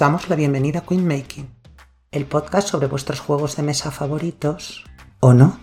Os 0.00 0.06
damos 0.06 0.30
la 0.30 0.36
bienvenida 0.36 0.78
a 0.78 0.86
Queen 0.86 1.06
Making, 1.06 1.46
el 2.10 2.24
podcast 2.24 2.68
sobre 2.68 2.86
vuestros 2.86 3.20
juegos 3.20 3.56
de 3.56 3.62
mesa 3.62 3.90
favoritos, 3.90 4.82
¿o 5.20 5.34
no? 5.34 5.60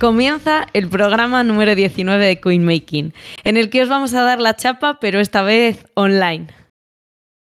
Comienza 0.00 0.66
el 0.72 0.88
programa 0.88 1.44
número 1.44 1.74
19 1.74 2.24
de 2.24 2.40
Queen 2.40 2.64
Making, 2.64 3.12
en 3.44 3.58
el 3.58 3.68
que 3.68 3.82
os 3.82 3.90
vamos 3.90 4.14
a 4.14 4.22
dar 4.22 4.40
la 4.40 4.56
chapa, 4.56 4.98
pero 4.98 5.20
esta 5.20 5.42
vez 5.42 5.84
online. 5.92 6.46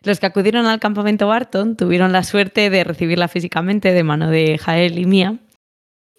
Los 0.05 0.21
que 0.21 0.27
acudieron 0.27 0.67
al 0.67 0.79
campamento 0.79 1.27
Barton 1.27 1.77
tuvieron 1.77 2.13
la 2.13 2.23
suerte 2.23 2.71
de 2.71 2.85
recibirla 2.85 3.27
físicamente 3.27 3.93
de 3.93 4.05
mano 4.05 4.31
de 4.31 4.59
Jael 4.59 4.97
y 4.97 5.07
mía. 5.07 5.41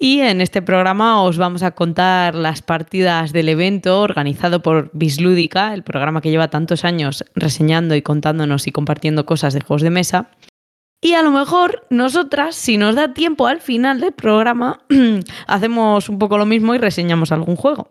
Y 0.03 0.19
en 0.19 0.41
este 0.41 0.61
programa 0.61 1.23
os 1.23 1.37
vamos 1.37 1.63
a 1.63 1.71
contar 1.71 2.35
las 2.35 2.61
partidas 2.61 3.31
del 3.31 3.47
evento 3.47 4.01
organizado 4.01 4.61
por 4.61 4.89
Bislúdica, 4.91 5.73
el 5.73 5.83
programa 5.83 6.19
que 6.19 6.29
lleva 6.29 6.49
tantos 6.49 6.83
años 6.83 7.23
reseñando 7.35 7.95
y 7.95 8.01
contándonos 8.01 8.67
y 8.67 8.73
compartiendo 8.73 9.25
cosas 9.25 9.53
de 9.53 9.61
juegos 9.61 9.81
de 9.81 9.91
mesa. 9.91 10.29
Y 10.99 11.13
a 11.13 11.21
lo 11.21 11.31
mejor 11.31 11.87
nosotras, 11.89 12.53
si 12.55 12.77
nos 12.77 12.95
da 12.95 13.13
tiempo 13.13 13.47
al 13.47 13.61
final 13.61 14.01
del 14.01 14.11
programa, 14.11 14.81
hacemos 15.47 16.09
un 16.09 16.19
poco 16.19 16.37
lo 16.37 16.45
mismo 16.45 16.75
y 16.75 16.79
reseñamos 16.79 17.31
algún 17.31 17.55
juego. 17.55 17.87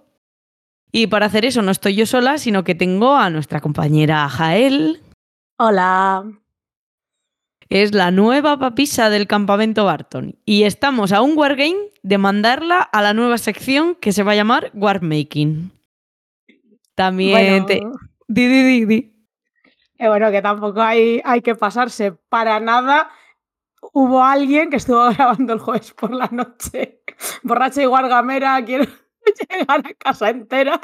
Y 0.92 1.06
para 1.06 1.24
hacer 1.24 1.46
eso 1.46 1.62
no 1.62 1.70
estoy 1.70 1.94
yo 1.94 2.04
sola, 2.04 2.36
sino 2.36 2.62
que 2.62 2.74
tengo 2.74 3.16
a 3.16 3.30
nuestra 3.30 3.62
compañera 3.62 4.28
Jael. 4.28 5.00
Hola. 5.58 6.41
Es 7.74 7.94
la 7.94 8.10
nueva 8.10 8.58
papisa 8.58 9.08
del 9.08 9.26
campamento 9.26 9.86
Barton. 9.86 10.36
Y 10.44 10.64
estamos 10.64 11.10
a 11.10 11.22
un 11.22 11.38
wargame 11.38 11.88
de 12.02 12.18
mandarla 12.18 12.82
a 12.82 13.00
la 13.00 13.14
nueva 13.14 13.38
sección 13.38 13.94
que 13.94 14.12
se 14.12 14.22
va 14.22 14.32
a 14.32 14.34
llamar 14.34 14.70
Warmaking. 14.74 15.72
También 16.94 17.64
Bueno, 17.64 17.66
te... 17.66 17.80
Di, 18.28 18.46
di, 18.46 18.62
di, 18.62 18.84
di. 18.84 19.14
eh, 19.98 20.06
bueno, 20.06 20.30
que 20.30 20.42
tampoco 20.42 20.82
hay, 20.82 21.22
hay 21.24 21.40
que 21.40 21.54
pasarse 21.54 22.12
para 22.28 22.60
nada. 22.60 23.08
Hubo 23.94 24.22
alguien 24.22 24.68
que 24.68 24.76
estuvo 24.76 25.08
grabando 25.14 25.54
el 25.54 25.58
jueves 25.58 25.92
por 25.92 26.12
la 26.12 26.28
noche, 26.30 27.00
borracha 27.42 27.82
y 27.82 27.86
guargamera, 27.86 28.62
quiero 28.66 28.84
llegar 29.50 29.80
a 29.86 29.94
casa 29.94 30.28
entera. 30.28 30.78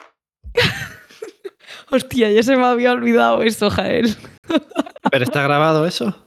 Hostia, 1.91 2.30
ya 2.30 2.42
se 2.42 2.56
me 2.56 2.64
había 2.64 2.92
olvidado 2.92 3.42
eso, 3.42 3.69
Jael. 3.69 4.17
¿Pero 5.11 5.25
está 5.25 5.42
grabado 5.42 5.84
eso? 5.86 6.25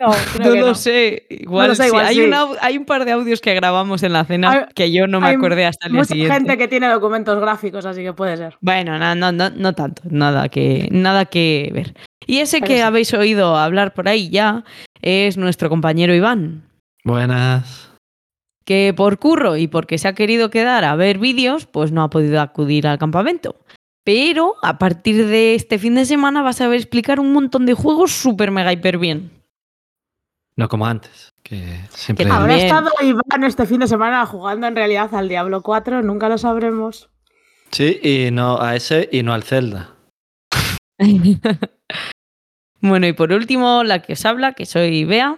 No, 0.00 0.06
creo 0.34 0.46
No 0.48 0.52
que 0.54 0.60
lo 0.60 0.66
no. 0.68 0.74
sé. 0.74 1.26
Igual, 1.28 1.68
lo 1.68 1.74
sé, 1.74 1.90
sí. 1.90 1.96
hay, 1.96 2.14
sí. 2.16 2.20
un 2.22 2.34
hay 2.60 2.78
par 2.80 3.04
de 3.04 3.12
audios 3.12 3.40
que 3.40 3.54
grabamos 3.54 4.02
en 4.02 4.12
la 4.14 4.24
cena 4.24 4.50
Hay- 4.50 4.64
que 4.74 4.90
yo 4.90 5.06
no 5.06 5.20
me 5.20 5.28
hay 5.28 5.34
acordé 5.36 5.66
hasta 5.66 5.86
el 5.86 5.92
día 5.92 6.00
Mucha 6.00 6.08
siguiente. 6.14 6.34
gente 6.34 6.58
que 6.58 6.68
tiene 6.68 6.88
documentos 6.88 7.38
gráficos, 7.40 7.84
así 7.84 8.02
que 8.02 8.12
puede 8.14 8.36
ser. 8.36 8.56
Bueno, 8.60 8.98
no, 8.98 9.14
no, 9.14 9.30
no, 9.30 9.50
no 9.50 9.72
tanto, 9.74 10.02
nada 10.10 10.48
que, 10.48 10.88
nada 10.90 11.26
que 11.26 11.70
ver. 11.74 11.94
Y 12.26 12.38
ese 12.38 12.58
Pero 12.60 12.68
que 12.68 12.74
sí. 12.76 12.80
habéis 12.80 13.12
oído 13.14 13.56
hablar 13.56 13.92
por 13.94 14.08
ahí 14.08 14.30
ya 14.30 14.64
es 15.02 15.36
nuestro 15.36 15.68
compañero 15.68 16.14
Iván, 16.14 16.62
Buenas. 17.04 17.90
que 18.64 18.94
por 18.96 19.18
curro 19.18 19.56
y 19.56 19.66
porque 19.66 19.98
se 19.98 20.08
ha 20.08 20.14
querido 20.14 20.48
quedar 20.50 20.84
a 20.84 20.94
ver 20.96 21.18
vídeos, 21.18 21.66
pues 21.66 21.92
no 21.92 22.02
ha 22.02 22.10
podido 22.10 22.40
acudir 22.40 22.86
al 22.86 22.98
campamento. 22.98 23.56
Pero 24.04 24.54
a 24.62 24.78
partir 24.78 25.26
de 25.26 25.54
este 25.54 25.78
fin 25.78 25.94
de 25.94 26.04
semana 26.06 26.42
vas 26.42 26.60
a 26.62 26.68
ver 26.68 26.76
explicar 26.78 27.20
un 27.20 27.32
montón 27.32 27.66
de 27.66 27.74
juegos 27.74 28.12
súper 28.12 28.50
mega 28.50 28.72
hiper 28.72 28.96
bien. 28.98 29.30
No 30.60 30.68
como 30.68 30.84
antes, 30.84 31.32
que 31.42 31.80
siempre... 31.88 32.26
Que 32.26 32.30
¿Habrá 32.30 32.54
estado 32.54 32.90
Iván 33.00 33.44
este 33.44 33.64
fin 33.64 33.80
de 33.80 33.86
semana 33.86 34.26
jugando 34.26 34.66
en 34.66 34.76
realidad 34.76 35.14
al 35.14 35.26
Diablo 35.26 35.62
4? 35.62 36.02
Nunca 36.02 36.28
lo 36.28 36.36
sabremos. 36.36 37.08
Sí, 37.70 37.98
y 38.02 38.30
no 38.30 38.60
a 38.60 38.76
ese 38.76 39.08
y 39.10 39.22
no 39.22 39.32
al 39.32 39.42
Zelda. 39.42 39.94
Bueno, 42.82 43.06
y 43.06 43.12
por 43.12 43.30
último, 43.32 43.84
la 43.84 44.00
que 44.00 44.14
os 44.14 44.24
habla, 44.24 44.54
que 44.54 44.64
soy 44.64 45.04
Bea, 45.04 45.36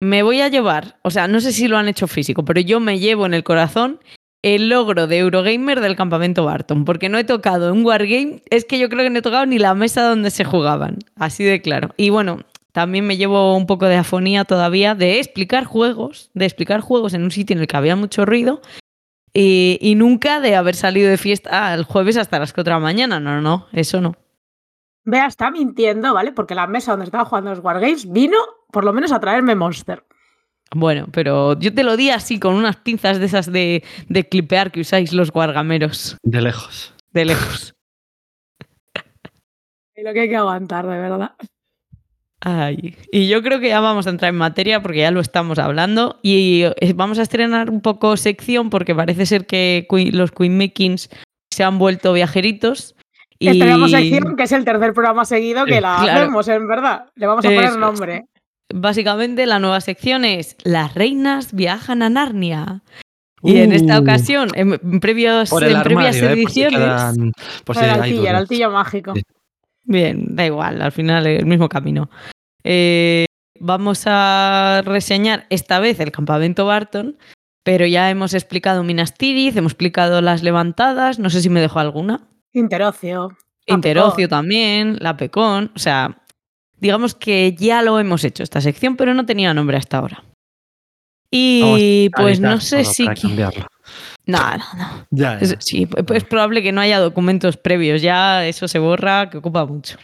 me 0.00 0.22
voy 0.22 0.40
a 0.40 0.48
llevar, 0.48 0.96
o 1.02 1.10
sea, 1.10 1.26
no 1.26 1.40
sé 1.40 1.52
si 1.52 1.66
lo 1.66 1.76
han 1.76 1.88
hecho 1.88 2.06
físico, 2.06 2.44
pero 2.44 2.60
yo 2.60 2.78
me 2.78 3.00
llevo 3.00 3.26
en 3.26 3.34
el 3.34 3.42
corazón 3.42 3.98
el 4.42 4.68
logro 4.68 5.08
de 5.08 5.18
Eurogamer 5.18 5.80
del 5.80 5.96
campamento 5.96 6.44
Barton, 6.44 6.84
porque 6.84 7.08
no 7.08 7.18
he 7.18 7.24
tocado 7.24 7.72
un 7.72 7.84
Wargame, 7.84 8.44
es 8.48 8.64
que 8.64 8.78
yo 8.78 8.88
creo 8.88 9.02
que 9.02 9.10
no 9.10 9.18
he 9.18 9.22
tocado 9.22 9.44
ni 9.44 9.58
la 9.58 9.74
mesa 9.74 10.08
donde 10.08 10.30
se 10.30 10.44
jugaban, 10.44 10.98
así 11.16 11.42
de 11.42 11.60
claro. 11.60 11.90
Y 11.96 12.10
bueno, 12.10 12.38
también 12.74 13.06
me 13.06 13.16
llevo 13.16 13.56
un 13.56 13.66
poco 13.66 13.86
de 13.86 13.94
afonía 13.94 14.44
todavía 14.44 14.96
de 14.96 15.20
explicar 15.20 15.64
juegos, 15.64 16.32
de 16.34 16.44
explicar 16.44 16.80
juegos 16.80 17.14
en 17.14 17.22
un 17.22 17.30
sitio 17.30 17.54
en 17.54 17.60
el 17.60 17.68
que 17.68 17.76
había 17.76 17.94
mucho 17.94 18.26
ruido. 18.26 18.60
Y, 19.32 19.78
y 19.80 19.94
nunca 19.94 20.40
de 20.40 20.56
haber 20.56 20.74
salido 20.74 21.08
de 21.08 21.16
fiesta 21.16 21.72
el 21.72 21.84
jueves 21.84 22.16
hasta 22.16 22.40
las 22.40 22.52
4 22.52 22.72
de 22.74 22.80
la 22.80 22.82
mañana. 22.82 23.20
No, 23.20 23.36
no, 23.36 23.40
no, 23.42 23.66
eso 23.72 24.00
no. 24.00 24.16
Vea, 25.04 25.26
está 25.26 25.52
mintiendo, 25.52 26.12
¿vale? 26.14 26.32
Porque 26.32 26.56
la 26.56 26.66
mesa 26.66 26.90
donde 26.92 27.04
estaba 27.04 27.24
jugando 27.24 27.50
los 27.50 27.60
Wargames 27.60 28.10
vino 28.10 28.38
por 28.72 28.84
lo 28.84 28.92
menos 28.92 29.12
a 29.12 29.20
traerme 29.20 29.54
Monster. 29.54 30.04
Bueno, 30.74 31.06
pero 31.12 31.56
yo 31.60 31.72
te 31.72 31.84
lo 31.84 31.96
di 31.96 32.10
así, 32.10 32.40
con 32.40 32.54
unas 32.56 32.76
pinzas 32.78 33.20
de 33.20 33.26
esas 33.26 33.52
de, 33.52 33.84
de 34.08 34.28
clipear 34.28 34.72
que 34.72 34.80
usáis 34.80 35.12
los 35.12 35.30
guargameros, 35.30 36.16
De 36.24 36.40
lejos. 36.40 36.92
de 37.12 37.24
lejos. 37.24 37.74
Y 39.94 40.02
lo 40.02 40.12
que 40.12 40.22
hay 40.22 40.28
que 40.28 40.36
aguantar, 40.36 40.86
de 40.88 40.98
verdad. 40.98 41.36
Ay, 42.46 42.94
y 43.10 43.26
yo 43.28 43.42
creo 43.42 43.58
que 43.58 43.68
ya 43.68 43.80
vamos 43.80 44.06
a 44.06 44.10
entrar 44.10 44.28
en 44.28 44.36
materia 44.36 44.82
porque 44.82 44.98
ya 44.98 45.10
lo 45.10 45.20
estamos 45.20 45.58
hablando 45.58 46.20
y 46.22 46.64
eh, 46.80 46.92
vamos 46.94 47.18
a 47.18 47.22
estrenar 47.22 47.70
un 47.70 47.80
poco 47.80 48.18
sección 48.18 48.68
porque 48.68 48.94
parece 48.94 49.24
ser 49.24 49.46
que 49.46 49.86
Queen- 49.88 50.14
los 50.14 50.30
Queen 50.30 50.56
Makings 50.58 51.08
se 51.50 51.64
han 51.64 51.78
vuelto 51.78 52.12
viajeritos. 52.12 52.96
Y... 53.38 53.48
Estrenamos 53.48 53.90
sección, 53.90 54.36
que 54.36 54.42
es 54.42 54.52
el 54.52 54.64
tercer 54.64 54.92
programa 54.92 55.24
seguido 55.24 55.64
que 55.64 55.76
Sí, 55.76 55.80
la 55.80 55.96
claro. 56.02 56.20
hacemos, 56.20 56.48
en 56.48 56.68
verdad. 56.68 57.06
Le 57.14 57.26
vamos 57.26 57.44
a 57.46 57.48
poner 57.48 57.76
nombre. 57.78 58.24
Básicamente 58.74 59.46
la 59.46 59.58
nueva 59.58 59.80
sección 59.80 60.24
es 60.26 60.56
Las 60.64 60.94
reinas 60.94 61.54
viajan 61.54 62.02
a 62.02 62.10
Narnia. 62.10 62.82
Y 63.42 63.58
en 63.58 63.72
esta 63.72 63.98
Uh, 63.98 64.02
ocasión, 64.02 64.48
en, 64.54 65.00
previos, 65.00 65.50
Por 65.50 65.64
en 65.64 65.82
previas 65.82 66.16
¿eh? 66.16 66.20
Por 66.20 66.28
si 66.50 66.62
ediciones... 66.62 66.78
quedan- 66.80 67.32
por 67.64 67.76
si 67.76 67.84
el 67.84 67.90
altillo, 67.90 68.28
el 68.28 68.36
altillo 68.36 68.70
mágico. 68.70 69.12
Sí. 69.14 69.22
Bien, 69.86 70.34
da 70.34 70.46
igual, 70.46 70.80
al 70.80 70.92
final 70.92 71.26
el 71.26 71.44
mismo 71.44 71.68
camino. 71.68 72.08
Eh, 72.64 73.26
vamos 73.60 74.02
a 74.06 74.82
reseñar 74.84 75.46
esta 75.50 75.78
vez 75.80 76.00
el 76.00 76.10
campamento 76.10 76.66
Barton, 76.66 77.16
pero 77.62 77.86
ya 77.86 78.10
hemos 78.10 78.34
explicado 78.34 78.82
Minas 78.82 79.14
Tirith, 79.14 79.56
hemos 79.56 79.72
explicado 79.72 80.20
las 80.20 80.42
levantadas, 80.42 81.18
no 81.18 81.30
sé 81.30 81.40
si 81.40 81.50
me 81.50 81.60
dejo 81.60 81.78
alguna. 81.78 82.26
Interocio. 82.52 83.36
Interocio 83.66 84.28
también, 84.28 84.96
la 85.00 85.16
Pecón, 85.16 85.72
o 85.74 85.78
sea, 85.78 86.22
digamos 86.78 87.14
que 87.14 87.54
ya 87.58 87.80
lo 87.82 87.98
hemos 87.98 88.22
hecho 88.24 88.42
esta 88.42 88.60
sección, 88.60 88.96
pero 88.96 89.14
no 89.14 89.24
tenía 89.24 89.54
nombre 89.54 89.76
hasta 89.78 89.98
ahora. 89.98 90.24
Y 91.30 92.08
Vamos 92.10 92.22
pues 92.22 92.40
no 92.40 92.60
sé 92.60 92.84
si... 92.84 93.06
cambiarlo. 93.06 93.66
No, 94.26 94.38
no, 94.38 94.64
no. 94.76 95.06
Ya, 95.10 95.38
Es- 95.38 95.56
sí, 95.60 95.88
es 96.14 96.24
probable 96.24 96.62
que 96.62 96.72
no 96.72 96.80
haya 96.80 97.00
documentos 97.00 97.56
previos, 97.56 98.02
ya 98.02 98.46
eso 98.46 98.68
se 98.68 98.78
borra, 98.78 99.28
que 99.30 99.38
ocupa 99.38 99.64
mucho. 99.66 99.96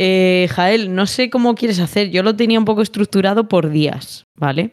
Eh, 0.00 0.46
Jael, 0.52 0.94
no 0.94 1.06
sé 1.06 1.28
cómo 1.28 1.56
quieres 1.56 1.80
hacer, 1.80 2.10
yo 2.10 2.22
lo 2.22 2.36
tenía 2.36 2.60
un 2.60 2.64
poco 2.64 2.82
estructurado 2.82 3.48
por 3.48 3.68
días, 3.68 4.28
¿vale? 4.36 4.72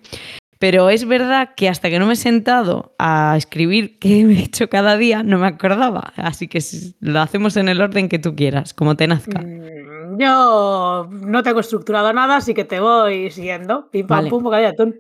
Pero 0.59 0.91
es 0.91 1.06
verdad 1.06 1.56
que 1.56 1.68
hasta 1.68 1.90
que 1.90 1.97
no 1.97 2.06
me 2.06 2.13
he 2.13 2.16
sentado 2.16 2.94
a 3.00 3.34
escribir 3.36 3.97
qué 3.97 4.22
he 4.22 4.40
hecho 4.44 4.69
cada 4.69 4.97
día, 4.97 5.24
no 5.24 5.40
me 5.40 5.47
acordaba. 5.47 6.13
Así 6.16 6.48
que 6.48 6.60
lo 7.00 7.19
hacemos 7.22 7.57
en 7.57 7.69
el 7.69 7.81
orden 7.81 8.07
que 8.07 8.19
tú 8.19 8.36
quieras, 8.36 8.75
como 8.75 8.95
te 8.95 9.07
nazca. 9.07 9.42
Mm, 9.42 10.19
Yo 10.19 11.10
no 11.10 11.42
tengo 11.42 11.60
estructurado 11.60 12.13
nada, 12.13 12.36
así 12.36 12.54
que 12.54 12.63
te 12.63 12.80
voy 12.80 13.31
siguiendo. 13.31 13.89
Pim 13.89 14.06
pam 14.06 14.18
Vale. 14.18 14.30
pum, 14.30 14.54
atún. 14.54 14.95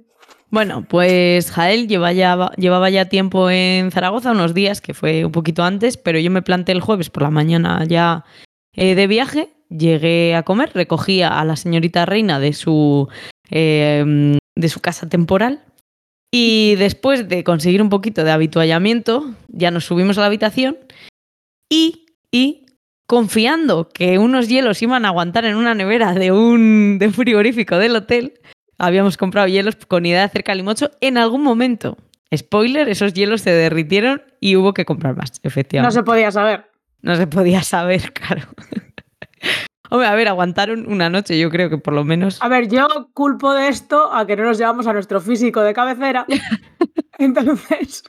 Bueno, 0.49 0.85
pues 0.89 1.51
Jael 1.51 1.87
lleva 1.87 2.13
ya, 2.13 2.49
llevaba 2.57 2.89
ya 2.89 3.05
tiempo 3.05 3.51
en 3.51 3.91
Zaragoza, 3.91 4.31
unos 4.31 4.55
días, 4.55 4.81
que 4.81 4.95
fue 4.95 5.23
un 5.23 5.31
poquito 5.31 5.63
antes, 5.63 5.97
pero 5.97 6.17
yo 6.17 6.31
me 6.31 6.41
planté 6.41 6.71
el 6.71 6.81
jueves 6.81 7.11
por 7.11 7.21
la 7.21 7.29
mañana 7.29 7.83
ya 7.85 8.25
eh, 8.73 8.95
de 8.95 9.07
viaje, 9.07 9.54
llegué 9.69 10.35
a 10.35 10.43
comer, 10.43 10.71
recogía 10.73 11.39
a 11.39 11.45
la 11.45 11.55
señorita 11.55 12.05
reina 12.05 12.39
de 12.39 12.53
su, 12.53 13.07
eh, 13.49 14.37
de 14.55 14.69
su 14.69 14.79
casa 14.81 15.07
temporal 15.09 15.63
y 16.31 16.75
después 16.75 17.27
de 17.29 17.43
conseguir 17.43 17.81
un 17.81 17.89
poquito 17.89 18.23
de 18.23 18.31
habituallamiento, 18.31 19.33
ya 19.47 19.71
nos 19.71 19.85
subimos 19.85 20.17
a 20.17 20.21
la 20.21 20.27
habitación 20.27 20.77
y, 21.69 22.05
y 22.31 22.65
confiando 23.07 23.89
que 23.89 24.17
unos 24.19 24.47
hielos 24.49 24.81
iban 24.81 25.05
a 25.05 25.09
aguantar 25.09 25.45
en 25.45 25.55
una 25.55 25.75
nevera 25.75 26.13
de 26.13 26.31
un, 26.31 26.97
de 26.99 27.07
un 27.07 27.13
frigorífico 27.13 27.77
del 27.77 27.95
hotel, 27.95 28.33
habíamos 28.77 29.15
comprado 29.17 29.47
hielos 29.47 29.75
con 29.87 30.05
idea 30.05 30.19
de 30.19 30.25
hacer 30.25 30.43
calimocho 30.43 30.91
en 31.01 31.17
algún 31.17 31.41
momento. 31.43 31.97
Spoiler, 32.35 32.89
esos 32.89 33.13
hielos 33.13 33.41
se 33.41 33.51
derritieron 33.51 34.21
y 34.41 34.55
hubo 34.57 34.73
que 34.73 34.83
comprar 34.83 35.15
más, 35.15 35.31
No 35.43 35.47
efectivamente. 35.47 35.93
se 35.93 36.03
podía 36.03 36.31
saber. 36.31 36.65
No 37.01 37.15
se 37.15 37.27
podía 37.27 37.61
saber, 37.61 38.11
claro. 38.13 38.41
Hombre, 39.91 40.07
a 40.07 40.15
ver, 40.15 40.27
aguantaron 40.27 40.91
una 40.91 41.09
noche, 41.09 41.37
yo 41.39 41.49
creo 41.51 41.69
que 41.69 41.77
por 41.77 41.93
lo 41.93 42.03
menos. 42.03 42.41
A 42.41 42.47
ver, 42.47 42.67
yo 42.67 42.87
culpo 43.13 43.53
de 43.53 43.67
esto 43.67 44.11
a 44.13 44.25
que 44.25 44.35
no 44.35 44.43
nos 44.43 44.57
llevamos 44.57 44.87
a 44.87 44.93
nuestro 44.93 45.21
físico 45.21 45.61
de 45.61 45.73
cabecera. 45.73 46.25
Entonces, 47.19 48.03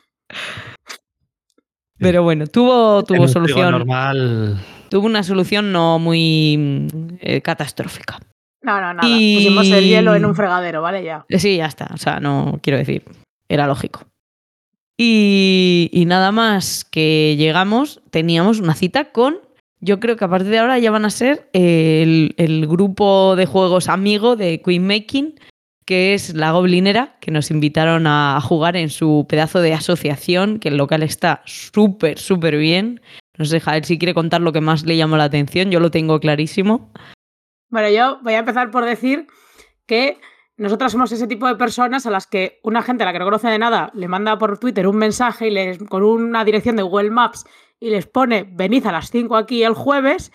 Pero 1.98 2.22
bueno, 2.22 2.46
tuvo, 2.46 3.02
tuvo 3.04 3.28
solución. 3.28 3.70
normal. 3.72 4.58
Tuvo 4.90 5.06
una 5.06 5.22
solución 5.22 5.72
no 5.72 5.98
muy 5.98 6.56
mm, 6.58 6.88
eh, 7.20 7.40
catastrófica. 7.42 8.18
No, 8.62 8.80
no, 8.80 8.94
nada. 8.94 9.08
Y- 9.08 9.36
Pusimos 9.36 9.70
el 9.70 9.84
hielo 9.84 10.14
en 10.14 10.24
un 10.24 10.34
fregadero, 10.34 10.82
¿vale? 10.82 11.04
Ya. 11.04 11.24
Eh, 11.28 11.38
Sí, 11.38 11.56
ya 11.56 11.66
está. 11.66 11.88
O 11.92 11.96
sea, 11.98 12.20
no 12.20 12.58
quiero 12.62 12.78
decir. 12.78 13.04
Era 13.48 13.66
lógico. 13.66 14.02
Y, 14.98 15.90
y 15.92 16.06
nada 16.06 16.32
más 16.32 16.84
que 16.84 17.36
llegamos, 17.36 18.00
teníamos 18.10 18.60
una 18.60 18.74
cita 18.74 19.12
con. 19.12 19.38
Yo 19.81 20.00
creo 20.00 20.17
que 20.17 20.25
a 20.25 20.28
partir 20.28 20.49
de 20.49 20.58
ahora 20.58 20.78
ya 20.78 20.90
van 20.90 21.05
a 21.05 21.11
ser 21.11 21.49
el, 21.52 22.34
el 22.38 22.67
grupo 22.67 23.37
de 23.37 23.46
juegos 23.46 23.88
amigo 23.88 24.37
de 24.37 24.62
Queen 24.62 24.87
Making, 24.87 25.34
que 25.84 26.14
es 26.14 26.34
la 26.34 26.50
Goblinera, 26.50 27.17
que 27.20 27.31
nos 27.31 27.50
invitaron 27.50 28.06
a 28.06 28.40
jugar 28.40 28.76
en 28.76 28.90
su 28.90 29.25
pedazo 29.28 29.61
de 29.61 29.75
asociación, 29.75 30.58
que 30.58 30.69
el 30.69 30.76
local 30.76 31.02
está 31.02 31.43
súper, 31.44 32.19
súper 32.19 32.56
bien. 32.56 33.00
No 33.38 33.44
sé, 33.44 33.61
Jael, 33.61 33.84
si 33.84 33.99
quiere 33.99 34.14
contar 34.14 34.40
lo 34.40 34.52
que 34.52 34.61
más 34.61 34.84
le 34.84 34.96
llamó 34.96 35.17
la 35.17 35.25
atención, 35.25 35.70
yo 35.70 35.78
lo 35.78 35.90
tengo 35.90 36.19
clarísimo. 36.19 36.90
Bueno, 37.69 37.88
yo 37.90 38.19
voy 38.23 38.34
a 38.34 38.38
empezar 38.38 38.70
por 38.70 38.84
decir 38.84 39.26
que 39.87 40.19
nosotras 40.56 40.93
somos 40.93 41.12
ese 41.12 41.26
tipo 41.26 41.46
de 41.46 41.56
personas 41.56 42.06
a 42.06 42.11
las 42.11 42.26
que 42.26 42.61
una 42.62 42.82
gente 42.82 43.02
a 43.02 43.06
la 43.06 43.12
que 43.12 43.19
no 43.19 43.26
conoce 43.26 43.49
de 43.49 43.58
nada 43.58 43.90
le 43.94 44.08
manda 44.08 44.38
por 44.38 44.58
Twitter 44.58 44.87
un 44.88 44.96
mensaje 44.96 45.49
y 45.49 45.78
con 45.87 46.02
una 46.02 46.44
dirección 46.44 46.76
de 46.76 46.82
Google 46.82 47.11
Maps 47.11 47.44
y 47.81 47.90
les 47.90 48.06
pone 48.06 48.49
venid 48.50 48.87
a 48.87 48.93
las 48.93 49.11
5 49.11 49.37
aquí 49.37 49.62
el 49.62 49.75
jueves 49.75 50.32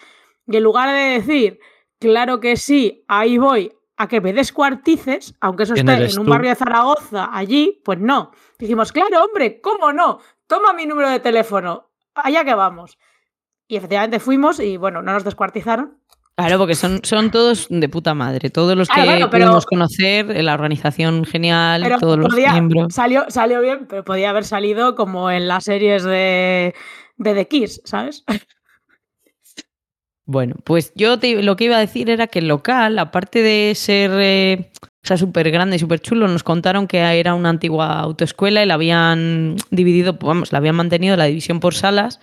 y 0.48 0.58
en 0.58 0.64
lugar 0.64 0.90
de 0.90 1.20
decir 1.20 1.60
claro 2.00 2.40
que 2.40 2.56
sí, 2.58 3.04
ahí 3.08 3.38
voy 3.38 3.72
a 3.98 4.08
que 4.08 4.20
me 4.22 4.34
descuartices, 4.34 5.36
aunque 5.42 5.64
eso 5.64 5.74
¿Quién 5.76 5.88
esté 5.90 6.06
en 6.14 6.20
un 6.20 6.26
tú? 6.26 6.32
barrio 6.32 6.50
de 6.50 6.56
Zaragoza, 6.56 7.30
allí, 7.32 7.82
pues 7.86 8.00
no. 8.00 8.32
Dijimos, 8.58 8.92
claro, 8.92 9.24
hombre, 9.24 9.62
¿cómo 9.62 9.94
no? 9.94 10.18
Toma 10.48 10.74
mi 10.74 10.88
número 10.88 11.08
de 11.10 11.20
teléfono, 11.20 11.92
allá 12.16 12.44
que 12.44 12.56
vamos. 12.56 12.98
Y 13.68 13.76
efectivamente 13.76 14.20
fuimos 14.20 14.60
y 14.60 14.78
bueno, 14.78 15.04
no 15.04 15.14
nos 15.14 15.24
descuartizaron. 15.24 16.00
Claro, 16.36 16.58
porque 16.58 16.74
son, 16.74 17.02
son 17.04 17.30
todos 17.30 17.68
de 17.70 17.90
puta 17.90 18.16
madre. 18.16 18.50
Todos 18.50 18.76
los 18.76 18.88
que 18.90 19.02
pero- 19.06 19.30
pudimos 19.30 19.66
conocer, 19.68 20.32
eh, 20.32 20.42
la 20.42 20.56
organización 20.56 21.24
genial, 21.24 21.84
Pero 21.84 22.00
todos 22.00 22.18
los 22.18 22.30
podía- 22.30 22.54
miembros. 22.54 22.94
Salió, 22.96 23.26
salió 23.28 23.62
bien, 23.62 23.86
pero 23.88 24.04
podía 24.04 24.32
haber 24.32 24.46
salido 24.46 24.96
como 24.96 25.30
en 25.30 25.48
las 25.48 25.66
series 25.66 26.04
de, 26.04 26.74
de 27.21 27.33
The 27.35 27.47
Kiss, 27.47 27.81
¿sabes? 27.85 28.23
Bueno, 30.25 30.56
pues 30.63 30.94
yo 30.95 31.19
te- 31.19 31.41
lo 31.41 31.56
que 31.56 31.65
iba 31.65 31.77
a 31.77 31.79
decir 31.79 32.09
era 32.09 32.27
que 32.27 32.39
el 32.39 32.47
local, 32.47 32.97
aparte 33.00 33.41
de 33.41 33.73
ser 33.75 34.12
eh, 34.15 34.71
o 35.03 35.07
sea, 35.07 35.18
súper 35.18 35.50
grande 35.51 35.75
y 35.75 35.79
súper 35.79 36.00
chulo, 36.00 36.27
nos 36.27 36.44
contaron 36.44 36.88
que 36.88 37.00
era 37.00 37.33
una 37.33 37.50
antigua 37.50 38.00
autoescuela 38.00 38.63
y 38.63 38.65
la 38.65 38.75
habían 38.75 39.56
dividido, 39.71 40.13
vamos, 40.13 40.51
la 40.51 40.59
habían 40.59 40.75
mantenido 40.75 41.18
la 41.18 41.25
división 41.25 41.59
por 41.59 41.73
salas. 41.73 42.19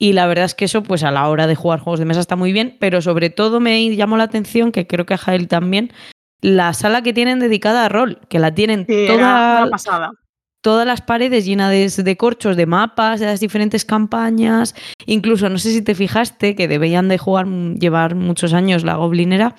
Y 0.00 0.12
la 0.12 0.26
verdad 0.26 0.44
es 0.44 0.54
que 0.54 0.66
eso, 0.66 0.82
pues 0.82 1.02
a 1.02 1.10
la 1.10 1.28
hora 1.28 1.46
de 1.46 1.56
jugar 1.56 1.80
juegos 1.80 1.98
de 1.98 2.06
mesa 2.06 2.20
está 2.20 2.36
muy 2.36 2.52
bien, 2.52 2.76
pero 2.78 3.00
sobre 3.02 3.30
todo 3.30 3.58
me 3.60 3.94
llamó 3.96 4.16
la 4.16 4.24
atención, 4.24 4.70
que 4.70 4.86
creo 4.86 5.06
que 5.06 5.14
a 5.14 5.18
Jael 5.18 5.48
también, 5.48 5.92
la 6.40 6.72
sala 6.72 7.02
que 7.02 7.12
tienen 7.12 7.40
dedicada 7.40 7.84
a 7.84 7.88
rol, 7.88 8.20
que 8.28 8.38
la 8.38 8.54
tienen 8.54 8.84
Sí, 8.86 8.94
era 8.94 9.16
toda, 9.16 9.62
una 9.62 9.70
pasada. 9.70 10.12
Todas 10.60 10.86
las 10.86 11.00
paredes 11.02 11.44
llenas 11.46 11.70
de, 11.70 12.02
de 12.02 12.16
corchos, 12.16 12.56
de 12.56 12.66
mapas, 12.66 13.20
de 13.20 13.26
las 13.26 13.40
diferentes 13.40 13.84
campañas. 13.84 14.74
Incluso, 15.06 15.48
no 15.48 15.58
sé 15.58 15.70
si 15.70 15.82
te 15.82 15.94
fijaste, 15.94 16.54
que 16.56 16.68
debían 16.68 17.08
de 17.08 17.18
jugar, 17.18 17.46
llevar 17.46 18.14
muchos 18.14 18.52
años 18.54 18.84
la 18.84 18.96
goblinera. 18.96 19.54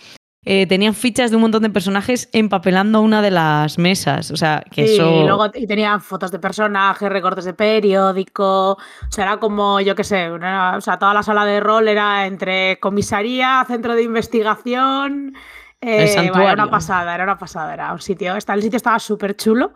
eh, 0.46 0.66
tenían 0.68 0.94
fichas 0.96 1.30
de 1.32 1.36
un 1.36 1.42
montón 1.44 1.64
de 1.64 1.70
personajes 1.70 2.30
empapelando 2.32 3.02
una 3.02 3.22
de 3.22 3.30
las 3.30 3.78
mesas. 3.78 4.32
O 4.32 4.38
sea, 4.38 4.64
que 4.72 4.88
Sí, 4.88 4.94
eso. 4.96 5.22
y 5.22 5.28
luego 5.28 5.46
y 5.54 5.68
tenían 5.68 6.00
fotos 6.02 6.32
de 6.32 6.40
personajes, 6.40 7.10
recortes 7.10 7.44
de 7.46 7.54
periódico. 7.54 8.72
O 8.72 8.78
sea, 9.12 9.26
era 9.26 9.38
como, 9.38 9.82
yo 9.82 9.96
qué 9.96 10.04
sé, 10.06 10.32
una- 10.32 10.78
o 10.78 10.82
sea, 10.82 10.98
toda 10.98 11.14
la 11.14 11.24
sala 11.24 11.44
de 11.46 11.60
rol 11.60 11.88
era 11.90 12.26
entre 12.26 12.80
comisaría, 12.80 13.64
centro 13.68 13.96
de 13.96 14.04
investigación. 14.04 15.34
eh, 15.82 16.14
bueno, 16.34 16.42
era 16.44 16.54
una 16.64 16.70
pasada, 16.72 17.14
era 17.16 17.24
una 17.26 17.38
pasada. 17.38 17.74
Era 17.74 17.94
un 17.94 18.00
sitio. 18.02 18.36
está- 18.36 18.54
El 18.54 18.62
sitio 18.64 18.78
estaba 18.78 18.98
súper 19.00 19.36
chulo. 19.36 19.74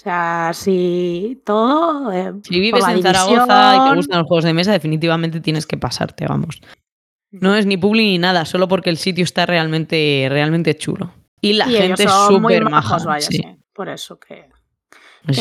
O 0.00 0.02
sea, 0.02 0.52
sí, 0.54 1.42
todo. 1.44 2.10
eh, 2.10 2.32
Si 2.42 2.58
vives 2.58 2.82
en 2.88 3.02
Zaragoza 3.02 3.76
y 3.76 3.90
te 3.90 3.96
gustan 3.96 4.18
los 4.20 4.26
juegos 4.28 4.44
de 4.44 4.54
mesa, 4.54 4.72
definitivamente 4.72 5.40
tienes 5.40 5.66
que 5.66 5.76
pasarte, 5.76 6.24
vamos. 6.26 6.62
No 7.30 7.54
es 7.54 7.66
ni 7.66 7.76
publi 7.76 8.04
ni 8.06 8.18
nada, 8.18 8.46
solo 8.46 8.66
porque 8.66 8.88
el 8.88 8.96
sitio 8.96 9.24
está 9.24 9.44
realmente, 9.44 10.26
realmente 10.30 10.74
chulo. 10.74 11.12
Y 11.42 11.52
la 11.52 11.68
y 11.68 11.74
gente 11.76 12.04
es 12.04 12.10
súper 12.28 12.64
maja. 12.70 12.96
vaya, 13.04 13.26
sí, 13.26 13.36
sí. 13.36 13.44
Por 13.74 13.90
eso 13.90 14.18
que, 14.18 14.48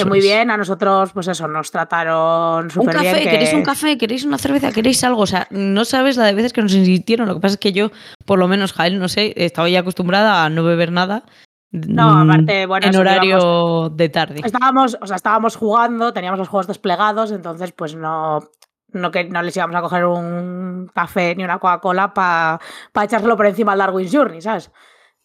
muy 0.06 0.20
es. 0.20 0.26
bien. 0.26 0.52
A 0.52 0.58
nosotros, 0.58 1.12
pues 1.14 1.30
eso, 1.30 1.48
nos 1.48 1.72
trataron 1.72 2.70
súper 2.70 3.00
bien. 3.00 3.14
café, 3.14 3.24
que- 3.24 3.30
queréis 3.30 3.54
un 3.54 3.64
café, 3.64 3.98
queréis 3.98 4.26
una 4.26 4.38
cerveza, 4.38 4.74
queréis 4.74 5.02
algo. 5.06 5.22
O 5.22 5.28
sea, 5.28 5.48
no 5.52 5.86
sabes 5.86 6.18
la 6.18 6.26
de 6.26 6.34
veces 6.34 6.52
que 6.52 6.62
nos 6.62 6.74
insistieron. 6.74 7.30
Lo 7.30 7.36
que 7.36 7.40
pasa 7.40 7.54
es 7.54 7.60
que 7.62 7.72
yo, 7.72 7.92
por 8.26 8.40
lo 8.40 8.50
menos, 8.50 8.74
Jael, 8.74 9.00
no 9.00 9.08
sé, 9.08 9.34
estaba 9.38 9.70
ya 9.70 9.80
acostumbrada 9.80 10.44
a 10.44 10.50
no 10.50 10.66
beber 10.66 10.92
nada. 10.92 11.24
No, 11.72 12.26
mm, 12.26 12.30
aparte, 12.30 12.66
bueno, 12.66 12.88
En 12.88 12.96
horario 12.96 13.90
de 13.90 14.10
tarde. 14.10 14.42
Estábamos, 14.44 14.98
o 15.00 15.06
sea, 15.06 15.16
estábamos 15.16 15.56
jugando, 15.56 16.14
teníamos 16.14 16.40
los 16.40 16.48
juegos 16.48 16.68
desplegados, 16.68 17.32
entonces 17.32 17.72
pues 17.72 17.96
no, 17.96 18.40
no, 18.88 19.12
que, 19.12 19.26
no 19.26 19.42
les 19.42 19.56
íbamos 19.56 19.76
a 19.76 19.82
coger 19.82 20.06
un 20.06 20.90
café 20.94 21.36
ni 21.36 21.44
una 21.44 21.60
Coca-Cola 21.60 22.14
para 22.14 22.60
echárselo 23.04 23.38
por 23.38 23.46
encima 23.46 23.74
al 23.74 23.80
Darwin's 23.80 24.12
Journey, 24.12 24.42
¿sabes? 24.42 24.72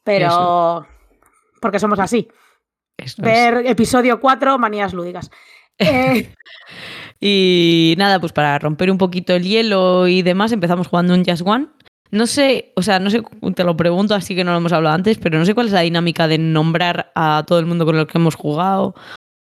Pero... 0.02 0.87
Porque 1.61 1.79
somos 1.79 1.99
así. 1.99 2.29
Eso 2.99 3.17
es. 3.19 3.25
Ver 3.25 3.67
episodio 3.67 4.20
4, 4.20 4.58
manías 4.58 4.93
lúdicas. 4.93 5.31
Eh, 5.76 6.32
Y 7.26 7.94
nada, 7.96 8.20
pues 8.20 8.32
para 8.32 8.58
romper 8.58 8.91
un 8.91 8.99
poquito 8.99 9.35
el 9.35 9.44
hielo 9.44 10.06
y 10.08 10.23
demás, 10.23 10.52
empezamos 10.52 10.88
jugando 10.88 11.14
un 11.14 11.25
Just 11.25 11.43
One. 11.46 11.69
No 12.14 12.26
sé, 12.26 12.72
o 12.76 12.82
sea, 12.82 12.99
no 13.00 13.11
sé, 13.11 13.22
te 13.56 13.64
lo 13.64 13.76
pregunto 13.76 14.14
así 14.14 14.34
que 14.37 14.44
no 14.44 14.52
lo 14.52 14.58
hemos 14.58 14.72
hablado 14.72 14.94
antes, 14.94 15.19
pero 15.19 15.38
no 15.38 15.44
sé 15.44 15.55
cuál 15.55 15.66
es 15.66 15.72
la 15.72 15.81
dinámica 15.81 16.28
de 16.28 16.38
nombrar 16.38 17.11
a 17.14 17.43
todo 17.46 17.58
el 17.58 17.66
mundo 17.66 17.84
con 17.84 17.96
el 17.96 18.06
que 18.06 18.19
hemos 18.19 18.37
jugado. 18.37 18.94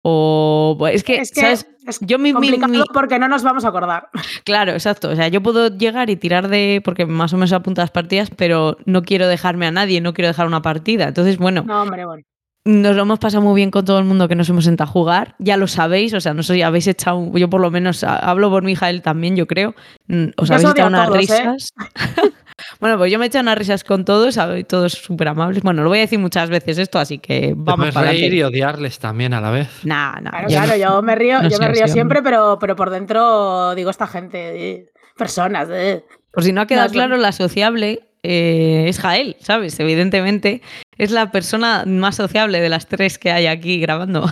O 0.05 0.75
pues, 0.77 0.95
es 0.95 1.03
que, 1.03 1.15
es 1.17 1.31
que 1.31 1.41
¿sabes? 1.41 1.67
es 1.87 1.99
Yo 2.01 2.19
mi, 2.19 2.33
complicado 2.33 2.67
mi- 2.73 2.81
porque 2.93 3.19
no 3.19 3.27
nos 3.29 3.43
vamos 3.43 3.63
a 3.63 3.69
acordar. 3.69 4.09
Claro, 4.43 4.71
exacto. 4.73 5.09
O 5.09 5.15
sea, 5.15 5.27
yo 5.29 5.41
puedo 5.41 5.69
llegar 5.77 6.09
y 6.09 6.15
tirar 6.17 6.47
de. 6.49 6.81
Porque 6.83 7.05
más 7.05 7.31
o 7.33 7.37
menos 7.37 7.53
apunto 7.53 7.79
las 7.81 7.91
partidas, 7.91 8.29
pero 8.35 8.75
no 8.85 9.03
quiero 9.03 9.27
dejarme 9.27 9.65
a 9.67 9.71
nadie, 9.71 10.01
no 10.01 10.13
quiero 10.13 10.27
dejar 10.27 10.47
una 10.47 10.61
partida. 10.61 11.07
Entonces, 11.07 11.37
bueno, 11.37 11.63
No, 11.65 11.83
hombre, 11.83 12.05
bueno. 12.05 12.23
nos 12.65 12.95
lo 12.97 13.03
hemos 13.03 13.19
pasado 13.19 13.43
muy 13.43 13.55
bien 13.55 13.71
con 13.71 13.85
todo 13.85 13.99
el 13.99 14.05
mundo 14.05 14.27
que 14.27 14.35
nos 14.35 14.49
hemos 14.49 14.65
sentado 14.65 14.89
a 14.89 14.91
jugar. 14.91 15.35
Ya 15.39 15.55
lo 15.55 15.67
sabéis, 15.67 16.13
o 16.13 16.19
sea, 16.19 16.33
no 16.33 16.43
sé 16.43 16.61
habéis 16.63 16.87
echado. 16.87 17.31
Yo 17.37 17.49
por 17.49 17.61
lo 17.61 17.71
menos 17.71 18.03
hablo 18.03 18.49
por 18.49 18.63
mi 18.63 18.75
él 18.81 19.01
también, 19.01 19.37
yo 19.37 19.47
creo. 19.47 19.73
Mm, 20.07 20.25
Os 20.35 20.49
Yo 20.49 20.55
habéis 20.55 20.69
echado 20.71 20.89
unas 20.89 21.07
todos, 21.07 21.29
¿eh? 21.29 21.55
bueno, 22.83 22.97
pues 22.97 23.09
yo 23.13 23.17
me 23.17 23.23
he 23.23 23.27
echado 23.29 23.43
unas 23.43 23.57
risas 23.57 23.85
con 23.85 24.03
todos, 24.03 24.37
todos 24.67 24.91
súper 24.91 25.29
amables. 25.29 25.63
Bueno, 25.63 25.83
lo 25.83 25.87
voy 25.89 25.99
a 25.99 26.01
decir 26.01 26.19
muchas 26.19 26.49
veces 26.49 26.77
esto, 26.77 26.99
así 26.99 27.17
que 27.17 27.53
vamos 27.55 27.91
para 27.93 28.09
reír 28.11 28.33
y 28.33 28.43
odiarles 28.43 28.99
también 28.99 29.33
a 29.33 29.39
la 29.39 29.51
vez. 29.51 29.69
Nah, 29.85 30.19
nah, 30.19 30.31
Claro, 30.31 30.47
yo 30.49 30.57
claro, 30.57 30.67
no- 30.71 30.75
yo 30.77 31.01
me 31.01 31.15
río, 31.15 31.41
no 31.41 31.49
yo 31.49 31.59
me 31.59 31.69
río 31.69 31.87
siempre, 31.87 32.21
pero, 32.21 32.57
pero 32.59 32.75
por 32.75 32.89
dentro 32.89 33.73
digo 33.73 33.89
esta 33.89 34.05
gente, 34.05 34.71
eh, 34.71 34.91
personas. 35.17 35.69
eh. 35.71 36.03
Por 36.33 36.43
si 36.43 36.51
no 36.51 36.59
ha 36.59 36.67
quedado 36.67 36.87
No, 36.89 36.91
claro, 36.93 37.15
la 37.15 37.31
sociable 37.31 38.01
eh, 38.21 38.85
es 38.89 38.99
Jael, 38.99 39.37
¿sabes? 39.39 39.79
Evidentemente 39.79 40.61
es 40.97 41.11
la 41.11 41.31
persona 41.31 41.85
más 41.87 42.17
sociable 42.17 42.59
de 42.59 42.67
las 42.67 42.87
tres 42.87 43.17
que 43.17 43.31
hay 43.31 43.47
aquí 43.47 43.79
grabando. 43.79 44.29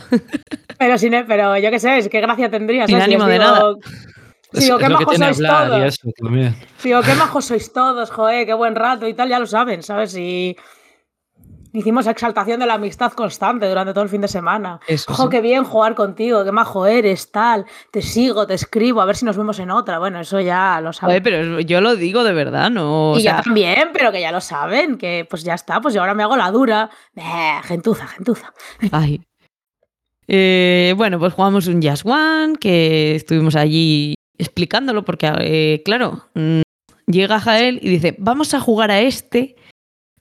Pero, 0.77 0.97
sin, 0.97 1.13
pero 1.25 1.57
yo 1.57 1.71
qué 1.71 1.79
sé, 1.79 1.99
es 1.99 2.09
qué 2.09 2.19
gracia 2.21 2.49
tendría. 2.51 2.85
Sin 2.85 2.97
¿sabes? 2.99 3.05
Si 3.07 3.13
ánimo 3.13 3.27
de 3.29 3.33
digo- 3.39 3.45
nada. 3.45 3.75
Es 4.53 4.71
qué 4.77 4.89
majos 4.89 5.17
sois 5.17 5.37
todos. 5.37 5.99
Digo, 6.83 7.01
qué 7.01 7.13
majos 7.15 7.45
sois 7.45 7.73
todos, 7.73 8.11
joder, 8.11 8.45
qué 8.45 8.53
buen 8.53 8.75
rato 8.75 9.07
y 9.07 9.13
tal, 9.13 9.29
ya 9.29 9.39
lo 9.39 9.45
saben, 9.47 9.83
¿sabes? 9.83 10.15
Y 10.17 10.55
hicimos 11.73 12.05
exaltación 12.07 12.59
de 12.59 12.65
la 12.65 12.73
amistad 12.73 13.13
constante 13.13 13.67
durante 13.67 13.93
todo 13.93 14.03
el 14.03 14.09
fin 14.09 14.21
de 14.21 14.27
semana. 14.27 14.79
Eso 14.87 15.13
Jo, 15.13 15.23
sí. 15.23 15.29
qué 15.29 15.41
bien 15.41 15.63
jugar 15.63 15.95
contigo, 15.95 16.43
qué 16.43 16.51
majo 16.51 16.85
eres, 16.85 17.31
tal. 17.31 17.65
Te 17.91 18.01
sigo, 18.01 18.45
te 18.45 18.55
escribo, 18.55 19.01
a 19.01 19.05
ver 19.05 19.15
si 19.15 19.25
nos 19.25 19.37
vemos 19.37 19.57
en 19.59 19.71
otra. 19.71 19.99
Bueno, 19.99 20.19
eso 20.19 20.39
ya 20.41 20.81
lo 20.81 20.91
saben. 20.93 21.11
Joder, 21.11 21.23
pero 21.23 21.59
yo 21.61 21.81
lo 21.81 21.95
digo 21.95 22.23
de 22.23 22.33
verdad, 22.33 22.69
¿no? 22.69 23.11
O 23.11 23.17
y 23.17 23.21
sea, 23.21 23.37
yo 23.37 23.43
también, 23.43 23.89
pero 23.93 24.11
que 24.11 24.21
ya 24.21 24.31
lo 24.31 24.41
saben, 24.41 24.97
que 24.97 25.25
pues 25.29 25.43
ya 25.43 25.53
está, 25.53 25.79
pues 25.81 25.93
yo 25.93 26.01
ahora 26.01 26.13
me 26.13 26.23
hago 26.23 26.35
la 26.35 26.51
dura. 26.51 26.89
Eh, 27.15 27.59
gentuza, 27.63 28.07
gentuza. 28.07 28.53
ay. 28.91 29.21
Eh, 30.27 30.93
bueno, 30.95 31.19
pues 31.19 31.33
jugamos 31.33 31.67
un 31.67 31.81
Just 31.81 32.05
One, 32.05 32.53
que 32.59 33.15
estuvimos 33.15 33.55
allí 33.55 34.13
explicándolo, 34.41 35.03
porque, 35.05 35.31
eh, 35.39 35.81
claro, 35.85 36.29
mm, 36.33 36.61
llega 37.07 37.39
Jael 37.39 37.79
y 37.81 37.89
dice, 37.89 38.15
vamos 38.19 38.53
a 38.53 38.59
jugar 38.59 38.91
a 38.91 38.99
este 39.01 39.55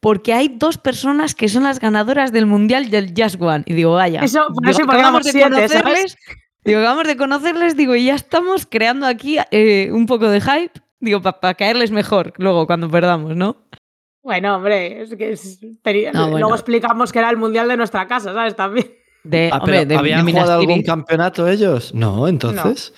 porque 0.01 0.33
hay 0.33 0.49
dos 0.49 0.79
personas 0.79 1.35
que 1.35 1.49
son 1.49 1.65
las 1.65 1.79
ganadoras 1.79 2.33
del 2.33 2.47
Mundial 2.47 2.89
del 2.91 3.13
Just 3.17 3.41
One. 3.41 3.65
Y 3.67 3.75
digo, 3.75 3.93
vaya. 3.93 4.21
Eso, 4.23 4.47
por 4.49 4.65
Digo, 4.65 4.71
eso 4.71 4.83
acabamos 4.85 5.25
de 5.25 5.33
siete, 5.33 5.51
¿sabes? 5.69 5.73
conocerles, 5.83 6.17
Digo, 6.65 6.79
acabamos 6.81 7.07
de 7.07 7.17
conocerles, 7.17 7.77
digo, 7.77 7.95
y 7.97 8.05
ya 8.07 8.15
estamos 8.15 8.67
creando 8.67 9.07
aquí 9.07 9.37
eh, 9.51 9.91
un 9.93 10.07
poco 10.07 10.29
de 10.31 10.41
hype, 10.41 10.73
digo, 11.01 11.21
para 11.21 11.55
caerles 11.55 11.91
mejor 11.91 12.33
luego 12.39 12.67
cuando 12.67 12.89
perdamos, 12.91 13.37
¿no? 13.37 13.57
Bueno, 14.23 14.57
hombre, 14.57 15.03
es 15.03 15.15
que 15.17 15.33
es- 15.33 15.61
No, 15.63 15.71
bueno. 16.25 16.39
luego 16.39 16.55
explicamos 16.55 17.13
que 17.13 17.19
era 17.19 17.31
el 17.31 17.37
mundial 17.39 17.69
de 17.69 17.77
nuestra 17.79 18.07
casa, 18.07 18.33
¿sabes? 18.35 18.55
También. 18.57 18.87
De, 19.25 19.51
Ah, 19.53 19.59
hombre, 19.59 19.85
de- 19.85 19.97
¿Habían 19.97 20.25
de 20.25 20.33
jugado 20.33 20.53
algún 20.61 20.83
campeonato 20.83 21.47
ellos? 21.49 21.95
No, 21.95 22.27
entonces. 22.27 22.95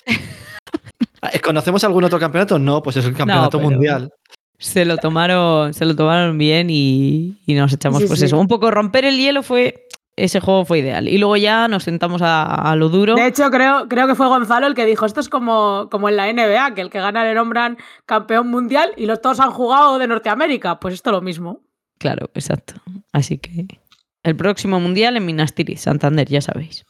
¿Conocemos 1.43 1.83
algún 1.83 2.03
otro 2.03 2.19
campeonato? 2.19 2.59
No, 2.59 2.81
pues 2.83 2.97
es 2.97 3.05
el 3.05 3.15
campeonato 3.15 3.59
mundial. 3.59 4.11
Se 4.57 4.85
lo 4.85 4.97
tomaron, 4.97 5.73
se 5.73 5.85
lo 5.85 5.95
tomaron 5.95 6.37
bien 6.37 6.69
y, 6.69 7.37
y 7.45 7.53
nos 7.53 7.73
echamos 7.73 8.01
Sí, 8.01 8.07
pues 8.07 8.19
sí. 8.19 8.25
eso. 8.25 8.39
Un 8.39 8.47
poco 8.47 8.71
romper 8.71 9.05
el 9.05 9.17
hielo 9.17 9.43
fue. 9.43 9.87
Ese 10.15 10.39
juego 10.39 10.63
fue 10.63 10.79
ideal. 10.79 11.07
Y 11.07 11.17
luego 11.17 11.35
ya 11.37 11.67
nos 11.67 11.83
sentamos 11.85 12.21
a, 12.21 12.43
a 12.45 12.75
lo 12.75 12.89
duro. 12.89 13.15
De 13.15 13.25
hecho, 13.25 13.49
creo, 13.49 13.87
creo 13.89 14.05
que 14.05 14.13
fue 14.13 14.27
Gonzalo 14.27 14.67
el 14.67 14.75
que 14.75 14.85
dijo, 14.85 15.07
esto 15.07 15.19
es 15.19 15.27
como, 15.27 15.87
como 15.89 16.07
en 16.07 16.15
la 16.17 16.31
NBA, 16.31 16.75
que 16.75 16.81
el 16.81 16.91
que 16.91 16.99
gana 16.99 17.23
le 17.23 17.33
nombran 17.33 17.77
campeón 18.05 18.47
mundial 18.47 18.91
y 18.95 19.07
los 19.07 19.21
todos 19.21 19.39
han 19.39 19.49
jugado 19.49 19.97
de 19.97 20.07
Norteamérica. 20.07 20.79
Pues 20.79 20.93
esto 20.93 21.11
lo 21.11 21.21
mismo. 21.21 21.61
Claro, 21.97 22.29
exacto. 22.35 22.75
Así 23.11 23.39
que 23.39 23.65
el 24.21 24.35
próximo 24.35 24.79
mundial 24.79 25.17
en 25.17 25.25
Minas 25.25 25.55
Tirith, 25.55 25.79
Santander, 25.79 26.27
ya 26.29 26.41
sabéis. 26.41 26.85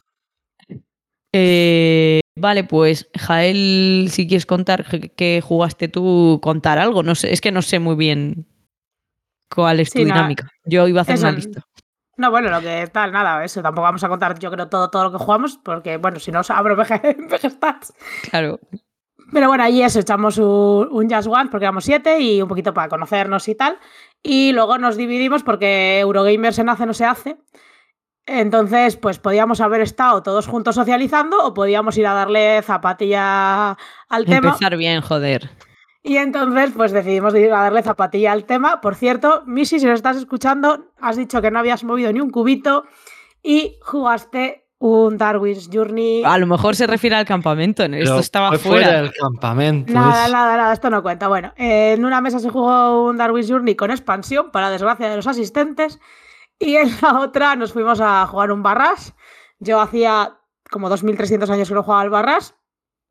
Eh, 1.31 2.19
vale, 2.35 2.63
pues 2.63 3.09
Jael, 3.19 4.07
si 4.11 4.27
quieres 4.27 4.45
contar 4.45 4.85
que, 5.15 5.41
jugaste 5.41 5.87
tú, 5.87 6.39
contar 6.41 6.77
algo. 6.79 7.03
No 7.03 7.15
sé, 7.15 7.33
es 7.33 7.41
que 7.41 7.51
no 7.51 7.61
sé 7.61 7.79
muy 7.79 7.95
bien 7.95 8.47
cuál 9.53 9.79
es 9.79 9.89
Sí, 9.89 9.99
tu 9.99 10.05
nada. 10.07 10.21
dinámica. 10.21 10.47
Yo 10.65 10.87
iba 10.87 11.01
a 11.01 11.03
hacer 11.03 11.15
Eso- 11.15 11.27
una 11.27 11.35
lista. 11.35 11.61
No, 12.15 12.29
bueno, 12.29 12.51
lo 12.51 12.61
que 12.61 12.87
tal, 12.93 13.11
nada, 13.11 13.43
eso. 13.43 13.63
Tampoco 13.63 13.83
vamos 13.83 14.03
a 14.03 14.07
contar, 14.09 14.37
yo 14.37 14.51
creo, 14.51 14.69
todo, 14.69 14.91
todo 14.91 15.05
lo 15.05 15.11
que 15.11 15.17
jugamos, 15.17 15.57
porque, 15.57 15.97
bueno, 15.97 16.19
si 16.19 16.31
no, 16.31 16.41
os 16.41 16.51
abro 16.51 16.75
VG 16.77 17.49
Stats. 17.49 17.91
Claro. 18.29 18.59
Pero 19.31 19.47
bueno, 19.47 19.63
allí 19.63 19.81
eso, 19.81 19.99
echamos 19.99 20.37
un, 20.37 20.89
un 20.91 21.09
Just 21.09 21.27
One 21.27 21.49
porque 21.49 21.65
éramos 21.65 21.85
siete 21.85 22.19
y 22.19 22.39
un 22.39 22.47
poquito 22.47 22.71
para 22.71 22.87
conocernos 22.87 23.47
y 23.47 23.55
tal. 23.55 23.79
Y 24.21 24.51
luego 24.51 24.77
nos 24.77 24.95
dividimos 24.95 25.41
porque 25.41 25.99
Eurogamer 26.01 26.53
se 26.53 26.63
nace, 26.63 26.85
no 26.85 26.93
se 26.93 27.05
hace. 27.05 27.37
Entonces, 28.25 28.95
pues 28.95 29.19
podíamos 29.19 29.59
haber 29.59 29.81
estado 29.81 30.23
todos 30.23 30.47
juntos 30.47 30.75
socializando 30.75 31.45
o 31.45 31.53
podíamos 31.53 31.97
ir 31.97 32.07
a 32.07 32.13
darle 32.13 32.61
zapatilla 32.61 33.77
al 34.09 34.25
tema. 34.25 34.49
Empezar 34.49 34.77
bien, 34.77 35.01
joder. 35.01 35.49
Y 36.03 36.17
entonces, 36.17 36.71
pues 36.75 36.91
decidimos 36.91 37.33
ir 37.35 37.51
a 37.53 37.61
darle 37.63 37.81
zapatilla 37.81 38.31
al 38.31 38.45
tema. 38.45 38.81
Por 38.81 38.95
cierto, 38.95 39.43
Missy, 39.45 39.79
si 39.79 39.85
nos 39.85 39.95
estás 39.95 40.17
escuchando, 40.17 40.91
has 40.99 41.17
dicho 41.17 41.41
que 41.41 41.51
no 41.51 41.59
habías 41.59 41.83
movido 41.83 42.11
ni 42.11 42.19
un 42.21 42.29
cubito 42.29 42.85
y 43.41 43.77
jugaste 43.81 44.67
un 44.79 45.17
Darwin's 45.17 45.69
Journey. 45.71 46.23
A 46.25 46.37
lo 46.37 46.45
mejor 46.45 46.75
se 46.75 46.87
refiere 46.87 47.15
al 47.15 47.25
campamento. 47.25 47.83
en 47.83 47.93
Esto 47.93 48.19
estaba 48.19 48.49
fue 48.49 48.57
fuera. 48.59 49.01
del 49.01 49.13
campamento. 49.13 49.93
Nada, 49.93 50.27
nada, 50.27 50.57
nada, 50.57 50.73
esto 50.73 50.89
no 50.89 51.01
cuenta. 51.01 51.29
Bueno, 51.29 51.53
eh, 51.55 51.93
en 51.93 52.03
una 52.03 52.19
mesa 52.19 52.39
se 52.39 52.49
jugó 52.49 53.05
un 53.05 53.15
Darwin's 53.17 53.49
Journey 53.49 53.75
con 53.75 53.91
expansión, 53.91 54.51
para 54.51 54.69
desgracia 54.69 55.09
de 55.09 55.15
los 55.15 55.27
asistentes, 55.27 56.01
y 56.63 56.77
en 56.77 56.89
la 57.01 57.19
otra 57.19 57.55
nos 57.55 57.73
fuimos 57.73 57.99
a 58.01 58.25
jugar 58.25 58.51
un 58.51 58.63
barras. 58.63 59.13
Yo 59.59 59.81
hacía 59.81 60.37
como 60.71 60.89
2.300 60.89 61.49
años 61.49 61.67
que 61.67 61.75
no 61.75 61.83
jugaba 61.83 62.01
al 62.01 62.09
barras, 62.09 62.55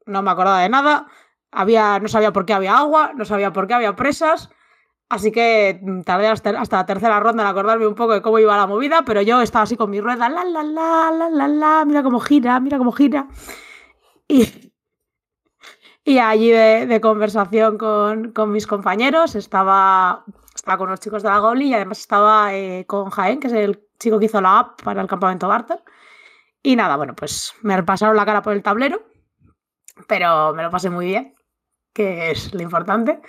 no 0.07 0.23
me 0.23 0.31
acordaba 0.31 0.61
de 0.61 0.69
nada, 0.69 1.07
había, 1.53 1.99
no 2.01 2.09
sabía 2.09 2.33
por 2.33 2.45
qué 2.45 2.55
había 2.55 2.77
agua, 2.77 3.13
no 3.15 3.25
sabía 3.25 3.53
por 3.53 3.67
qué 3.69 3.75
había 3.75 3.95
presas, 3.95 4.51
así 5.09 5.31
que 5.31 5.79
mm, 5.81 6.01
tardé 6.01 6.27
hasta, 6.27 6.51
hasta 6.59 6.79
la 6.79 6.87
tercera 6.87 7.21
ronda 7.21 7.45
en 7.45 7.49
acordarme 7.49 7.87
un 7.87 7.95
poco 7.95 8.15
de 8.15 8.23
cómo 8.23 8.39
iba 8.39 8.57
la 8.57 8.67
movida, 8.67 9.03
pero 9.07 9.23
yo 9.23 9.41
estaba 9.41 9.63
así 9.63 9.77
con 9.77 9.91
mi 9.91 10.01
rueda, 10.01 10.29
la, 10.29 10.45
la, 10.45 10.63
la, 10.63 11.11
la, 11.13 11.29
la, 11.31 11.49
la, 11.49 11.85
mira 11.85 12.03
cómo 12.03 12.19
gira, 12.19 12.59
mira 12.59 12.79
cómo 12.79 12.91
gira. 12.91 13.29
Y, 14.27 14.73
y 16.05 16.19
allí 16.19 16.51
de, 16.51 16.87
de 16.87 17.01
conversación 17.01 17.79
con, 17.79 18.33
con 18.33 18.51
mis 18.51 18.67
compañeros 18.67 19.37
estaba, 19.37 20.25
estaba 20.55 20.79
con 20.79 20.91
los 20.91 21.01
chicos 21.01 21.23
de 21.23 21.29
la 21.29 21.39
Goli 21.39 21.69
y 21.69 21.75
además 21.75 22.01
estaba 22.01 22.55
eh, 22.55 22.85
con 22.87 23.11
Jaén, 23.11 23.41
que 23.41 23.47
es 23.49 23.53
el 23.53 23.81
chico 23.99 24.19
que 24.19 24.27
hizo 24.27 24.41
la 24.41 24.59
app 24.59 24.83
para 24.83 25.01
el 25.01 25.09
campamento 25.09 25.49
Barter. 25.49 25.83
Y 26.63 26.77
nada, 26.77 26.97
bueno, 26.97 27.15
pues 27.15 27.55
me 27.63 27.83
pasaron 27.83 28.17
la 28.17 28.25
cara 28.25 28.43
por 28.43 28.53
el 28.53 28.63
tablero, 28.63 29.03
pero 30.07 30.55
me 30.55 30.63
lo 30.63 30.71
pasé 30.71 30.91
muy 30.91 31.07
bien, 31.07 31.35
que 31.93 32.31
es 32.31 32.55
lo 32.55 32.63
importante. 32.63 33.21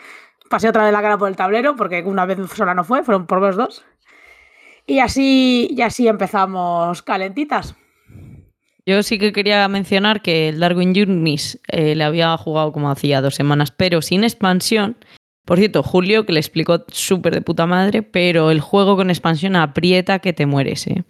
Pasé 0.49 0.69
otra 0.69 0.83
vez 0.83 0.93
la 0.93 1.01
cara 1.01 1.17
por 1.17 1.29
el 1.29 1.35
tablero, 1.35 1.75
porque 1.75 2.03
una 2.03 2.25
vez 2.25 2.37
sola 2.51 2.75
no 2.75 2.83
fue, 2.83 3.03
fueron 3.03 3.25
por 3.25 3.41
los 3.41 3.55
dos. 3.55 3.83
Y 4.85 4.99
así, 4.99 5.67
y 5.71 5.81
así 5.81 6.07
empezamos 6.07 7.01
calentitas. 7.01 7.75
Yo 8.85 9.01
sí 9.01 9.17
que 9.17 9.31
quería 9.31 9.65
mencionar 9.69 10.21
que 10.21 10.49
el 10.49 10.59
Darwin 10.59 10.93
Journeys 10.93 11.59
eh, 11.69 11.95
le 11.95 12.03
había 12.03 12.35
jugado 12.37 12.73
como 12.73 12.91
hacía 12.91 13.21
dos 13.21 13.35
semanas, 13.35 13.71
pero 13.71 14.01
sin 14.01 14.23
expansión. 14.25 14.97
Por 15.45 15.57
cierto, 15.57 15.83
Julio, 15.83 16.25
que 16.25 16.33
le 16.33 16.39
explicó 16.39 16.85
súper 16.87 17.33
de 17.33 17.41
puta 17.41 17.65
madre, 17.65 18.01
pero 18.01 18.49
el 18.49 18.61
juego 18.61 18.95
con 18.95 19.09
expansión 19.09 19.55
aprieta 19.55 20.19
que 20.19 20.33
te 20.33 20.45
mueres, 20.45 20.87
¿eh? 20.87 21.03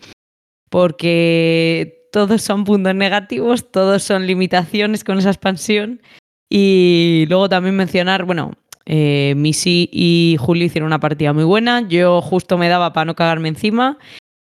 Porque 0.69 2.07
todos 2.11 2.41
son 2.41 2.63
puntos 2.63 2.95
negativos, 2.95 3.71
todos 3.71 4.01
son 4.03 4.25
limitaciones 4.25 5.03
con 5.03 5.19
esa 5.19 5.29
expansión. 5.29 6.01
Y 6.49 7.25
luego 7.29 7.47
también 7.47 7.75
mencionar, 7.75 8.25
bueno, 8.25 8.53
eh, 8.85 9.33
Missy 9.35 9.89
y 9.91 10.37
Julio 10.39 10.65
hicieron 10.65 10.87
una 10.87 10.99
partida 10.99 11.33
muy 11.33 11.43
buena. 11.43 11.87
Yo 11.87 12.21
justo 12.21 12.57
me 12.57 12.69
daba 12.69 12.93
para 12.93 13.05
no 13.05 13.15
cagarme 13.15 13.49
encima. 13.49 13.97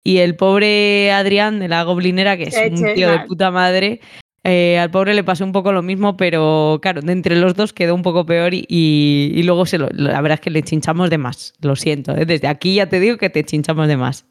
Y 0.03 0.17
el 0.17 0.35
pobre 0.35 1.11
Adrián 1.11 1.59
de 1.59 1.67
la 1.67 1.83
Goblinera, 1.83 2.37
que 2.37 2.43
es 2.43 2.55
un 2.71 2.93
tío 2.93 3.11
de 3.11 3.19
puta 3.21 3.51
madre, 3.51 4.01
eh, 4.43 4.79
al 4.79 4.89
pobre 4.91 5.13
le 5.13 5.23
pasó 5.23 5.43
un 5.43 5.51
poco 5.51 5.71
lo 5.71 5.81
mismo, 5.81 6.15
pero 6.17 6.79
claro, 6.81 7.01
de 7.01 7.11
entre 7.11 7.35
los 7.35 7.55
dos 7.55 7.73
quedó 7.73 7.93
un 7.95 8.01
poco 8.01 8.25
peor 8.25 8.53
y, 8.53 9.41
luego 9.43 9.65
se 9.65 9.77
lo- 9.77 9.89
la 9.91 10.21
verdad 10.21 10.35
es 10.35 10.41
que 10.41 10.49
le 10.49 10.63
chinchamos 10.63 11.09
de 11.09 11.17
más. 11.17 11.53
Lo 11.61 11.75
siento, 11.75 12.15
¿eh? 12.15 12.25
desde 12.25 12.47
aquí 12.47 12.75
ya 12.75 12.87
te 12.87 12.99
digo 12.99 13.17
que 13.17 13.29
te 13.29 13.43
chinchamos 13.43 13.87
de 13.87 13.97
más. 13.97 14.25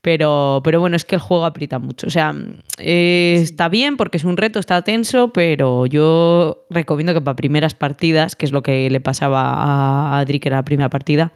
Pero, 0.00 0.60
pero 0.62 0.78
bueno, 0.80 0.94
es 0.96 1.04
que 1.04 1.16
el 1.16 1.20
juego 1.20 1.44
aprieta 1.44 1.80
mucho. 1.80 2.06
O 2.06 2.10
sea, 2.10 2.32
eh, 2.78 3.36
está 3.42 3.68
bien 3.68 3.96
porque 3.96 4.16
es 4.18 4.24
un 4.24 4.36
reto, 4.36 4.60
está 4.60 4.82
tenso, 4.82 5.32
pero 5.32 5.86
yo 5.86 6.66
recomiendo 6.70 7.14
que 7.14 7.20
para 7.20 7.34
primeras 7.34 7.74
partidas, 7.74 8.36
que 8.36 8.46
es 8.46 8.52
lo 8.52 8.62
que 8.62 8.88
le 8.90 9.00
pasaba 9.00 9.40
a 9.54 10.20
Adri, 10.20 10.38
que 10.38 10.48
era 10.50 10.58
la 10.58 10.64
primera 10.64 10.88
partida, 10.88 11.32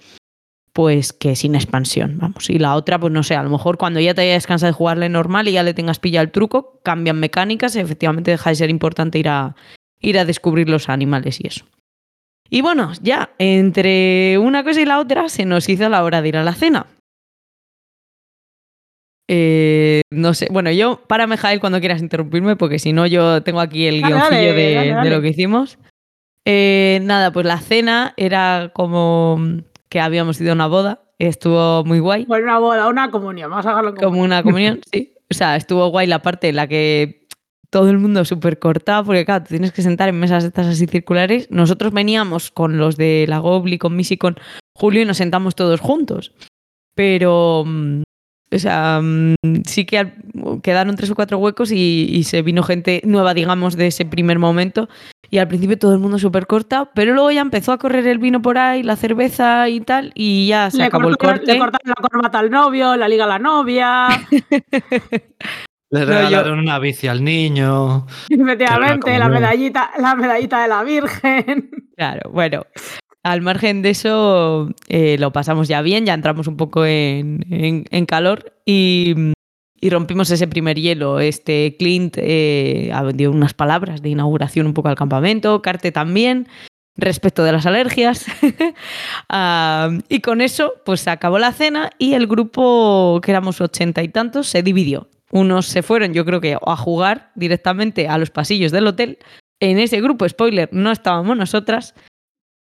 pues 0.72 1.12
que 1.12 1.36
sin 1.36 1.54
expansión, 1.54 2.18
vamos. 2.18 2.48
Y 2.48 2.58
la 2.58 2.74
otra, 2.76 2.98
pues 2.98 3.12
no 3.12 3.22
sé, 3.22 3.36
a 3.36 3.42
lo 3.42 3.50
mejor 3.50 3.76
cuando 3.76 4.00
ya 4.00 4.14
te 4.14 4.22
hayas 4.22 4.46
cansado 4.46 4.72
de 4.72 4.76
jugarle 4.76 5.08
normal 5.08 5.48
y 5.48 5.52
ya 5.52 5.62
le 5.62 5.74
tengas 5.74 5.98
pillado 5.98 6.24
el 6.24 6.30
truco, 6.32 6.80
cambian 6.82 7.20
mecánicas, 7.20 7.76
efectivamente 7.76 8.30
deja 8.30 8.50
de 8.50 8.56
ser 8.56 8.70
importante 8.70 9.18
ir 9.18 9.28
a, 9.28 9.54
ir 10.00 10.18
a 10.18 10.24
descubrir 10.24 10.68
los 10.68 10.88
animales 10.88 11.38
y 11.42 11.48
eso. 11.48 11.66
Y 12.48 12.60
bueno, 12.60 12.92
ya 13.02 13.30
entre 13.38 14.38
una 14.38 14.64
cosa 14.64 14.80
y 14.80 14.84
la 14.86 14.98
otra 14.98 15.28
se 15.28 15.44
nos 15.44 15.68
hizo 15.68 15.88
la 15.88 16.04
hora 16.04 16.20
de 16.22 16.28
ir 16.28 16.36
a 16.36 16.44
la 16.44 16.54
cena. 16.54 16.86
Eh, 19.28 20.02
no 20.10 20.34
sé, 20.34 20.48
bueno, 20.50 20.70
yo 20.70 21.02
párame 21.06 21.36
Jael 21.38 21.60
cuando 21.60 21.80
quieras 21.80 22.02
interrumpirme, 22.02 22.56
porque 22.56 22.78
si 22.78 22.92
no 22.92 23.06
yo 23.06 23.42
tengo 23.42 23.60
aquí 23.60 23.86
el 23.86 24.00
Dale, 24.02 24.14
guioncillo 24.14 24.36
dale, 24.36 24.52
de, 24.52 24.74
dale, 24.74 24.88
de 24.88 24.94
dale. 24.94 25.10
lo 25.10 25.22
que 25.22 25.28
hicimos. 25.28 25.78
Eh, 26.44 27.00
nada, 27.02 27.30
pues 27.32 27.46
la 27.46 27.58
cena 27.58 28.14
era 28.16 28.72
como 28.74 29.40
que 29.92 30.00
habíamos 30.00 30.40
ido 30.40 30.52
a 30.52 30.54
una 30.54 30.68
boda, 30.68 31.02
estuvo 31.18 31.84
muy 31.84 31.98
guay 31.98 32.24
Bueno, 32.24 32.44
una 32.44 32.58
boda, 32.58 32.88
una 32.88 33.10
comunión, 33.10 33.50
vamos 33.50 33.66
a 33.66 33.68
dejarlo 33.68 33.90
como 33.94 34.06
comunión. 34.06 34.24
una 34.24 34.42
comunión, 34.42 34.80
sí. 34.90 35.12
O 35.30 35.34
sea, 35.34 35.54
estuvo 35.56 35.86
guay 35.88 36.06
la 36.06 36.22
parte 36.22 36.48
en 36.48 36.56
la 36.56 36.66
que 36.66 37.26
todo 37.68 37.90
el 37.90 37.98
mundo 37.98 38.24
súper 38.24 38.58
cortado, 38.58 39.04
porque 39.04 39.26
claro, 39.26 39.44
te 39.44 39.50
tienes 39.50 39.70
que 39.70 39.82
sentar 39.82 40.08
en 40.08 40.18
mesas 40.18 40.44
estas 40.44 40.66
así 40.66 40.86
circulares. 40.86 41.46
Nosotros 41.50 41.92
veníamos 41.92 42.50
con 42.50 42.78
los 42.78 42.96
de 42.96 43.26
la 43.28 43.38
Gobli, 43.38 43.76
con 43.76 43.94
Missy, 43.94 44.16
con 44.16 44.36
Julio 44.74 45.02
y 45.02 45.04
nos 45.04 45.18
sentamos 45.18 45.54
todos 45.54 45.80
juntos. 45.80 46.32
Pero, 46.94 47.64
mm, 47.66 48.02
o 48.52 48.58
sea, 48.58 49.00
mm, 49.02 49.34
sí 49.66 49.84
que 49.84 50.12
quedaron 50.62 50.94
tres 50.96 51.10
o 51.10 51.14
cuatro 51.14 51.38
huecos 51.38 51.72
y, 51.72 52.06
y 52.10 52.24
se 52.24 52.42
vino 52.42 52.62
gente 52.62 53.00
nueva, 53.04 53.34
digamos, 53.34 53.76
de 53.76 53.86
ese 53.88 54.04
primer 54.04 54.38
momento. 54.38 54.88
Y 55.30 55.38
al 55.38 55.48
principio 55.48 55.78
todo 55.78 55.94
el 55.94 55.98
mundo 55.98 56.18
súper 56.18 56.46
cortado, 56.46 56.90
pero 56.94 57.14
luego 57.14 57.30
ya 57.30 57.40
empezó 57.40 57.72
a 57.72 57.78
correr 57.78 58.06
el 58.06 58.18
vino 58.18 58.42
por 58.42 58.58
ahí, 58.58 58.82
la 58.82 58.96
cerveza 58.96 59.66
y 59.70 59.80
tal, 59.80 60.12
y 60.14 60.46
ya 60.48 60.70
se 60.70 60.76
le, 60.76 60.84
acabó 60.84 61.08
el 61.08 61.16
corte. 61.16 61.46
le 61.46 61.58
cortaron 61.58 61.88
la 61.96 62.08
corbata 62.08 62.38
al 62.38 62.50
novio, 62.50 62.96
la 62.96 63.08
liga 63.08 63.24
a 63.24 63.28
la 63.28 63.38
novia. 63.38 64.08
Le 65.90 66.00
yo- 66.00 66.06
regalaron 66.06 66.58
una 66.58 66.78
bici 66.78 67.06
al 67.08 67.22
niño. 67.24 68.06
Efectivamente, 68.30 69.18
la 69.18 69.28
medallita, 69.28 69.90
la 69.98 70.14
medallita 70.14 70.62
de 70.62 70.68
la 70.68 70.82
Virgen. 70.84 71.70
Claro, 71.96 72.30
bueno, 72.30 72.64
al 73.22 73.40
margen 73.42 73.82
de 73.82 73.90
eso 73.90 74.70
eh, 74.88 75.16
lo 75.18 75.32
pasamos 75.32 75.68
ya 75.68 75.82
bien, 75.82 76.06
ya 76.06 76.14
entramos 76.14 76.46
un 76.46 76.56
poco 76.56 76.84
en, 76.84 77.44
en- 77.90 78.06
calor 78.06 78.52
y, 78.66 79.14
y 79.80 79.90
rompimos 79.90 80.30
ese 80.30 80.48
primer 80.48 80.76
hielo. 80.78 81.20
Este 81.20 81.76
Clint 81.78 82.16
eh, 82.18 82.92
dio 83.14 83.30
unas 83.30 83.54
palabras 83.54 84.02
de 84.02 84.08
inauguración 84.08 84.66
un 84.66 84.74
poco 84.74 84.88
al 84.88 84.96
campamento, 84.96 85.62
Carte 85.62 85.92
también, 85.92 86.48
respecto 86.96 87.44
de 87.44 87.52
las 87.52 87.66
alergias. 87.66 88.26
Ah, 89.28 89.90
y 90.08 90.20
con 90.20 90.40
eso, 90.42 90.74
pues 90.84 91.00
se 91.00 91.10
acabó 91.10 91.38
la 91.38 91.52
cena 91.52 91.90
y 91.98 92.14
el 92.14 92.26
grupo, 92.26 93.18
que 93.22 93.30
éramos 93.30 93.60
ochenta 93.60 94.02
y 94.02 94.08
tantos, 94.08 94.46
se 94.48 94.62
dividió. 94.62 95.08
Unos 95.30 95.66
se 95.66 95.82
fueron, 95.82 96.12
yo 96.12 96.26
creo 96.26 96.40
que 96.42 96.58
a 96.60 96.76
jugar 96.76 97.30
directamente 97.34 98.08
a 98.08 98.18
los 98.18 98.30
pasillos 98.30 98.72
del 98.72 98.86
hotel. 98.86 99.18
En 99.60 99.78
ese 99.78 100.00
grupo, 100.02 100.28
spoiler, 100.28 100.68
no 100.72 100.90
estábamos 100.92 101.36
nosotras. 101.36 101.94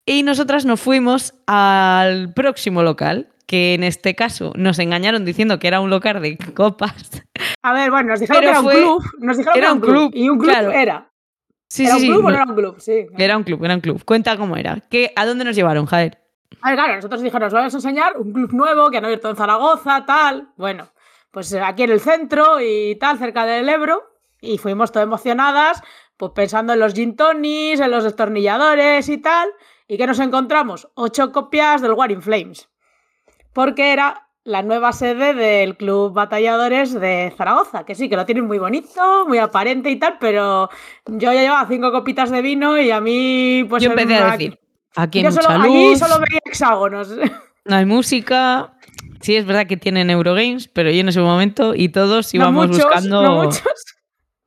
Y 0.05 0.23
nosotras 0.23 0.65
nos 0.65 0.81
fuimos 0.81 1.33
al 1.47 2.33
próximo 2.33 2.83
local, 2.83 3.29
que 3.45 3.73
en 3.73 3.83
este 3.83 4.15
caso 4.15 4.51
nos 4.55 4.79
engañaron 4.79 5.25
diciendo 5.25 5.59
que 5.59 5.67
era 5.67 5.79
un 5.79 5.89
local 5.89 6.21
de 6.21 6.37
copas. 6.55 7.23
A 7.61 7.73
ver, 7.73 7.91
bueno, 7.91 8.09
nos 8.09 8.19
dijeron 8.19 8.41
Pero 8.41 8.51
que 8.51 8.57
era 8.57 8.61
un 8.61 8.83
club. 8.99 9.03
Nos 9.19 9.37
dijeron 9.37 9.57
era 9.57 9.67
que 9.67 9.67
era 9.67 9.73
un 9.73 9.79
club. 9.81 9.93
club, 9.93 10.11
Y 10.15 10.29
un 10.29 10.37
club 10.39 10.51
claro. 10.51 10.71
era. 10.71 11.07
Sí, 11.69 11.85
¿Era 11.85 11.95
sí, 11.95 11.97
un 11.97 12.01
sí. 12.01 12.07
club 12.11 12.25
o 12.25 12.29
no- 12.29 12.35
era 12.35 12.45
un 12.45 12.55
club? 12.55 12.75
Sí. 12.79 13.05
Era 13.17 13.37
un 13.37 13.43
club, 13.43 13.63
era 13.63 13.75
un 13.75 13.81
club. 13.81 14.03
Cuenta 14.03 14.35
cómo 14.37 14.57
era. 14.57 14.79
¿Qué, 14.89 15.13
¿A 15.15 15.25
dónde 15.25 15.45
nos 15.45 15.55
llevaron, 15.55 15.85
Jael? 15.85 16.17
A 16.61 16.69
ver, 16.69 16.77
claro, 16.77 16.95
nosotros 16.95 17.21
dijeron, 17.21 17.43
nos 17.45 17.53
vamos 17.53 17.73
a 17.73 17.77
enseñar 17.77 18.17
un 18.17 18.33
club 18.33 18.51
nuevo 18.53 18.89
que 18.89 18.97
han 18.97 19.05
abierto 19.05 19.29
en 19.29 19.35
Zaragoza, 19.35 20.05
tal. 20.05 20.49
Bueno, 20.57 20.89
pues 21.31 21.51
eh, 21.53 21.61
aquí 21.61 21.83
en 21.83 21.91
el 21.91 21.99
centro 22.01 22.59
y 22.59 22.95
tal, 22.99 23.17
cerca 23.19 23.45
del 23.45 23.69
Ebro. 23.69 24.03
Y 24.41 24.57
fuimos 24.57 24.91
todas 24.91 25.05
emocionadas, 25.05 25.81
pues 26.17 26.31
pensando 26.35 26.73
en 26.73 26.79
los 26.79 26.93
gin 26.93 27.15
tonics, 27.15 27.79
en 27.79 27.91
los 27.91 28.03
destornilladores 28.03 29.07
y 29.07 29.17
tal. 29.19 29.47
¿Y 29.91 29.97
qué 29.97 30.07
nos 30.07 30.19
encontramos? 30.19 30.87
Ocho 30.93 31.33
copias 31.33 31.81
del 31.81 31.91
War 31.91 32.09
in 32.13 32.21
Flames. 32.21 32.69
Porque 33.51 33.91
era 33.91 34.29
la 34.45 34.61
nueva 34.61 34.93
sede 34.93 35.33
del 35.33 35.75
Club 35.75 36.13
Batalladores 36.13 36.93
de 36.93 37.33
Zaragoza, 37.37 37.83
que 37.83 37.93
sí, 37.93 38.07
que 38.07 38.15
lo 38.15 38.25
tienen 38.25 38.47
muy 38.47 38.57
bonito, 38.57 39.25
muy 39.27 39.37
aparente 39.39 39.89
y 39.89 39.99
tal, 39.99 40.15
pero 40.17 40.69
yo 41.07 41.33
ya 41.33 41.41
llevaba 41.41 41.67
cinco 41.67 41.91
copitas 41.91 42.31
de 42.31 42.41
vino 42.41 42.79
y 42.79 42.89
a 42.89 43.01
mí, 43.01 43.65
pues... 43.67 43.83
Yo 43.83 43.89
empecé 43.89 44.15
a 44.15 44.31
decir, 44.31 44.57
aquí 44.95 45.19
hay 45.19 45.25
yo 45.25 45.31
mucha 45.31 45.41
solo, 45.41 45.61
allí 45.61 45.95
solo 45.97 46.15
veía 46.19 46.39
hexágonos. 46.45 47.09
no 47.65 47.75
hay 47.75 47.85
música. 47.85 48.77
Sí, 49.19 49.35
es 49.35 49.45
verdad 49.45 49.67
que 49.67 49.75
tienen 49.75 50.09
Eurogames, 50.09 50.69
pero 50.69 50.89
yo 50.89 51.01
en 51.01 51.09
ese 51.09 51.19
momento 51.19 51.75
y 51.75 51.89
todos 51.89 52.33
No 52.33 52.37
íbamos 52.37 52.67
muchos, 52.69 52.85
buscando... 52.85 53.23
no 53.23 53.43
muchos. 53.43 53.61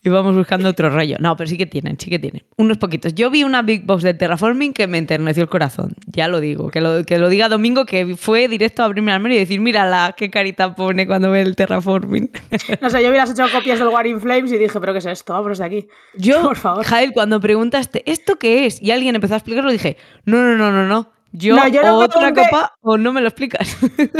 Íbamos 0.04 0.36
buscando 0.36 0.68
otro 0.68 0.90
rollo. 0.90 1.16
No, 1.18 1.34
pero 1.36 1.48
sí 1.48 1.56
que 1.56 1.64
tienen, 1.66 1.98
sí 1.98 2.10
que 2.10 2.18
tienen. 2.18 2.44
Unos 2.56 2.76
poquitos. 2.78 3.14
Yo 3.14 3.30
vi 3.30 3.42
una 3.42 3.62
Big 3.62 3.86
Box 3.86 4.02
de 4.02 4.12
Terraforming 4.14 4.74
que 4.74 4.86
me 4.86 4.98
enterneció 4.98 5.42
el 5.42 5.48
corazón. 5.48 5.94
Ya 6.06 6.28
lo 6.28 6.40
digo. 6.40 6.70
Que 6.70 6.80
lo, 6.82 7.04
que 7.04 7.18
lo 7.18 7.28
diga 7.30 7.48
Domingo, 7.48 7.86
que 7.86 8.14
fue 8.16 8.46
directo 8.48 8.82
a 8.82 8.84
abrirme 8.84 9.12
al 9.12 9.32
y 9.32 9.38
decir, 9.38 9.60
mírala, 9.60 10.14
qué 10.16 10.30
carita 10.30 10.74
pone 10.74 11.06
cuando 11.06 11.30
ve 11.30 11.40
el 11.40 11.56
Terraforming. 11.56 12.30
No 12.82 12.90
sé, 12.90 13.02
yo 13.02 13.08
hubieras 13.08 13.30
hecho 13.30 13.44
copias 13.52 13.78
del 13.78 13.88
War 13.88 14.06
in 14.06 14.20
Flames 14.20 14.52
y 14.52 14.58
dije, 14.58 14.78
¿pero 14.78 14.92
qué 14.92 14.98
es 14.98 15.06
esto? 15.06 15.32
Vámonos 15.32 15.58
de 15.58 15.64
aquí. 15.64 15.88
Yo, 16.16 16.42
Por 16.48 16.56
favor. 16.56 16.84
Jael, 16.84 17.12
cuando 17.12 17.40
preguntaste, 17.40 18.02
¿esto 18.10 18.36
qué 18.36 18.66
es? 18.66 18.82
Y 18.82 18.90
alguien 18.90 19.14
empezó 19.14 19.34
a 19.34 19.38
explicarlo, 19.38 19.70
dije, 19.72 19.96
no, 20.26 20.36
no, 20.42 20.56
no, 20.56 20.70
no, 20.70 20.86
no. 20.86 21.12
Yo, 21.32 21.56
No, 21.56 21.66
yo 21.66 21.82
no 21.82 21.98
o 21.98 22.04
otra 22.04 22.20
pregunté- 22.30 22.48
copa 22.50 22.74
o 22.82 22.96
no 22.98 23.12
me 23.12 23.20
lo 23.20 23.26
explicas. 23.28 23.76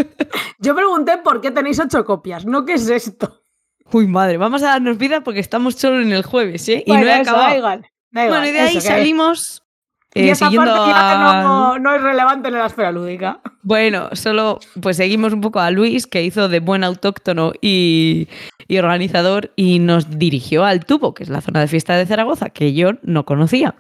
Yo 0.58 0.74
pregunté 0.74 1.18
por 1.22 1.40
qué 1.40 1.50
tenéis 1.52 1.78
ocho 1.78 2.04
copias, 2.04 2.44
no 2.44 2.64
qué 2.64 2.72
es 2.74 2.88
esto. 2.88 3.43
Uy, 3.92 4.06
madre, 4.06 4.36
vamos 4.38 4.62
a 4.62 4.66
darnos 4.68 4.98
vida 4.98 5.22
porque 5.22 5.40
estamos 5.40 5.74
solo 5.74 6.00
en 6.00 6.12
el 6.12 6.22
jueves, 6.24 6.68
¿eh? 6.68 6.82
Y 6.86 6.90
Bueno, 6.90 7.04
no 7.06 7.10
he 7.10 7.20
eso, 7.20 7.30
acabado. 7.30 7.50
da 7.50 7.56
igual, 7.56 7.86
da 8.10 8.24
igual, 8.24 8.40
Bueno, 8.40 8.46
y 8.48 8.52
de 8.52 8.60
ahí 8.60 8.80
salimos 8.80 9.62
Y 10.14 10.20
eh, 10.22 10.30
esa 10.30 10.46
siguiendo 10.46 10.72
parte 10.74 10.90
ya 10.90 11.40
a- 11.40 11.42
no, 11.42 11.78
no 11.78 11.94
es 11.94 12.02
relevante 12.02 12.48
en 12.48 12.54
la 12.54 12.66
esfera 12.66 12.90
lúdica. 12.92 13.40
Bueno, 13.62 14.08
solo 14.12 14.58
pues 14.80 14.96
seguimos 14.96 15.32
un 15.32 15.40
poco 15.40 15.60
a 15.60 15.70
Luis, 15.70 16.06
que 16.06 16.22
hizo 16.22 16.48
de 16.48 16.60
buen 16.60 16.82
autóctono 16.84 17.52
y, 17.60 18.28
y 18.68 18.78
organizador, 18.78 19.52
y 19.56 19.78
nos 19.80 20.18
dirigió 20.18 20.64
al 20.64 20.84
Tubo, 20.84 21.14
que 21.14 21.22
es 21.24 21.28
la 21.28 21.40
zona 21.40 21.60
de 21.60 21.68
fiesta 21.68 21.96
de 21.96 22.06
Zaragoza, 22.06 22.50
que 22.50 22.72
yo 22.74 22.92
no 23.02 23.24
conocía. 23.24 23.74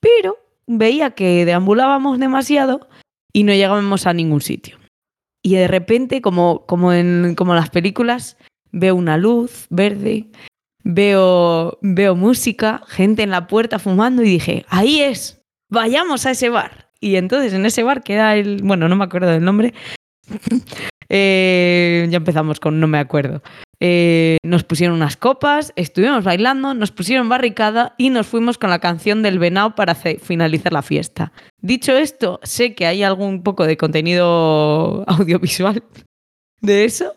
Pero 0.00 0.38
veía 0.66 1.10
que 1.12 1.44
deambulábamos 1.44 2.18
demasiado 2.18 2.88
y 3.32 3.44
no 3.44 3.52
llegábamos 3.52 4.06
a 4.06 4.12
ningún 4.12 4.40
sitio. 4.40 4.78
Y 5.42 5.54
de 5.56 5.66
repente, 5.68 6.20
como, 6.22 6.64
como 6.66 6.92
en 6.92 7.34
como 7.36 7.52
en 7.52 7.60
las 7.60 7.70
películas, 7.70 8.36
veo 8.72 8.96
una 8.96 9.16
luz 9.16 9.66
verde, 9.70 10.26
veo, 10.82 11.78
veo 11.82 12.16
música, 12.16 12.82
gente 12.88 13.22
en 13.22 13.30
la 13.30 13.46
puerta 13.46 13.78
fumando 13.78 14.22
y 14.22 14.28
dije, 14.28 14.64
ahí 14.68 15.00
es, 15.00 15.42
vayamos 15.70 16.26
a 16.26 16.32
ese 16.32 16.48
bar. 16.48 16.90
Y 17.00 17.16
entonces 17.16 17.52
en 17.52 17.66
ese 17.66 17.82
bar, 17.82 18.02
que 18.02 18.14
era 18.14 18.36
el, 18.36 18.62
bueno, 18.62 18.88
no 18.88 18.96
me 18.96 19.04
acuerdo 19.04 19.28
del 19.28 19.44
nombre, 19.44 19.74
eh, 21.08 22.06
ya 22.10 22.16
empezamos 22.16 22.60
con 22.60 22.80
no 22.80 22.86
me 22.86 22.98
acuerdo. 22.98 23.42
Eh, 23.84 24.38
nos 24.44 24.62
pusieron 24.62 24.94
unas 24.94 25.16
copas, 25.16 25.72
estuvimos 25.74 26.22
bailando, 26.22 26.72
nos 26.72 26.92
pusieron 26.92 27.28
barricada 27.28 27.96
y 27.98 28.10
nos 28.10 28.28
fuimos 28.28 28.56
con 28.56 28.70
la 28.70 28.78
canción 28.78 29.24
del 29.24 29.40
venao 29.40 29.74
para 29.74 29.96
finalizar 29.96 30.72
la 30.72 30.82
fiesta. 30.82 31.32
Dicho 31.60 31.92
esto, 31.92 32.38
sé 32.44 32.76
que 32.76 32.86
hay 32.86 33.02
algún 33.02 33.42
poco 33.42 33.66
de 33.66 33.76
contenido 33.76 35.02
audiovisual 35.08 35.82
de 36.60 36.84
eso. 36.84 37.16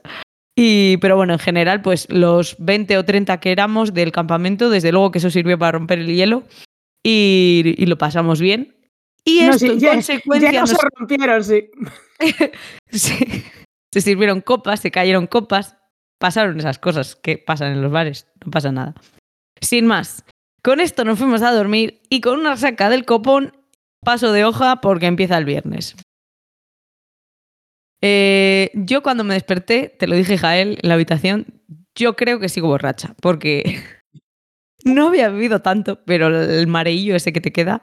Y, 0.58 0.98
pero 0.98 1.18
bueno, 1.18 1.34
en 1.34 1.40
general, 1.40 1.82
pues 1.82 2.08
los 2.10 2.56
20 2.60 2.98
o 2.98 3.04
30 3.06 3.40
que 3.40 3.52
éramos 3.52 3.94
del 3.94 4.12
campamento, 4.12 4.70
desde 4.70 4.92
luego 4.92 5.12
que 5.12 5.18
eso 5.18 5.30
sirvió 5.30 5.58
para 5.60 5.74
romper 5.74 6.00
el 6.00 6.08
hielo 6.16 6.44
y, 7.06 7.76
y 7.78 7.86
lo 7.88 7.98
pasamos 7.98 8.40
bien. 8.40 8.76
Y 9.26 9.42
No, 9.42 9.54
esto, 9.54 9.60
sí, 9.60 9.68
en 9.74 9.80
ya- 9.80 9.92
consecuencia, 9.94 10.52
Ya 10.52 10.62
no 10.62 10.68
nos- 10.68 10.70
se 10.70 10.88
rompieron, 10.98 11.44
sí. 11.44 11.70
se, 12.90 13.44
se 13.94 14.02
sirvieron 14.02 14.42
copas, 14.42 14.80
se 14.80 14.92
cayeron 14.92 15.28
copas, 15.28 15.78
pasaron 16.20 16.58
esas 16.60 16.80
cosas 16.80 17.16
que 17.18 17.38
pasan 17.38 17.74
en 17.74 17.82
los 17.82 17.92
bares, 17.92 18.28
no 18.46 18.52
pasa 18.52 18.72
nada. 18.72 18.94
Sin 19.60 19.88
más, 19.88 20.24
con 20.64 20.80
esto 20.80 21.04
nos 21.04 21.18
fuimos 21.20 21.42
a 21.42 21.52
dormir 21.52 22.02
y 22.10 22.22
con 22.22 22.40
una 22.40 22.56
saca 22.56 22.90
del 22.90 23.04
copón, 23.06 23.58
paso 24.04 24.32
de 24.32 24.46
hoja 24.46 24.80
porque 24.80 25.08
empieza 25.08 25.38
el 25.38 25.46
viernes. 25.46 25.96
Eh, 28.02 28.72
yo 28.74 29.02
cuando 29.02 29.24
me 29.24 29.34
desperté, 29.34 29.90
te 29.90 30.08
lo 30.08 30.16
dije 30.16 30.38
Jael 30.38 30.80
en 30.82 30.90
la 30.90 30.96
habitación, 30.96 31.46
yo 31.96 32.16
creo 32.16 32.40
que 32.40 32.50
sigo 32.50 32.68
borracha, 32.68 33.16
porque 33.22 33.64
no 34.86 35.08
había 35.08 35.30
bebido 35.30 35.62
tanto, 35.62 36.04
pero 36.06 36.28
el 36.28 36.68
mareillo 36.68 37.16
ese 37.16 37.34
que 37.34 37.42
te 37.42 37.52
queda. 37.52 37.82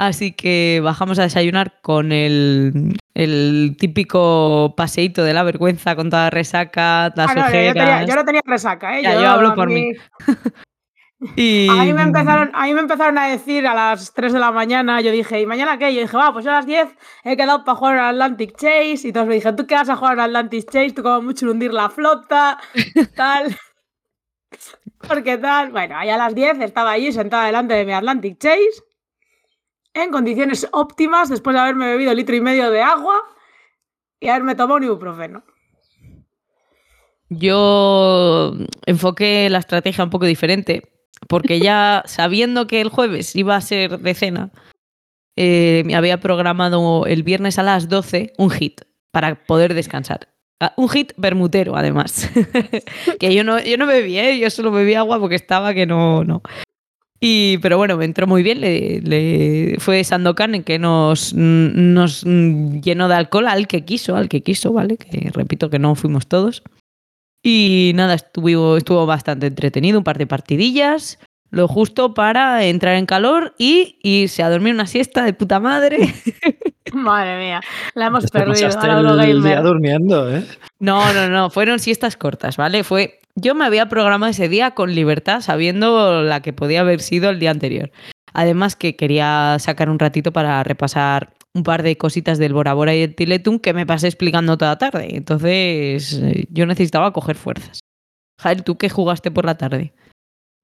Así 0.00 0.30
que 0.30 0.80
bajamos 0.82 1.18
a 1.18 1.22
desayunar 1.22 1.80
con 1.82 2.12
el, 2.12 2.96
el 3.14 3.76
típico 3.80 4.74
paseíto 4.76 5.24
de 5.24 5.34
la 5.34 5.42
vergüenza 5.42 5.96
con 5.96 6.08
toda 6.08 6.24
la 6.24 6.30
resaca, 6.30 7.12
las 7.16 7.30
Ah, 7.30 7.34
no, 7.34 7.44
yo, 7.46 7.72
tenía, 7.72 8.04
yo 8.04 8.14
no 8.14 8.24
tenía 8.24 8.40
resaca, 8.44 8.96
¿eh? 8.96 9.02
Ya, 9.02 9.14
yo 9.14 9.28
hablo 9.28 9.54
por 9.56 9.68
mí. 9.68 9.92
y... 11.36 11.68
A 11.68 11.84
mí, 11.84 11.92
me 11.92 12.02
empezaron, 12.02 12.50
a 12.54 12.64
mí 12.64 12.74
me 12.74 12.80
empezaron 12.80 13.18
a 13.18 13.26
decir 13.26 13.66
a 13.66 13.74
las 13.74 14.14
3 14.14 14.32
de 14.32 14.38
la 14.38 14.52
mañana, 14.52 15.00
yo 15.00 15.10
dije, 15.10 15.40
¿y 15.40 15.46
mañana 15.46 15.76
qué? 15.76 15.92
Yo 15.92 16.00
dije, 16.00 16.16
va, 16.16 16.32
pues 16.32 16.44
yo 16.44 16.52
a 16.52 16.54
las 16.54 16.66
10 16.66 16.88
he 17.24 17.36
quedado 17.36 17.64
para 17.64 17.76
jugar 17.76 17.98
al 17.98 18.22
Atlantic 18.22 18.56
Chase. 18.56 19.08
Y 19.08 19.12
todos 19.12 19.26
me 19.26 19.34
dijeron, 19.34 19.56
¿tú 19.56 19.66
qué 19.66 19.74
vas 19.74 19.88
a 19.88 19.96
jugar 19.96 20.20
al 20.20 20.36
Atlantic 20.36 20.70
Chase? 20.70 20.92
Tú 20.92 21.02
como 21.02 21.22
mucho 21.22 21.50
hundir 21.50 21.72
la 21.72 21.90
flota, 21.90 22.58
tal. 23.16 23.56
Porque 25.06 25.38
tal. 25.38 25.72
Bueno, 25.72 25.96
ahí 25.96 26.10
a 26.10 26.16
las 26.16 26.34
10 26.34 26.60
estaba 26.60 26.92
allí 26.92 27.12
sentada 27.12 27.46
delante 27.46 27.74
de 27.74 27.84
mi 27.84 27.92
Atlantic 27.92 28.38
Chase, 28.38 28.82
en 29.94 30.10
condiciones 30.10 30.68
óptimas, 30.72 31.28
después 31.28 31.54
de 31.54 31.60
haberme 31.60 31.86
bebido 31.86 32.14
litro 32.14 32.36
y 32.36 32.40
medio 32.40 32.70
de 32.70 32.82
agua 32.82 33.20
y 34.20 34.28
haberme 34.28 34.54
tomado 34.54 34.76
un 34.76 34.84
ibuprofeno. 34.84 35.42
Yo 37.30 38.54
enfoqué 38.86 39.50
la 39.50 39.58
estrategia 39.58 40.04
un 40.04 40.10
poco 40.10 40.24
diferente, 40.24 40.97
porque 41.28 41.60
ya 41.60 42.02
sabiendo 42.06 42.66
que 42.66 42.80
el 42.80 42.88
jueves 42.88 43.34
iba 43.36 43.56
a 43.56 43.60
ser 43.60 43.98
de 43.98 44.14
cena, 44.14 44.50
eh, 45.36 45.82
me 45.86 45.94
había 45.94 46.20
programado 46.20 47.06
el 47.06 47.22
viernes 47.22 47.58
a 47.58 47.62
las 47.62 47.88
12 47.88 48.32
un 48.38 48.50
hit 48.50 48.80
para 49.12 49.34
poder 49.44 49.74
descansar. 49.74 50.28
Ah, 50.60 50.74
Un 50.76 50.88
hit 50.88 51.12
bermutero, 51.16 51.76
además. 51.76 52.28
que 53.20 53.32
yo 53.34 53.44
no, 53.44 53.60
yo 53.62 53.76
no 53.76 53.86
bebí, 53.86 54.18
¿eh? 54.18 54.38
yo 54.40 54.50
solo 54.50 54.72
bebí 54.72 54.94
agua 54.94 55.20
porque 55.20 55.36
estaba 55.36 55.72
que 55.74 55.86
no. 55.86 56.24
no. 56.24 56.42
Y, 57.20 57.58
pero 57.58 57.78
bueno, 57.78 57.96
me 57.96 58.04
entró 58.04 58.26
muy 58.26 58.42
bien. 58.42 58.60
Le, 58.60 59.00
le- 59.00 59.76
fue 59.78 60.02
Sandokan 60.02 60.62
que 60.64 60.78
nos, 60.80 61.32
nos 61.34 62.22
llenó 62.24 63.08
de 63.08 63.14
alcohol 63.14 63.46
al 63.48 63.68
que 63.68 63.84
quiso, 63.84 64.16
al 64.16 64.28
que 64.28 64.42
quiso, 64.42 64.72
¿vale? 64.72 64.96
Que 64.96 65.30
repito 65.32 65.70
que 65.70 65.78
no 65.78 65.94
fuimos 65.94 66.26
todos. 66.26 66.62
Y 67.50 67.92
nada, 67.94 68.12
estuvo, 68.12 68.76
estuvo 68.76 69.06
bastante 69.06 69.46
entretenido, 69.46 69.96
un 69.96 70.04
par 70.04 70.18
de 70.18 70.26
partidillas, 70.26 71.18
lo 71.50 71.66
justo 71.66 72.12
para 72.12 72.62
entrar 72.66 72.96
en 72.96 73.06
calor 73.06 73.54
y 73.56 73.98
irse 74.02 74.42
a 74.42 74.50
dormir 74.50 74.74
una 74.74 74.86
siesta 74.86 75.24
de 75.24 75.32
puta 75.32 75.58
madre. 75.58 76.12
Madre 76.92 77.38
mía, 77.38 77.62
la 77.94 78.06
hemos 78.06 78.24
Te 78.24 78.38
perdido. 78.38 78.68
el 79.22 79.42
día 79.42 79.62
durmiendo, 79.62 80.30
¿eh? 80.30 80.44
No, 80.78 81.10
no, 81.14 81.30
no, 81.30 81.48
fueron 81.48 81.78
siestas 81.78 82.18
cortas, 82.18 82.58
¿vale? 82.58 82.84
Fue, 82.84 83.18
yo 83.34 83.54
me 83.54 83.64
había 83.64 83.88
programado 83.88 84.30
ese 84.30 84.50
día 84.50 84.72
con 84.72 84.94
libertad, 84.94 85.40
sabiendo 85.40 86.22
la 86.22 86.42
que 86.42 86.52
podía 86.52 86.80
haber 86.80 87.00
sido 87.00 87.30
el 87.30 87.38
día 87.38 87.50
anterior. 87.50 87.90
Además 88.38 88.76
que 88.76 88.94
quería 88.94 89.56
sacar 89.58 89.90
un 89.90 89.98
ratito 89.98 90.32
para 90.32 90.62
repasar 90.62 91.34
un 91.54 91.64
par 91.64 91.82
de 91.82 91.98
cositas 91.98 92.38
del 92.38 92.52
Bora 92.52 92.72
Bora 92.72 92.94
y 92.94 93.02
el 93.02 93.16
Tiletum 93.16 93.58
que 93.58 93.74
me 93.74 93.84
pasé 93.84 94.06
explicando 94.06 94.56
toda 94.56 94.70
la 94.70 94.78
tarde. 94.78 95.16
Entonces 95.16 96.12
eh, 96.22 96.46
yo 96.48 96.64
necesitaba 96.64 97.12
coger 97.12 97.34
fuerzas. 97.34 97.80
Jael, 98.40 98.62
¿tú 98.62 98.78
qué 98.78 98.88
jugaste 98.88 99.32
por 99.32 99.44
la 99.44 99.58
tarde? 99.58 99.92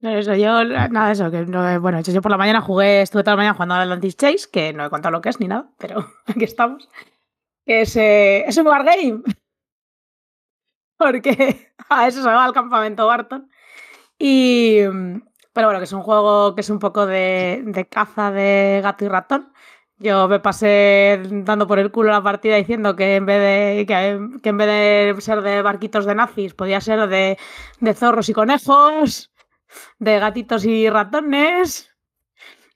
No, 0.00 0.10
Eso, 0.10 0.36
yo, 0.36 0.62
nada, 0.62 1.10
eso, 1.10 1.32
que 1.32 1.46
no, 1.46 1.80
bueno, 1.80 2.00
yo 2.00 2.22
por 2.22 2.30
la 2.30 2.36
mañana 2.36 2.60
jugué, 2.60 3.02
estuve 3.02 3.24
toda 3.24 3.32
la 3.32 3.38
mañana 3.38 3.54
jugando 3.54 3.74
al 3.74 3.82
Atlantis 3.82 4.16
Chase, 4.16 4.48
que 4.52 4.72
no 4.72 4.86
he 4.86 4.90
contado 4.90 5.10
lo 5.10 5.20
que 5.20 5.30
es 5.30 5.40
ni 5.40 5.48
nada, 5.48 5.68
pero 5.76 6.06
aquí 6.26 6.44
estamos. 6.44 6.88
Es, 7.66 7.96
eh, 7.96 8.44
es 8.46 8.56
un 8.56 8.68
wargame. 8.68 9.20
Porque 10.96 11.72
a 11.90 12.06
eso 12.06 12.22
se 12.22 12.28
va 12.28 12.44
al 12.44 12.52
campamento 12.52 13.04
Barton. 13.04 13.50
Y, 14.16 14.78
mm, 14.88 15.22
pero 15.54 15.68
bueno, 15.68 15.80
que 15.80 15.84
es 15.84 15.92
un 15.94 16.02
juego 16.02 16.54
que 16.54 16.60
es 16.62 16.70
un 16.70 16.78
poco 16.80 17.06
de, 17.06 17.62
de 17.66 17.86
caza 17.88 18.30
de 18.32 18.80
gato 18.82 19.04
y 19.04 19.08
ratón. 19.08 19.52
Yo 19.98 20.28
me 20.28 20.40
pasé 20.40 21.22
dando 21.30 21.66
por 21.66 21.78
el 21.78 21.90
culo 21.92 22.10
la 22.10 22.22
partida 22.22 22.56
diciendo 22.56 22.96
que 22.96 23.16
en 23.16 23.26
vez 23.26 23.40
de, 23.40 23.86
que, 23.86 24.40
que 24.42 24.48
en 24.50 24.58
vez 24.58 24.66
de 25.16 25.20
ser 25.22 25.42
de 25.42 25.62
barquitos 25.62 26.04
de 26.06 26.14
nazis, 26.16 26.54
podía 26.54 26.80
ser 26.80 27.08
de, 27.08 27.38
de 27.80 27.94
zorros 27.94 28.28
y 28.28 28.34
conejos 28.34 29.32
de 29.98 30.18
gatitos 30.20 30.64
y 30.66 30.90
ratones. 30.90 31.90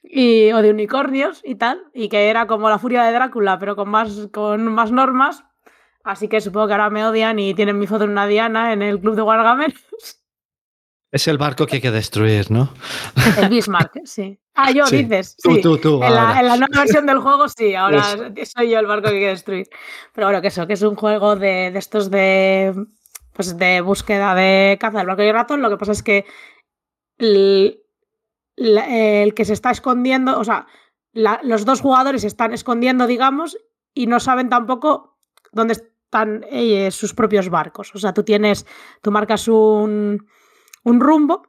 y, 0.03 0.53
o 0.53 0.63
de 0.63 0.71
unicornios 0.71 1.41
y 1.45 1.57
tal, 1.57 1.85
y 1.95 2.09
que 2.09 2.31
era 2.31 2.47
como 2.47 2.69
la 2.71 2.79
furia 2.79 3.05
de 3.05 3.13
Drácula, 3.13 3.59
pero 3.59 3.77
con 3.77 3.89
más, 3.91 4.29
con 4.33 4.67
más 4.73 4.93
normas. 4.93 5.45
Así 6.05 6.29
que 6.29 6.41
supongo 6.41 6.69
que 6.69 6.75
ahora 6.75 6.91
me 6.91 7.05
odian 7.07 7.39
y 7.39 7.55
tienen 7.55 7.79
mi 7.79 7.87
foto 7.87 8.05
en 8.05 8.11
una 8.11 8.27
diana 8.27 8.73
en 8.73 8.83
el 8.83 9.01
club 9.01 9.17
de 9.17 9.23
Wargameros. 9.23 10.18
Es 11.11 11.27
el 11.27 11.39
barco 11.39 11.67
que 11.67 11.77
hay 11.77 11.81
que 11.81 11.91
destruir, 11.91 12.51
¿no? 12.51 12.73
El 13.39 13.49
Bismarck, 13.49 14.01
sí. 14.05 14.39
Ah, 14.55 14.71
yo 14.73 14.87
Sí. 14.87 15.05
dices. 15.05 15.37
Tú, 15.43 15.55
sí. 15.55 15.61
tú, 15.63 15.79
tú. 15.79 15.95
En 16.03 16.13
la, 16.15 16.29
ahora. 16.29 16.41
en 16.41 16.47
la 16.49 16.57
nueva 16.57 16.81
versión 16.81 17.07
del 17.07 17.19
juego, 17.21 17.49
sí, 17.49 17.75
ahora 17.75 18.03
soy 18.45 18.69
yo 18.71 18.79
el 18.79 18.87
barco 18.87 19.09
que 19.09 19.15
hay 19.15 19.21
que 19.21 19.29
destruir. 19.29 19.69
Pero 20.13 20.27
bueno, 20.27 20.43
que 20.43 20.49
eso, 20.49 20.67
que 20.67 20.75
es 20.75 20.83
un 20.83 20.97
juego 20.97 21.37
de, 21.37 21.71
de 21.71 21.79
estos 21.79 22.11
de. 22.11 22.75
Pues 23.33 23.57
de 23.57 23.81
búsqueda 23.81 24.35
de 24.35 24.77
caza 24.81 24.99
del 24.99 25.07
barco 25.07 25.23
y 25.23 25.29
el 25.29 25.35
ratón. 25.35 25.63
Lo 25.63 25.71
que 25.71 25.77
pasa 25.77 25.93
es 25.93 26.03
que 26.03 26.27
el, 27.19 27.81
el 28.57 29.35
que 29.35 29.45
se 29.45 29.53
está 29.53 29.71
escondiendo, 29.71 30.39
o 30.39 30.45
sea, 30.45 30.67
la- 31.13 31.41
los 31.43 31.65
dos 31.65 31.81
jugadores 31.81 32.23
se 32.23 32.27
están 32.27 32.53
escondiendo, 32.53 33.07
digamos, 33.07 33.57
y 33.95 34.07
no 34.09 34.21
saben 34.21 34.49
tampoco 34.49 35.19
dónde 35.53 35.75
están 35.75 36.45
eh, 36.51 36.91
sus 36.91 37.15
propios 37.15 37.49
barcos. 37.49 37.95
O 37.95 37.99
sea, 37.99 38.13
tú 38.13 38.25
tienes, 38.25 38.67
tú 39.03 39.11
marcas 39.11 39.47
un, 39.49 40.27
un 40.89 41.01
rumbo, 41.01 41.43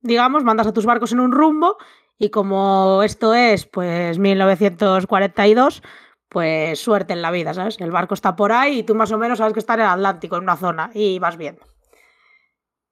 digamos, 0.00 0.44
mandas 0.44 0.66
a 0.66 0.72
tus 0.72 0.86
barcos 0.86 1.12
en 1.12 1.20
un 1.20 1.32
rumbo 1.32 1.76
y 2.18 2.30
como 2.30 3.02
esto 3.02 3.34
es, 3.34 3.66
pues, 3.66 4.18
1942, 4.18 5.82
pues 6.28 6.78
suerte 6.78 7.12
en 7.12 7.22
la 7.22 7.30
vida, 7.30 7.54
¿sabes? 7.54 7.80
El 7.80 7.90
barco 7.90 8.14
está 8.14 8.36
por 8.36 8.52
ahí 8.52 8.80
y 8.80 8.82
tú 8.82 8.94
más 8.94 9.10
o 9.10 9.18
menos 9.18 9.38
sabes 9.38 9.52
que 9.52 9.60
está 9.60 9.74
en 9.74 9.80
el 9.80 9.86
Atlántico, 9.86 10.36
en 10.36 10.44
una 10.44 10.56
zona, 10.56 10.90
y 10.94 11.18
vas 11.18 11.36
viendo. 11.36 11.62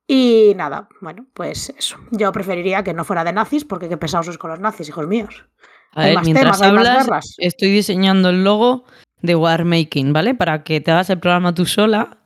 Y 0.07 0.55
nada, 0.57 0.89
bueno, 1.03 1.27
pues 1.35 1.73
eso. 1.77 1.99
Yo 2.11 2.33
preferiría 2.33 2.83
que 2.83 2.95
no 2.95 3.05
fuera 3.05 3.25
de 3.25 3.33
nazis, 3.35 3.65
porque 3.65 3.89
qué 3.89 3.99
pesados 3.99 4.39
con 4.39 4.51
los 4.51 4.61
nazis, 4.61 4.89
hijos 4.89 5.07
míos. 5.07 5.45
A 5.93 6.01
Hay 6.01 6.07
ver, 6.07 6.15
más 6.15 6.25
mientras 6.25 6.59
temas, 6.59 6.85
más 6.85 6.89
hablas, 6.89 7.35
estoy 7.39 7.71
diseñando 7.71 8.31
el 8.31 8.43
logo 8.43 8.85
de 9.21 9.37
Warmaking, 9.37 10.13
¿vale? 10.13 10.35
Para 10.35 10.65
que 10.65 10.81
te 10.81 10.91
hagas 10.91 11.11
el 11.11 11.21
programa 11.21 11.55
tú 11.55 11.67
sola 11.67 12.19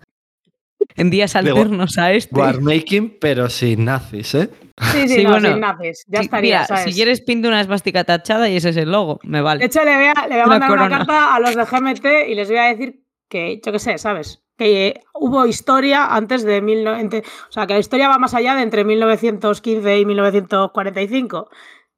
en 0.97 1.11
días 1.11 1.33
De 1.33 1.39
alternos 1.41 1.99
a 1.99 2.13
este. 2.13 2.35
Warmaking, 2.39 3.19
pero 3.21 3.49
sin 3.51 3.85
nazis, 3.87 4.35
¿eh? 4.35 4.51
Sí, 4.93 5.09
sí, 5.09 5.15
Sí, 5.17 5.23
no, 5.25 5.31
bueno, 5.31 5.49
sin 5.51 5.61
nazis. 5.61 6.05
Ya 6.09 6.19
Sí, 6.21 6.25
estaría, 6.27 6.57
mira, 6.61 6.67
¿sabes? 6.67 6.85
si 6.85 6.93
quieres 6.95 7.21
pinta 7.21 7.49
una 7.49 7.61
esvástica 7.61 8.05
tachada 8.05 8.49
y 8.49 8.57
ese 8.57 8.71
es 8.71 8.77
el 8.77 8.91
logo, 8.91 9.21
me 9.23 9.39
De 9.39 9.43
vale. 9.43 9.65
hecho, 9.65 9.85
le 9.85 9.95
voy 9.97 10.07
a, 10.07 10.27
le 10.27 10.35
voy 10.35 10.41
a 10.41 10.45
Una 10.47 10.59
mandar 10.59 10.71
una 10.71 10.79
corona. 10.83 10.99
carta 10.99 11.35
a 11.35 11.41
los 11.41 11.55
de 11.57 11.65
GMT 11.65 12.29
y 12.31 12.35
les 12.35 12.49
voy 12.49 12.59
a 12.59 12.65
decir 12.65 13.03
que, 13.29 13.61
yo 13.65 13.73
qué 13.73 13.79
sé, 13.79 13.99
¿sabes? 13.99 14.43
Que 14.59 15.01
hubo 15.15 15.47
historia 15.47 16.07
antes 16.15 16.45
de 16.45 16.61
1900. 16.61 17.31
O 17.49 17.53
sea, 17.53 17.67
que 17.67 17.73
la 17.75 17.79
historia 17.81 18.09
va 18.09 18.19
más 18.19 18.35
allá 18.35 18.55
de 18.55 18.63
entre 18.63 18.85
1915 18.85 19.99
y 19.99 20.05
1945. 20.07 21.49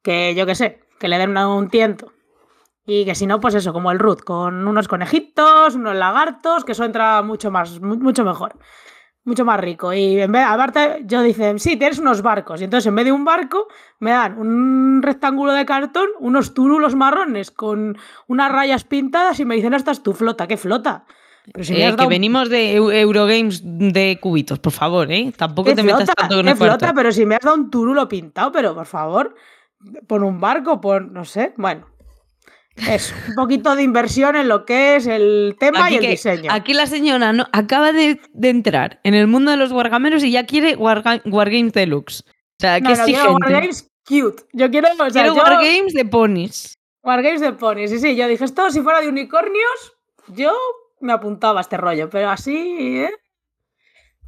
Que 0.02 0.34
yo 0.36 0.46
qué 0.46 0.54
sé, 0.54 0.80
que 1.00 1.08
le 1.08 1.18
den 1.18 1.30
una- 1.30 1.48
un 1.48 1.68
tiento. 1.68 2.12
Y 2.86 3.04
que 3.04 3.14
si 3.14 3.26
no, 3.26 3.40
pues 3.40 3.54
eso, 3.54 3.72
como 3.72 3.90
el 3.90 3.98
Ruth, 3.98 4.20
con 4.20 4.66
unos 4.68 4.88
conejitos, 4.88 5.74
unos 5.74 5.96
lagartos, 5.96 6.64
que 6.64 6.72
eso 6.72 6.84
entra 6.84 7.22
mucho 7.22 7.50
más, 7.50 7.80
mu- 7.80 7.96
mucho 7.96 8.24
mejor. 8.24 8.56
Mucho 9.26 9.46
más 9.46 9.58
rico. 9.58 9.94
Y 9.94 10.20
en 10.20 10.30
vez, 10.32 10.44
aparte, 10.46 11.00
yo 11.06 11.22
dicen, 11.22 11.58
sí, 11.58 11.76
tienes 11.78 11.98
unos 11.98 12.20
barcos. 12.20 12.60
Y 12.60 12.64
entonces, 12.64 12.86
en 12.88 12.94
vez 12.94 13.06
de 13.06 13.12
un 13.12 13.24
barco, 13.24 13.68
me 14.00 14.10
dan 14.10 14.38
un 14.38 15.00
rectángulo 15.02 15.52
de 15.52 15.64
cartón, 15.64 16.08
unos 16.20 16.52
turulos 16.52 16.94
marrones 16.94 17.50
con 17.50 17.96
unas 18.26 18.52
rayas 18.52 18.84
pintadas 18.84 19.40
y 19.40 19.46
me 19.46 19.54
dicen, 19.54 19.72
esta 19.72 19.92
es 19.92 20.02
tu 20.02 20.12
flota. 20.12 20.46
¿Qué 20.46 20.58
flota? 20.58 21.06
Pero 21.54 21.64
si 21.64 21.72
Eh, 21.72 21.76
que 21.76 21.90
dado- 21.96 22.08
venimos 22.10 22.50
de 22.50 22.78
Eu- 22.78 22.92
Eurogames 22.92 23.62
de 23.64 24.18
cubitos, 24.20 24.58
por 24.58 24.72
favor, 24.72 25.10
¿eh? 25.10 25.32
Tampoco 25.34 25.70
¿Qué 25.70 25.74
te 25.76 25.82
metas 25.82 26.00
flota? 26.04 26.14
tanto 26.16 26.36
con 26.36 26.44
¿Qué 26.44 26.50
el 26.52 26.58
cuarto. 26.58 26.78
flota? 26.80 26.94
Pero 26.94 27.10
si 27.10 27.24
me 27.24 27.36
has 27.36 27.40
dado 27.42 27.56
un 27.56 27.70
turulo 27.70 28.06
pintado, 28.06 28.52
pero 28.52 28.74
por 28.74 28.84
favor, 28.86 29.34
pon 30.06 30.22
un 30.22 30.38
barco, 30.38 30.82
pon, 30.82 31.14
no 31.14 31.24
sé, 31.24 31.54
bueno. 31.56 31.86
Eso, 32.76 33.14
un 33.28 33.34
poquito 33.36 33.76
de 33.76 33.82
inversión 33.84 34.34
en 34.36 34.48
lo 34.48 34.64
que 34.64 34.96
es 34.96 35.06
el 35.06 35.56
tema 35.60 35.84
Aquí, 35.86 35.94
y 35.94 35.96
el 35.98 36.02
que- 36.02 36.08
diseño. 36.10 36.52
aquí 36.52 36.74
la 36.74 36.86
señora 36.86 37.32
no, 37.32 37.46
acaba 37.52 37.92
de, 37.92 38.20
de 38.32 38.48
entrar 38.50 39.00
en 39.04 39.14
el 39.14 39.26
mundo 39.28 39.50
de 39.52 39.56
los 39.56 39.70
wargameros 39.70 40.24
y 40.24 40.32
ya 40.32 40.44
quiere 40.44 40.76
Warga- 40.76 41.22
Wargames 41.24 41.72
Deluxe. 41.72 42.22
O 42.26 42.32
sea, 42.58 42.80
no, 42.80 42.90
que 42.90 42.96
no 42.96 43.04
quiero. 43.04 43.32
Wargames 43.34 43.90
cute. 44.06 44.42
Yo 44.52 44.70
quiero, 44.70 44.88
o 44.92 45.10
sea, 45.10 45.22
Quiero 45.22 45.36
yo- 45.36 45.42
Wargames 45.42 45.94
de 45.94 46.04
ponis. 46.04 46.74
Wargames 47.04 47.40
de 47.42 47.52
ponies. 47.52 47.90
Sí, 47.90 47.98
sí, 48.00 48.16
yo 48.16 48.26
dije, 48.26 48.44
esto 48.44 48.68
si 48.70 48.80
fuera 48.80 49.00
de 49.00 49.08
unicornios, 49.08 49.92
yo 50.28 50.52
me 51.00 51.12
apuntaba 51.12 51.60
a 51.60 51.62
este 51.62 51.76
rollo, 51.76 52.08
pero 52.10 52.30
así, 52.30 52.56
¿eh? 52.98 53.10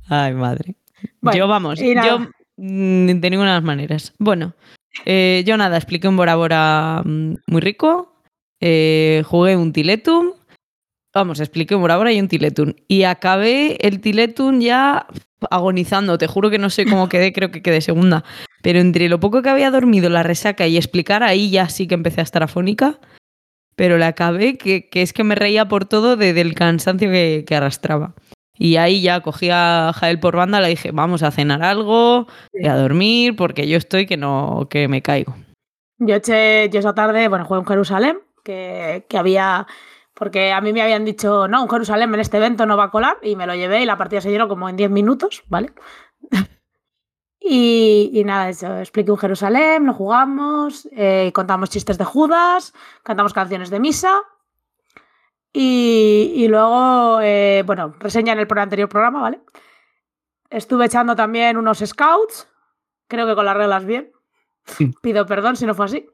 Ay, 0.09 0.35
madre. 0.35 0.77
Bueno, 1.21 1.39
yo, 1.39 1.49
vamos, 1.49 1.81
y 1.81 1.95
yo 1.95 2.19
mm, 2.57 3.07
de 3.21 3.31
ninguna 3.31 3.51
de 3.51 3.57
las 3.57 3.63
maneras. 3.65 4.15
Bueno, 4.19 4.55
eh, 5.05 5.43
yo 5.47 5.57
nada, 5.57 5.77
expliqué 5.77 6.07
un 6.07 6.17
Bora 6.17 6.37
Bora 6.37 7.03
mm, 7.05 7.35
muy 7.47 7.61
rico, 7.61 8.16
eh, 8.61 9.23
jugué 9.27 9.57
un 9.57 9.73
Tiletum, 9.73 10.33
vamos, 11.15 11.41
expliqué 11.41 11.75
un 11.75 11.83
Bora 11.83 11.97
Bora 11.97 12.13
y 12.13 12.21
un 12.21 12.29
Tiletum. 12.29 12.75
Y 12.89 13.05
acabé 13.05 13.77
el 13.87 14.01
Tiletum 14.01 14.61
ya 14.61 15.07
agonizando, 15.51 16.19
te 16.19 16.27
juro 16.27 16.51
que 16.51 16.59
no 16.59 16.71
sé 16.71 16.85
cómo 16.87 17.09
quedé, 17.09 17.33
creo 17.33 17.51
que 17.51 17.63
quedé 17.63 17.81
segunda. 17.81 18.25
Pero 18.63 18.81
entre 18.81 19.09
lo 19.09 19.21
poco 19.21 19.43
que 19.43 19.49
había 19.51 19.71
dormido, 19.71 20.09
la 20.11 20.23
resaca 20.23 20.67
y 20.67 20.77
explicar, 20.77 21.23
ahí 21.23 21.51
ya 21.51 21.69
sí 21.69 21.87
que 21.87 21.95
empecé 21.95 22.21
a 22.21 22.25
estar 22.25 22.43
afónica. 22.43 22.99
Pero 23.77 23.99
la 23.99 24.09
acabé, 24.09 24.57
que, 24.57 24.89
que 24.89 25.03
es 25.03 25.13
que 25.13 25.23
me 25.23 25.35
reía 25.35 25.69
por 25.69 25.85
todo 25.85 26.17
de- 26.17 26.33
del 26.33 26.55
cansancio 26.55 27.11
que, 27.11 27.45
que 27.47 27.55
arrastraba. 27.55 28.15
Y 28.59 28.77
ahí 28.77 29.03
ya 29.03 29.21
cogí 29.21 29.51
a 29.53 29.93
Jael 29.95 30.19
por 30.19 30.35
banda, 30.35 30.63
le 30.63 30.69
dije, 30.71 30.91
vamos 30.91 31.23
a 31.23 31.31
cenar 31.31 31.63
algo 31.63 32.27
y 32.55 32.67
a 32.67 32.75
dormir, 32.75 33.37
porque 33.37 33.69
yo 33.69 33.77
estoy 33.77 34.07
que 34.07 34.17
no, 34.17 34.67
que 34.71 34.89
me 34.89 35.03
caigo. 35.03 35.37
Yo 35.99 36.15
eché, 36.15 36.71
yo 36.71 36.79
esa 36.81 36.95
tarde, 36.95 37.29
bueno, 37.29 37.45
jugué 37.45 37.61
un 37.61 37.67
Jerusalén, 37.67 38.17
que, 38.47 39.05
que 39.09 39.19
había, 39.19 39.67
porque 40.15 40.53
a 40.53 40.61
mí 40.61 40.73
me 40.73 40.83
habían 40.83 41.05
dicho, 41.05 41.49
no, 41.49 41.65
un 41.65 41.69
Jerusalén 41.69 42.15
en 42.15 42.21
este 42.21 42.37
evento 42.37 42.65
no 42.65 42.77
va 42.77 42.85
a 42.85 42.91
colar, 42.91 43.19
y 43.23 43.35
me 43.35 43.47
lo 43.47 43.55
llevé 43.57 43.83
y 43.83 43.87
la 43.87 43.99
partida 43.99 44.21
se 44.21 44.31
llenó 44.31 44.47
como 44.47 44.69
en 44.69 44.77
10 44.77 44.91
minutos, 44.91 45.43
¿vale? 45.49 45.73
y, 47.41 48.11
y 48.15 48.25
nada, 48.25 48.49
eso, 48.49 48.79
expliqué 48.79 49.11
un 49.11 49.19
Jerusalén, 49.19 49.85
lo 49.85 49.95
jugamos, 49.95 50.89
eh, 50.93 51.33
contamos 51.35 51.71
chistes 51.71 51.99
de 51.99 52.05
Judas, 52.05 52.73
cantamos 53.03 53.33
canciones 53.33 53.71
de 53.71 53.81
misa, 53.81 54.23
y, 55.53 56.33
y 56.37 56.49
luego, 56.49 57.21
eh, 57.23 57.65
bueno, 57.67 57.95
reseña 57.99 58.35
en 58.35 58.39
el 58.39 58.59
anterior 58.59 58.89
programa, 58.89 59.23
¿vale? 59.23 59.41
Estuve 60.51 60.85
echando 60.85 61.17
también 61.17 61.57
unos 61.57 61.79
scouts, 61.79 62.47
creo 63.09 63.27
que 63.27 63.35
con 63.35 63.47
las 63.47 63.57
reglas 63.57 63.85
bien. 63.85 64.13
Pido 65.03 65.27
perdón 65.27 65.57
si 65.57 65.67
no 65.67 65.75
fue 65.75 65.87
así. 65.87 66.07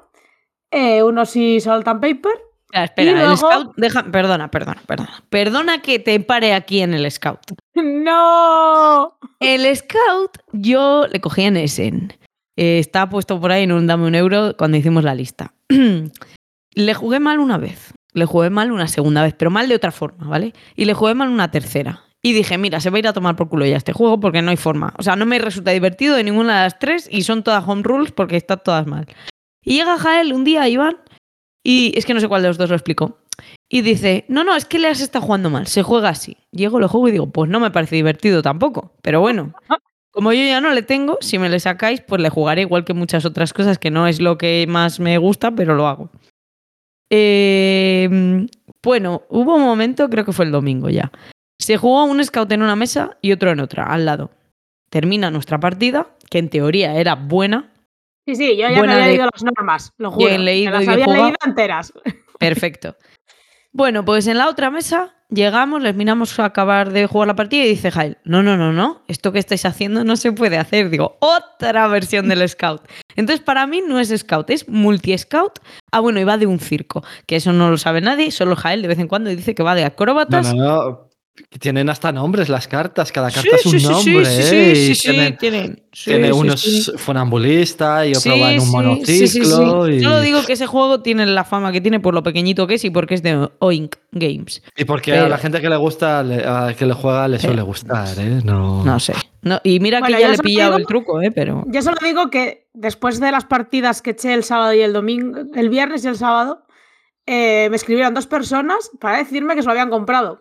Eh, 0.73 1.03
unos 1.03 1.31
salt 1.61 1.87
and 1.87 2.01
paper. 2.01 2.33
Espera, 2.73 2.85
espera, 2.85 3.07
Y 3.11 3.15
el 3.15 3.19
luego- 3.21 3.37
scout, 3.37 3.75
deja, 3.77 4.03
perdona, 4.05 4.51
perdona, 4.51 4.83
perdona. 4.87 5.23
Perdona 5.29 5.83
que 5.83 5.99
te 5.99 6.19
pare 6.21 6.55
aquí 6.55 6.81
en 6.81 6.95
el 6.95 7.11
scout. 7.11 7.53
¡No! 7.75 9.19
El 9.41 9.77
scout 9.77 10.39
yo 10.53 11.07
le 11.11 11.21
cogí 11.21 11.43
en 11.43 11.57
Essen. 11.59 12.13
Eh, 12.57 12.79
está 12.79 13.09
puesto 13.09 13.41
por 13.41 13.53
ahí 13.53 13.65
en 13.65 13.73
un 13.73 13.87
dame 13.87 14.07
un 14.07 14.15
euro 14.15 14.55
cuando 14.57 14.77
hicimos 14.79 15.05
la 15.05 15.15
lista. 15.15 15.53
le 16.75 16.95
jugué 16.95 17.21
mal 17.21 17.39
una 17.39 17.59
vez. 17.59 17.93
Le 18.15 18.25
jugué 18.27 18.51
mal 18.51 18.73
una 18.73 18.89
segunda 18.89 19.23
vez, 19.23 19.35
pero 19.37 19.51
mal 19.51 19.69
de 19.69 19.75
otra 19.75 19.91
forma, 19.91 20.27
¿vale? 20.29 20.53
Y 20.77 20.85
le 20.85 20.93
jugué 20.95 21.15
mal 21.15 21.29
una 21.29 21.51
tercera. 21.51 22.05
Y 22.23 22.35
dije, 22.35 22.57
mira, 22.57 22.79
se 22.81 22.91
va 22.91 22.97
a 22.97 22.99
ir 23.01 23.09
a 23.09 23.13
tomar 23.13 23.37
por 23.37 23.49
culo 23.49 23.67
ya 23.67 23.77
este 23.77 23.93
juego 23.93 24.21
porque 24.21 24.43
no 24.43 24.51
hay 24.51 24.57
forma. 24.57 24.95
O 24.99 25.03
sea, 25.03 25.17
no 25.17 25.27
me 25.27 25.39
resulta 25.39 25.71
divertido 25.73 26.15
de 26.15 26.23
ninguna 26.23 26.59
de 26.59 26.63
las 26.65 26.79
tres 26.79 27.09
y 27.11 27.23
son 27.23 27.43
todas 27.43 27.67
home 27.67 27.83
rules 27.83 28.13
porque 28.13 28.37
están 28.37 28.61
todas 28.65 28.87
mal. 28.87 29.07
Y 29.64 29.77
llega 29.77 29.98
Jael 29.98 30.33
un 30.33 30.44
día, 30.44 30.68
Iván, 30.68 30.98
y 31.64 31.92
es 31.96 32.05
que 32.05 32.14
no 32.14 32.20
sé 32.20 32.29
cuál 32.29 32.42
de 32.42 32.48
los 32.48 32.59
dos 32.59 32.68
lo 32.68 32.77
explicó. 32.77 33.18
Y 33.68 33.81
dice, 33.83 34.25
no, 34.29 34.44
no, 34.44 34.55
es 34.55 34.64
que 34.64 34.79
le 34.79 34.88
has 34.88 35.01
estado 35.01 35.25
jugando 35.25 35.48
mal, 35.48 35.66
se 35.66 35.83
juega 35.83 36.11
así. 36.11 36.37
Llego, 36.51 36.79
lo 36.79 36.88
juego 36.88 37.09
y 37.09 37.12
digo, 37.12 37.31
pues 37.31 37.51
no 37.51 37.61
me 37.61 37.70
parece 37.70 37.96
divertido 37.96 38.42
tampoco. 38.42 38.92
Pero 39.03 39.20
bueno, 39.20 39.55
como 40.11 40.33
yo 40.33 40.44
ya 40.44 40.61
no 40.61 40.70
le 40.72 40.83
tengo, 40.83 41.18
si 41.20 41.38
me 41.38 41.48
le 41.48 41.59
sacáis, 41.59 42.03
pues 42.03 42.20
le 42.20 42.29
jugaré 42.29 42.62
igual 42.62 42.85
que 42.85 42.92
muchas 42.92 43.25
otras 43.25 43.53
cosas, 43.53 43.79
que 43.79 43.90
no 43.90 44.07
es 44.07 44.20
lo 44.20 44.37
que 44.37 44.66
más 44.68 45.01
me 45.01 45.16
gusta, 45.16 45.53
pero 45.53 45.75
lo 45.75 45.87
hago. 45.87 46.11
Eh, 47.09 48.46
bueno, 48.83 49.22
hubo 49.29 49.57
un 49.57 49.62
momento, 49.62 50.09
creo 50.11 50.25
que 50.25 50.33
fue 50.33 50.44
el 50.44 50.53
domingo 50.53 50.90
ya. 50.90 51.11
Se 51.59 51.77
jugó 51.77 52.05
un 52.05 52.22
scout 52.22 52.51
en 52.53 52.62
una 52.62 52.77
mesa 52.77 53.16
y 53.22 53.33
otro 53.33 53.51
en 53.51 53.61
otra, 53.61 53.85
al 53.85 54.05
lado. 54.05 54.31
Termina 54.90 55.31
nuestra 55.31 55.61
partida, 55.61 56.09
que 56.29 56.38
en 56.38 56.51
teoría 56.51 56.96
era 56.96 57.14
buena, 57.14 57.72
Sí, 58.27 58.37
sí, 58.37 58.57
yo 58.57 58.69
ya 58.69 58.83
me 58.83 58.93
había 58.93 58.97
de- 58.99 59.07
leído 59.11 59.27
las 59.33 59.43
normas, 59.43 59.93
lo 59.99 60.11
juro. 60.13 60.29
Bien 60.29 60.45
leído 60.45 60.71
me 60.73 60.79
las 60.85 60.89
había 60.89 61.07
leído 61.07 61.33
enteras. 61.45 61.93
Perfecto. 62.39 62.97
Bueno, 63.75 64.05
pues 64.05 64.27
en 64.27 64.37
la 64.39 64.49
otra 64.49 64.71
mesa 64.71 65.15
llegamos, 65.31 65.81
les 65.83 65.95
miramos 65.95 66.39
a 66.39 66.45
acabar 66.45 66.93
de 66.93 67.07
jugar 67.07 67.27
la 67.29 67.35
partida 67.35 67.65
y 67.65 67.69
dice 67.71 67.91
Jael, 67.91 68.19
no, 68.25 68.43
no, 68.43 68.57
no, 68.59 68.71
no, 68.73 69.03
esto 69.09 69.33
que 69.33 69.39
estáis 69.39 69.65
haciendo 69.65 70.05
no 70.05 70.17
se 70.17 70.31
puede 70.33 70.59
hacer. 70.59 70.91
Digo, 70.91 71.17
otra 71.21 71.89
versión 71.89 72.29
del 72.29 72.47
Scout. 72.49 72.83
Entonces, 73.17 73.43
para 73.43 73.67
mí 73.67 73.83
no 73.87 73.99
es 73.99 74.11
Scout, 74.17 74.51
es 74.51 74.69
multi-Scout. 74.69 75.61
Ah, 75.91 76.01
bueno, 76.01 76.21
y 76.21 76.25
va 76.25 76.37
de 76.37 76.47
un 76.47 76.61
circo, 76.61 77.03
que 77.27 77.37
eso 77.37 77.53
no 77.55 77.71
lo 77.71 77.79
sabe 77.79 78.03
nadie, 78.03 78.31
solo 78.31 78.57
Jael 78.57 78.83
de 78.83 78.89
vez 78.89 78.99
en 78.99 79.09
cuando 79.09 79.31
dice 79.31 79.55
que 79.55 79.63
va 79.63 79.75
de 79.75 79.83
No, 79.83 79.87
acróbatas. 79.89 80.55
no, 80.55 80.63
no. 80.91 81.09
Tienen 81.61 81.88
hasta 81.88 82.12
nombres 82.12 82.51
las 82.51 82.68
cartas, 82.68 83.11
cada 83.11 83.31
Sí, 83.31 83.37
carta 83.37 83.57
es 83.57 83.64
un 83.64 83.73
sí, 83.73 83.81
sí, 83.81 83.87
sí, 83.87 83.90
nombre. 84.12 84.27
sí, 84.27 84.40
¿eh? 84.42 84.42
sí, 84.45 84.57
Y 84.83 84.87
sí, 84.87 84.95
sí, 84.95 85.09
tienen, 85.11 85.37
tienen. 85.38 85.83
Sí, 85.90 86.11
tiene 86.11 86.27
sí, 86.27 86.33
uno 86.38 86.57
sí. 86.59 86.79
es 86.79 86.92
funambulista 87.01 88.07
y 88.07 88.11
otro 88.11 88.21
Sí, 88.35 88.40
va 88.40 88.53
en 88.53 88.61
un 88.61 88.66
sí, 88.66 88.73
monociclo. 88.73 89.07
sí, 89.07 89.29
sí, 89.29 89.45
sí. 89.45 89.51
Y, 89.97 90.03
Solo 90.03 90.21
digo 90.21 90.45
que 90.45 90.53
ese 90.53 90.66
juego 90.66 91.01
tiene 91.01 91.25
la 91.25 91.45
fama 91.45 91.73
que 91.73 91.81
tiene 91.81 92.01
por 92.01 92.12
lo 92.12 92.23
pequeñito 92.23 92.66
que 92.66 92.75
es 92.75 92.85
y 92.85 92.90
porque 92.90 93.14
es 93.14 93.23
de 93.23 93.49
Oink 93.61 93.97
Games. 94.12 94.62
y 94.77 94.85
porque 94.85 95.12
pero- 95.12 95.25
a 95.25 95.29
la 95.31 95.38
gente 95.38 95.62
que 95.62 95.71
le 95.71 95.77
gusta, 95.77 96.23
le- 96.23 96.45
a 96.47 96.75
que 96.79 96.85
le 96.85 96.92
juega, 96.92 97.27
le 97.29 97.38
suele 97.38 97.62
gustar, 97.62 98.09
¿eh? 98.18 98.40
No, 98.45 98.85
No 98.85 99.01
sé. 99.01 99.14
No, 99.40 99.59
y 99.64 99.81
mira 99.81 100.01
Bueno, 100.01 100.16
que 100.18 100.23
yo 100.23 100.29
ya 100.29 100.33
le 100.33 100.35
he 100.35 100.38
pillado 100.38 100.71
digo- 100.73 100.79
el 100.81 100.87
truco, 100.87 101.23
¿eh? 101.23 101.31
Pero. 101.35 101.64
Yo 101.66 101.81
solo 101.81 101.97
digo 102.05 102.29
que 102.29 102.68
después 102.75 103.21
de 103.21 103.33
las 103.33 103.47
partidas 103.47 104.03
que 104.03 104.11
eché 104.11 104.35
el 104.35 104.45
sábado 104.45 104.75
y 104.75 104.83
el 104.83 104.92
domingo, 104.92 105.40
el 105.55 105.68
viernes 105.71 106.05
y 106.05 106.09
el 106.09 106.16
sábado, 106.18 106.66
eh, 107.27 107.68
me 107.71 107.77
escribieron 107.77 108.12
dos 108.12 108.27
personas 108.27 108.90
para 109.01 109.16
decirme 109.16 109.55
que 109.55 109.62
se 109.62 109.66
lo 109.66 109.73
habían 109.73 109.88
comprado. 109.90 110.40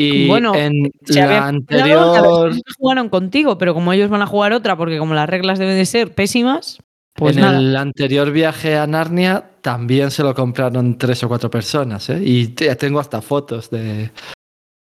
Y 0.00 0.28
Bueno, 0.28 0.54
en 0.54 0.92
Se 1.04 1.20
la 1.20 1.48
anterior, 1.48 2.52
jugaron 2.78 3.08
contigo, 3.08 3.58
pero 3.58 3.74
como 3.74 3.92
ellos 3.92 4.08
van 4.08 4.22
a 4.22 4.26
jugar 4.26 4.52
otra, 4.52 4.76
porque 4.76 4.96
como 4.96 5.12
las 5.12 5.28
reglas 5.28 5.58
deben 5.58 5.76
de 5.76 5.84
ser 5.86 6.14
pésimas, 6.14 6.78
pues 7.14 7.36
en 7.36 7.42
nada. 7.42 7.58
el 7.58 7.76
anterior 7.76 8.30
viaje 8.30 8.76
a 8.78 8.86
Narnia 8.86 9.50
también 9.60 10.12
se 10.12 10.22
lo 10.22 10.34
compraron 10.36 10.96
tres 10.98 11.24
o 11.24 11.28
cuatro 11.28 11.50
personas, 11.50 12.08
¿eh? 12.10 12.20
Y 12.22 12.46
te- 12.48 12.74
tengo 12.76 13.00
hasta 13.00 13.20
fotos 13.20 13.70
de. 13.70 14.12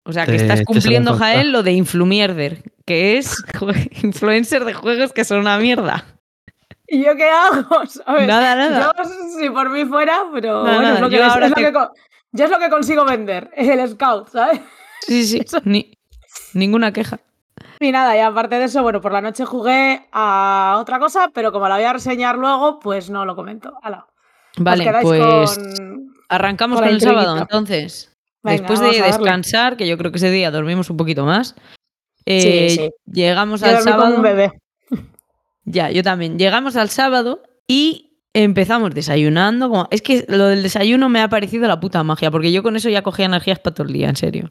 O 0.05 0.13
sea, 0.15 0.25
que 0.25 0.37
estás 0.37 0.63
cumpliendo. 0.65 1.13
Jael, 1.15 1.53
lo 1.53 1.63
de 1.63 1.73
influmierder, 1.73 2.63
que 2.87 3.19
es 3.19 3.37
influencer 4.03 4.65
de 4.65 4.73
juegos 4.73 5.13
que 5.13 5.25
son 5.25 5.41
una 5.41 5.59
mierda. 5.59 6.07
¿Y 6.89 7.05
yo 7.05 7.15
qué 7.17 7.29
hago? 7.29 7.87
¿Sabes? 7.87 8.27
Nada, 8.27 8.57
nada. 8.57 8.93
Yo, 8.97 9.05
si 9.39 9.51
por 9.51 9.69
mí 9.69 9.85
fuera, 9.85 10.25
pero 10.33 10.65
Nada, 10.65 10.77
bueno, 10.77 10.83
nada, 10.83 10.95
es 10.95 11.01
lo 11.03 11.09
que, 11.11 11.17
lo 11.19 11.25
es 12.45 12.51
lo 12.51 12.59
que 12.59 12.71
consigo 12.71 13.05
vender, 13.05 13.51
el 13.57 13.87
scout, 13.91 14.29
¿sabes? 14.31 14.61
Sí, 15.07 15.25
sí, 15.25 15.41
Eso- 15.45 15.61
ni- 15.65 15.99
ninguna 16.55 16.93
queja. 16.93 17.21
Y 17.81 17.91
nada, 17.93 18.17
y 18.17 18.21
aparte 18.21 18.59
de 18.59 18.65
eso, 18.65 18.83
bueno, 18.83 19.01
por 19.01 19.13
la 19.13 19.21
noche 19.21 19.45
jugué 19.45 20.07
a 20.13 20.79
otra 20.81 20.99
cosa, 20.99 21.31
pero 21.35 21.53
como 21.53 21.69
la 21.69 21.77
voy 21.77 21.85
a 21.85 21.93
reseñar 21.93 22.37
luego, 22.39 22.79
pues 22.79 23.11
no 23.11 23.25
lo 23.25 23.35
comento. 23.37 23.75
Vale, 24.59 24.93
pues 25.03 25.59
con- 25.59 26.15
arrancamos 26.29 26.81
con 26.81 26.89
el 26.89 27.01
sábado, 27.01 27.39
entonces. 27.39 28.09
Venga, 28.45 28.59
Después 28.59 28.81
de 28.81 29.03
descansar, 29.03 29.77
que 29.77 29.87
yo 29.87 29.97
creo 29.99 30.11
que 30.11 30.19
ese 30.19 30.31
día 30.31 30.51
dormimos 30.51 30.91
un 30.91 30.97
poquito 30.97 31.25
más, 31.25 31.55
eh, 32.27 32.71
sí. 32.71 32.91
llegamos 33.07 33.61
Yo 33.61 33.67
al 33.69 33.75
dormí 33.77 33.91
como 33.91 34.03
sábado. 34.03 34.17
un 34.17 34.23
bebé. 34.23 34.53
Ya, 35.65 35.91
yo 35.91 36.03
también. 36.03 36.39
Llegamos 36.39 36.75
al 36.77 36.89
sábado 36.91 37.43
y 37.69 38.19
empezamos 38.35 38.93
desayunando. 38.95 39.69
Como... 39.69 39.89
Es 39.93 40.03
que 40.03 40.25
lo 40.29 40.47
del 40.49 40.63
desayuno 40.65 41.09
me 41.09 41.21
ha 41.21 41.29
parecido 41.29 41.69
la 41.69 41.79
puta 41.79 42.03
magia, 42.03 42.31
porque 42.33 42.51
yo 42.53 42.63
con 42.65 42.75
eso 42.77 42.89
ya 42.89 43.03
cogía 43.03 43.27
energías 43.27 43.61
para 43.61 43.75
todo 43.75 43.87
el 43.87 43.93
día, 43.93 44.09
en 44.09 44.17
serio. 44.17 44.51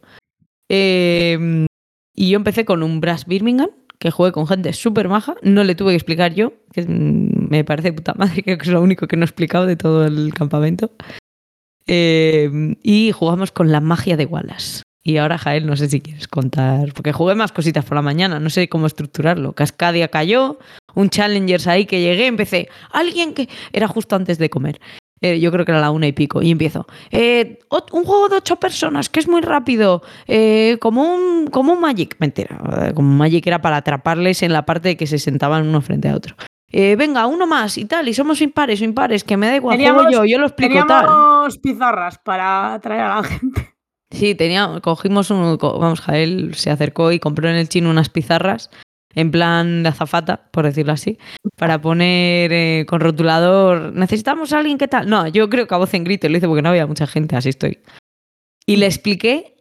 Eh, 0.74 1.68
y 2.16 2.30
yo 2.30 2.38
empecé 2.38 2.64
con 2.64 2.82
un 2.82 3.02
Brass 3.02 3.26
Birmingham, 3.26 3.72
que 4.00 4.10
jugué 4.10 4.32
con 4.32 4.48
gente 4.48 4.72
súper 4.72 5.10
maja. 5.10 5.36
No 5.42 5.66
le 5.66 5.76
tuve 5.76 5.92
que 5.92 5.98
explicar 5.98 6.34
yo, 6.34 6.54
que 6.72 6.84
mm, 6.84 7.50
me 7.50 7.66
parece 7.66 7.92
puta 7.92 8.14
madre, 8.14 8.42
que 8.44 8.54
es 8.54 8.68
lo 8.68 8.82
único 8.82 9.08
que 9.08 9.18
no 9.18 9.24
he 9.24 9.26
explicado 9.26 9.66
de 9.66 9.76
todo 9.76 10.06
el 10.06 10.34
campamento. 10.34 10.92
Eh, 11.88 12.50
y 12.84 13.12
jugamos 13.12 13.52
con 13.52 13.72
la 13.72 13.82
magia 13.82 14.16
de 14.16 14.26
Wallace. 14.26 14.84
Y 15.04 15.18
ahora, 15.18 15.38
Jael, 15.38 15.66
no 15.66 15.76
sé 15.76 15.90
si 15.90 16.00
quieres 16.00 16.28
contar, 16.28 16.94
porque 16.94 17.12
jugué 17.12 17.36
más 17.36 17.52
cositas 17.52 17.84
por 17.84 17.96
la 17.96 18.04
mañana, 18.04 18.40
no 18.40 18.50
sé 18.50 18.70
cómo 18.70 18.88
estructurarlo. 18.88 19.54
Cascadia 19.54 20.08
cayó, 20.08 20.60
un 20.96 21.10
Challengers 21.10 21.68
ahí 21.68 21.86
que 21.86 22.02
llegué, 22.02 22.28
empecé, 22.28 22.70
alguien 22.92 23.34
que 23.34 23.50
era 23.74 23.88
justo 23.88 24.16
antes 24.16 24.38
de 24.38 24.50
comer. 24.50 24.80
Eh, 25.22 25.40
yo 25.40 25.52
creo 25.52 25.66
que 25.66 25.72
era 25.72 25.80
la 25.80 25.92
una 25.92 26.08
y 26.08 26.14
pico, 26.14 26.42
y 26.42 26.50
empiezo. 26.50 26.88
eh, 27.12 27.60
un 27.92 28.04
juego 28.06 28.28
de 28.28 28.38
ocho 28.38 28.56
personas, 28.56 29.08
que 29.08 29.20
es 29.20 29.28
muy 29.28 29.42
rápido, 29.42 30.02
eh, 30.28 30.78
como, 30.82 31.04
un, 31.04 31.48
como 31.48 31.74
un 31.74 31.80
Magic. 31.80 32.16
Mentira, 32.20 32.58
como 32.96 33.10
un 33.10 33.18
Magic 33.18 33.46
era 33.46 33.62
para 33.62 33.78
atraparles 33.78 34.42
en 34.42 34.52
la 34.52 34.66
parte 34.66 34.90
de 34.90 34.98
que 34.98 35.06
se 35.06 35.20
sentaban 35.20 35.68
uno 35.68 35.82
frente 35.82 36.10
a 36.10 36.16
otro. 36.16 36.36
Venga, 36.74 37.28
uno 37.28 37.46
más 37.46 37.78
y 37.78 37.86
tal, 37.86 38.08
y 38.08 38.14
somos 38.14 38.42
impares 38.42 38.82
o 38.82 38.86
impares, 38.86 39.24
que 39.24 39.36
me 39.38 39.48
da 39.48 39.58
igual, 39.58 39.78
juego 39.78 40.10
yo, 40.10 40.26
yo 40.26 40.40
lo 40.40 40.48
explico 40.48 40.86
tal. 40.88 41.06
Teníamos 41.06 41.58
pizarras 41.58 42.18
para 42.18 42.74
atraer 42.74 43.02
a 43.02 43.16
la 43.18 43.24
gente. 43.24 43.76
Sí, 44.10 44.36
tenía, 44.36 44.80
cogimos 44.82 45.30
un, 45.32 45.58
vamos, 45.58 46.02
Jael 46.02 46.56
se 46.56 46.72
acercó 46.72 47.12
y 47.12 47.20
compró 47.20 47.50
en 47.50 47.56
el 47.56 47.70
chino 47.70 47.90
unas 47.90 48.10
pizarras 48.10 48.70
en 49.16 49.32
plan 49.32 49.84
de 49.84 49.90
azafata, 49.90 50.50
por 50.52 50.66
decirlo 50.66 50.94
así, 50.94 51.18
para 51.58 51.82
poner 51.82 52.52
eh, 52.54 52.86
con 52.88 53.02
rotulador, 53.02 53.94
necesitamos 53.94 54.54
a 54.54 54.60
alguien 54.60 54.78
que 54.78 54.88
tal. 54.88 55.10
No, 55.10 55.28
yo 55.28 55.50
creo 55.50 55.68
que 55.68 55.76
a 55.76 55.78
voz 55.78 55.94
en 55.94 56.04
grito 56.04 56.28
lo 56.30 56.38
hice 56.38 56.48
porque 56.48 56.62
no 56.62 56.70
había 56.70 56.88
mucha 56.88 57.08
gente, 57.08 57.36
así 57.36 57.50
estoy. 57.50 57.80
Y 58.66 58.76
le 58.78 58.86
expliqué, 58.86 59.56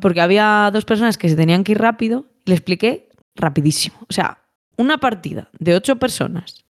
porque 0.00 0.20
había 0.20 0.70
dos 0.72 0.84
personas 0.84 1.18
que 1.18 1.28
se 1.28 1.36
tenían 1.36 1.64
que 1.64 1.72
ir 1.72 1.78
rápido, 1.78 2.26
le 2.44 2.54
expliqué 2.54 3.08
rapidísimo. 3.34 3.96
O 4.08 4.12
sea, 4.12 4.38
una 4.76 4.98
partida 4.98 5.50
de 5.58 5.74
ocho 5.74 5.96
personas. 5.96 6.64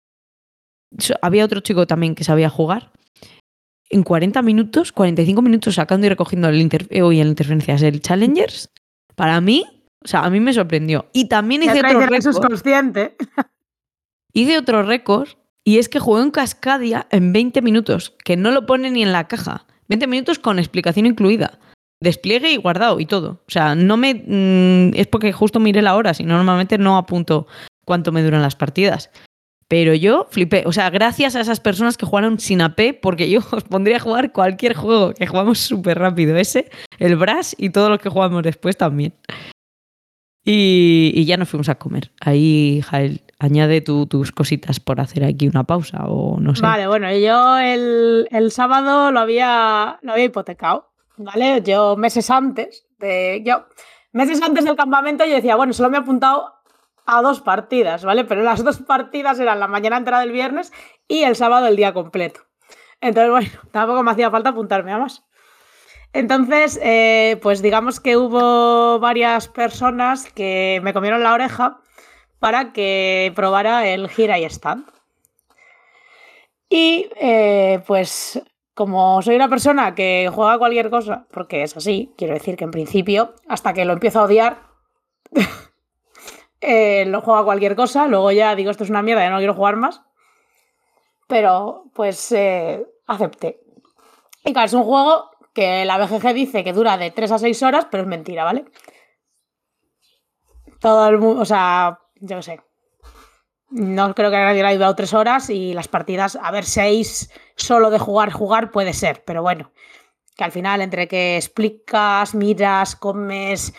So- 0.99 1.17
Había 1.23 1.45
otro 1.45 1.61
chico 1.61 1.87
también 1.87 2.14
que 2.14 2.25
sabía 2.25 2.49
jugar 2.49 2.93
en 3.91 4.03
40 4.03 4.43
minutos, 4.43 4.93
45 4.93 5.41
minutos 5.41 5.75
sacando 5.77 6.07
y 6.07 6.11
recogiendo 6.11 6.49
el, 6.49 6.61
inter 6.61 6.87
eh, 6.91 7.03
uy, 7.03 7.21
el 7.21 7.29
interferencias, 7.29 7.81
el 7.83 8.01
Challengers, 8.03 8.71
para 9.14 9.41
mí, 9.41 9.64
o 10.05 10.09
sea, 10.09 10.21
a 10.21 10.31
mí 10.31 10.41
me 10.41 10.53
sorprendió. 10.53 11.07
Y 11.13 11.29
también 11.29 11.63
hice 11.63 11.81
otro 11.81 12.07
récord. 12.07 12.47
consciente. 12.47 13.17
Hice 14.33 14.59
otro 14.59 14.83
récord 14.83 15.29
y 15.65 15.79
es 15.79 15.89
que 15.89 15.99
jugué 15.99 16.23
en 16.23 16.31
Cascadia 16.31 17.07
en 17.11 17.33
20 17.33 17.61
minutos, 17.63 18.15
que 18.25 18.37
no 18.37 18.51
lo 18.51 18.67
pone 18.67 18.91
ni 18.91 19.03
en 19.03 19.13
la 19.13 19.29
caja. 19.29 19.67
20 19.89 20.07
minutos 20.07 20.39
con 20.39 20.59
explicación 20.59 21.07
incluida. 21.07 21.59
Despliegue 22.01 22.53
y 22.53 22.57
guardado 22.57 23.01
y 23.01 23.07
todo. 23.07 23.43
O 23.47 23.51
sea, 23.51 23.75
no 23.75 23.97
me. 23.97 24.15
mm, 24.15 24.95
es 24.95 25.07
porque 25.09 25.33
justo 25.33 25.59
miré 25.61 25.83
la 25.83 25.97
hora, 25.97 26.15
si 26.15 26.25
no, 26.25 26.37
normalmente 26.37 26.79
no 26.79 26.97
apunto 26.97 27.47
cuánto 27.85 28.13
me 28.13 28.23
duran 28.23 28.43
las 28.43 28.55
partidas. 28.55 29.11
Pero 29.67 29.93
yo 29.95 30.27
flipé. 30.31 30.63
O 30.65 30.73
sea, 30.73 30.89
gracias 30.89 31.37
a 31.37 31.41
esas 31.41 31.61
personas 31.61 31.99
que 31.99 32.07
jugaron 32.07 32.39
sin 32.39 32.63
AP, 32.63 33.01
porque 33.03 33.29
yo 33.29 33.41
os 33.53 33.65
pondría 33.65 33.97
a 33.97 34.01
jugar 34.01 34.33
cualquier 34.33 34.75
juego 34.75 35.13
que 35.13 35.27
jugamos 35.27 35.59
súper 35.59 35.99
rápido. 35.99 36.37
Ese, 36.37 36.71
el 36.99 37.17
Brass 37.17 37.55
y 37.59 37.71
todos 37.71 37.91
los 37.91 37.99
que 37.99 38.09
jugamos 38.09 38.43
después 38.43 38.77
también. 38.77 39.15
Y, 40.51 41.27
ya 41.27 41.37
nos 41.37 41.51
fuimos 41.51 41.69
a 41.69 41.75
comer. 41.75 42.11
Ahí, 42.21 42.81
Jael, 42.87 43.23
añade 43.39 43.83
tú 43.83 44.07
tus 44.07 44.33
cositas 44.33 44.81
por 44.81 44.99
hacer 44.99 45.23
aquí 45.25 45.47
una 45.47 45.65
pausa 45.65 46.07
o 46.07 46.41
no 46.41 46.55
sé. 46.55 46.63
Vale, 46.63 46.87
bueno, 46.87 47.15
yo 47.15 47.59
el, 47.59 48.27
el 48.31 48.51
sábado 48.51 49.11
lo 49.11 49.21
había, 49.21 49.99
lo 50.01 50.13
había 50.13 50.25
hipotecado, 50.25 50.91
¿vale? 51.19 51.61
Yo 51.63 51.99
meses 51.99 52.31
antes 52.31 52.87
de. 52.99 53.43
Yo, 53.45 53.67
meses 54.13 54.41
antes 54.41 54.65
del 54.65 54.75
campamento 54.75 55.27
yo 55.27 55.35
decía, 55.35 55.55
bueno, 55.55 55.75
solo 55.75 55.91
me 55.91 55.99
he 55.99 56.01
apuntado 56.01 56.55
a 57.05 57.21
dos 57.21 57.43
partidas, 57.43 58.07
¿vale? 58.07 58.25
Pero 58.25 58.43
las 58.43 58.65
dos 58.65 58.79
partidas 58.79 59.39
eran 59.41 59.61
la 59.61 59.69
mañana 59.69 59.99
entera 59.99 60.21
del 60.21 60.33
viernes 60.33 60.73
y 61.07 61.25
el 61.25 61.37
sábado 61.37 61.67
el 61.67 61.77
día 61.77 61.93
completo. 61.93 62.41
Entonces, 63.03 63.31
bueno, 63.31 63.51
tampoco 63.71 64.03
me 64.03 64.13
hacía 64.13 64.31
falta 64.31 64.51
apuntarme 64.51 64.93
a 64.93 64.99
más. 64.99 65.28
Entonces, 66.12 66.79
eh, 66.83 67.38
pues 67.42 67.61
digamos 67.62 68.01
que 68.01 68.16
hubo 68.16 68.99
varias 68.99 69.49
personas 69.49 70.33
que 70.33 70.81
me 70.83 70.94
comieron 70.94 71.23
la 71.23 71.35
oreja 71.35 71.81
para 72.38 72.73
que 72.73 73.33
probara 73.35 73.87
el 73.88 74.09
gira 74.09 74.38
y 74.38 74.44
stand. 74.44 74.87
Y 76.71 77.09
eh, 77.16 77.83
pues 77.87 78.42
como 78.75 79.21
soy 79.23 79.35
una 79.35 79.49
persona 79.49 79.94
que 79.94 80.31
juega 80.33 80.55
a 80.55 80.59
cualquier 80.59 80.88
cosa, 80.88 81.27
porque 81.31 81.62
es 81.62 81.77
así, 81.77 82.14
quiero 82.16 82.35
decir 82.35 82.57
que 82.57 82.64
en 82.64 82.71
principio, 82.71 83.35
hasta 83.49 83.73
que 83.73 83.85
lo 83.85 83.92
empiezo 83.92 84.21
a 84.21 84.25
odiar, 84.25 84.62
eh, 86.61 87.05
lo 87.07 87.21
juego 87.21 87.40
a 87.40 87.44
cualquier 87.44 87.75
cosa, 87.75 88.07
luego 88.07 88.31
ya 88.31 88.55
digo 88.55 88.71
esto 88.71 88.85
es 88.85 88.90
una 88.90 89.03
mierda, 89.03 89.23
ya 89.23 89.31
no 89.31 89.38
quiero 89.38 89.55
jugar 89.55 89.77
más, 89.77 90.03
pero 91.27 91.87
pues 91.92 92.33
acepté. 93.07 93.61
Y 94.44 94.53
claro, 94.53 94.66
es 94.66 94.75
un 94.75 94.85
juego 94.85 95.31
que 95.59 95.85
la 95.85 95.99
BGG 95.99 96.35
dice 96.35 96.62
que 96.62 96.73
dura 96.73 96.97
de 96.97 97.11
3 97.11 97.33
a 97.33 97.38
6 97.38 97.62
horas, 97.64 97.88
pero 97.90 98.05
es 98.05 98.09
mentira, 98.09 98.44
¿vale? 98.44 98.64
Todo 100.79 101.09
el 101.09 101.18
mundo, 101.18 101.42
o 101.42 101.44
sea, 101.44 101.99
yo 102.21 102.37
qué 102.37 102.42
sé, 102.44 102.61
no 103.71 104.14
creo 104.14 104.31
que 104.31 104.37
haya 104.37 104.73
durado 104.73 104.94
tres 104.94 105.14
horas 105.14 105.51
y 105.51 105.75
las 105.75 105.88
partidas, 105.88 106.38
a 106.40 106.53
ver, 106.53 106.64
seis 106.64 107.33
solo 107.57 107.90
de 107.90 107.99
jugar, 107.99 108.31
jugar 108.31 108.71
puede 108.71 108.92
ser, 108.92 109.25
pero 109.27 109.42
bueno, 109.42 109.73
que 110.37 110.44
al 110.44 110.53
final 110.53 110.81
entre 110.81 111.09
que 111.09 111.37
explicas, 111.37 112.37
miras, 112.37 112.94
comes, 112.94 113.75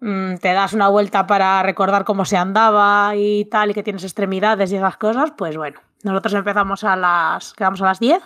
mm, 0.00 0.36
te 0.36 0.54
das 0.54 0.72
una 0.72 0.88
vuelta 0.88 1.26
para 1.26 1.62
recordar 1.62 2.06
cómo 2.06 2.24
se 2.24 2.38
andaba 2.38 3.14
y 3.16 3.44
tal, 3.44 3.72
y 3.72 3.74
que 3.74 3.82
tienes 3.82 4.04
extremidades 4.04 4.72
y 4.72 4.76
esas 4.76 4.96
cosas, 4.96 5.32
pues 5.36 5.58
bueno, 5.58 5.78
nosotros 6.04 6.32
empezamos 6.32 6.84
a 6.84 6.96
las, 6.96 7.52
quedamos 7.52 7.82
a 7.82 7.84
las 7.84 8.00
10 8.00 8.22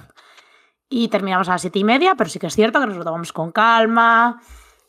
y 0.93 1.09
terminamos 1.09 1.49
a 1.49 1.53
las 1.53 1.63
siete 1.63 1.79
y 1.79 1.85
media, 1.85 2.15
pero 2.17 2.29
sí 2.29 2.39
que 2.39 2.49
es 2.49 2.55
cierto 2.55 2.79
que 2.79 2.87
nos 2.87 2.99
lo 2.99 3.05
tomamos 3.05 3.33
con 3.33 3.51
calma. 3.51 4.43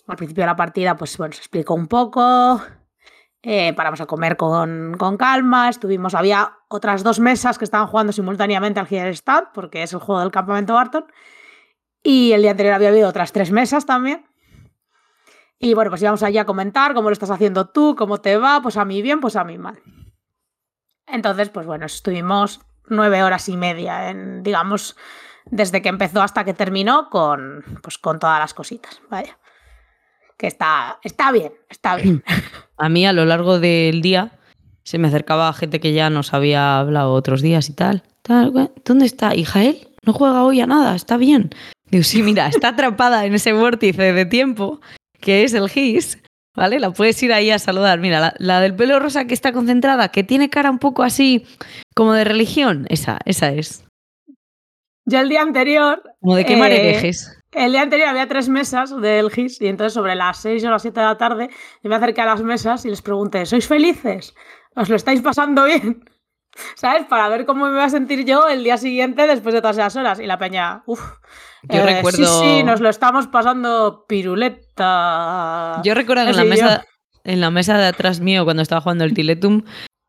Al 0.06 0.18
principio 0.18 0.44
de 0.44 0.48
la 0.48 0.56
partida, 0.58 0.98
pues 0.98 1.18
bueno, 1.18 1.32
se 1.34 1.40
explicó 1.40 1.74
un 1.76 1.88
poco. 1.88 2.62
Eh, 3.42 3.74
paramos 3.74 4.02
a 4.02 4.06
comer 4.06 4.36
con, 4.36 4.96
con, 4.98 5.16
calma, 5.16 5.70
estuvimos, 5.70 6.14
había 6.14 6.58
otras 6.68 7.04
dos 7.04 7.22
mesas 7.22 7.58
que 7.58 7.64
estaban 7.64 7.88
jugando 7.88 8.12
simultáneamente 8.12 8.82
al 8.82 8.88
Hidden 8.88 9.14
Stand, 9.14 9.48
porque 9.54 9.84
es 9.84 9.94
el 9.94 10.00
juego 10.00 10.20
del 10.20 10.32
campamento 10.32 10.74
Barton, 10.74 11.06
y 12.02 12.34
el 12.34 12.42
día 12.42 12.52
anterior 12.52 12.76
había 12.76 12.90
habido 12.90 13.08
otras 13.08 13.32
tres 13.32 13.52
mesas 13.52 13.86
también. 13.86 14.26
Y 15.58 15.74
bueno, 15.74 15.90
pues 15.90 16.02
íbamos 16.02 16.24
allí 16.24 16.38
a 16.38 16.46
comentar 16.46 16.94
cómo 16.94 17.10
lo 17.10 17.14
estás 17.14 17.32
haciendo 17.32 17.70
tú, 17.70 17.96
cómo 17.98 18.20
te 18.20 18.38
va, 18.38 18.62
pues 18.62 18.76
a 18.76 18.84
mí 18.84 19.02
bien, 19.02 19.22
pues 19.22 19.38
a 19.38 19.46
mí 19.46 19.58
mal. 19.58 19.82
Entonces, 21.08 21.50
pues 21.50 21.66
bueno, 21.66 21.86
estuvimos 21.86 22.62
nueve 22.88 23.24
horas 23.24 23.48
y 23.48 23.56
media 23.56 24.10
en, 24.10 24.44
digamos, 24.44 24.98
desde 25.50 25.82
que 25.82 25.90
empezó 25.90 26.22
hasta 26.22 26.44
que 26.44 26.54
terminó 26.54 27.10
con, 27.10 27.64
pues, 27.82 27.98
con 27.98 28.20
todas 28.20 28.40
las 28.40 28.54
cositas. 28.54 29.02
Vaya. 29.10 29.38
Que 30.38 30.48
está, 30.48 31.00
está 31.04 31.32
bien, 31.32 31.54
está 31.70 31.96
bien. 31.96 32.24
A 32.78 32.90
mí 32.90 33.06
a 33.06 33.14
lo 33.14 33.26
largo 33.26 33.60
del 33.60 34.02
día 34.02 34.32
se 34.84 34.98
me 34.98 35.08
acercaba 35.08 35.54
gente 35.54 35.80
que 35.80 35.94
ya 35.94 36.10
nos 36.10 36.34
había 36.34 36.80
hablado 36.80 37.14
otros 37.14 37.42
días 37.42 37.70
y 37.70 37.74
tal. 37.74 38.04
tal 38.24 38.72
¿Dónde 38.84 39.06
está? 39.06 39.36
¿Y 39.36 39.46
Jael? 39.46 39.88
No 40.06 40.12
juega 40.12 40.44
hoy 40.44 40.60
a 40.60 40.68
nada, 40.68 40.96
está 40.96 41.18
bien. 41.18 41.52
Digo, 41.90 42.04
sí, 42.04 42.24
mira, 42.24 42.48
está 42.48 42.70
atrapada 42.70 43.26
en 43.26 43.36
ese 43.36 43.54
vórtice 43.54 44.12
de 44.12 44.26
tiempo 44.26 44.82
que 45.22 45.44
es 45.44 45.54
el 45.54 45.70
GIS, 45.70 46.18
¿vale? 46.56 46.80
La 46.80 46.92
puedes 46.92 47.22
ir 47.24 47.32
ahí 47.32 47.50
a 47.52 47.60
saludar. 47.60 48.00
Mira, 48.00 48.20
la, 48.20 48.34
la, 48.40 48.60
del 48.60 48.76
pelo 48.76 49.00
rosa 49.00 49.26
que 49.26 49.34
está 49.34 49.54
concentrada, 49.54 50.10
que 50.10 50.24
tiene 50.24 50.50
cara 50.50 50.70
un 50.70 50.80
poco 50.80 51.04
así 51.04 51.46
como 51.96 52.14
de 52.14 52.26
religión, 52.26 52.86
esa, 52.90 53.20
esa 53.26 53.52
es. 53.52 53.86
Yo 55.06 55.20
el 55.20 55.30
día 55.30 55.42
anterior... 55.42 56.02
Como 56.22 56.36
de 56.36 56.46
quemar 56.46 56.72
eh. 56.72 57.12
El 57.52 57.72
día 57.72 57.82
anterior 57.82 58.10
había 58.10 58.28
tres 58.28 58.50
mesas 58.50 59.00
del 59.00 59.30
GIS 59.30 59.62
y 59.62 59.68
entonces 59.68 59.94
sobre 59.94 60.16
las 60.16 60.38
seis 60.38 60.64
o 60.66 60.72
las 60.72 60.82
siete 60.82 61.00
de 61.00 61.06
la 61.06 61.18
tarde 61.18 61.50
yo 61.84 61.90
me 61.90 61.96
acerqué 61.96 62.22
a 62.22 62.26
las 62.26 62.42
mesas 62.42 62.84
y 62.86 62.90
les 62.90 63.02
pregunté, 63.02 63.46
¿sois 63.46 63.68
felices? 63.68 64.34
¿Os 64.76 64.90
lo 64.90 64.96
estáis 64.96 65.22
pasando 65.22 65.66
bien? 65.66 66.04
¿Sabes? 66.76 67.06
Para 67.06 67.30
ver 67.30 67.46
cómo 67.46 67.66
me 67.66 67.72
voy 67.72 67.82
a 67.82 67.90
sentir 67.90 68.26
yo 68.26 68.48
el 68.48 68.64
día 68.64 68.78
siguiente 68.78 69.28
después 69.28 69.54
de 69.54 69.62
todas 69.62 69.78
esas 69.78 69.96
horas. 69.96 70.20
Y 70.20 70.26
la 70.26 70.38
peña, 70.38 70.84
uff. 70.86 71.02
Yo 71.64 71.80
eh, 71.80 71.96
recuerdo. 71.96 72.18
Sí, 72.18 72.26
sí, 72.26 72.64
nos 72.64 72.80
lo 72.80 72.90
estamos 72.90 73.28
pasando 73.28 74.06
piruleta. 74.08 75.82
Yo 75.84 75.94
recuerdo 75.94 76.26
que 76.26 76.32
en 76.32 76.38
la, 76.38 76.44
mesa, 76.44 76.86
en 77.24 77.42
la 77.42 77.50
mesa 77.50 77.78
de 77.78 77.88
atrás 77.88 78.20
mío, 78.20 78.44
cuando 78.44 78.62
estaba 78.62 78.82
jugando 78.82 79.04
el 79.04 79.14
Tiletum, 79.14 79.64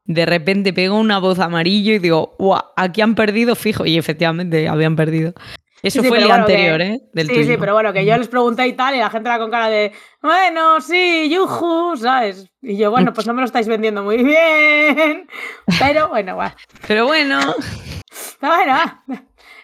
de 0.05 0.27
repente 0.27 0.73
pego 0.73 0.99
una 0.99 1.19
voz 1.19 1.39
amarillo 1.39 1.95
y 1.95 1.99
digo, 1.99 2.35
¡guau! 2.39 2.63
Aquí 2.77 3.01
han 3.01 3.15
perdido 3.15 3.55
fijo. 3.55 3.87
Y 3.87 3.97
efectivamente 3.97 4.69
habían 4.69 4.97
perdido. 4.97 5.33
Eso 5.83 6.01
sí, 6.01 6.09
fue 6.09 6.17
el 6.17 6.25
bueno, 6.25 6.41
anterior, 6.41 6.79
que, 6.79 6.87
¿eh? 6.87 7.01
Del 7.13 7.27
sí, 7.27 7.35
tuyo. 7.35 7.47
sí, 7.47 7.57
pero 7.61 7.75
bueno, 7.75 7.93
que 7.93 8.07
yo 8.07 8.17
les 8.17 8.29
pregunté 8.29 8.67
y 8.67 8.73
tal, 8.73 8.95
y 8.95 9.01
la 9.01 9.11
gente 9.11 9.29
era 9.29 9.39
con 9.39 9.51
cara 9.51 9.69
de, 9.69 9.93
bueno, 10.23 10.81
sí, 10.81 11.29
yuju, 11.31 11.99
¿sabes? 11.99 12.51
Y 12.63 12.79
yo, 12.79 12.91
bueno, 12.91 13.13
pues 13.13 13.27
no 13.27 13.35
me 13.35 13.43
lo 13.43 13.45
estáis 13.45 13.69
vendiendo 13.69 14.03
muy 14.03 14.23
bien. 14.23 15.29
Pero 15.79 16.09
bueno, 16.09 16.37
bueno. 16.37 16.55
Pero 16.89 17.05
bueno. 17.05 17.39
Pero 18.41 18.55
bueno. 18.55 19.03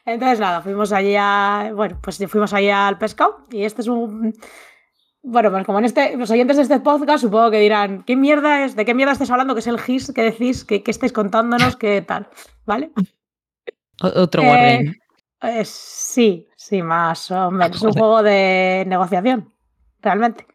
Entonces, 0.05 0.41
nada, 0.41 0.61
fuimos 0.61 0.93
allí 0.93 1.15
a. 1.19 1.71
Bueno, 1.75 1.99
pues 2.03 2.19
fuimos 2.29 2.53
allí 2.53 2.69
al 2.69 2.99
pescado. 2.99 3.47
Y 3.51 3.65
este 3.65 3.81
es 3.81 3.89
un. 3.89 4.35
Bueno, 5.23 5.51
pues 5.51 5.67
como 5.67 5.79
en 5.79 5.85
este. 5.85 6.17
Los 6.17 6.31
oyentes 6.31 6.57
de 6.57 6.63
este 6.63 6.81
podcast 6.81 7.23
supongo 7.23 7.51
que 7.51 7.61
dirán, 7.61 8.03
¿qué 8.05 8.17
mierda 8.17 8.65
es? 8.65 8.75
¿De 8.75 8.85
qué 8.85 8.95
mierda 8.95 9.13
estáis 9.13 9.31
hablando? 9.31 9.55
¿Qué 9.55 9.61
es 9.61 9.67
el 9.67 9.79
GIS? 9.79 10.13
¿Qué 10.15 10.23
decís? 10.23 10.65
¿Qué, 10.65 10.83
qué 10.83 10.91
estáis 10.91 11.13
contándonos? 11.13 11.77
¿Qué 11.77 12.01
tal? 12.03 12.29
¿Vale? 12.65 12.91
Otro 14.03 14.43
Wargame. 14.43 14.95
Eh, 15.43 15.65
sí, 15.65 16.49
sí, 16.57 16.83
más 16.83 17.31
o 17.31 17.51
menos. 17.51 17.77
Es 17.77 17.83
un 17.83 17.93
juego 17.93 18.23
de 18.23 18.85
negociación, 18.87 19.53
realmente. 20.01 20.47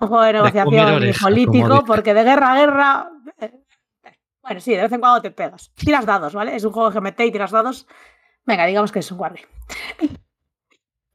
Un 0.00 0.08
juego 0.08 0.22
de 0.24 0.32
negociación 0.34 0.94
oreja, 0.94 1.24
político, 1.24 1.84
porque 1.84 2.14
de 2.14 2.24
guerra 2.24 2.52
a 2.52 2.56
guerra. 2.56 3.10
eh, 3.40 3.52
Bueno, 4.42 4.60
sí, 4.60 4.74
de 4.74 4.82
vez 4.82 4.92
en 4.92 5.00
cuando 5.00 5.22
te 5.22 5.30
pegas. 5.30 5.72
Tiras 5.74 6.06
dados, 6.06 6.34
¿vale? 6.34 6.54
Es 6.54 6.64
un 6.64 6.72
juego 6.72 6.90
GMT 6.90 7.20
y 7.20 7.32
tiras 7.32 7.50
dados. 7.50 7.86
Venga, 8.46 8.66
digamos 8.66 8.92
que 8.92 8.98
es 9.00 9.10
un 9.10 9.18
guardia. 9.18 9.42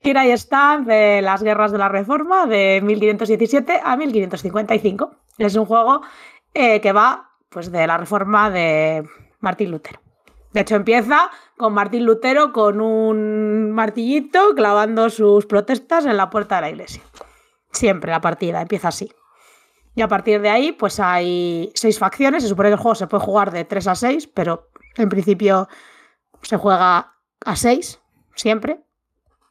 Y 0.02 0.16
ahí 0.16 0.32
están 0.32 0.86
de 0.86 1.22
las 1.22 1.44
guerras 1.44 1.72
de 1.72 1.78
la 1.78 1.90
Reforma 1.90 2.46
de 2.46 2.82
1517 2.84 3.82
a 3.84 3.98
1555. 3.98 5.12
Es 5.38 5.56
un 5.56 5.66
juego 5.66 6.02
eh, 6.54 6.80
que 6.80 6.94
va 6.94 7.32
pues, 7.50 7.72
de 7.72 7.86
la 7.86 7.98
Reforma 7.98 8.50
de 8.50 9.04
Martín 9.40 9.72
Lutero. 9.72 10.00
De 10.54 10.62
hecho, 10.62 10.76
empieza 10.76 11.30
con 11.58 11.74
Martín 11.74 12.06
Lutero 12.06 12.54
con 12.54 12.82
un 12.82 13.72
martillito 13.72 14.56
clavando 14.56 15.10
sus 15.10 15.46
protestas 15.46 16.06
en 16.06 16.18
la 16.18 16.30
puerta 16.30 16.56
de 16.56 16.62
la 16.62 16.70
iglesia. 16.70 17.04
Siempre 17.72 18.12
la 18.12 18.22
partida 18.22 18.62
empieza 18.62 18.88
así. 18.88 19.12
Y 19.96 20.02
a 20.02 20.08
partir 20.08 20.42
de 20.42 20.50
ahí, 20.50 20.72
pues 20.72 21.00
hay 21.00 21.72
seis 21.76 22.00
facciones. 22.00 22.44
Se 22.44 22.50
supone 22.50 22.70
que 22.70 22.74
el 22.74 22.80
juego 22.80 22.96
se 22.96 23.08
puede 23.08 23.24
jugar 23.24 23.52
de 23.52 23.66
3 23.66 23.88
a 23.88 23.96
6, 23.96 24.28
pero 24.28 24.70
en 24.96 25.10
principio 25.10 25.68
se 26.42 26.58
juega 26.58 27.16
a 27.46 27.56
6, 27.56 28.00
siempre. 28.34 28.80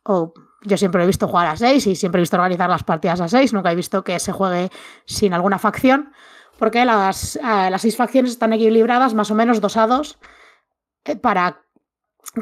O 0.09 0.33
yo 0.63 0.77
siempre 0.77 1.05
he 1.05 1.07
visto 1.07 1.29
jugar 1.29 1.47
a 1.47 1.57
6 1.57 1.87
y 1.87 1.95
siempre 1.95 2.19
he 2.19 2.23
visto 2.23 2.37
organizar 2.37 2.69
las 2.69 2.83
partidas 2.83 3.21
a 3.21 3.29
6. 3.29 3.53
Nunca 3.53 3.71
he 3.71 3.77
visto 3.77 4.03
que 4.03 4.19
se 4.19 4.33
juegue 4.33 4.71
sin 5.05 5.33
alguna 5.35 5.59
facción. 5.59 6.13
Porque 6.59 6.85
las, 6.85 7.37
eh, 7.37 7.71
las 7.71 7.83
seis 7.83 7.97
facciones 7.97 8.33
están 8.33 8.53
equilibradas 8.53 9.15
más 9.15 9.31
o 9.31 9.35
menos 9.35 9.61
2 9.61 9.77
a 9.77 9.87
2 9.87 10.19
eh, 11.05 11.17
para 11.17 11.63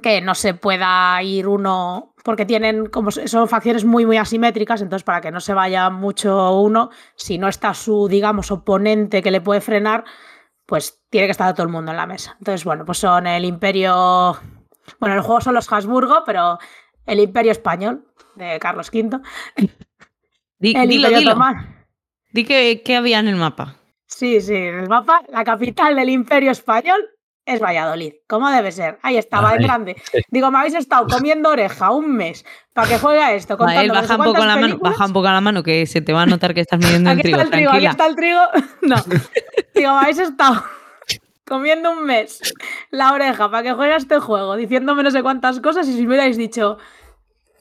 que 0.02 0.20
no 0.20 0.34
se 0.34 0.54
pueda 0.54 1.22
ir 1.22 1.46
uno, 1.46 2.14
porque 2.24 2.46
tienen 2.46 2.86
como 2.86 3.10
son 3.10 3.48
facciones 3.48 3.84
muy 3.84 4.04
muy 4.04 4.16
asimétricas, 4.16 4.82
entonces 4.82 5.04
para 5.04 5.20
que 5.20 5.30
no 5.30 5.38
se 5.40 5.54
vaya 5.54 5.90
mucho 5.90 6.58
uno, 6.58 6.90
si 7.14 7.38
no 7.38 7.46
está 7.46 7.72
su, 7.74 8.08
digamos, 8.08 8.50
oponente 8.50 9.22
que 9.22 9.30
le 9.30 9.40
puede 9.40 9.60
frenar, 9.60 10.04
pues 10.64 11.00
tiene 11.10 11.28
que 11.28 11.32
estar 11.32 11.54
todo 11.54 11.66
el 11.66 11.72
mundo 11.72 11.92
en 11.92 11.98
la 11.98 12.06
mesa. 12.06 12.36
Entonces, 12.38 12.64
bueno, 12.64 12.84
pues 12.84 12.98
son 12.98 13.26
el 13.26 13.44
imperio, 13.44 14.36
bueno, 14.98 15.14
el 15.14 15.20
juego 15.20 15.40
son 15.40 15.54
los 15.54 15.70
Habsburgo, 15.70 16.22
pero 16.24 16.58
el 17.06 17.20
imperio 17.20 17.52
español 17.52 18.04
de 18.34 18.58
Carlos 18.58 18.90
V, 18.92 19.20
Di- 20.58 20.74
el 20.76 20.88
dilo, 20.88 21.08
imperio 21.08 21.18
dilo. 21.18 21.30
otomano. 21.32 21.66
Di 22.32 22.44
que, 22.44 22.82
que 22.84 22.96
había 22.96 23.18
en 23.18 23.28
el 23.28 23.36
mapa. 23.36 23.76
Sí, 24.06 24.40
sí, 24.40 24.54
en 24.54 24.78
el 24.80 24.88
mapa, 24.88 25.22
la 25.28 25.44
capital 25.44 25.96
del 25.96 26.08
imperio 26.10 26.50
español 26.50 27.00
es 27.44 27.60
Valladolid, 27.62 28.12
como 28.28 28.48
debe 28.50 28.72
ser. 28.72 28.98
Ahí 29.02 29.16
estaba, 29.16 29.50
en 29.54 29.60
Ay, 29.60 29.64
grande. 29.66 29.96
Digo, 30.30 30.50
me 30.50 30.58
habéis 30.58 30.74
estado 30.74 31.06
comiendo 31.06 31.50
oreja 31.50 31.90
un 31.92 32.14
mes 32.16 32.44
para 32.72 32.88
que 32.88 32.98
juegue 32.98 33.20
a 33.22 33.34
esto, 33.34 33.56
Mael, 33.56 33.90
baja 33.90 34.16
un 34.16 34.24
poco 34.24 34.44
la 34.44 34.56
mano, 34.56 34.78
baja 34.78 35.06
un 35.06 35.12
poco 35.12 35.26
la 35.28 35.40
mano 35.40 35.62
que 35.62 35.86
se 35.86 36.00
te 36.00 36.12
va 36.12 36.22
a 36.22 36.26
notar 36.26 36.54
que 36.54 36.60
estás 36.62 36.78
midiendo 36.80 37.10
el 37.12 37.18
Aquí 37.18 37.22
trigo. 37.28 37.38
está 37.40 37.46
el 37.46 37.50
trigo, 37.52 37.70
aquí 37.72 37.86
está 37.86 38.06
el 38.06 38.16
trigo. 38.16 38.40
No. 38.82 38.96
Digo, 39.74 39.92
me 39.94 39.98
habéis 40.00 40.18
estado 40.18 40.64
comiendo 41.46 41.92
un 41.92 42.04
mes 42.04 42.40
la 42.90 43.12
oreja 43.12 43.50
para 43.50 43.62
que 43.62 43.72
juegue 43.72 43.92
a 43.94 43.96
este 43.96 44.18
juego, 44.18 44.56
diciéndome 44.56 45.02
no 45.02 45.10
sé 45.10 45.22
cuántas 45.22 45.60
cosas, 45.60 45.88
y 45.88 45.92
si 45.94 46.02
me 46.02 46.08
hubierais 46.08 46.36
dicho 46.36 46.78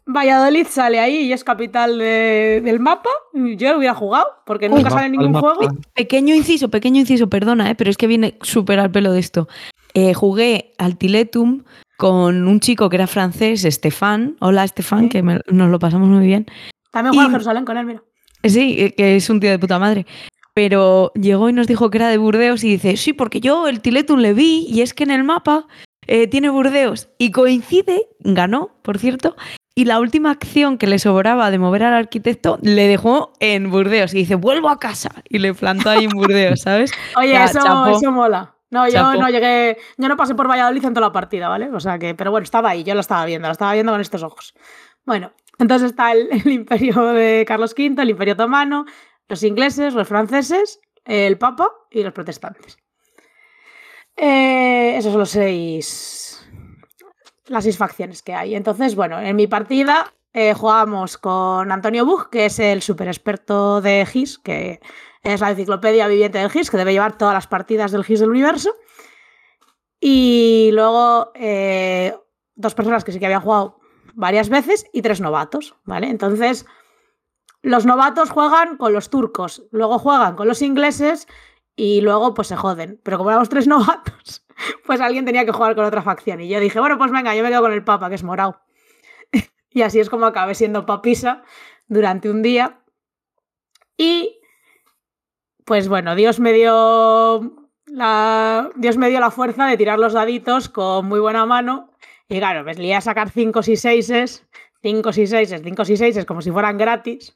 Valladolid 0.08 0.68
sale 0.70 1.00
ahí 1.00 1.22
y 1.22 1.34
es 1.34 1.44
capital 1.44 1.98
de- 1.98 2.62
del 2.64 2.80
mapa, 2.80 3.10
yo 3.34 3.72
lo 3.72 3.78
hubiera 3.80 3.96
jugado, 3.96 4.28
porque 4.46 4.70
nunca 4.70 4.88
Al 4.88 4.94
sale 4.94 5.06
en 5.08 5.12
ningún 5.14 5.34
juego. 5.34 5.62
Pequeño 5.96 6.36
inciso, 6.36 6.70
pequeño 6.70 7.00
inciso, 7.00 7.28
perdona, 7.28 7.72
¿eh? 7.72 7.76
pero 7.76 7.90
es 7.90 7.98
que 7.98 8.06
viene 8.06 8.38
súper 8.42 8.80
al 8.80 8.92
pelo 8.92 9.12
de 9.12 9.20
esto. 9.20 9.48
Eh, 9.96 10.14
jugué 10.14 10.74
al 10.78 10.98
Tiletum 10.98 11.64
con 11.98 12.48
un 12.48 12.60
chico 12.60 12.90
que 12.90 12.98
era 12.98 13.08
francés, 13.08 13.66
Estefan. 13.66 14.36
Hola, 14.42 14.64
Estefan, 14.64 15.04
Sí. 15.04 15.10
que 15.10 15.24
me- 15.24 15.40
nos 15.48 15.70
lo 15.72 15.80
pasamos 15.80 16.08
muy 16.08 16.28
bien. 16.28 16.46
También 16.92 17.14
juega 17.14 17.24
Y- 17.24 17.28
en 17.28 17.32
Jerusalén 17.32 17.66
con 17.66 17.78
él, 17.78 17.86
mira. 17.86 18.04
Sí, 18.44 18.92
que 18.96 19.16
es 19.16 19.28
un 19.32 19.40
tío 19.40 19.50
de 19.50 19.58
puta 19.58 19.80
madre. 19.80 20.06
Pero 20.56 21.12
llegó 21.16 21.50
y 21.50 21.54
nos 21.54 21.68
dijo 21.68 21.90
que 21.90 21.98
era 21.98 22.08
de 22.08 22.18
Burdeos 22.18 22.64
y 22.64 22.70
dice, 22.70 22.96
sí, 22.96 23.12
porque 23.12 23.42
yo 23.42 23.68
el 23.68 23.82
Tiletum 23.82 24.20
le 24.20 24.34
vi 24.34 24.66
y 24.70 24.82
es 24.82 24.94
que 24.94 25.04
en 25.04 25.12
el 25.12 25.26
mapa 25.26 25.68
eh, 26.08 26.28
tiene 26.28 26.50
Burdeos. 26.50 27.10
Y 27.18 27.32
coincide, 27.32 28.08
ganó, 28.20 28.72
por 28.82 28.98
cierto, 28.98 29.36
y 29.76 29.84
la 29.84 30.00
última 30.00 30.32
acción 30.32 30.78
que 30.78 30.88
le 30.88 30.98
sobraba 30.98 31.52
de 31.52 31.60
mover 31.60 31.84
al 31.84 31.94
arquitecto 31.94 32.58
le 32.62 32.88
dejó 32.88 33.34
en 33.42 33.70
Burdeos. 33.70 34.14
Y 34.14 34.20
dice, 34.20 34.36
vuelvo 34.36 34.70
a 34.70 34.80
casa. 34.80 35.10
Y 35.28 35.40
le 35.40 35.54
plantó 35.54 35.90
ahí 35.90 36.06
en 36.06 36.12
Burdeos, 36.12 36.62
¿sabes? 36.62 36.94
Oye, 37.18 37.34
Ya, 37.34 37.44
eso, 37.44 37.88
eso 37.88 38.12
mola. 38.14 38.56
No, 38.72 38.88
yo 38.88 39.14
no 39.14 39.30
llegué, 39.30 39.78
yo 39.98 40.08
no 40.08 40.16
pasé 40.16 40.36
por 40.36 40.50
Valladolid 40.50 40.84
en 40.84 40.94
toda 40.94 41.08
la 41.08 41.12
partida, 41.12 41.50
¿vale? 41.50 41.70
O 41.72 41.80
sea 41.82 42.00
que, 42.00 42.16
pero 42.16 42.32
bueno, 42.32 42.46
estaba 42.46 42.70
ahí, 42.70 42.84
yo 42.84 42.94
lo 42.94 43.02
estaba 43.02 43.26
viendo, 43.26 43.48
lo 43.48 43.52
estaba 43.52 43.74
viendo 43.74 43.92
con 43.92 44.02
estos 44.02 44.24
ojos. 44.24 44.54
Bueno, 45.06 45.34
entonces 45.60 45.92
está 45.92 46.14
el, 46.14 46.30
el 46.32 46.52
imperio 46.52 47.08
de 47.14 47.46
Carlos 47.48 47.76
V, 47.78 48.02
el 48.02 48.10
imperio 48.10 48.34
otomano, 48.34 48.86
los 49.28 49.44
ingleses, 49.44 49.94
los 49.94 50.08
franceses, 50.08 50.80
el 51.04 51.38
papa 51.38 51.72
y 51.92 52.04
los 52.04 52.14
protestantes. 52.14 52.78
Eh, 54.16 54.96
esos 54.98 55.12
son 55.12 55.20
los 55.20 55.30
seis, 55.30 56.48
las 57.48 57.64
seis 57.64 57.78
facciones 57.78 58.22
que 58.22 58.34
hay. 58.34 58.56
Entonces, 58.56 58.96
bueno, 58.96 59.20
en 59.20 59.36
mi 59.36 59.48
partida 59.48 60.14
eh, 60.34 60.54
jugábamos 60.54 61.18
con 61.18 61.72
Antonio 61.72 62.06
Bug, 62.06 62.30
que 62.30 62.46
es 62.46 62.60
el 62.60 62.82
super 62.82 63.08
experto 63.08 63.82
de 63.82 64.06
GIS, 64.06 64.38
que 64.40 64.80
es 65.24 65.42
la 65.42 65.52
enciclopedia 65.52 66.08
viviente 66.08 66.40
del 66.40 66.50
GIS, 66.50 66.70
que 66.70 66.78
debe 66.78 66.94
llevar 66.94 67.18
todas 67.18 67.34
las 67.34 67.48
partidas 67.48 67.92
del 67.92 68.04
GIS 68.04 68.22
del 68.22 68.30
universo. 68.30 68.74
Y 70.00 70.70
luego 70.74 71.32
eh, 71.36 72.16
dos 72.56 72.76
personas 72.76 73.04
que 73.04 73.12
sí 73.12 73.20
que 73.20 73.26
habían 73.26 73.42
jugado 73.42 73.80
varias 74.14 74.50
veces 74.50 74.86
y 74.94 75.02
tres 75.02 75.20
novatos, 75.20 75.76
¿vale? 75.84 76.10
Entonces, 76.10 76.66
los 77.66 77.86
novatos 77.88 78.30
juegan 78.30 78.78
con 78.78 78.94
los 78.94 79.10
turcos, 79.10 79.64
luego 79.72 79.98
juegan 79.98 80.36
con 80.36 80.48
los 80.48 80.62
ingleses 80.62 81.28
y 81.76 82.02
luego 82.02 82.36
pues 82.36 82.48
se 82.48 82.56
joden. 82.56 83.02
Pero 83.04 83.18
como 83.18 83.32
éramos 83.32 83.50
tres 83.50 83.68
novatos, 83.68 84.46
pues 84.86 85.02
alguien 85.02 85.26
tenía 85.26 85.46
que 85.46 85.52
jugar 85.52 85.76
con 85.76 85.84
otra 85.84 86.04
facción. 86.04 86.42
Y 86.42 86.48
yo 86.48 86.60
dije, 86.60 86.80
bueno, 86.80 87.00
pues 87.00 87.12
venga, 87.12 87.36
yo 87.36 87.42
me 87.42 87.50
quedo 87.50 87.62
con 87.62 87.74
el 87.74 87.84
Papa, 87.84 88.08
que 88.10 88.16
es 88.16 88.24
morado. 88.24 88.62
y 89.72 89.82
así 89.82 90.00
es 90.00 90.12
como 90.12 90.28
acabé 90.28 90.54
siendo 90.54 90.86
papisa 90.86 91.42
durante 91.88 92.30
un 92.30 92.44
día. 92.44 92.82
Y 93.98 94.40
pues 95.66 95.88
bueno, 95.88 96.14
Dios 96.14 96.40
me 96.40 96.54
dio 96.54 97.72
la, 97.88 98.70
Dios 98.76 98.98
me 98.98 99.10
dio 99.10 99.20
la 99.20 99.32
fuerza 99.32 99.66
de 99.66 99.78
tirar 99.78 99.98
los 99.98 100.14
daditos 100.14 100.70
con 100.70 101.08
muy 101.08 101.20
buena 101.20 101.48
mano. 101.48 101.90
Y 102.30 102.38
claro, 102.38 102.64
me 102.64 102.76
lié 102.76 102.94
a 102.94 103.02
sacar 103.02 103.32
5 103.32 103.60
y 103.66 103.76
6 103.76 104.46
5 104.84 105.10
y 105.10 105.28
6 105.28 105.56
5 105.64 105.84
y 105.88 105.98
6 105.98 106.26
como 106.26 106.44
si 106.44 106.52
fueran 106.52 106.78
gratis. 106.78 107.36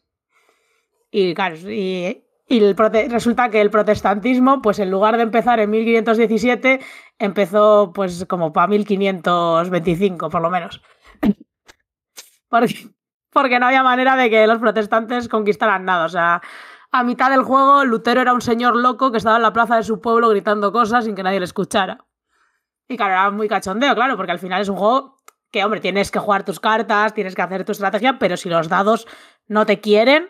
Y 1.12 1.34
y, 1.68 2.24
y 2.47 2.74
resulta 2.74 3.49
que 3.49 3.62
el 3.62 3.70
protestantismo, 3.70 4.62
pues 4.62 4.80
en 4.80 4.91
lugar 4.91 5.18
de 5.18 5.24
empezar 5.24 5.60
en 5.60 5.70
1517, 5.70 6.80
empezó 7.18 7.91
pues 7.93 8.26
como 8.26 8.51
para 8.53 8.68
1525, 8.68 10.30
por 10.30 10.41
lo 10.41 10.49
menos. 10.49 10.82
porque, 12.49 12.89
porque 13.32 13.60
no 13.60 13.68
había 13.68 13.84
manera 13.84 14.16
de 14.16 14.30
que 14.30 14.47
los 14.47 14.60
protestantes 14.60 15.28
conquistaran 15.30 15.86
nada. 15.86 16.05
O 16.05 16.10
sea, 16.10 16.41
a 16.91 17.03
mitad 17.03 17.30
del 17.30 17.43
juego, 17.43 17.86
Lutero 17.86 18.22
era 18.22 18.34
un 18.34 18.41
señor 18.41 18.76
loco 18.76 19.12
que 19.12 19.18
estaba 19.18 19.36
en 19.36 19.43
la 19.43 19.53
plaza 19.53 19.76
de 19.76 19.84
su 19.84 20.01
pueblo 20.01 20.30
gritando 20.30 20.72
cosas 20.72 21.05
sin 21.05 21.16
que 21.16 21.24
nadie 21.24 21.39
le 21.39 21.45
escuchara. 21.45 22.05
Y 22.88 22.97
claro, 22.97 23.14
era 23.14 23.30
muy 23.30 23.47
cachondeo, 23.47 23.93
claro, 23.93 24.18
porque 24.18 24.32
al 24.32 24.39
final 24.39 24.62
es 24.62 24.70
un 24.70 24.78
juego 24.78 25.18
que, 25.51 25.64
hombre, 25.64 25.80
tienes 25.82 26.10
que 26.10 26.18
jugar 26.18 26.43
tus 26.43 26.60
cartas, 26.60 27.14
tienes 27.14 27.36
que 27.36 27.41
hacer 27.43 27.64
tu 27.64 27.74
estrategia, 27.74 28.18
pero 28.18 28.38
si 28.38 28.49
los 28.49 28.70
dados 28.70 29.07
no 29.47 29.68
te 29.68 29.80
quieren, 29.80 30.30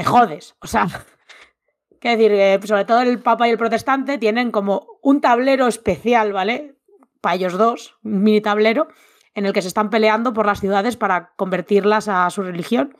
te 0.00 0.04
jodes. 0.04 0.56
O 0.60 0.66
sea, 0.66 0.86
quiero 2.00 2.18
decir, 2.34 2.66
sobre 2.66 2.86
todo 2.86 3.02
el 3.02 3.20
Papa 3.20 3.46
y 3.46 3.50
el 3.50 3.58
Protestante 3.58 4.16
tienen 4.16 4.50
como 4.50 4.98
un 5.02 5.20
tablero 5.20 5.66
especial, 5.66 6.32
¿vale? 6.32 6.78
Para 7.20 7.34
ellos 7.34 7.58
dos, 7.58 7.98
un 8.02 8.22
mini 8.22 8.40
tablero, 8.40 8.88
en 9.34 9.44
el 9.44 9.52
que 9.52 9.60
se 9.60 9.68
están 9.68 9.90
peleando 9.90 10.32
por 10.32 10.46
las 10.46 10.60
ciudades 10.60 10.96
para 10.96 11.34
convertirlas 11.36 12.08
a 12.08 12.30
su 12.30 12.42
religión. 12.42 12.96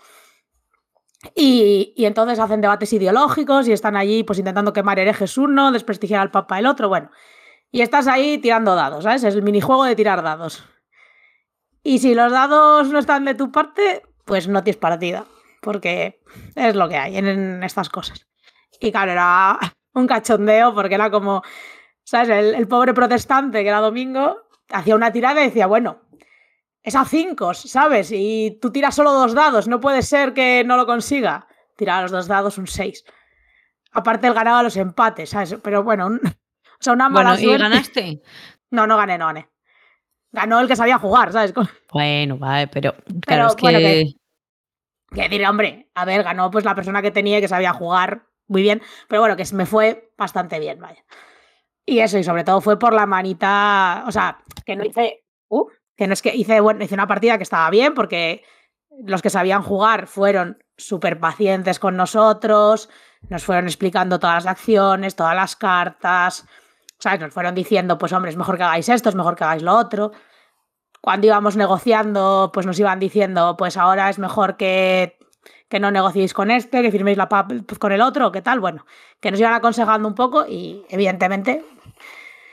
Y, 1.35 1.95
entonces 1.97 2.39
hacen 2.39 2.61
debates 2.61 2.93
ideológicos 2.93 3.67
y 3.67 3.73
están 3.73 3.97
allí 3.97 4.23
pues 4.23 4.39
intentando 4.39 4.75
quemar 4.75 4.99
herejes 4.99 5.39
uno, 5.39 5.73
desprestigiar 5.73 6.21
al 6.21 6.31
papa 6.31 6.59
el 6.59 6.67
otro, 6.67 6.91
bueno. 6.91 7.11
Y 7.73 7.81
estás 7.81 8.09
ahí 8.09 8.37
tirando 8.37 8.75
dados, 8.75 9.05
¿sabes? 9.05 9.25
Es 9.25 9.35
el 9.35 9.43
minijuego 9.43 9.85
de 9.85 9.97
tirar 9.97 10.23
dados. 10.23 10.65
Y 11.83 12.01
si 12.01 12.15
los 12.15 12.31
dados 12.31 12.89
no 12.91 12.99
están 12.99 13.25
de 13.25 13.35
tu 13.35 13.51
parte, 13.51 14.03
pues 14.27 14.49
no 14.49 14.63
tienes 14.63 14.79
partida, 14.79 15.25
porque 15.61 16.23
es 16.55 16.75
lo 16.75 16.89
que 16.89 16.97
hay 16.97 17.17
en, 17.17 17.63
estas 17.63 17.89
cosas. 17.89 18.27
Y 18.81 18.91
claro, 18.91 19.13
era 19.13 19.59
un 19.95 20.07
cachondeo 20.07 20.75
porque 20.75 20.95
era 20.95 21.11
como, 21.11 21.43
¿sabes? 22.05 22.31
El, 22.31 22.55
el 22.55 22.69
pobre 22.69 22.95
protestante 22.95 23.63
que 23.63 23.69
era 23.69 23.81
domingo 23.81 24.37
hacía 24.71 24.95
una 24.95 25.13
tirada 25.13 25.43
y 25.43 25.47
decía, 25.47 25.67
bueno, 25.67 26.01
es 26.83 26.95
a 26.95 27.05
5, 27.05 27.55
¿sabes? 27.55 28.11
Y 28.13 28.59
tú 28.61 28.71
tiras 28.71 28.95
solo 28.95 29.13
dos 29.13 29.35
dados, 29.35 29.69
no 29.69 29.81
puede 29.81 30.03
ser 30.03 30.33
que 30.33 30.65
no 30.65 30.77
lo 30.77 30.87
consiga. 30.87 31.47
Tiraba 31.77 32.03
los 32.03 32.11
dos 32.11 32.27
dados 32.27 32.59
un 32.59 32.67
6. 32.67 33.05
Aparte, 33.93 34.27
él 34.27 34.35
ganaba 34.35 34.63
los 34.63 34.77
empates, 34.77 35.31
¿sabes? 35.31 35.57
Pero 35.63 35.83
bueno, 35.83 36.07
o 36.09 36.79
sea, 36.79 36.93
una 36.93 37.09
mala 37.09 37.35
bueno, 37.35 37.55
¿y 37.55 37.59
ganaste? 37.59 38.23
No, 38.73 38.87
no 38.87 38.97
gané, 38.97 39.19
no 39.19 39.27
gané. 39.27 39.49
Ganó 40.31 40.61
el 40.61 40.69
que 40.69 40.77
sabía 40.77 40.99
jugar, 40.99 41.33
¿sabes? 41.33 41.53
Bueno, 41.93 42.39
vale, 42.39 42.69
pero 42.69 42.95
claro, 43.27 43.49
es 43.49 43.57
que... 43.57 43.63
Bueno, 43.63 43.79
que... 43.81 44.15
decir, 45.11 45.47
hombre, 45.47 45.91
a 45.95 46.05
ver, 46.05 46.23
ganó 46.23 46.51
pues 46.51 46.65
la 46.65 46.75
persona 46.75 47.03
que 47.03 47.11
tenía 47.11 47.41
que 47.41 47.49
sabía 47.49 47.73
jugar 47.73 48.27
muy 48.47 48.63
bien, 48.63 48.83
pero 49.09 49.23
bueno, 49.23 49.37
que 49.37 49.45
me 49.53 49.67
fue 49.67 50.13
bastante 50.17 50.59
bien, 50.59 50.81
vaya. 50.81 51.05
Y 51.87 52.01
eso, 52.01 52.19
y 52.19 52.25
sobre 52.25 52.45
todo 52.45 52.61
fue 52.61 52.79
por 52.79 52.93
la 52.93 53.07
manita, 53.07 54.05
o 54.07 54.13
sea, 54.13 54.39
que 54.65 54.77
no 54.77 54.85
hice... 54.85 55.25
Uh, 55.49 55.69
que 55.97 56.07
no 56.07 56.15
es 56.15 56.23
que 56.23 56.35
hice, 56.35 56.61
bueno, 56.61 56.83
hice 56.83 56.95
una 56.95 57.07
partida 57.07 57.37
que 57.37 57.43
estaba 57.43 57.69
bien 57.69 57.93
porque 57.93 58.43
los 59.05 59.21
que 59.21 59.29
sabían 59.29 59.63
jugar 59.63 60.07
fueron 60.07 60.57
súper 60.79 61.21
pacientes 61.21 61.79
con 61.79 61.95
nosotros, 61.95 62.89
nos 63.29 63.45
fueron 63.45 63.67
explicando 63.67 64.19
todas 64.19 64.45
las 64.45 64.53
acciones, 64.53 65.15
todas 65.15 65.35
las 65.35 65.57
cartas, 65.57 66.47
¿sabes? 66.99 67.21
Nos 67.21 67.35
fueron 67.35 67.55
diciendo, 67.55 67.99
pues 67.99 68.15
hombre, 68.15 68.31
es 68.31 68.39
mejor 68.39 68.57
que 68.57 68.63
hagáis 68.63 68.89
esto, 68.89 69.11
es 69.11 69.15
mejor 69.15 69.37
que 69.37 69.45
hagáis 69.45 69.63
lo 69.63 69.77
otro. 69.77 70.13
Cuando 71.01 71.27
íbamos 71.27 71.57
negociando, 71.57 72.51
pues 72.53 72.67
nos 72.67 72.79
iban 72.79 72.99
diciendo, 72.99 73.57
pues 73.57 73.77
ahora 73.77 74.11
es 74.11 74.19
mejor 74.19 74.57
que, 74.57 75.19
que 75.69 75.81
no 75.81 75.91
negociéis 75.91 76.35
con 76.35 76.51
este, 76.51 76.83
que 76.83 76.91
firméis 76.91 77.17
la 77.17 77.29
pap 77.29 77.53
con 77.79 77.93
el 77.93 78.03
otro, 78.03 78.33
¿qué 78.33 78.43
tal? 78.43 78.61
Bueno, 78.61 78.85
que 79.21 79.31
nos 79.31 79.41
iban 79.41 79.55
aconsejando 79.55 80.07
un 80.09 80.15
poco 80.15 80.47
y 80.47 80.85
evidentemente, 80.91 81.65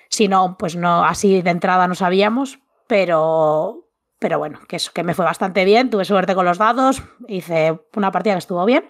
si 0.08 0.28
no, 0.28 0.56
pues 0.58 0.76
no, 0.76 1.04
así 1.04 1.42
de 1.42 1.50
entrada 1.50 1.88
no 1.88 1.96
sabíamos, 1.96 2.60
pero, 2.88 3.90
pero 4.20 4.40
bueno, 4.40 4.60
que, 4.68 4.78
eso, 4.78 4.92
que 4.94 5.04
me 5.04 5.14
fue 5.14 5.26
bastante 5.26 5.66
bien, 5.66 5.90
tuve 5.90 6.06
suerte 6.06 6.36
con 6.36 6.46
los 6.46 6.58
dados, 6.58 7.04
hice 7.28 7.80
una 7.96 8.12
partida 8.12 8.36
que 8.36 8.40
estuvo 8.40 8.64
bien, 8.66 8.90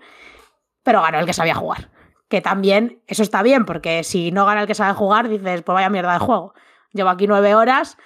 pero 0.84 1.02
ganó 1.02 1.20
el 1.20 1.26
que 1.26 1.34
sabía 1.34 1.56
jugar. 1.56 1.90
Que 2.30 2.42
también, 2.42 3.02
eso 3.08 3.24
está 3.24 3.42
bien, 3.42 3.66
porque 3.66 4.04
si 4.04 4.32
no 4.32 4.46
gana 4.46 4.62
el 4.62 4.68
que 4.68 4.76
sabe 4.76 4.94
jugar, 4.94 5.30
dices, 5.30 5.64
pues 5.64 5.74
vaya 5.74 5.90
mierda 5.90 6.14
de 6.14 6.20
juego. 6.20 6.54
Llevo 6.92 7.10
aquí 7.10 7.26
nueve 7.26 7.56
horas 7.56 7.98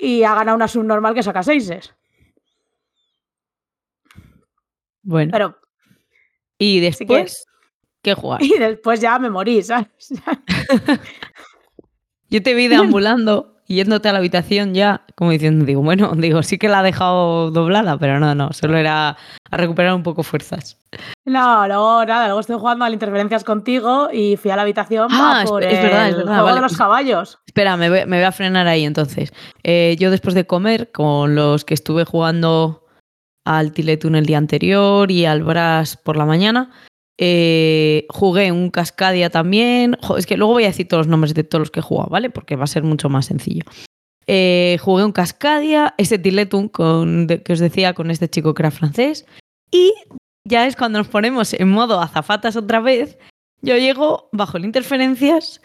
y 0.00 0.24
ha 0.24 0.34
ganado 0.34 0.56
una 0.56 0.68
subnormal 0.68 1.14
que 1.14 1.22
saca 1.22 1.42
seises. 1.42 1.94
Bueno. 5.02 5.30
Pero. 5.32 5.56
¿Y 6.58 6.80
después? 6.80 7.46
¿Qué 8.02 8.14
jugar? 8.14 8.42
Y 8.42 8.58
después 8.58 9.00
ya 9.00 9.18
me 9.18 9.30
morí, 9.30 9.62
¿sabes? 9.62 9.88
Yo 12.30 12.42
te 12.42 12.54
vi 12.54 12.68
deambulando 12.68 13.56
yéndote 13.74 14.08
a 14.08 14.12
la 14.12 14.18
habitación 14.18 14.74
ya, 14.74 15.02
como 15.14 15.30
diciendo, 15.30 15.64
digo, 15.64 15.82
bueno, 15.82 16.12
digo, 16.16 16.42
sí 16.42 16.58
que 16.58 16.68
la 16.68 16.80
ha 16.80 16.82
dejado 16.82 17.50
doblada, 17.50 17.98
pero 17.98 18.18
no, 18.18 18.34
no, 18.34 18.52
solo 18.52 18.76
era 18.76 19.16
a 19.50 19.56
recuperar 19.56 19.94
un 19.94 20.02
poco 20.02 20.22
fuerzas. 20.22 20.76
No, 21.24 21.66
luego 21.66 22.04
nada, 22.04 22.26
luego 22.26 22.40
estoy 22.40 22.58
jugando 22.58 22.84
a 22.84 22.90
interferencias 22.90 23.44
contigo 23.44 24.08
y 24.12 24.36
fui 24.36 24.50
a 24.50 24.56
la 24.56 24.62
habitación 24.62 25.08
ah, 25.10 25.44
por 25.46 25.62
es, 25.62 25.82
verdad, 25.82 26.08
es 26.08 26.16
verdad, 26.16 26.40
juego 26.40 26.54
de 26.56 26.60
los 26.60 26.76
caballos. 26.76 27.38
Espera, 27.46 27.76
me 27.76 27.88
voy, 27.88 28.06
me 28.06 28.16
voy, 28.16 28.24
a 28.24 28.32
frenar 28.32 28.66
ahí 28.66 28.84
entonces. 28.84 29.32
Eh, 29.62 29.96
yo 29.98 30.10
después 30.10 30.34
de 30.34 30.46
comer, 30.46 30.90
con 30.90 31.34
los 31.34 31.64
que 31.64 31.74
estuve 31.74 32.04
jugando 32.04 32.86
al 33.44 33.72
Tiletun 33.72 34.16
el 34.16 34.26
día 34.26 34.38
anterior 34.38 35.10
y 35.10 35.26
al 35.26 35.42
Brass 35.42 35.96
por 35.96 36.16
la 36.16 36.26
mañana, 36.26 36.70
eh, 37.22 38.06
jugué 38.08 38.50
un 38.50 38.70
Cascadia 38.70 39.28
también. 39.28 39.98
Es 40.16 40.24
que 40.26 40.38
luego 40.38 40.54
voy 40.54 40.64
a 40.64 40.68
decir 40.68 40.88
todos 40.88 41.06
los 41.06 41.10
nombres 41.10 41.34
de 41.34 41.44
todos 41.44 41.60
los 41.60 41.70
que 41.70 41.80
he 41.80 41.82
jugado, 41.82 42.08
¿vale? 42.08 42.30
Porque 42.30 42.56
va 42.56 42.64
a 42.64 42.66
ser 42.66 42.82
mucho 42.82 43.10
más 43.10 43.26
sencillo. 43.26 43.64
Eh, 44.26 44.78
jugué 44.80 45.04
un 45.04 45.12
Cascadia, 45.12 45.94
ese 45.98 46.18
Tiletum 46.18 46.68
con, 46.68 47.26
que 47.26 47.52
os 47.52 47.58
decía 47.58 47.92
con 47.92 48.10
este 48.10 48.30
chico 48.30 48.54
que 48.54 48.62
era 48.62 48.70
francés. 48.70 49.26
Y 49.70 49.92
ya 50.48 50.66
es 50.66 50.76
cuando 50.76 50.98
nos 50.98 51.08
ponemos 51.08 51.52
en 51.52 51.68
modo 51.68 52.00
azafatas 52.00 52.56
otra 52.56 52.80
vez. 52.80 53.18
Yo 53.60 53.76
llego 53.76 54.30
bajo 54.32 54.56
el 54.56 54.64
interferencias 54.64 55.60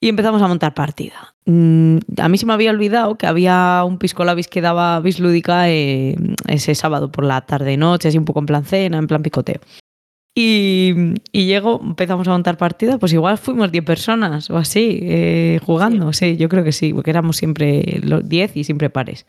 y 0.00 0.08
empezamos 0.08 0.40
a 0.40 0.48
montar 0.48 0.72
partida. 0.72 1.34
Mm, 1.44 1.98
a 2.16 2.30
mí 2.30 2.38
se 2.38 2.46
me 2.46 2.54
había 2.54 2.70
olvidado 2.70 3.18
que 3.18 3.26
había 3.26 3.84
un 3.84 3.98
pisco 3.98 4.24
labis 4.24 4.48
que 4.48 4.62
daba 4.62 5.00
bislúdica 5.00 5.68
eh, 5.68 6.16
ese 6.48 6.74
sábado 6.74 7.12
por 7.12 7.24
la 7.24 7.42
tarde-noche, 7.42 8.08
así 8.08 8.16
un 8.16 8.24
poco 8.24 8.40
en 8.40 8.46
plan 8.46 8.64
cena, 8.64 8.96
en 8.96 9.06
plan 9.06 9.22
picoteo. 9.22 9.60
Y, 10.36 11.14
y 11.30 11.46
llego, 11.46 11.80
empezamos 11.80 12.26
a 12.26 12.32
montar 12.32 12.56
partida, 12.56 12.98
pues 12.98 13.12
igual 13.12 13.38
fuimos 13.38 13.70
10 13.70 13.84
personas 13.84 14.50
o 14.50 14.56
así, 14.56 14.98
eh, 15.02 15.60
jugando, 15.64 16.12
sí. 16.12 16.36
yo 16.36 16.48
creo 16.48 16.64
que 16.64 16.72
sí, 16.72 16.92
porque 16.92 17.10
éramos 17.10 17.36
siempre 17.36 18.00
los 18.02 18.28
10 18.28 18.56
y 18.56 18.64
siempre 18.64 18.90
pares. 18.90 19.26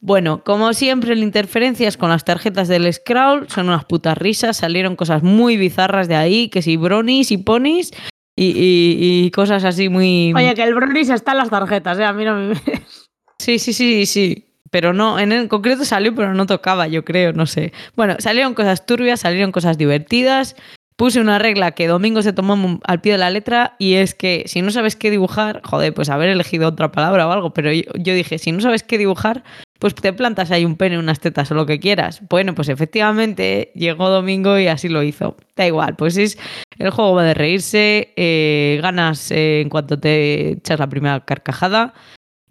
Bueno, 0.00 0.42
como 0.44 0.72
siempre, 0.72 1.14
las 1.14 1.22
interferencias 1.22 1.96
con 1.96 2.10
las 2.10 2.24
tarjetas 2.24 2.66
del 2.66 2.92
Scrawl 2.92 3.48
son 3.48 3.68
unas 3.68 3.84
putas 3.84 4.18
risas, 4.18 4.56
salieron 4.56 4.96
cosas 4.96 5.22
muy 5.22 5.56
bizarras 5.56 6.08
de 6.08 6.16
ahí, 6.16 6.48
que 6.48 6.60
si 6.60 6.76
bronis 6.76 7.30
y 7.30 7.38
ponis 7.38 7.92
y, 8.34 9.24
y, 9.24 9.30
cosas 9.30 9.64
así 9.64 9.88
muy... 9.88 10.32
Oye, 10.34 10.54
que 10.54 10.64
el 10.64 10.74
bronis 10.74 11.08
está 11.08 11.32
en 11.32 11.38
las 11.38 11.50
tarjetas, 11.50 11.98
¿eh? 12.00 12.04
a 12.04 12.12
mí 12.12 12.24
no 12.24 12.34
me... 12.34 12.54
Sí, 13.38 13.58
sí, 13.58 13.72
sí, 13.72 14.06
sí 14.06 14.45
pero 14.70 14.92
no, 14.92 15.18
en 15.18 15.48
concreto 15.48 15.84
salió, 15.84 16.14
pero 16.14 16.34
no 16.34 16.46
tocaba, 16.46 16.86
yo 16.88 17.04
creo, 17.04 17.32
no 17.32 17.46
sé. 17.46 17.72
Bueno, 17.96 18.16
salieron 18.18 18.54
cosas 18.54 18.86
turbias, 18.86 19.20
salieron 19.20 19.52
cosas 19.52 19.78
divertidas. 19.78 20.56
Puse 20.96 21.20
una 21.20 21.38
regla 21.38 21.72
que 21.72 21.88
Domingo 21.88 22.22
se 22.22 22.32
tomó 22.32 22.80
al 22.84 23.02
pie 23.02 23.12
de 23.12 23.18
la 23.18 23.28
letra 23.28 23.76
y 23.78 23.94
es 23.94 24.14
que 24.14 24.44
si 24.46 24.62
no 24.62 24.70
sabes 24.70 24.96
qué 24.96 25.10
dibujar, 25.10 25.60
joder, 25.62 25.92
pues 25.92 26.08
haber 26.08 26.30
elegido 26.30 26.68
otra 26.68 26.90
palabra 26.90 27.28
o 27.28 27.32
algo, 27.32 27.52
pero 27.52 27.70
yo, 27.70 28.14
dije, 28.14 28.38
si 28.38 28.50
no 28.50 28.62
sabes 28.62 28.82
qué 28.82 28.96
dibujar, 28.96 29.44
pues 29.78 29.94
te 29.94 30.14
plantas 30.14 30.50
ahí 30.50 30.64
un 30.64 30.76
pene, 30.76 30.98
unas 30.98 31.20
tetas 31.20 31.50
o 31.50 31.54
lo 31.54 31.66
que 31.66 31.80
quieras. 31.80 32.22
Bueno, 32.30 32.54
pues 32.54 32.70
efectivamente 32.70 33.72
llegó 33.74 34.08
Domingo 34.08 34.58
y 34.58 34.68
así 34.68 34.88
lo 34.88 35.02
hizo. 35.02 35.36
Da 35.54 35.66
igual, 35.66 35.96
pues 35.96 36.16
es 36.16 36.38
el 36.78 36.90
juego 36.90 37.14
va 37.14 37.24
de 37.24 37.34
reírse, 37.34 38.14
eh, 38.16 38.78
ganas 38.80 39.30
eh, 39.30 39.60
en 39.60 39.68
cuanto 39.68 40.00
te 40.00 40.52
echas 40.52 40.78
la 40.78 40.88
primera 40.88 41.20
carcajada. 41.26 41.92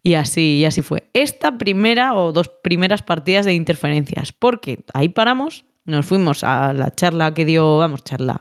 Y 0.05 0.13
así, 0.13 0.57
y 0.59 0.65
así 0.65 0.83
fue. 0.83 1.09
Esta 1.13 1.57
primera 1.57 2.13
o 2.13 2.31
dos 2.31 2.47
primeras 2.47 3.01
partidas 3.01 3.43
de 3.43 3.55
interferencias, 3.55 4.33
porque 4.33 4.85
ahí 4.93 5.09
paramos, 5.09 5.65
nos 5.83 6.05
fuimos 6.05 6.43
a 6.43 6.73
la 6.73 6.93
charla 6.93 7.33
que 7.33 7.43
dio, 7.43 7.79
vamos, 7.79 8.03
charla, 8.03 8.39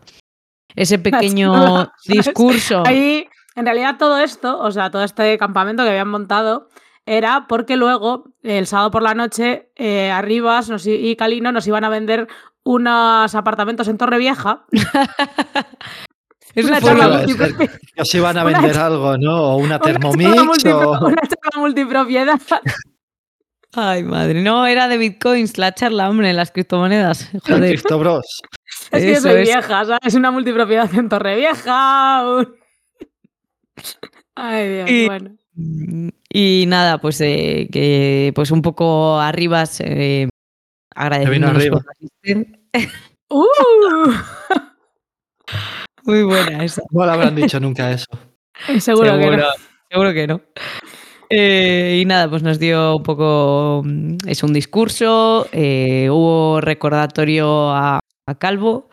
ese 0.77 0.99
pequeño 0.99 1.91
discurso. 2.07 2.83
Ahí, 2.87 3.27
en 3.57 3.65
realidad 3.65 3.97
todo 3.99 4.19
esto, 4.19 4.59
o 4.61 4.71
sea, 4.73 4.91
todo 4.91 5.05
este 5.05 5.39
campamento 5.39 5.85
que 5.85 5.89
habían 5.89 6.09
montado, 6.09 6.69
era 7.07 7.47
porque 7.49 7.79
luego, 7.79 8.35
el 8.43 8.67
sábado 8.67 8.91
por 8.91 9.03
la 9.03 9.15
noche, 9.15 9.71
eh, 9.77 10.11
Arribas 10.11 10.71
y 10.85 11.17
Calino 11.17 11.51
nos 11.51 11.67
iban 11.67 11.85
a 11.85 11.89
vender 11.89 12.29
unos 12.63 13.35
apartamentos 13.35 13.89
en 13.89 13.97
Torrevieja. 13.97 14.67
Eso 16.55 16.69
Una 16.69 16.81
fue 16.81 16.89
charla 16.91 17.09
multipropiedad. 17.19 17.63
es 17.75 17.93
que 17.95 18.03
os 18.03 18.15
iban 18.15 18.39
a 18.39 18.43
Una 18.45 18.53
vender 18.53 18.73
cha- 18.75 18.87
algo, 18.87 19.17
¿no? 19.19 19.43
O 19.43 19.57
una 19.57 19.65
Una 19.67 19.79
Thermomix 19.81 20.65
o 20.67 20.91
una 21.07 21.23
charla 21.23 21.59
multipropiedad. 21.59 22.41
Ay, 23.77 24.05
madre. 24.05 24.41
No, 24.43 24.67
era 24.67 24.87
de 24.89 24.99
bitcoins 24.99 25.59
la 25.59 25.75
charla, 25.75 26.09
hombre, 26.09 26.33
las 26.33 26.53
criptomonedas. 26.53 27.31
Joder. 27.47 27.71
Cristo 27.71 27.99
Bros. 27.99 28.25
Es 28.91 29.03
que 29.03 29.13
Eso 29.13 29.23
soy 29.29 29.41
es. 29.43 29.49
vieja, 29.49 29.85
¿sabes? 29.85 30.15
Una 30.15 30.31
multipropiedad 30.31 30.93
en 30.95 31.09
Torrevieja. 31.09 32.21
Ay, 34.37 34.69
Dios, 34.69 34.91
Y- 34.91 35.07
bueno. 35.07 35.31
Y 36.29 36.65
nada, 36.67 36.99
pues 37.01 37.21
eh, 37.21 37.69
que 37.73 38.33
pues 38.35 38.51
un 38.51 38.61
poco 38.63 39.21
arriba 39.21 39.63
eh, 39.79 40.29
arriba. 40.97 41.53
por 41.53 41.85
asistencia. 41.93 42.59
¡Uh! 43.31 43.47
Muy 46.05 46.23
buena 46.23 46.65
esa. 46.65 46.83
No 46.91 47.05
le 47.05 47.13
habrán 47.13 47.35
dicho 47.35 47.59
nunca 47.61 47.91
eso. 47.91 48.07
Seguro, 48.79 49.19
que 49.19 49.37
no. 49.37 49.47
seguro 49.91 50.13
que 50.13 50.27
no. 50.27 50.41
Eh, 51.31 51.99
y 52.01 52.05
nada, 52.05 52.29
pues 52.29 52.43
nos 52.43 52.59
dio 52.59 52.97
un 52.97 53.03
poco, 53.03 53.83
mm, 53.85 54.17
es 54.27 54.43
un 54.43 54.53
discurso, 54.53 55.49
eh, 55.53 56.09
hubo 56.11 56.61
recordatorio 56.61 57.71
a, 57.71 58.01
a 58.27 58.35
Calvo 58.37 58.89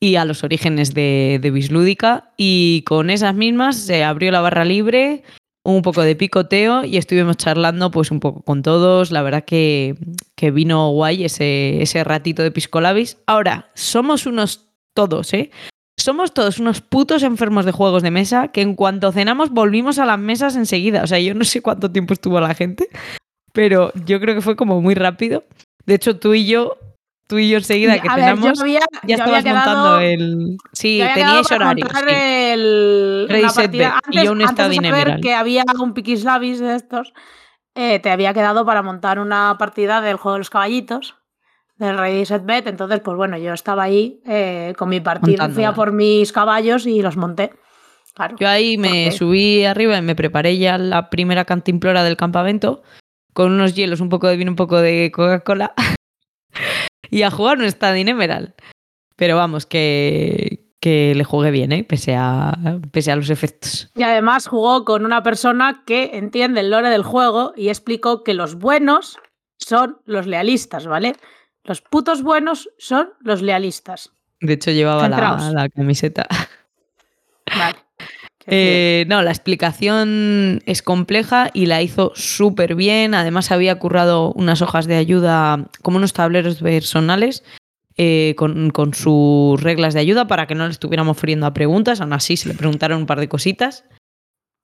y 0.00 0.16
a 0.16 0.24
los 0.24 0.42
orígenes 0.42 0.94
de, 0.94 1.38
de 1.40 1.50
Bislúdica 1.50 2.32
y 2.36 2.82
con 2.86 3.10
esas 3.10 3.34
mismas 3.34 3.76
se 3.76 4.02
abrió 4.02 4.32
la 4.32 4.40
barra 4.40 4.64
libre, 4.64 5.22
un 5.62 5.82
poco 5.82 6.02
de 6.02 6.16
picoteo 6.16 6.84
y 6.84 6.96
estuvimos 6.96 7.36
charlando 7.36 7.90
pues 7.90 8.10
un 8.10 8.18
poco 8.18 8.42
con 8.42 8.62
todos, 8.62 9.12
la 9.12 9.22
verdad 9.22 9.44
que, 9.44 9.96
que 10.34 10.50
vino 10.50 10.88
guay 10.90 11.24
ese, 11.24 11.82
ese 11.82 12.02
ratito 12.02 12.42
de 12.42 12.50
Piscolabis. 12.50 13.18
Ahora, 13.26 13.70
somos 13.74 14.24
unos 14.26 14.70
todos, 14.94 15.34
¿eh? 15.34 15.50
Somos 16.00 16.32
todos 16.32 16.58
unos 16.58 16.80
putos 16.80 17.22
enfermos 17.22 17.66
de 17.66 17.72
juegos 17.72 18.02
de 18.02 18.10
mesa 18.10 18.48
que 18.48 18.62
en 18.62 18.74
cuanto 18.74 19.12
cenamos 19.12 19.50
volvimos 19.50 19.98
a 19.98 20.06
las 20.06 20.18
mesas 20.18 20.56
enseguida. 20.56 21.02
O 21.02 21.06
sea, 21.06 21.18
yo 21.18 21.34
no 21.34 21.44
sé 21.44 21.60
cuánto 21.60 21.90
tiempo 21.90 22.14
estuvo 22.14 22.40
la 22.40 22.54
gente, 22.54 22.88
pero 23.52 23.92
yo 24.06 24.18
creo 24.18 24.34
que 24.34 24.40
fue 24.40 24.56
como 24.56 24.80
muy 24.80 24.94
rápido. 24.94 25.44
De 25.84 25.94
hecho, 25.94 26.18
tú 26.18 26.32
y 26.32 26.46
yo, 26.46 26.78
tú 27.26 27.38
y 27.38 27.50
yo 27.50 27.58
enseguida 27.58 28.00
que 28.00 28.08
a 28.08 28.16
ver, 28.16 28.24
cenamos, 28.24 28.58
yo 28.58 28.62
había, 28.62 28.80
ya 29.02 29.08
yo 29.08 29.14
estabas 29.16 29.44
quedado, 29.44 29.80
montando 29.80 30.00
el... 30.00 30.56
Sí, 30.72 31.02
teníais 31.14 31.50
horario. 31.52 31.86
sí. 31.86 31.92
el, 32.08 33.26
partida. 33.54 34.00
Y 34.10 34.18
Antes, 34.18 34.30
un 34.30 34.38
de 34.38 34.46
saber 34.46 35.20
que 35.20 35.34
había 35.34 35.64
un 35.78 35.92
piquislabis 35.92 36.60
de 36.60 36.76
estos, 36.76 37.12
eh, 37.74 37.98
te 37.98 38.10
había 38.10 38.32
quedado 38.32 38.64
para 38.64 38.82
montar 38.82 39.18
una 39.18 39.56
partida 39.58 40.00
del 40.00 40.16
juego 40.16 40.34
de 40.34 40.40
los 40.40 40.50
caballitos, 40.50 41.19
del 41.80 41.98
Ready 41.98 42.24
Set 42.24 42.44
Bet. 42.44 42.66
Entonces, 42.68 43.00
pues 43.00 43.16
bueno, 43.16 43.36
yo 43.38 43.52
estaba 43.52 43.82
ahí 43.82 44.20
eh, 44.26 44.74
con 44.78 44.88
mi 44.88 45.00
partido, 45.00 45.48
fui 45.50 45.64
a 45.64 45.72
por 45.74 45.92
mis 45.92 46.30
caballos 46.32 46.86
y 46.86 47.02
los 47.02 47.16
monté. 47.16 47.50
Claro. 48.14 48.36
Yo 48.38 48.48
ahí 48.48 48.76
me 48.76 48.88
Porque- 49.06 49.12
subí 49.12 49.64
arriba 49.64 49.96
y 49.98 50.02
me 50.02 50.14
preparé 50.14 50.58
ya 50.58 50.78
la 50.78 51.10
primera 51.10 51.44
cantimplora 51.44 52.04
del 52.04 52.16
campamento 52.16 52.82
con 53.32 53.52
unos 53.52 53.74
hielos, 53.74 54.00
un 54.00 54.08
poco 54.08 54.26
de 54.28 54.36
vino, 54.36 54.50
un 54.50 54.56
poco 54.56 54.80
de 54.80 55.10
Coca-Cola 55.12 55.72
y 57.10 57.22
a 57.22 57.30
jugar 57.30 57.58
un 57.58 57.64
Stade 57.64 58.00
Emerald. 58.00 58.52
Pero 59.16 59.36
vamos, 59.36 59.66
que, 59.66 60.66
que 60.80 61.14
le 61.14 61.24
jugué 61.24 61.50
bien, 61.50 61.72
¿eh? 61.72 61.84
pese, 61.84 62.16
a, 62.16 62.56
pese 62.90 63.12
a 63.12 63.16
los 63.16 63.30
efectos. 63.30 63.90
Y 63.94 64.02
además 64.02 64.46
jugó 64.48 64.84
con 64.84 65.04
una 65.04 65.22
persona 65.22 65.82
que 65.86 66.10
entiende 66.14 66.60
el 66.60 66.70
lore 66.70 66.88
del 66.90 67.02
juego 67.02 67.52
y 67.56 67.68
explicó 67.68 68.24
que 68.24 68.34
los 68.34 68.56
buenos 68.56 69.18
son 69.58 69.98
los 70.06 70.26
lealistas, 70.26 70.86
¿vale? 70.86 71.14
Los 71.70 71.82
putos 71.82 72.24
buenos 72.24 72.68
son 72.78 73.10
los 73.20 73.42
lealistas. 73.42 74.10
De 74.40 74.54
hecho, 74.54 74.72
llevaba 74.72 75.08
la, 75.08 75.68
camiseta. 75.68 76.26
Vale. 77.46 77.78
Eh, 78.52 79.04
no, 79.06 79.22
la 79.22 79.30
explicación 79.30 80.60
es 80.66 80.82
compleja 80.82 81.50
y 81.52 81.66
la 81.66 81.82
hizo 81.82 82.10
súper 82.16 82.74
bien. 82.74 83.14
Además, 83.14 83.52
había 83.52 83.78
currado 83.78 84.32
unas 84.32 84.60
hojas 84.60 84.86
de 84.86 84.96
ayuda, 84.96 85.68
como 85.82 85.98
unos 85.98 86.14
tableros 86.14 86.56
personales, 86.56 87.44
eh, 87.96 88.34
con, 88.36 88.70
con 88.70 88.94
sus 88.94 89.62
reglas 89.62 89.94
de 89.94 90.00
ayuda 90.00 90.26
para 90.26 90.48
que 90.48 90.56
no 90.56 90.64
le 90.64 90.72
estuviéramos 90.72 91.18
friendo 91.18 91.46
a 91.46 91.54
preguntas. 91.54 92.00
Aún 92.00 92.12
así, 92.12 92.36
se 92.36 92.48
le 92.48 92.54
preguntaron 92.54 92.98
un 92.98 93.06
par 93.06 93.20
de 93.20 93.28
cositas. 93.28 93.84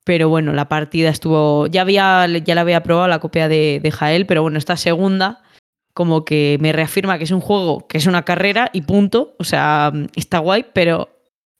Pero 0.03 0.27
bueno, 0.27 0.51
la 0.51 0.67
partida 0.67 1.09
estuvo. 1.09 1.67
Ya, 1.67 1.83
había, 1.83 2.27
ya 2.27 2.55
la 2.55 2.61
había 2.61 2.83
probado 2.83 3.07
la 3.07 3.19
copia 3.19 3.47
de, 3.47 3.79
de 3.81 3.91
Jael, 3.91 4.25
pero 4.25 4.41
bueno, 4.41 4.57
esta 4.57 4.75
segunda, 4.75 5.43
como 5.97 6.25
que 6.25 6.59
me 6.61 6.73
reafirma 6.73 7.17
que 7.17 7.23
es 7.23 7.31
un 7.31 7.41
juego, 7.41 7.87
que 7.87 7.97
es 7.97 8.05
una 8.05 8.21
carrera 8.21 8.69
y 8.71 8.83
punto. 8.83 9.33
O 9.39 9.43
sea, 9.43 9.91
está 10.15 10.37
guay, 10.37 10.67
pero 10.71 11.09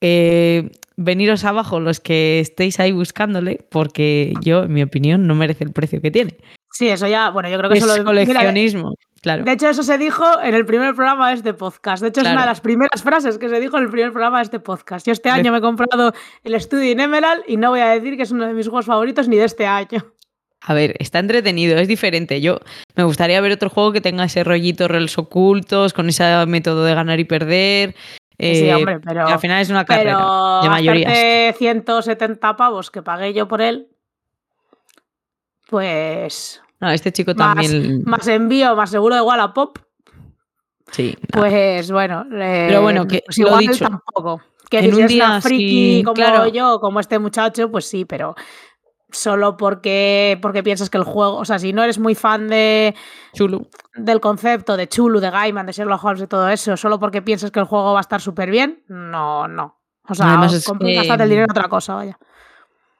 eh, 0.00 0.70
veniros 0.96 1.44
abajo 1.44 1.80
los 1.80 1.98
que 1.98 2.38
estéis 2.38 2.78
ahí 2.78 2.92
buscándole, 2.92 3.66
porque 3.68 4.34
yo, 4.40 4.62
en 4.62 4.72
mi 4.72 4.84
opinión, 4.84 5.26
no 5.26 5.34
merece 5.34 5.64
el 5.64 5.72
precio 5.72 6.00
que 6.00 6.12
tiene. 6.12 6.36
Sí, 6.70 6.88
eso 6.88 7.08
ya, 7.08 7.30
bueno, 7.30 7.48
yo 7.48 7.58
creo 7.58 7.68
que 7.68 7.78
Es 7.78 7.82
eso 7.82 7.88
lo 7.88 7.94
mira, 7.94 8.04
coleccionismo, 8.04 8.94
claro. 9.22 9.42
de 9.42 9.50
hecho, 9.50 9.68
eso 9.68 9.82
se 9.82 9.98
dijo 9.98 10.24
en 10.40 10.54
el 10.54 10.64
primer 10.64 10.94
programa 10.94 11.30
de 11.30 11.34
este 11.34 11.52
podcast. 11.52 12.00
De 12.00 12.10
hecho, 12.10 12.20
es 12.20 12.28
una 12.28 12.42
de 12.42 12.46
las 12.46 12.60
primeras 12.60 13.02
frases 13.02 13.38
que 13.38 13.48
se 13.48 13.58
dijo 13.58 13.76
en 13.76 13.82
el 13.82 13.90
primer 13.90 14.12
programa 14.12 14.38
de 14.38 14.44
este 14.44 14.60
podcast. 14.60 15.04
Yo 15.04 15.12
este 15.12 15.30
año 15.30 15.50
me 15.50 15.58
he 15.58 15.62
comprado 15.62 16.12
el 16.44 16.60
Studio 16.60 16.92
in 16.92 17.00
Emerald 17.00 17.42
y 17.48 17.56
no 17.56 17.70
voy 17.70 17.80
a 17.80 17.88
decir 17.88 18.16
que 18.16 18.22
es 18.22 18.30
uno 18.30 18.46
de 18.46 18.54
mis 18.54 18.68
juegos 18.68 18.86
favoritos 18.86 19.26
ni 19.26 19.36
de 19.36 19.46
este 19.46 19.66
año. 19.66 20.04
A 20.60 20.74
ver, 20.74 20.94
está 20.98 21.20
entretenido, 21.20 21.78
es 21.78 21.88
diferente. 21.88 22.40
Yo 22.40 22.58
me 22.96 23.04
gustaría 23.04 23.40
ver 23.40 23.52
otro 23.52 23.70
juego 23.70 23.92
que 23.92 24.00
tenga 24.00 24.24
ese 24.24 24.42
rollito 24.44 24.88
reels 24.88 25.16
ocultos, 25.16 25.92
con 25.92 26.08
ese 26.08 26.44
método 26.46 26.84
de 26.84 26.94
ganar 26.94 27.20
y 27.20 27.24
perder. 27.24 27.94
sí, 28.38 28.68
eh, 28.68 28.74
hombre, 28.74 28.98
pero, 29.00 29.26
al 29.26 29.38
final 29.38 29.62
es 29.62 29.70
una 29.70 29.84
carrera 29.84 30.16
pero 30.16 30.60
de 30.62 30.68
mayorías. 30.68 31.08
gastarte 31.12 31.54
170 31.58 32.56
pavos 32.56 32.90
que 32.90 33.02
pagué 33.02 33.32
yo 33.32 33.46
por 33.48 33.62
él, 33.62 33.88
pues 35.68 36.60
No, 36.80 36.90
este 36.90 37.12
chico 37.12 37.34
Más- 37.34 37.54
también. 37.56 38.02
más 38.04 38.26
envío, 38.28 38.74
más 38.76 38.90
seguro 38.90 39.14
de 39.14 39.20
Wallapop, 39.22 39.78
Sí, 40.90 41.14
no. 41.34 41.40
pues 41.40 41.90
bueno. 41.90 42.22
eh, 42.32 42.66
Pero 42.68 42.82
bueno, 42.82 43.06
que 43.06 43.22
pues 43.26 43.38
lo 43.38 43.46
igual 43.48 43.60
dicho, 43.66 43.84
tampoco. 43.84 44.40
Que 44.70 44.78
en 44.78 44.84
si 44.86 44.92
un 44.96 45.02
es 45.02 45.08
día 45.08 45.26
una 45.26 45.40
friki 45.40 46.02
como 46.04 46.14
claro. 46.14 46.46
yo, 46.48 46.78
como 46.80 47.00
este 47.00 47.18
muchacho, 47.18 47.70
pues 47.70 47.84
sí, 47.86 48.04
pero 48.04 48.34
solo 49.10 49.56
porque, 49.56 50.38
porque 50.42 50.62
piensas 50.62 50.90
que 50.90 50.98
el 50.98 51.04
juego, 51.04 51.36
o 51.36 51.44
sea, 51.44 51.58
si 51.58 51.72
no 51.72 51.82
eres 51.82 51.98
muy 51.98 52.14
fan 52.14 52.48
de, 52.48 52.94
chulo. 53.32 53.66
del 53.94 54.20
concepto 54.20 54.76
de 54.76 54.88
Chulu, 54.88 55.20
de 55.20 55.30
Gaiman, 55.30 55.66
de 55.66 55.72
Sherlock 55.72 56.04
Holmes 56.04 56.22
y 56.22 56.26
todo 56.26 56.48
eso, 56.48 56.76
solo 56.76 56.98
porque 57.00 57.22
piensas 57.22 57.50
que 57.50 57.60
el 57.60 57.66
juego 57.66 57.92
va 57.94 58.00
a 58.00 58.02
estar 58.02 58.20
súper 58.20 58.50
bien, 58.50 58.84
no, 58.88 59.48
no. 59.48 59.76
O 60.10 60.14
sea, 60.14 60.28
Además 60.28 60.54
es 60.54 60.66
compra- 60.66 60.86
que- 60.88 60.94
gástate 60.94 61.22
el 61.22 61.28
dinero 61.30 61.44
en 61.46 61.50
otra 61.50 61.68
cosa, 61.68 61.94
vaya. 61.94 62.18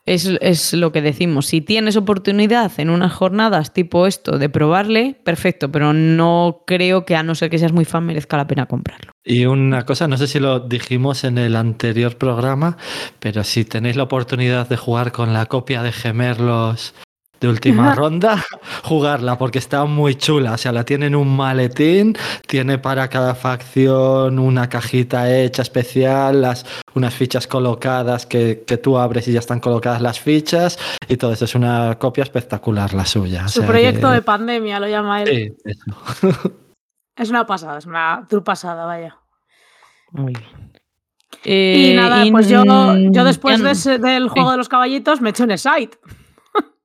Es, 0.09 0.27
es 0.41 0.73
lo 0.73 0.93
que 0.93 1.03
decimos. 1.03 1.47
Si 1.47 1.61
tienes 1.61 1.97
oportunidad 1.97 2.73
en 2.79 2.91
unas 2.91 3.13
jornadas 3.13 3.73
tipo 3.73 4.07
esto 4.07 4.39
de 4.39 4.49
probarle, 4.49 5.17
perfecto, 5.25 5.71
pero 5.71 5.93
no 5.93 6.63
creo 6.67 7.05
que 7.05 7.17
a 7.17 7.23
no 7.23 7.35
ser 7.35 7.51
que 7.51 7.59
seas 7.59 7.73
muy 7.73 7.85
fan 7.85 8.07
merezca 8.07 8.37
la 8.37 8.47
pena 8.47 8.67
comprarlo. 8.67 9.13
Y 9.25 9.45
una 9.45 9.85
cosa, 9.85 10.09
no 10.09 10.17
sé 10.17 10.27
si 10.27 10.41
lo 10.41 10.61
dijimos 10.61 11.25
en 11.25 11.39
el 11.39 11.57
anterior 11.57 12.17
programa, 12.17 12.77
pero 13.19 13.45
si 13.45 13.65
tenéis 13.65 13.97
la 13.97 14.05
oportunidad 14.05 14.69
de 14.69 14.77
jugar 14.77 15.13
con 15.13 15.33
la 15.33 15.47
copia 15.47 15.83
de 15.83 15.93
Gemerlos 15.93 16.95
de 17.41 17.49
última 17.49 17.95
ronda, 17.95 18.45
jugarla 18.84 19.39
porque 19.39 19.59
está 19.59 19.84
muy 19.84 20.14
chula. 20.16 20.53
O 20.53 20.57
sea, 20.59 20.72
la 20.72 20.84
tiene 20.84 21.07
en 21.07 21.14
un 21.14 21.36
maletín, 21.36 22.16
tiene 22.47 22.78
para 22.78 23.09
cada 23.09 23.34
facción 23.34 24.39
una 24.39 24.68
cajita 24.68 25.32
hecha 25.36 25.62
especial, 25.62 26.43
las, 26.43 26.66
unas 26.95 27.14
fichas 27.14 27.47
colocadas 27.47 28.26
que, 28.26 28.64
que 28.66 28.76
tú 28.76 28.99
abres 28.99 29.28
y 29.28 29.32
ya 29.32 29.39
están 29.39 29.61
colocadas 29.61 30.03
las 30.03 30.18
fichas 30.20 30.78
y 31.09 31.16
todo 31.16 31.32
eso. 31.32 31.45
Es 31.45 31.55
una 31.55 31.97
copia 31.99 32.24
espectacular 32.24 32.93
la 32.95 33.07
suya. 33.07 33.45
o 33.45 33.49
Su 33.49 33.61
sea 33.61 33.68
proyecto 33.68 34.09
que- 34.09 34.14
de 34.14 34.22
pandemia 34.22 34.80
lo 34.80 34.89
llama 34.89 35.22
él. 35.22 35.28
Sí, 35.28 35.70
eso. 35.70 36.53
Es 37.16 37.30
una 37.30 37.45
pasada, 37.49 37.78
es 37.78 37.86
una 37.86 38.24
tour 38.30 38.45
pasada, 38.45 38.84
vaya. 38.86 39.16
Muy 40.12 40.34
bien. 40.34 40.70
Y 41.45 41.91
Eh, 41.91 41.95
nada, 41.97 42.24
pues 42.30 42.49
yo, 42.49 42.62
yo 43.11 43.24
después 43.24 43.61
de 43.61 43.72
ese- 43.72 43.99
del 43.99 44.28
juego 44.28 44.53
de 44.53 44.57
los 44.57 44.68
caballitos 44.68 45.20
me 45.20 45.30
eché 45.30 45.43
un 45.43 45.59
site. 45.59 45.99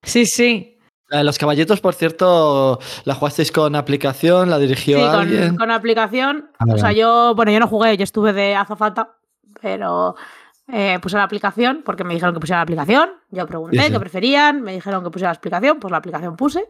Sí, 0.03 0.25
sí. 0.25 0.69
Los 1.09 1.37
caballitos, 1.37 1.79
por 1.79 1.93
cierto, 1.93 2.79
la 3.05 3.13
jugasteis 3.13 3.51
con 3.51 3.75
aplicación, 3.75 4.49
la 4.49 4.57
dirigió 4.57 4.97
Sí, 4.97 5.03
alguien. 5.03 5.49
con, 5.49 5.57
con 5.57 5.71
aplicación. 5.71 6.49
Ah, 6.57 6.65
o 6.73 6.77
sea, 6.77 6.91
yo, 6.91 7.33
bueno, 7.35 7.51
yo 7.51 7.59
no 7.59 7.67
jugué, 7.67 7.95
yo 7.97 8.03
estuve 8.03 8.33
de 8.33 8.55
azafata, 8.55 9.15
pero 9.61 10.15
eh, 10.71 10.97
puse 11.01 11.17
la 11.17 11.23
aplicación 11.23 11.83
porque 11.85 12.03
me 12.03 12.15
dijeron 12.15 12.33
que 12.33 12.39
pusiera 12.39 12.57
la 12.59 12.63
aplicación. 12.63 13.11
Yo 13.29 13.45
pregunté 13.45 13.77
Sí, 13.77 13.83
sí. 13.85 13.91
qué 13.91 13.99
preferían, 13.99 14.61
me 14.63 14.73
dijeron 14.73 15.03
que 15.03 15.11
pusiera 15.11 15.31
la 15.33 15.37
aplicación, 15.37 15.79
pues 15.79 15.91
la 15.91 15.97
aplicación 15.97 16.35
puse. 16.35 16.65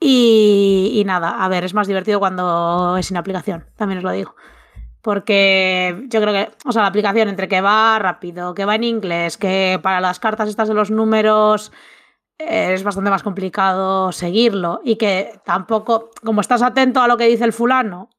Y, 0.00 0.92
y 0.94 1.04
nada, 1.04 1.42
a 1.44 1.48
ver, 1.48 1.64
es 1.64 1.74
más 1.74 1.86
divertido 1.86 2.18
cuando 2.20 2.96
es 2.98 3.06
sin 3.06 3.16
aplicación, 3.16 3.66
también 3.76 3.98
os 3.98 4.04
lo 4.04 4.10
digo. 4.12 4.34
Porque 5.02 6.04
yo 6.08 6.20
creo 6.20 6.32
que, 6.32 6.50
o 6.66 6.72
sea, 6.72 6.82
la 6.82 6.88
aplicación 6.88 7.28
entre 7.28 7.48
que 7.48 7.60
va 7.60 7.98
rápido, 7.98 8.52
que 8.54 8.64
va 8.64 8.74
en 8.74 8.84
inglés, 8.84 9.36
que 9.38 9.78
para 9.82 10.00
las 10.00 10.18
cartas 10.20 10.48
estas 10.48 10.68
de 10.68 10.74
los 10.74 10.90
números 10.90 11.72
es 12.38 12.84
bastante 12.84 13.10
más 13.10 13.22
complicado 13.22 14.12
seguirlo 14.12 14.80
y 14.84 14.96
que 14.96 15.40
tampoco, 15.44 16.10
como 16.24 16.40
estás 16.40 16.62
atento 16.62 17.00
a 17.00 17.08
lo 17.08 17.16
que 17.16 17.26
dice 17.26 17.44
el 17.44 17.52
fulano 17.52 18.10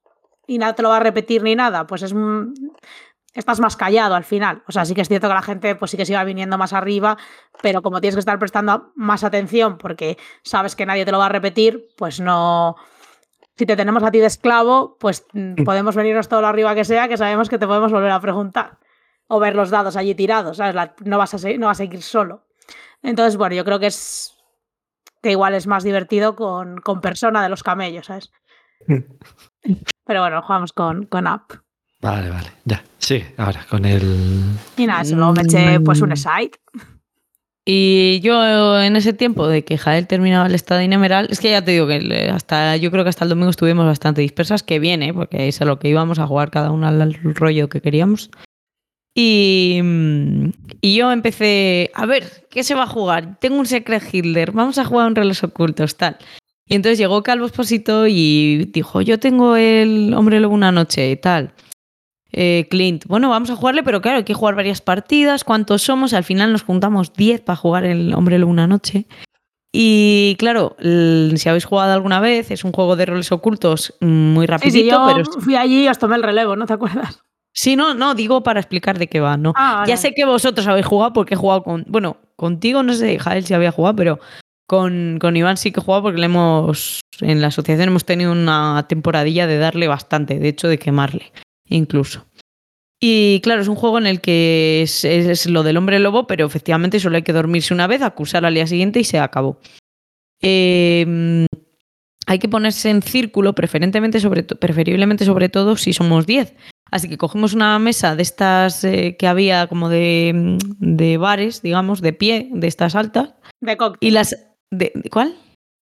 y 0.45 0.57
nada 0.57 0.73
te 0.73 0.83
lo 0.83 0.89
va 0.89 0.97
a 0.97 1.01
repetir 1.01 1.41
ni 1.41 1.55
nada, 1.55 1.87
pues 1.87 2.03
es 2.03 2.13
estás 3.33 3.59
más 3.59 3.77
callado 3.77 4.15
al 4.15 4.23
final. 4.23 4.63
O 4.67 4.71
sea, 4.71 4.85
sí 4.85 4.93
que 4.93 5.01
es 5.01 5.07
cierto 5.07 5.27
que 5.27 5.33
la 5.33 5.41
gente 5.41 5.75
pues 5.75 5.91
sí 5.91 5.97
que 5.97 6.05
se 6.05 6.13
iba 6.13 6.23
viniendo 6.23 6.57
más 6.57 6.73
arriba, 6.73 7.17
pero 7.61 7.81
como 7.81 8.01
tienes 8.01 8.15
que 8.15 8.19
estar 8.19 8.37
prestando 8.39 8.91
más 8.95 9.23
atención 9.23 9.77
porque 9.77 10.17
sabes 10.43 10.75
que 10.75 10.85
nadie 10.85 11.05
te 11.05 11.11
lo 11.11 11.19
va 11.19 11.27
a 11.27 11.29
repetir, 11.29 11.87
pues 11.97 12.19
no... 12.19 12.75
Si 13.55 13.65
te 13.65 13.75
tenemos 13.75 14.03
a 14.03 14.11
ti 14.11 14.19
de 14.19 14.25
esclavo, 14.25 14.97
pues 14.99 15.25
mm, 15.33 15.63
podemos 15.65 15.93
venirnos 15.93 16.29
todo 16.29 16.39
lo 16.39 16.47
arriba 16.47 16.75
que 16.75 16.85
sea, 16.85 17.09
que 17.09 17.17
sabemos 17.17 17.49
que 17.49 17.57
te 17.57 17.67
podemos 17.67 17.91
volver 17.91 18.11
a 18.11 18.19
preguntar. 18.21 18.79
O 19.27 19.39
ver 19.39 19.53
los 19.53 19.69
dados 19.69 19.97
allí 19.97 20.15
tirados, 20.15 20.57
¿sabes? 20.57 20.75
no, 21.03 21.17
vas 21.17 21.33
a 21.33 21.49
no 21.57 21.67
vas 21.67 21.77
a 21.77 21.83
seguir 21.83 22.01
solo. 22.01 22.48
Entonces, 23.01 23.37
bueno, 23.37 23.55
yo 23.55 23.65
creo 23.65 23.79
que 23.79 23.87
es 23.87 24.35
que 25.21 25.31
igual 25.31 25.53
es 25.53 25.67
más 25.67 25.83
divertido 25.83 26.35
con, 26.35 26.77
con 26.77 27.01
persona 27.01 27.43
de 27.43 27.49
los 27.49 27.63
camellos, 27.63 28.07
¿sabes? 28.07 28.31
Pero 30.05 30.21
bueno, 30.21 30.41
jugamos 30.41 30.73
con, 30.73 31.05
con 31.05 31.27
app. 31.27 31.51
Vale, 32.01 32.29
vale, 32.29 32.51
ya. 32.63 32.81
Sí, 32.97 33.23
ahora 33.37 33.65
con 33.69 33.83
el. 33.85 34.55
Y 34.77 34.85
nada, 34.85 35.03
solo 35.03 35.33
me 35.33 35.41
eché 35.41 35.79
pues 35.81 36.01
un 36.01 36.15
site. 36.15 36.57
Y 37.65 38.19
yo 38.21 38.81
en 38.81 38.95
ese 38.95 39.13
tiempo 39.13 39.47
de 39.47 39.63
que 39.63 39.77
Jael 39.77 40.07
terminaba 40.07 40.47
el 40.47 40.55
estado 40.55 40.81
inemeral, 40.81 41.27
es 41.29 41.39
que 41.39 41.51
ya 41.51 41.63
te 41.63 41.71
digo 41.71 41.87
que 41.87 42.29
hasta 42.33 42.77
yo 42.77 42.89
creo 42.89 43.03
que 43.03 43.09
hasta 43.09 43.25
el 43.25 43.29
domingo 43.29 43.51
estuvimos 43.51 43.85
bastante 43.85 44.21
dispersas, 44.21 44.63
que 44.63 44.79
viene, 44.79 45.13
porque 45.13 45.47
es 45.49 45.61
a 45.61 45.65
lo 45.65 45.77
que 45.77 45.89
íbamos 45.89 46.19
a 46.19 46.25
jugar 46.25 46.51
cada 46.51 46.71
uno 46.71 46.87
al 46.87 47.13
rollo 47.35 47.69
que 47.69 47.81
queríamos. 47.81 48.31
Y, 49.21 49.81
y, 50.79 50.95
yo 50.95 51.11
empecé, 51.11 51.91
a 51.93 52.05
ver, 52.05 52.47
¿qué 52.49 52.63
se 52.63 52.73
va 52.73 52.83
a 52.83 52.87
jugar? 52.87 53.37
Tengo 53.41 53.59
un 53.59 53.65
Secret 53.65 54.01
Hitler, 54.09 54.53
vamos 54.53 54.77
a 54.77 54.85
jugar 54.85 55.07
un 55.07 55.15
reloj 55.15 55.43
ocultos, 55.43 55.97
tal. 55.97 56.15
Y 56.65 56.75
entonces 56.75 56.99
llegó 56.99 57.21
Calvo 57.21 57.45
Esposito 57.45 58.07
y 58.07 58.69
dijo, 58.71 59.01
yo 59.01 59.19
tengo 59.19 59.57
el 59.57 60.13
Hombre 60.13 60.39
Lobo 60.39 60.53
una 60.53 60.71
noche 60.71 61.11
y 61.11 61.17
tal. 61.17 61.51
Eh, 62.31 62.67
Clint, 62.69 63.07
bueno, 63.07 63.27
vamos 63.29 63.49
a 63.49 63.57
jugarle, 63.57 63.83
pero 63.83 63.99
claro, 64.01 64.19
hay 64.19 64.23
que 64.23 64.33
jugar 64.33 64.55
varias 64.55 64.79
partidas. 64.79 65.43
¿Cuántos 65.43 65.81
somos? 65.81 66.13
Al 66.13 66.23
final 66.23 66.53
nos 66.53 66.63
juntamos 66.63 67.11
10 67.11 67.41
para 67.41 67.57
jugar 67.57 67.83
el 67.83 68.13
Hombre 68.13 68.39
Lobo 68.39 68.53
una 68.53 68.67
noche. 68.67 69.05
Y 69.73 70.37
claro, 70.39 70.77
si 70.79 71.49
habéis 71.49 71.65
jugado 71.65 71.91
alguna 71.91 72.21
vez, 72.21 72.51
es 72.51 72.63
un 72.63 72.71
juego 72.71 72.95
de 72.95 73.05
roles 73.05 73.33
ocultos 73.33 73.95
muy 73.99 74.45
rapidito. 74.45 74.77
Sí, 74.77 74.89
yo 74.89 75.05
pero... 75.05 75.41
fui 75.41 75.57
allí 75.57 75.83
y 75.83 75.89
os 75.89 75.99
tomé 75.99 76.15
el 76.15 76.23
relevo, 76.23 76.55
¿no 76.55 76.65
te 76.65 76.73
acuerdas? 76.73 77.21
Sí, 77.53 77.75
no, 77.75 77.93
no, 77.93 78.15
digo 78.15 78.43
para 78.43 78.59
explicar 78.59 78.99
de 78.99 79.07
qué 79.07 79.19
va, 79.19 79.37
¿no? 79.37 79.53
Ah, 79.55 79.83
ya 79.87 79.97
sé 79.97 80.13
que 80.13 80.25
vosotros 80.25 80.67
habéis 80.67 80.85
jugado 80.85 81.13
porque 81.13 81.33
he 81.33 81.37
jugado 81.37 81.63
con. 81.63 81.85
Bueno, 81.87 82.17
contigo 82.35 82.83
no 82.83 82.93
sé, 82.93 83.19
Jael, 83.19 83.45
si 83.45 83.53
había 83.53 83.71
jugado, 83.71 83.95
pero 83.95 84.19
con, 84.67 85.17
con 85.19 85.35
Iván 85.35 85.57
sí 85.57 85.71
que 85.71 85.79
he 85.79 85.83
jugado 85.83 86.03
porque 86.03 86.19
le 86.19 86.25
hemos. 86.25 87.01
En 87.21 87.41
la 87.41 87.47
asociación 87.47 87.89
hemos 87.89 88.05
tenido 88.05 88.31
una 88.31 88.85
temporadilla 88.87 89.47
de 89.47 89.57
darle 89.57 89.87
bastante, 89.87 90.39
de 90.39 90.47
hecho, 90.47 90.67
de 90.67 90.79
quemarle, 90.79 91.33
incluso. 91.65 92.25
Y 93.01 93.39
claro, 93.41 93.61
es 93.61 93.67
un 93.69 93.75
juego 93.75 93.97
en 93.97 94.07
el 94.07 94.19
que 94.19 94.81
es, 94.81 95.45
lo 95.47 95.63
del 95.63 95.77
hombre 95.77 95.99
lobo, 95.99 96.27
pero 96.27 96.45
efectivamente 96.45 96.99
solo 96.99 97.15
hay 97.15 97.23
que 97.23 97.33
dormirse 97.33 97.73
una 97.73 97.87
vez, 97.87 98.01
acusar 98.01 98.45
al 98.45 98.53
día 98.53 98.67
siguiente 98.67 98.99
y 98.99 99.05
se 99.05 99.19
acabó. 99.19 99.59
Em, 100.41 101.45
hay 102.25 102.39
que 102.39 102.49
ponerse 102.49 102.89
en 102.89 103.01
círculo, 103.01 103.55
preferentemente 103.55 104.19
sobre 104.19 104.43
preferiblemente 104.43 105.23
sobre 105.25 105.47
todo 105.49 105.77
si 105.77 105.93
somos 105.93 106.25
10. 106.25 106.53
Así 106.91 107.07
que 107.07 107.17
cogemos 107.17 107.53
una 107.53 107.77
mesa 107.79 108.15
de 108.15 108.23
estas 108.23 108.83
eh, 108.83 109.15
que 109.17 109.27
había 109.27 109.67
como 109.67 109.89
de, 109.89 110.57
de, 110.79 111.17
bares, 111.17 111.61
digamos, 111.61 112.01
de 112.01 112.13
pie, 112.13 112.49
de 112.51 112.67
estas 112.67 112.95
altas. 112.95 113.33
De 113.61 113.77
cóctel. 113.77 114.07
Y 114.07 114.11
las. 114.11 114.35
De, 114.71 114.91
¿Cuál? 115.11 115.35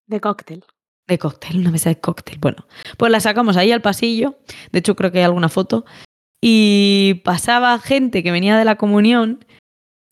De 0.08 0.20
cóctel. 0.20 0.64
De 1.08 1.18
cóctel, 1.18 1.60
una 1.60 1.72
mesa 1.72 1.89
de 1.89 1.99
cóctel. 1.99 2.38
Bueno, 2.39 2.66
pues 2.97 3.12
la 3.12 3.20
sacamos 3.20 3.55
ahí 3.55 3.72
al 3.72 3.82
pasillo. 3.82 4.39
De 4.72 4.80
hecho, 4.80 4.95
creo 4.95 5.12
que 5.12 5.20
hay 5.20 5.26
alguna 5.26 5.49
foto 5.49 5.86
y 6.41 7.22
pasaba 7.24 7.80
gente 7.80 8.24
que 8.24 8.32
venía 8.32 8.58
de 8.58 8.66
la 8.66 8.76
comunión 8.76 9.45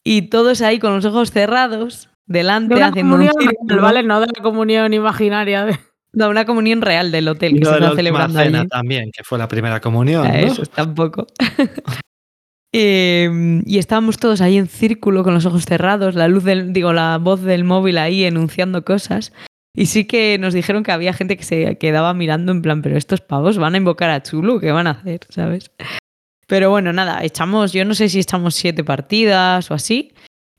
y 0.03 0.23
todos 0.23 0.61
ahí 0.61 0.79
con 0.79 0.93
los 0.95 1.05
ojos 1.05 1.31
cerrados, 1.31 2.09
delante, 2.27 2.81
haciendo 2.81 3.15
un 3.15 3.29
círculo. 3.39 3.81
¿vale? 3.81 4.03
No 4.03 4.19
de 4.19 4.27
la 4.27 4.43
comunión 4.43 4.93
imaginaria. 4.93 5.65
De... 5.65 5.79
No, 6.15 6.29
una 6.29 6.45
comunión 6.45 6.81
real 6.81 7.11
del 7.11 7.27
hotel 7.27 7.59
que 7.59 7.65
se 7.65 7.71
está 7.71 7.95
celebrando 7.95 8.39
cena 8.39 8.67
también, 8.67 9.11
que 9.11 9.23
fue 9.23 9.37
la 9.37 9.47
primera 9.47 9.79
comunión. 9.81 10.25
Eso, 10.27 10.65
tampoco. 10.65 11.27
Em, 12.77 13.63
y 13.65 13.77
estábamos 13.77 14.17
todos 14.17 14.41
ahí 14.41 14.57
en 14.57 14.67
círculo 14.67 15.23
con 15.23 15.33
los 15.33 15.45
ojos 15.45 15.63
cerrados, 15.63 16.13
la 16.13 16.27
luz 16.27 16.43
del, 16.43 16.73
digo, 16.73 16.91
la 16.91 17.17
voz 17.19 17.41
del 17.41 17.63
móvil 17.63 17.97
ahí 17.97 18.25
enunciando 18.25 18.83
cosas. 18.83 19.31
Y 19.73 19.85
sí 19.85 20.03
que 20.03 20.37
nos 20.39 20.53
dijeron 20.53 20.83
que 20.83 20.91
había 20.91 21.13
gente 21.13 21.37
que 21.37 21.45
se 21.45 21.77
quedaba 21.77 22.13
mirando 22.13 22.51
en 22.51 22.61
plan, 22.61 22.81
pero 22.81 22.97
estos 22.97 23.21
pavos 23.21 23.57
van 23.57 23.75
a 23.75 23.77
invocar 23.77 24.09
a 24.09 24.21
Chulu, 24.21 24.59
¿qué 24.59 24.73
van 24.73 24.87
a 24.87 24.91
hacer? 24.91 25.21
¿Sabes? 25.29 25.71
Pero 26.47 26.69
bueno, 26.69 26.91
nada, 26.91 27.23
echamos, 27.23 27.71
yo 27.71 27.85
no 27.85 27.95
sé 27.95 28.09
si 28.09 28.19
echamos 28.19 28.55
siete 28.55 28.83
partidas 28.83 29.71
o 29.71 29.73
así, 29.73 30.13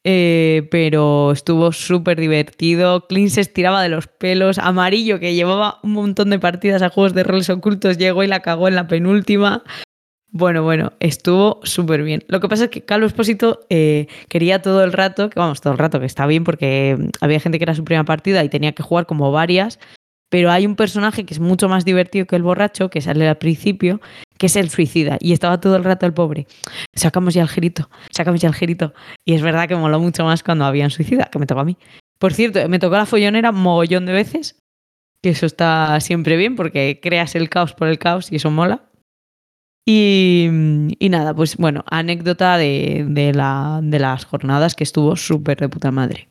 eh, 0.09 0.69
pero 0.71 1.33
estuvo 1.33 1.73
súper 1.73 2.21
divertido. 2.21 3.09
Clint 3.09 3.31
se 3.31 3.41
estiraba 3.41 3.83
de 3.83 3.89
los 3.89 4.07
pelos. 4.07 4.59
Amarillo, 4.59 5.19
que 5.19 5.35
llevaba 5.35 5.81
un 5.83 5.95
montón 5.95 6.31
de 6.31 6.39
partidas 6.39 6.81
a 6.83 6.91
juegos 6.91 7.13
de 7.13 7.25
roles 7.25 7.51
ocultos, 7.51 7.99
llegó 7.99 8.23
y 8.23 8.29
la 8.29 8.39
cagó 8.39 8.69
en 8.69 8.77
la 8.77 8.87
penúltima. 8.87 9.65
Bueno, 10.31 10.63
bueno, 10.63 10.93
estuvo 11.01 11.59
súper 11.65 12.05
bien. 12.05 12.23
Lo 12.29 12.39
que 12.39 12.49
pasa 12.49 12.65
es 12.65 12.71
que 12.71 12.85
Carlos 12.85 13.09
Espósito 13.09 13.67
eh, 13.69 14.07
quería 14.29 14.63
todo 14.63 14.85
el 14.85 14.93
rato, 14.93 15.29
que 15.29 15.41
vamos, 15.41 15.61
todo 15.61 15.73
el 15.73 15.79
rato, 15.81 15.99
que 15.99 16.07
está 16.07 16.25
bien 16.27 16.45
porque 16.45 17.11
había 17.21 17.41
gente 17.41 17.59
que 17.59 17.65
era 17.65 17.75
su 17.75 17.83
primera 17.83 18.05
partida 18.05 18.45
y 18.45 18.49
tenía 18.49 18.73
que 18.73 18.85
jugar 18.85 19.07
como 19.07 19.33
varias, 19.33 19.81
pero 20.29 20.51
hay 20.51 20.67
un 20.67 20.77
personaje 20.77 21.25
que 21.25 21.35
es 21.35 21.41
mucho 21.41 21.69
más 21.69 21.85
divertido 21.85 22.27
que 22.27 22.37
el 22.37 22.43
borracho, 22.43 22.91
que 22.91 23.01
sale 23.01 23.29
al 23.29 23.39
principio, 23.39 24.01
que 24.39 24.47
es 24.47 24.57
el 24.57 24.71
suicida. 24.71 25.19
Y 25.21 25.33
estaba 25.33 25.61
todo 25.61 25.77
el 25.77 25.85
rato 25.85 26.07
el 26.07 26.15
pobre. 26.15 26.47
Sacamos 26.95 27.35
ya 27.35 27.43
el 27.43 27.49
girito, 27.49 27.89
sacamos 28.11 28.41
ya 28.41 28.49
el 28.49 28.55
girito. 28.55 28.93
Y 29.25 29.35
es 29.35 29.43
verdad 29.43 29.69
que 29.69 29.77
moló 29.77 30.01
mucho 30.01 30.25
más 30.25 30.43
cuando 30.43 30.65
había 30.65 30.85
un 30.85 30.91
suicida, 30.91 31.29
que 31.31 31.39
me 31.39 31.47
tocó 31.47 31.61
a 31.61 31.65
mí. 31.65 31.77
Por 32.19 32.33
cierto, 32.33 32.69
me 32.69 32.79
tocó 32.79 32.97
la 32.97 33.07
follonera 33.07 33.53
mogollón 33.53 34.07
de 34.07 34.13
veces, 34.13 34.59
que 35.23 35.31
eso 35.31 35.47
está 35.47 36.01
siempre 36.01 36.37
bien 36.37 36.57
porque 36.57 36.99
creas 37.03 37.35
el 37.35 37.49
caos 37.49 37.73
por 37.73 37.89
el 37.89 37.99
caos 37.99 38.33
y 38.33 38.37
eso 38.37 38.51
mola. 38.51 38.91
Y, 39.89 40.49
nada, 41.01 41.33
pues 41.33 41.57
bueno, 41.57 41.85
anécdota 41.89 42.59
de, 42.59 43.05
de 43.07 43.99
las 44.01 44.25
jornadas 44.25 44.75
que 44.75 44.83
estuvo 44.83 45.15
súper 45.15 45.59
de 45.59 45.69
puta 45.69 45.93
madre. 45.93 46.29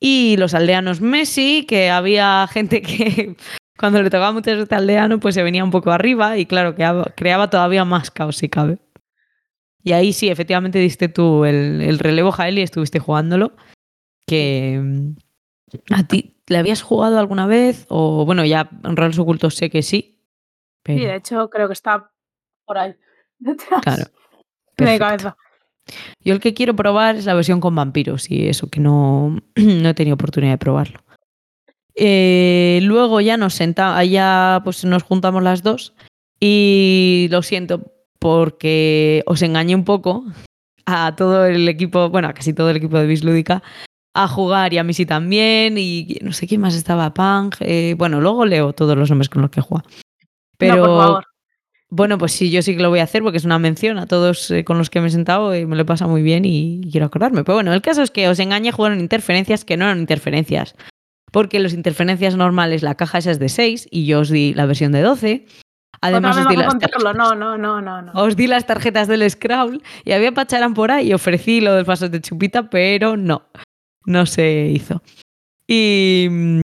Y 0.00 0.38
los 0.38 0.54
aldeanos 0.54 1.02
Messi, 1.02 1.66
que 1.68 1.90
había 1.90 2.48
gente 2.50 2.80
que 2.80 3.36
cuando 3.78 4.02
le 4.02 4.08
tocaba 4.08 4.32
mucho 4.32 4.50
este 4.50 4.74
aldeano, 4.74 5.20
pues 5.20 5.34
se 5.34 5.42
venía 5.42 5.62
un 5.62 5.70
poco 5.70 5.90
arriba 5.92 6.38
y 6.38 6.46
claro, 6.46 6.74
creaba, 6.74 7.50
todavía 7.50 7.84
más 7.84 8.10
caos 8.10 8.38
si 8.38 8.48
cabe. 8.48 8.78
Y 9.82 9.92
ahí 9.92 10.12
sí, 10.12 10.28
efectivamente 10.28 10.78
diste 10.78 11.08
tú 11.08 11.44
el, 11.44 11.98
relevo, 11.98 12.32
Jael, 12.32 12.58
y 12.58 12.62
estuviste 12.62 12.98
jugándolo. 12.98 13.52
Que 14.26 14.80
mm, 14.82 15.16
a 15.94 16.06
ti, 16.06 16.36
¿le 16.46 16.58
habías 16.58 16.82
jugado 16.82 17.18
alguna 17.18 17.46
vez? 17.46 17.86
O 17.88 18.24
bueno, 18.24 18.44
ya 18.44 18.70
en 18.84 18.96
Roles 18.96 19.18
Ocultos 19.18 19.54
sé 19.54 19.70
que 19.70 19.82
sí. 19.82 20.18
Sí, 20.84 20.98
de 20.98 21.16
hecho 21.16 21.50
creo 21.50 21.66
que 21.66 21.74
está 21.74 22.10
por 22.64 22.78
ahí. 22.78 22.94
Detrás. 23.38 23.80
Claro. 23.82 24.04
De 24.76 24.98
cabeza. 24.98 25.36
Yo 26.22 26.34
el 26.34 26.40
que 26.40 26.54
quiero 26.54 26.76
probar 26.76 27.16
es 27.16 27.26
la 27.26 27.34
versión 27.34 27.60
con 27.60 27.74
vampiros 27.74 28.30
y 28.30 28.48
eso 28.48 28.68
que 28.68 28.80
no, 28.80 29.38
no 29.56 29.88
he 29.88 29.94
tenido 29.94 30.14
oportunidad 30.14 30.52
de 30.52 30.58
probarlo. 30.58 31.00
Eh, 31.94 32.80
luego 32.82 33.20
ya 33.20 33.36
nos 33.36 33.54
sentamos, 33.54 33.98
allá 33.98 34.60
pues 34.64 34.84
nos 34.84 35.02
juntamos 35.02 35.42
las 35.42 35.62
dos 35.62 35.94
y 36.38 37.28
lo 37.30 37.42
siento 37.42 37.92
porque 38.18 39.22
os 39.26 39.42
engañé 39.42 39.74
un 39.74 39.84
poco 39.84 40.24
a 40.86 41.14
todo 41.16 41.46
el 41.46 41.68
equipo, 41.68 42.08
bueno, 42.10 42.28
a 42.28 42.32
casi 42.32 42.52
todo 42.52 42.70
el 42.70 42.76
equipo 42.76 42.98
de 42.98 43.06
Bislúdica 43.06 43.62
a 44.14 44.28
jugar 44.28 44.72
y 44.72 44.78
a 44.78 44.92
sí 44.92 45.06
también 45.06 45.78
y 45.78 46.18
no 46.22 46.32
sé 46.32 46.46
quién 46.46 46.60
más 46.60 46.74
estaba, 46.74 47.14
Pang, 47.14 47.52
eh, 47.60 47.94
bueno, 47.96 48.20
luego 48.20 48.44
leo 48.44 48.72
todos 48.72 48.96
los 48.96 49.08
nombres 49.08 49.28
con 49.28 49.42
los 49.42 49.50
que 49.50 49.60
juega. 49.60 49.84
Pero 50.58 51.20
bueno, 51.90 52.18
pues 52.18 52.32
sí, 52.32 52.50
yo 52.50 52.62
sí 52.62 52.76
que 52.76 52.82
lo 52.82 52.88
voy 52.88 53.00
a 53.00 53.04
hacer 53.04 53.22
porque 53.22 53.38
es 53.38 53.44
una 53.44 53.58
mención 53.58 53.98
a 53.98 54.06
todos 54.06 54.50
eh, 54.52 54.64
con 54.64 54.78
los 54.78 54.90
que 54.90 55.00
me 55.00 55.08
he 55.08 55.10
sentado 55.10 55.54
y 55.56 55.66
me 55.66 55.74
lo 55.74 55.84
pasa 55.84 56.06
muy 56.06 56.22
bien 56.22 56.44
y 56.44 56.88
quiero 56.90 57.06
acordarme. 57.06 57.42
Pero 57.42 57.56
bueno, 57.56 57.72
el 57.72 57.82
caso 57.82 58.02
es 58.02 58.12
que 58.12 58.28
os 58.28 58.38
engañé, 58.38 58.70
jugaron 58.70 59.00
interferencias 59.00 59.64
que 59.64 59.76
no 59.76 59.86
eran 59.86 59.98
interferencias. 59.98 60.76
Porque 61.32 61.58
las 61.58 61.74
interferencias 61.74 62.36
normales, 62.36 62.82
la 62.82 62.94
caja 62.94 63.18
esa 63.18 63.32
es 63.32 63.38
de 63.38 63.48
6 63.48 63.88
y 63.90 64.06
yo 64.06 64.20
os 64.20 64.30
di 64.30 64.54
la 64.54 64.66
versión 64.66 64.92
de 64.92 65.02
12. 65.02 65.46
Además, 66.00 66.36
os 66.38 66.48
di, 66.48 66.56
las 66.56 66.74
no, 67.14 67.34
no, 67.34 67.58
no, 67.58 67.80
no, 67.82 68.12
os 68.14 68.34
di 68.34 68.46
las 68.46 68.66
tarjetas 68.66 69.06
del 69.06 69.28
Scrawl 69.28 69.82
y 70.04 70.12
había 70.12 70.32
pacharán 70.32 70.74
por 70.74 70.90
ahí 70.90 71.08
y 71.08 71.12
ofrecí 71.12 71.60
lo 71.60 71.74
del 71.74 71.84
paso 71.84 72.08
de 72.08 72.20
chupita, 72.20 72.70
pero 72.70 73.16
no, 73.16 73.42
no 74.06 74.24
se 74.26 74.70
hizo. 74.72 75.02
Y, 75.66 76.60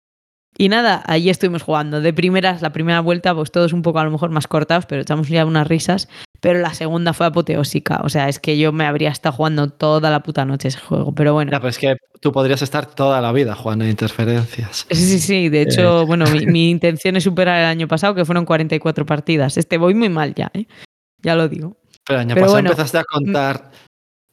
y 0.57 0.69
nada, 0.69 1.03
allí 1.07 1.29
estuvimos 1.29 1.63
jugando. 1.63 2.01
De 2.01 2.13
primeras, 2.13 2.61
la 2.61 2.71
primera 2.71 2.99
vuelta, 3.01 3.33
pues 3.33 3.51
todos 3.51 3.73
un 3.73 3.81
poco 3.81 3.99
a 3.99 4.03
lo 4.03 4.11
mejor 4.11 4.29
más 4.29 4.47
cortados, 4.47 4.85
pero 4.85 5.01
echamos 5.01 5.27
ya 5.27 5.45
unas 5.45 5.67
risas. 5.67 6.07
pero 6.39 6.59
la 6.59 6.73
segunda 6.73 7.13
fue 7.13 7.25
apoteósica. 7.25 8.01
O 8.03 8.09
sea, 8.09 8.27
es 8.29 8.39
que 8.39 8.57
yo 8.57 8.71
me 8.73 8.85
habría 8.85 9.09
estado 9.09 9.35
jugando 9.35 9.69
toda 9.69 10.11
la 10.11 10.21
puta 10.21 10.43
noche 10.45 10.67
ese 10.67 10.79
juego, 10.79 11.13
pero 11.15 11.33
bueno. 11.33 11.51
Ya, 11.51 11.59
pero 11.59 11.69
es 11.69 11.77
que 11.79 11.95
tú 12.19 12.31
podrías 12.33 12.61
estar 12.61 12.85
toda 12.85 13.21
la 13.21 13.31
vida 13.31 13.55
jugando 13.55 13.85
en 13.85 13.91
interferencias. 13.91 14.85
Sí, 14.91 14.95
sí, 14.95 15.19
sí. 15.19 15.49
De 15.49 15.61
hecho, 15.61 16.05
bueno, 16.05 16.25
mi, 16.27 16.45
mi 16.45 16.69
intención 16.71 17.15
es 17.15 17.23
superar 17.23 17.59
el 17.59 17.65
año 17.67 17.87
pasado, 17.87 18.13
que 18.13 18.25
fueron 18.25 18.45
44 18.45 19.05
partidas. 19.05 19.57
Este 19.57 19.77
voy 19.77 19.93
muy 19.95 20.09
mal 20.09 20.33
ya, 20.35 20.51
¿eh? 20.53 20.65
Ya 21.21 21.35
lo 21.35 21.47
digo. 21.47 21.77
Pero 22.05 22.19
el 22.19 22.25
año 22.25 22.35
Pero 22.35 22.41
pasado 22.47 22.55
bueno. 22.55 22.69
empezaste 22.71 22.97
a 22.97 23.03
contar 23.05 23.71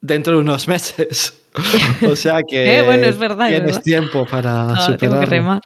dentro 0.00 0.32
de 0.34 0.40
unos 0.40 0.66
meses. 0.66 1.40
o 2.10 2.16
sea 2.16 2.42
que 2.42 2.78
Eh, 2.78 2.82
bueno, 2.82 3.06
es 3.06 3.18
verdad, 3.18 3.46
es 3.48 3.54
tienes 3.54 3.66
verdad. 3.76 3.82
tiempo 3.84 4.26
para 4.26 4.72
Ah, 4.72 4.96
tengo 4.98 5.20
que 5.20 5.26
remar. 5.26 5.60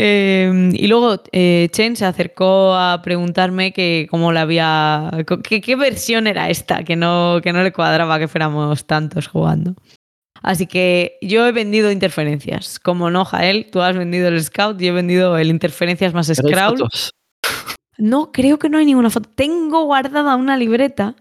Eh, 0.00 0.70
y 0.74 0.86
luego 0.86 1.20
eh, 1.32 1.68
Chen 1.72 1.96
se 1.96 2.04
acercó 2.04 2.74
a 2.74 3.02
preguntarme 3.02 3.72
que 3.72 4.06
cómo 4.08 4.30
la 4.32 4.42
había. 4.42 5.10
que- 5.42 5.60
qué 5.60 5.74
versión 5.76 6.28
era 6.28 6.48
esta, 6.50 6.84
que 6.84 6.94
no, 6.94 7.40
que 7.42 7.52
no 7.52 7.62
le 7.64 7.72
cuadraba 7.72 8.18
que 8.20 8.28
fuéramos 8.28 8.86
tantos 8.86 9.26
jugando. 9.26 9.74
Así 10.40 10.66
que 10.68 11.18
yo 11.20 11.44
he 11.48 11.52
vendido 11.52 11.90
interferencias. 11.90 12.78
Como 12.78 13.10
no, 13.10 13.24
Jael, 13.24 13.66
tú 13.72 13.82
has 13.82 13.96
vendido 13.96 14.28
el 14.28 14.40
Scout, 14.42 14.80
yo 14.80 14.88
he 14.88 14.92
vendido 14.92 15.36
el 15.36 15.48
interferencias 15.48 16.14
más 16.14 16.30
fotos. 16.78 17.10
No, 17.98 18.30
creo 18.30 18.60
que 18.60 18.68
no 18.68 18.78
hay 18.78 18.86
ninguna 18.86 19.10
foto. 19.10 19.28
Tengo 19.34 19.82
guardada 19.84 20.36
una 20.36 20.56
libreta. 20.56 21.16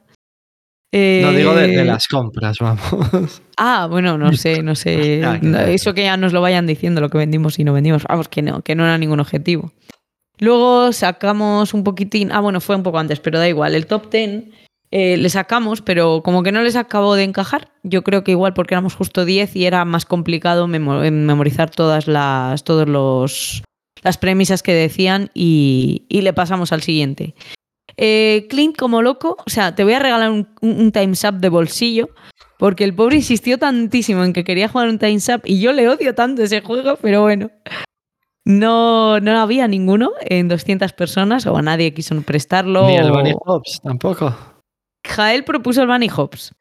No 0.94 1.32
digo 1.34 1.54
de, 1.54 1.68
de 1.68 1.82
Eh, 1.82 1.86
las 1.86 2.08
compras, 2.08 2.58
vamos. 2.60 3.42
Ah, 3.58 3.88
bueno, 3.90 4.18
no 4.18 4.32
sé, 4.34 4.64
no 4.64 4.76
sé. 4.76 5.22
No. 5.42 5.60
Eso 5.60 5.94
que 5.94 6.04
ya 6.04 6.16
nos 6.18 6.34
lo 6.34 6.42
vayan 6.42 6.66
diciendo, 6.68 7.02
lo 7.02 7.10
que 7.10 7.18
vendimos 7.18 7.60
y 7.60 7.64
no 7.64 7.74
vendimos. 7.74 8.04
Vamos, 8.04 8.30
que 8.30 8.42
no, 8.42 8.62
que 8.62 8.76
no 8.76 8.84
era 8.86 8.98
ningún 8.98 9.20
objetivo. 9.20 9.72
Luego 10.40 10.94
sacamos 10.94 11.74
un 11.74 11.84
poquitín. 11.84 12.32
Ah, 12.32 12.40
bueno, 12.40 12.62
fue 12.62 12.76
un 12.76 12.84
poco 12.84 13.00
antes, 13.00 13.20
pero 13.20 13.40
da 13.40 13.48
igual. 13.50 13.74
El 13.76 13.88
top 13.88 14.10
10 14.12 14.46
eh, 14.92 15.18
le 15.18 15.30
sacamos, 15.30 15.82
pero 15.82 16.22
como 16.24 16.44
que 16.44 16.52
no 16.52 16.62
les 16.62 16.76
acabó 16.76 17.16
de 17.16 17.24
encajar. 17.24 17.70
Yo 17.84 18.04
creo 18.04 18.24
que 18.24 18.32
igual 18.32 18.54
porque 18.54 18.74
éramos 18.76 18.96
justo 18.96 19.26
10 19.26 19.56
y 19.56 19.66
era 19.66 19.84
más 19.84 20.06
complicado 20.06 20.68
memo- 20.68 21.04
eh, 21.04 21.12
memorizar 21.12 21.70
todas 21.72 22.08
las, 22.08 22.64
todos 22.64 22.88
los, 22.88 23.64
las 24.04 24.18
premisas 24.18 24.64
que 24.64 24.74
decían 24.74 25.30
y, 25.34 26.06
y 26.08 26.22
le 26.22 26.32
pasamos 26.34 26.72
al 26.72 26.84
siguiente. 26.84 27.34
Eh, 27.98 28.46
Clint, 28.50 28.78
como 28.78 29.02
loco, 29.02 29.38
o 29.46 29.50
sea, 29.50 29.74
te 29.76 29.84
voy 29.84 29.94
a 29.94 30.00
regalar 30.00 30.30
un, 30.32 30.48
un, 30.62 30.92
Time's 30.92 31.24
Up 31.24 31.36
de 31.40 31.50
bolsillo. 31.50 32.10
Porque 32.60 32.84
el 32.84 32.96
pobre 32.96 33.18
insistió 33.18 33.60
tantísimo 33.60 34.24
en 34.24 34.34
que 34.34 34.44
quería 34.44 34.68
jugar 34.68 34.88
un 34.90 34.98
Time's 34.98 35.30
Up 35.30 35.42
y 35.46 35.60
yo 35.60 35.74
le 35.74 35.88
odio 35.90 36.16
tanto 36.16 36.42
ese 36.42 36.62
juego, 36.62 36.98
pero 37.02 37.22
bueno. 37.22 37.52
No, 38.46 39.20
no 39.20 39.40
había 39.40 39.68
ninguno 39.68 40.12
en 40.22 40.48
200 40.48 40.94
personas 40.94 41.46
o 41.46 41.58
a 41.58 41.62
nadie 41.62 41.94
quiso 41.94 42.20
prestarlo. 42.22 42.88
Ni 42.88 42.96
el 42.96 43.12
o- 43.12 43.14
Bunny 43.14 43.34
Hops 43.46 43.82
tampoco. 43.84 44.36
Jael 45.06 45.44
propuso 45.44 45.82
el 45.82 45.88
Bunny 45.88 46.10
Hops. 46.16 46.54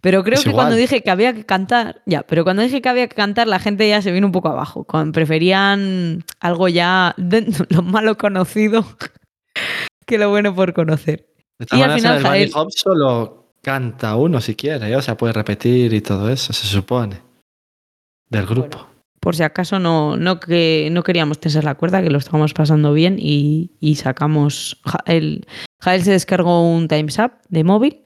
Pero 0.00 0.22
creo 0.22 0.34
Es 0.38 0.44
que 0.44 0.50
igual. 0.50 0.66
cuando 0.66 0.76
dije 0.76 1.00
que 1.02 1.10
había 1.10 1.32
que 1.32 1.44
cantar, 1.44 2.02
ya, 2.06 2.22
pero 2.22 2.44
cuando 2.44 2.62
dije 2.62 2.80
que 2.82 2.88
había 2.88 3.08
que 3.08 3.16
cantar, 3.16 3.46
la 3.48 3.58
gente 3.58 3.88
ya 3.88 4.00
se 4.02 4.12
vino 4.12 4.26
un 4.26 4.32
poco 4.32 4.48
abajo. 4.48 4.86
Preferían 5.12 6.24
algo 6.40 6.68
ya 6.68 7.14
de- 7.16 7.46
lo 7.70 7.82
malo 7.82 8.16
conocido 8.16 8.84
que 10.06 10.18
lo 10.18 10.30
bueno 10.30 10.54
por 10.54 10.72
conocer. 10.74 11.26
De 11.58 11.66
Y 11.76 11.82
al 11.82 11.94
final, 11.94 12.22
Jael- 12.22 12.50
Hops 12.54 12.74
solo 12.78 13.52
canta 13.62 14.16
uno 14.16 14.40
si 14.40 14.54
quiere, 14.54 14.88
¿eh? 14.90 14.96
o 14.96 15.02
sea, 15.02 15.16
puede 15.16 15.32
repetir 15.32 15.92
y 15.94 16.00
todo 16.00 16.28
eso, 16.30 16.52
se 16.52 16.66
supone. 16.66 17.20
Del 18.28 18.46
grupo. 18.46 18.86
Por 19.20 19.34
si 19.36 19.42
acaso 19.42 19.78
no, 19.78 20.16
no, 20.18 20.38
que, 20.38 20.88
no 20.92 21.02
queríamos 21.02 21.38
tensar 21.40 21.64
la 21.64 21.76
cuerda, 21.76 22.02
que 22.02 22.10
lo 22.10 22.18
estábamos 22.18 22.52
pasando 22.52 22.92
bien 22.92 23.16
y, 23.18 23.70
y 23.80 23.94
sacamos. 23.94 24.80
Jael, 24.84 25.46
Jael 25.80 26.02
se 26.02 26.10
descargó 26.12 26.68
un 26.70 26.88
Time's 26.88 27.18
Up 27.18 27.32
de 27.48 27.64
móvil, 27.64 28.02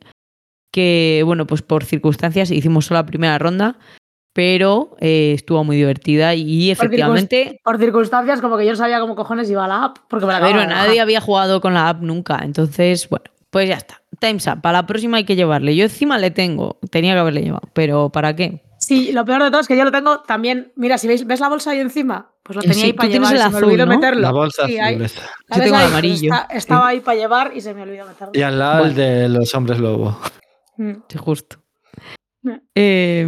que 0.72 1.22
bueno, 1.24 1.46
pues 1.46 1.62
por 1.62 1.84
circunstancias 1.84 2.50
hicimos 2.52 2.86
solo 2.86 3.00
la 3.00 3.06
primera 3.06 3.36
ronda, 3.38 3.78
pero 4.38 4.96
eh, 5.00 5.32
estuvo 5.34 5.64
muy 5.64 5.76
divertida 5.76 6.32
y 6.36 6.72
Por 6.76 6.86
efectivamente. 6.86 7.60
Por 7.64 7.76
circunstancias, 7.76 8.40
como 8.40 8.56
que 8.56 8.64
yo 8.66 8.70
no 8.70 8.76
sabía 8.76 9.00
cómo 9.00 9.16
cojones 9.16 9.50
iba 9.50 9.66
la 9.66 9.86
app, 9.86 9.96
porque 10.08 10.26
me 10.26 10.32
la 10.32 10.38
de 10.38 10.64
nadie 10.64 11.00
había 11.00 11.20
jugado 11.20 11.60
con 11.60 11.74
la 11.74 11.88
app 11.88 12.02
nunca, 12.02 12.42
entonces, 12.44 13.08
bueno, 13.08 13.24
pues 13.50 13.68
ya 13.68 13.74
está. 13.74 14.00
Time's 14.20 14.46
Up, 14.46 14.60
para 14.62 14.78
la 14.78 14.86
próxima 14.86 15.16
hay 15.16 15.24
que 15.24 15.34
llevarle. 15.34 15.74
Yo 15.74 15.82
encima 15.82 16.18
le 16.18 16.30
tengo, 16.30 16.78
tenía 16.92 17.14
que 17.14 17.18
haberle 17.18 17.40
llevado, 17.42 17.68
pero 17.72 18.10
¿para 18.10 18.36
qué? 18.36 18.62
Sí, 18.78 19.10
lo 19.10 19.24
peor 19.24 19.42
de 19.42 19.50
todo 19.50 19.60
es 19.60 19.66
que 19.66 19.76
yo 19.76 19.82
lo 19.84 19.90
tengo 19.90 20.20
también. 20.20 20.72
Mira, 20.76 20.98
si 20.98 21.08
veis, 21.08 21.26
¿ves 21.26 21.40
la 21.40 21.48
bolsa 21.48 21.72
ahí 21.72 21.80
encima? 21.80 22.30
Pues 22.44 22.54
lo 22.58 22.62
tenía 22.62 22.74
Sí, 22.76 22.82
ahí 22.84 22.92
para 22.92 23.08
llevar. 23.08 23.32
el 23.32 23.38
y 23.38 23.40
se 23.40 23.44
azul, 23.48 23.60
me 23.60 23.66
olvidó 23.66 23.86
¿no? 23.86 23.94
meterlo. 23.96 24.20
La 24.22 24.30
bolsa 24.30 24.66
Sí, 24.68 24.78
azul 24.78 24.84
ahí- 25.00 25.04
esa. 25.04 25.20
¿la 25.48 25.56
Yo 25.56 25.62
tengo 25.64 25.76
el 25.78 25.82
amarillo. 25.84 26.32
Está- 26.32 26.54
estaba 26.54 26.86
ahí 26.86 27.00
para 27.00 27.18
llevar 27.18 27.50
y 27.56 27.60
se 27.60 27.74
me 27.74 27.82
olvidó 27.82 28.06
meterlo. 28.06 28.30
Y 28.34 28.42
al 28.42 28.56
lado 28.56 28.84
el 28.84 28.94
de 28.94 29.28
los 29.28 29.52
hombres 29.56 29.80
lobo. 29.80 30.16
Mm. 30.76 30.92
Sí, 31.08 31.18
justo. 31.18 31.56
Eh, 32.76 33.26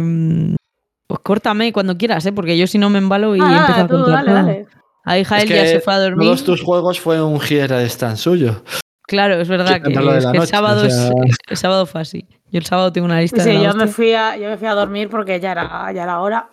pues 1.11 1.19
córtame 1.23 1.73
cuando 1.73 1.97
quieras, 1.97 2.25
¿eh? 2.25 2.31
porque 2.31 2.57
yo 2.57 2.67
si 2.67 2.77
no 2.77 2.89
me 2.89 2.97
embalo 2.99 3.35
y 3.35 3.41
Ah, 3.41 3.57
empiezo 3.59 3.81
a 3.81 3.87
tú, 3.87 3.93
contar 3.95 4.13
dale, 4.13 4.25
todo. 4.25 4.35
dale. 4.35 4.67
Ahí 5.03 5.23
Jael 5.25 5.51
Es 5.51 5.57
ya 5.57 5.65
se 5.65 5.79
fue 5.81 5.93
a 5.93 5.99
dormir. 5.99 6.25
Todos 6.27 6.43
tus 6.45 6.61
juegos 6.61 7.01
fue 7.01 7.21
un 7.21 7.37
Giera 7.41 7.81
stand 7.83 8.15
suyo. 8.15 8.63
Claro, 9.07 9.35
es 9.41 9.49
verdad 9.49 9.81
que, 9.81 9.89
de 9.89 10.17
es 10.19 10.25
el 10.25 10.47
sábado, 10.47 10.83
o 10.83 10.85
es- 10.85 10.95
sea- 10.95 11.11
el 11.49 11.57
sábado 11.57 11.85
fue 11.85 11.99
así. 11.99 12.25
Yo 12.49 12.59
el 12.59 12.65
sábado 12.65 12.93
tengo 12.93 13.05
una 13.05 13.19
lista 13.19 13.43
sí, 13.43 13.49
de 13.49 13.55
la 13.55 13.63
yo 13.63 13.73
me, 13.75 13.87
fui 13.87 14.13
a, 14.13 14.37
yo 14.37 14.47
me 14.49 14.57
fui 14.57 14.67
a 14.67 14.73
dormir 14.73 15.09
porque 15.09 15.37
ya 15.41 15.51
era, 15.51 15.91
ya 15.91 16.03
era 16.03 16.21
hora. 16.21 16.49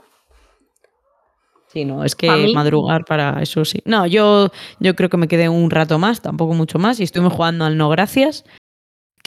Sí, 1.68 1.84
no, 1.84 2.02
es 2.02 2.16
que 2.16 2.50
madrugar 2.52 3.04
para 3.04 3.40
eso 3.42 3.64
sí. 3.64 3.80
No, 3.84 4.06
yo, 4.06 4.50
yo 4.80 4.96
creo 4.96 5.08
que 5.08 5.18
me 5.18 5.28
quedé 5.28 5.48
un 5.48 5.70
rato 5.70 5.98
más, 6.00 6.20
tampoco 6.20 6.54
mucho 6.54 6.78
más, 6.80 6.98
y 6.98 7.04
estuvimos 7.04 7.34
jugando 7.34 7.64
al 7.64 7.76
no 7.76 7.90
gracias. 7.90 8.44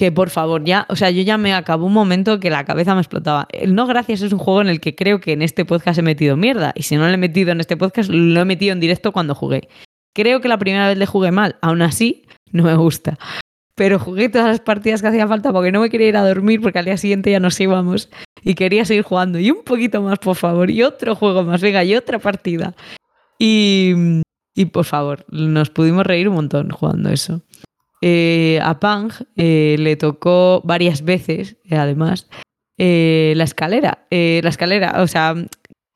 Que 0.02 0.12
por 0.12 0.32
favor, 0.32 0.64
ya, 0.64 0.88
o 0.90 0.96
sea, 0.96 1.12
yo 1.12 1.22
ya 1.22 1.38
me 1.38 1.54
acabó 1.54 1.86
un 1.86 1.94
momento 1.94 2.40
que 2.40 2.50
la 2.50 2.66
cabeza 2.66 2.96
me 2.96 3.02
explotaba. 3.02 3.48
No 3.68 3.86
gracias 3.86 4.24
es 4.24 4.34
un 4.34 4.40
juego 4.40 4.60
en 4.62 4.68
el 4.68 4.80
que 4.80 4.96
creo 4.96 5.20
que 5.20 5.34
en 5.34 5.44
este 5.44 5.64
podcast 5.64 6.00
he 6.00 6.02
metido 6.02 6.36
mierda. 6.36 6.72
Y 6.74 6.82
si 6.82 6.96
no 6.96 7.08
lo 7.08 7.14
he 7.14 7.18
metido 7.18 7.52
en 7.52 7.60
este 7.60 7.78
podcast, 7.78 8.10
lo 8.10 8.42
he 8.42 8.46
metido 8.46 8.74
en 8.74 8.80
directo 8.80 9.12
cuando 9.12 9.36
jugué. 9.36 9.70
Creo 10.16 10.42
que 10.42 10.48
la 10.48 10.58
primera 10.58 10.88
vez 10.88 10.98
le 10.98 11.06
jugué 11.06 11.30
mal, 11.30 11.58
aún 11.62 11.84
así, 11.84 12.26
no 12.52 12.64
me 12.64 12.74
gusta. 12.74 13.20
Pero 13.76 14.00
jugué 14.00 14.28
todas 14.28 14.48
las 14.48 14.60
partidas 14.60 15.04
que 15.04 15.10
hacía 15.10 15.28
falta 15.28 15.54
porque 15.54 15.72
no 15.72 15.82
me 15.82 15.92
quería 15.92 16.08
ir 16.08 16.18
a 16.18 16.28
dormir 16.28 16.62
porque 16.62 16.80
al 16.80 16.86
día 16.86 16.98
siguiente 16.98 17.30
ya 17.30 17.40
nos 17.40 17.60
íbamos 17.60 18.10
y 18.42 18.56
quería 18.56 18.86
seguir 18.86 19.04
jugando. 19.04 19.38
Y 19.38 19.52
un 19.52 19.64
poquito 19.64 20.02
más, 20.02 20.18
por 20.18 20.36
favor. 20.36 20.72
Y 20.72 20.82
otro 20.82 21.14
juego 21.14 21.44
más, 21.44 21.62
venga, 21.62 21.84
y 21.84 21.94
otra 21.94 22.18
partida. 22.18 22.74
Y, 23.38 23.94
y 24.56 24.66
por 24.66 24.86
favor, 24.86 25.28
nos 25.30 25.70
pudimos 25.70 26.08
reír 26.08 26.28
un 26.28 26.34
montón 26.34 26.72
jugando 26.72 27.12
eso. 27.12 27.44
Eh, 28.02 28.60
a 28.64 28.80
Pang 28.80 29.12
eh, 29.38 29.76
le 29.80 29.96
tocó 29.96 30.62
varias 30.64 31.04
veces, 31.04 31.58
eh, 31.70 31.76
además, 31.78 32.28
eh, 32.78 33.34
la 33.36 33.44
escalera. 33.44 34.08
Eh, 34.10 34.42
la 34.44 34.50
escalera, 34.50 35.02
o 35.04 35.08
sea, 35.08 35.36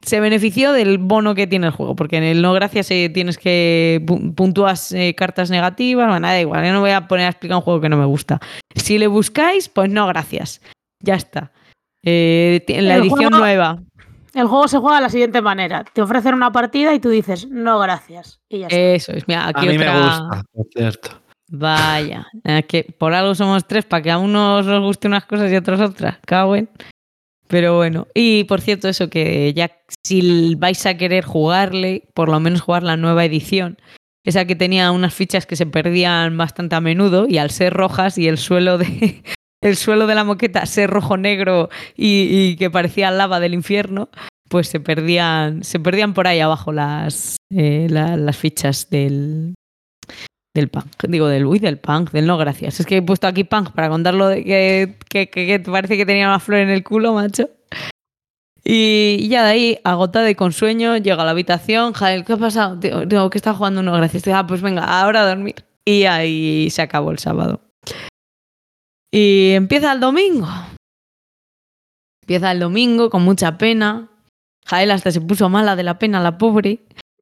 se 0.02 0.20
benefició 0.20 0.72
del 0.72 1.00
bono 1.00 1.34
que 1.34 1.48
tiene 1.48 1.66
el 1.66 1.74
juego, 1.74 1.96
porque 1.96 2.18
en 2.18 2.24
el 2.24 2.44
no 2.44 2.54
gracias 2.54 2.92
eh, 2.92 3.10
tienes 3.12 3.40
que 3.40 4.04
pu- 4.06 4.36
puntúas 4.36 4.92
eh, 4.92 5.16
cartas 5.18 5.50
negativas, 5.50 6.08
bueno, 6.08 6.28
da 6.28 6.40
igual, 6.40 6.64
yo 6.64 6.74
no 6.74 6.82
voy 6.82 6.92
a 6.92 7.08
poner 7.08 7.26
a 7.26 7.30
explicar 7.30 7.58
un 7.58 7.64
juego 7.64 7.82
que 7.82 7.90
no 7.90 7.98
me 7.98 8.06
gusta. 8.06 8.40
Si 8.76 9.00
le 9.00 9.08
buscáis, 9.08 9.68
pues 9.68 9.90
no 9.90 10.06
gracias. 10.06 10.62
Ya 11.02 11.16
está. 11.16 11.52
Eh, 12.04 12.64
en 12.68 12.88
la 12.88 12.96
El 12.98 13.02
edición 13.02 13.30
juego- 13.32 13.38
nueva. 13.40 13.80
El 14.36 14.48
juego 14.48 14.68
se 14.68 14.78
juega 14.78 14.98
de 14.98 15.02
la 15.04 15.10
siguiente 15.10 15.42
manera. 15.42 15.86
Te 15.92 16.02
ofrecen 16.02 16.36
una 16.36 16.52
partida 16.52 16.94
y 16.94 17.00
tú 17.00 17.10
dices, 17.10 17.48
no, 17.50 17.80
gracias. 17.80 18.42
Y 18.50 18.60
ya 18.60 18.68
está. 18.68 18.78
Eso 18.78 19.12
es, 19.14 19.28
mira, 19.30 19.46
A 19.46 19.48
aquí 19.48 19.68
mí 19.70 19.78
otra... 19.78 19.94
me 19.94 20.04
gusta, 20.04 20.44
por 20.54 20.66
cierto. 20.76 21.10
Vaya, 21.48 22.28
es 22.44 22.66
que 22.66 22.84
por 22.98 23.14
algo 23.14 23.36
somos 23.36 23.68
tres, 23.68 23.86
para 23.86 24.02
que 24.02 24.12
a 24.12 24.18
unos 24.18 24.66
os 24.66 24.82
guste 24.82 25.08
unas 25.08 25.26
cosas 25.26 25.52
y 25.52 25.56
a 25.56 25.60
otros 25.60 25.80
otras. 25.80 26.18
Cago 26.26 26.56
en. 26.56 26.70
Pero 27.48 27.76
bueno, 27.76 28.08
y 28.16 28.46
por 28.46 28.62
cierto, 28.62 28.88
eso 28.90 29.10
que 29.10 29.54
ya 29.54 29.72
si 30.04 30.56
vais 30.56 30.84
a 30.88 30.98
querer 30.98 31.24
jugarle, 31.24 32.08
por 32.16 32.30
lo 32.30 32.40
menos 32.40 32.62
jugar 32.62 32.82
la 32.82 32.98
nueva 32.98 33.24
edición, 33.24 33.78
esa 34.26 34.46
que 34.46 34.56
tenía 34.56 34.92
unas 34.92 35.14
fichas 35.14 35.46
que 35.46 35.56
se 35.56 35.68
perdían 35.68 36.36
bastante 36.36 36.76
a 36.76 36.82
menudo 36.82 37.28
y 37.30 37.38
al 37.38 37.52
ser 37.52 37.74
rojas 37.74 38.18
y 38.18 38.28
el 38.28 38.40
suelo 38.40 38.80
de 38.80 39.22
el 39.62 39.76
suelo 39.76 40.08
de 40.08 40.16
la 40.16 40.24
moqueta 40.24 40.66
ser 40.66 40.90
rojo 40.90 41.18
negro 41.18 41.70
y, 41.96 42.28
y 42.32 42.56
que 42.56 42.72
parecía 42.72 43.12
lava 43.12 43.40
del 43.40 43.54
infierno, 43.54 44.10
pues 44.50 44.68
se 44.68 44.80
perdían 44.80 45.64
se 45.64 45.80
perdían 45.80 46.16
por 46.16 46.26
ahí 46.26 46.40
abajo 46.40 46.72
las 46.72 47.38
eh, 47.56 47.86
la- 47.92 48.18
las 48.18 48.36
fichas 48.38 48.90
del 48.90 49.54
del 50.56 50.70
punk, 50.70 51.04
digo 51.10 51.28
del 51.28 51.46
uy, 51.46 51.60
del 51.60 51.78
punk, 51.78 52.12
del 52.12 52.26
no 52.26 52.38
gracias. 52.38 52.80
Es 52.80 52.86
que 52.86 52.98
he 52.98 53.02
puesto 53.02 53.28
aquí 53.28 53.44
punk 53.44 53.72
para 53.72 53.90
contarlo 53.90 54.30
de 54.30 54.44
que, 54.46 54.96
que, 55.10 55.60
parece 55.60 55.98
que 55.98 56.06
tenía 56.06 56.28
una 56.30 56.40
flor 56.40 56.62
en 56.62 56.70
el 56.70 56.82
culo, 56.82 57.14
macho. 57.14 57.50
Y, 58.64 59.28
ya 59.28 59.44
de 59.44 59.50
ahí, 59.50 59.80
agotada 59.84 60.30
y 60.30 60.36
con 60.36 60.54
sueño, 60.54 60.96
llego 60.96 61.22
a 61.22 61.26
la 61.26 61.32
habitación. 61.32 61.92
Jael, 61.92 62.24
¿qué 62.24 62.34
ha 62.34 62.38
pasado? 62.38 62.78
Digo, 62.78 63.30
que 63.30 63.38
está 63.38 63.54
jugando 63.54 63.84
no 63.84 63.92
gracias. 63.92 64.28
Ah, 64.30 64.48
pues 64.48 64.62
venga, 64.62 65.02
ahora 65.02 65.24
a 65.24 65.28
dormir. 65.28 65.56
Y 65.84 66.06
ahí 66.06 66.70
se 66.72 66.82
acabó 66.82 67.12
el 67.12 67.20
sábado. 67.20 67.60
Y 69.12 69.52
empieza 69.52 69.92
el 69.92 70.00
domingo. 70.00 70.48
Empieza 72.24 72.54
el 72.54 72.60
domingo 72.60 73.10
con 73.10 73.24
mucha 73.24 73.58
pena. 73.58 74.10
Jael 74.66 74.90
hasta 74.92 75.12
se 75.12 75.20
puso 75.20 75.50
mala 75.50 75.76
de 75.76 75.84
la 75.84 76.00
pena, 76.00 76.22
la 76.22 76.38
pobre. 76.38 76.80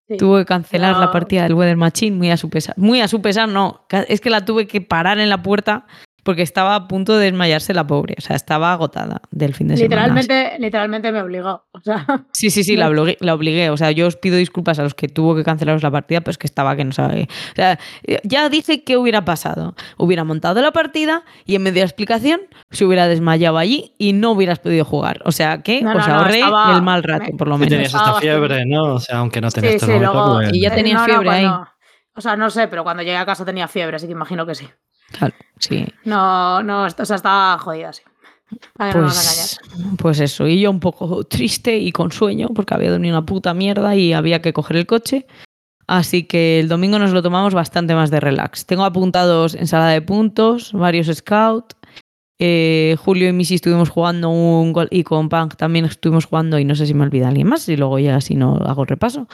Sí. 0.07 0.17
Tuvo 0.17 0.37
que 0.37 0.45
cancelar 0.45 0.93
No. 0.95 0.99
la 0.99 1.11
partida 1.11 1.43
del 1.43 1.53
Weather 1.53 1.77
Machine 1.77 2.15
muy 2.17 2.29
a 2.29 2.37
su 2.37 2.49
pesar. 2.49 2.75
Muy 2.77 2.99
a 3.01 3.07
su 3.07 3.21
pesar, 3.21 3.47
no. 3.47 3.85
Es 4.07 4.19
que 4.21 4.29
la 4.29 4.43
tuve 4.43 4.67
que 4.67 4.81
parar 4.81 5.19
en 5.19 5.29
la 5.29 5.41
puerta 5.41 5.85
porque 6.23 6.41
estaba 6.41 6.75
a 6.75 6.87
punto 6.87 7.17
de 7.17 7.25
desmayarse 7.25 7.73
la 7.73 7.85
pobre, 7.85 8.15
o 8.17 8.21
sea, 8.21 8.35
estaba 8.35 8.71
agotada 8.73 9.21
del 9.31 9.53
fin 9.53 9.67
de 9.67 9.77
semana. 9.77 10.07
Literalmente, 10.07 10.55
literalmente 10.59 11.11
me 11.11 11.21
obligó. 11.21 11.65
O 11.71 11.79
sea, 11.81 12.05
Sí, 12.31 12.49
sí, 12.49 12.63
sí, 12.63 12.75
la 12.75 12.87
obligué, 12.89 13.17
la 13.19 13.33
obligué. 13.33 13.69
O 13.69 13.77
sea, 13.77 13.91
yo 13.91 14.07
os 14.07 14.15
pido 14.15 14.37
disculpas 14.37 14.79
a 14.79 14.83
los 14.83 14.93
que 14.95 15.07
tuvo 15.07 15.35
que 15.35 15.43
cancelaros 15.43 15.83
la 15.83 15.91
partida, 15.91 16.21
pero 16.21 16.31
es 16.31 16.37
que 16.37 16.47
estaba 16.47 16.75
que 16.75 16.85
no 16.85 16.91
sabe. 16.93 17.27
O 17.51 17.55
sea, 17.55 17.77
ya 18.23 18.49
dice 18.49 18.83
qué 18.83 18.97
hubiera 18.97 19.25
pasado. 19.25 19.75
Hubiera 19.97 20.23
montado 20.23 20.61
la 20.61 20.71
partida 20.71 21.23
y 21.45 21.55
en 21.55 21.63
medio 21.63 21.81
de 21.81 21.85
explicación 21.87 22.41
se 22.71 22.85
hubiera 22.85 23.07
desmayado 23.07 23.57
allí 23.57 23.93
y 23.97 24.13
no 24.13 24.31
hubieras 24.31 24.59
podido 24.59 24.85
jugar. 24.85 25.21
O 25.25 25.31
sea, 25.31 25.61
que 25.61 25.81
No, 25.81 25.91
os 25.91 25.97
no, 25.97 26.07
no, 26.07 26.19
ahorré 26.19 26.39
estaba- 26.39 26.75
el 26.75 26.81
mal 26.81 27.03
rato, 27.03 27.31
me- 27.31 27.37
por 27.37 27.47
lo 27.47 27.55
Y 27.55 27.59
menos. 27.59 27.69
tenías 27.71 27.87
Estaba 27.87 28.03
esta 28.05 28.13
bastante- 28.13 28.47
fiebre, 28.47 28.65
¿no? 28.65 28.83
O 28.95 28.99
sea, 28.99 29.17
aunque 29.17 29.41
no 29.41 29.49
tenías 29.51 29.73
sí, 29.73 29.79
sí, 29.79 29.85
termómetro, 29.85 30.13
luego. 30.13 30.35
pues- 30.37 30.53
Y 30.53 30.61
ya 30.61 30.69
eh, 30.69 30.71
tenías 30.71 30.95
no, 30.95 30.99
no, 31.01 31.05
fiebre 31.05 31.29
ahí. 31.29 31.45
O 32.15 32.21
sea, 32.21 32.35
no 32.35 32.49
sé, 32.51 32.67
pero 32.67 32.83
cuando 32.83 33.01
llegué 33.03 33.17
a 33.17 33.25
casa 33.25 33.43
tenía 33.43 33.67
fiebre, 33.67 33.95
así 33.95 34.05
que 34.05 34.11
imagino 34.13 34.45
que 34.45 34.53
sí. 34.55 34.69
Claro, 35.11 35.35
sí. 35.59 35.85
No, 36.05 36.63
no, 36.63 36.83
o 36.83 36.89
sea, 36.89 37.15
estaba 37.15 37.57
jodida, 37.59 37.93
sí. 37.93 38.01
No 38.77 38.91
Pues, 38.91 39.59
pues 39.97 40.19
eso, 40.19 40.47
y 40.47 40.61
yo 40.61 40.69
un 40.71 40.79
poco 40.79 41.23
triste 41.23 41.77
y 41.77 41.91
con 41.91 42.11
sueño, 42.11 42.49
porque 42.53 42.73
había 42.73 42.91
dormido 42.91 43.17
una 43.17 43.25
puta 43.25 43.53
mierda 43.53 43.95
y 43.95 44.13
había 44.13 44.41
que 44.41 44.53
coger 44.53 44.77
el 44.77 44.85
coche. 44.85 45.25
Así 45.87 46.23
que 46.23 46.59
el 46.59 46.69
domingo 46.69 46.97
nos 46.97 47.11
lo 47.11 47.21
tomamos 47.21 47.53
bastante 47.53 47.93
más 47.93 48.09
de 48.09 48.19
relax. 48.19 48.65
Tengo 48.65 48.85
apuntados 48.85 49.53
ensalada 49.53 49.91
de 49.91 50.01
puntos, 50.01 50.71
varios 50.73 51.07
scout. 51.07 51.73
eh, 52.39 52.95
Julio 52.99 53.29
y 53.29 53.33
Missy 53.33 53.55
estuvimos 53.55 53.89
jugando 53.89 54.29
un 54.29 54.73
gol 54.73 54.87
y 54.91 55.03
con 55.03 55.29
Punk 55.29 55.55
también 55.55 55.85
estuvimos 55.85 56.25
jugando 56.25 56.57
y 56.59 56.65
no 56.65 56.75
sé 56.75 56.85
si 56.87 56.93
me 56.93 57.03
olvida 57.03 57.27
alguien 57.29 57.47
más 57.47 57.67
y 57.69 57.77
luego 57.77 57.99
ya 57.99 58.19
si 58.21 58.35
no 58.35 58.55
hago 58.57 58.85
repaso. 58.85 59.27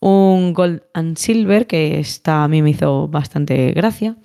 Un 0.00 0.52
Gold 0.52 0.82
and 0.94 1.16
Silver 1.16 1.66
que 1.66 1.98
está, 2.00 2.44
a 2.44 2.48
mí 2.48 2.62
me 2.62 2.70
hizo 2.70 3.08
bastante 3.08 3.72
gracia. 3.72 4.16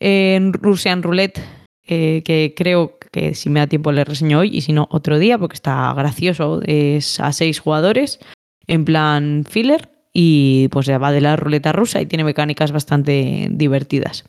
En 0.00 0.52
Russian 0.54 1.02
Roulette 1.02 1.40
eh, 1.86 2.22
que 2.24 2.54
creo 2.56 2.98
que 3.12 3.34
si 3.34 3.50
me 3.50 3.60
da 3.60 3.66
tiempo 3.66 3.92
le 3.92 4.04
reseño 4.04 4.38
hoy 4.38 4.56
y 4.56 4.60
si 4.62 4.72
no 4.72 4.88
otro 4.90 5.18
día 5.18 5.36
porque 5.38 5.54
está 5.54 5.92
gracioso. 5.94 6.60
Es 6.64 7.20
a 7.20 7.32
seis 7.32 7.60
jugadores 7.60 8.18
en 8.66 8.84
plan 8.84 9.44
filler 9.48 9.90
y 10.12 10.68
pues 10.68 10.86
ya 10.86 10.98
va 10.98 11.12
de 11.12 11.20
la 11.20 11.36
ruleta 11.36 11.72
rusa 11.72 12.00
y 12.00 12.06
tiene 12.06 12.24
mecánicas 12.24 12.72
bastante 12.72 13.48
divertidas. 13.50 14.24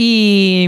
Y, 0.00 0.66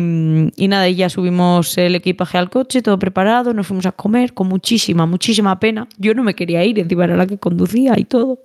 y 0.56 0.68
nada, 0.68 0.88
y 0.88 0.96
ya 0.96 1.08
subimos 1.08 1.78
el 1.78 1.94
equipaje 1.94 2.36
al 2.36 2.50
coche, 2.50 2.82
todo 2.82 2.98
preparado, 2.98 3.54
nos 3.54 3.66
fuimos 3.68 3.86
a 3.86 3.92
comer 3.92 4.34
con 4.34 4.48
muchísima, 4.48 5.06
muchísima 5.06 5.60
pena. 5.60 5.88
Yo 5.98 6.14
no 6.14 6.24
me 6.24 6.34
quería 6.34 6.64
ir, 6.64 6.80
encima 6.80 7.04
era 7.04 7.16
la 7.16 7.26
que 7.28 7.38
conducía 7.38 7.94
y 7.96 8.04
todo. 8.04 8.40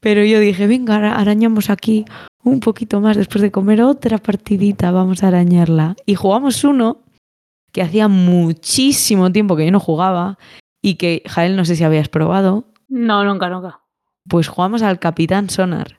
Pero 0.00 0.24
yo 0.24 0.40
dije, 0.40 0.66
venga, 0.66 0.96
ara- 0.96 1.14
arañamos 1.14 1.70
aquí 1.70 2.04
un 2.44 2.60
poquito 2.60 3.00
más 3.00 3.16
después 3.16 3.42
de 3.42 3.50
comer 3.50 3.82
otra 3.82 4.18
partidita, 4.18 4.90
vamos 4.90 5.22
a 5.22 5.28
arañarla. 5.28 5.96
Y 6.06 6.14
jugamos 6.14 6.64
uno 6.64 6.98
que 7.72 7.82
hacía 7.82 8.08
muchísimo 8.08 9.30
tiempo 9.32 9.56
que 9.56 9.64
yo 9.64 9.70
no 9.72 9.80
jugaba 9.80 10.38
y 10.82 10.96
que, 10.96 11.22
Jael, 11.26 11.56
no 11.56 11.64
sé 11.64 11.76
si 11.76 11.84
habías 11.84 12.08
probado, 12.08 12.64
No, 12.88 13.24
nunca, 13.24 13.48
nunca. 13.48 13.80
pues 14.28 14.48
jugamos 14.48 14.82
al 14.82 14.98
Capitán 14.98 15.48
Sonar, 15.48 15.98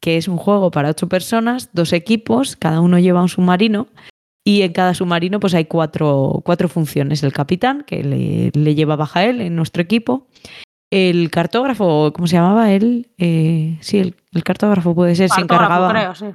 que 0.00 0.16
es 0.16 0.28
un 0.28 0.36
juego 0.36 0.70
para 0.70 0.90
ocho 0.90 1.08
personas, 1.08 1.70
dos 1.72 1.92
equipos, 1.92 2.56
cada 2.56 2.80
uno 2.80 2.98
lleva 2.98 3.22
un 3.22 3.28
submarino 3.28 3.88
y 4.46 4.62
en 4.62 4.72
cada 4.72 4.94
submarino 4.94 5.40
pues 5.40 5.54
hay 5.54 5.64
cuatro, 5.64 6.40
cuatro 6.44 6.68
funciones. 6.68 7.22
El 7.22 7.32
capitán, 7.32 7.82
que 7.86 8.02
le, 8.04 8.50
le 8.54 8.74
llevaba 8.74 9.06
Jael 9.06 9.40
en 9.40 9.56
nuestro 9.56 9.82
equipo, 9.82 10.28
el 10.90 11.30
cartógrafo, 11.30 12.12
¿cómo 12.14 12.26
se 12.26 12.36
llamaba 12.36 12.72
él? 12.72 13.10
Eh, 13.18 13.78
sí, 13.80 13.98
el, 13.98 14.16
el 14.32 14.44
cartógrafo 14.44 14.94
puede 14.94 15.14
ser, 15.14 15.30
se 15.30 15.40
encargaba, 15.40 15.88
creo, 15.90 16.14
sí. 16.14 16.26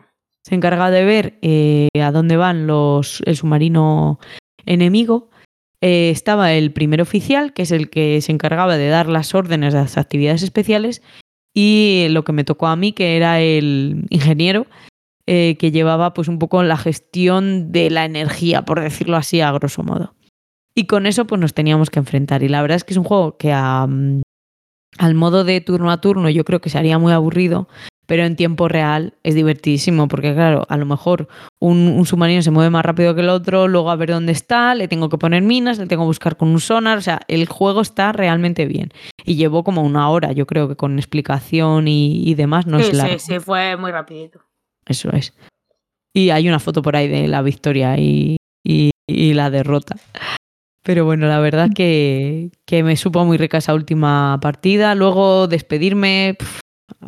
se 0.43 0.55
encargaba 0.55 0.91
de 0.91 1.05
ver 1.05 1.39
eh, 1.41 1.89
a 2.01 2.11
dónde 2.11 2.37
van 2.37 2.67
los, 2.67 3.21
el 3.25 3.35
submarino 3.35 4.19
enemigo. 4.65 5.29
Eh, 5.81 6.09
estaba 6.09 6.51
el 6.53 6.73
primer 6.73 7.01
oficial, 7.01 7.53
que 7.53 7.61
es 7.61 7.71
el 7.71 7.89
que 7.89 8.19
se 8.21 8.31
encargaba 8.31 8.75
de 8.75 8.89
dar 8.89 9.07
las 9.07 9.33
órdenes 9.33 9.73
de 9.73 9.79
las 9.79 9.97
actividades 9.97 10.43
especiales, 10.43 11.01
y 11.53 12.07
lo 12.09 12.23
que 12.23 12.33
me 12.33 12.43
tocó 12.43 12.67
a 12.67 12.75
mí, 12.75 12.91
que 12.91 13.15
era 13.15 13.39
el 13.39 14.05
ingeniero, 14.09 14.67
eh, 15.25 15.57
que 15.57 15.71
llevaba 15.71 16.13
pues 16.13 16.27
un 16.27 16.39
poco 16.39 16.63
la 16.63 16.77
gestión 16.77 17.71
de 17.71 17.89
la 17.89 18.05
energía, 18.05 18.63
por 18.63 18.81
decirlo 18.81 19.15
así, 19.15 19.41
a 19.41 19.51
grosso 19.51 19.83
modo. 19.83 20.15
Y 20.75 20.85
con 20.85 21.05
eso 21.05 21.25
pues 21.25 21.39
nos 21.39 21.53
teníamos 21.53 21.89
que 21.89 21.99
enfrentar. 21.99 22.43
Y 22.43 22.49
la 22.49 22.61
verdad 22.61 22.77
es 22.77 22.83
que 22.83 22.93
es 22.93 22.97
un 22.97 23.03
juego 23.03 23.37
que 23.37 23.51
a, 23.51 23.85
mm, 23.87 24.21
al 24.99 25.15
modo 25.15 25.43
de 25.43 25.59
turno 25.61 25.89
a 25.89 25.99
turno 26.01 26.29
yo 26.29 26.45
creo 26.45 26.61
que 26.61 26.69
sería 26.69 26.99
muy 26.99 27.11
aburrido, 27.13 27.67
pero 28.05 28.23
en 28.23 28.35
tiempo 28.35 28.67
real 28.67 29.13
es 29.23 29.35
divertidísimo, 29.35 30.07
porque 30.07 30.33
claro, 30.33 30.65
a 30.67 30.77
lo 30.77 30.85
mejor 30.85 31.27
un, 31.59 31.87
un 31.87 32.05
submarino 32.05 32.41
se 32.41 32.49
mueve 32.51 32.69
más 32.71 32.83
rápido 32.83 33.13
que 33.15 33.21
el 33.21 33.29
otro, 33.29 33.67
luego 33.67 33.91
a 33.91 33.95
ver 33.95 34.09
dónde 34.09 34.31
está, 34.31 34.73
le 34.75 34.87
tengo 34.87 35.09
que 35.09 35.17
poner 35.19 35.41
minas, 35.43 35.77
le 35.77 35.85
tengo 35.87 36.03
que 36.03 36.07
buscar 36.07 36.35
con 36.35 36.49
un 36.49 36.59
sonar, 36.59 36.97
o 36.97 37.01
sea, 37.01 37.19
el 37.27 37.47
juego 37.47 37.81
está 37.81 38.11
realmente 38.11 38.65
bien. 38.65 38.91
Y 39.25 39.35
llevó 39.35 39.63
como 39.63 39.83
una 39.83 40.09
hora, 40.09 40.31
yo 40.31 40.45
creo 40.47 40.67
que 40.67 40.75
con 40.75 40.97
explicación 40.97 41.87
y, 41.87 42.23
y 42.27 42.33
demás, 42.33 42.65
no 42.65 42.79
sí, 42.79 42.89
es 42.89 42.93
largo. 42.97 43.19
sí, 43.19 43.33
sí, 43.33 43.39
fue 43.39 43.77
muy 43.77 43.91
rapidito. 43.91 44.41
Eso 44.87 45.11
es. 45.11 45.33
Y 46.13 46.31
hay 46.31 46.49
una 46.49 46.59
foto 46.59 46.81
por 46.81 46.95
ahí 46.95 47.07
de 47.07 47.27
la 47.27 47.43
victoria 47.43 47.95
y, 47.99 48.37
y- 48.65 48.89
y 49.07 49.33
la 49.35 49.49
derrota. 49.51 49.95
Pero 50.83 51.05
bueno, 51.05 51.27
la 51.27 51.39
verdad 51.39 51.69
que, 51.75 52.51
que 52.65 52.83
me 52.83 52.95
supo 52.95 53.25
muy 53.25 53.37
rica 53.37 53.57
esa 53.57 53.73
última 53.73 54.39
partida. 54.41 54.95
Luego 54.95 55.47
despedirme, 55.47 56.35
pf, 56.39 56.61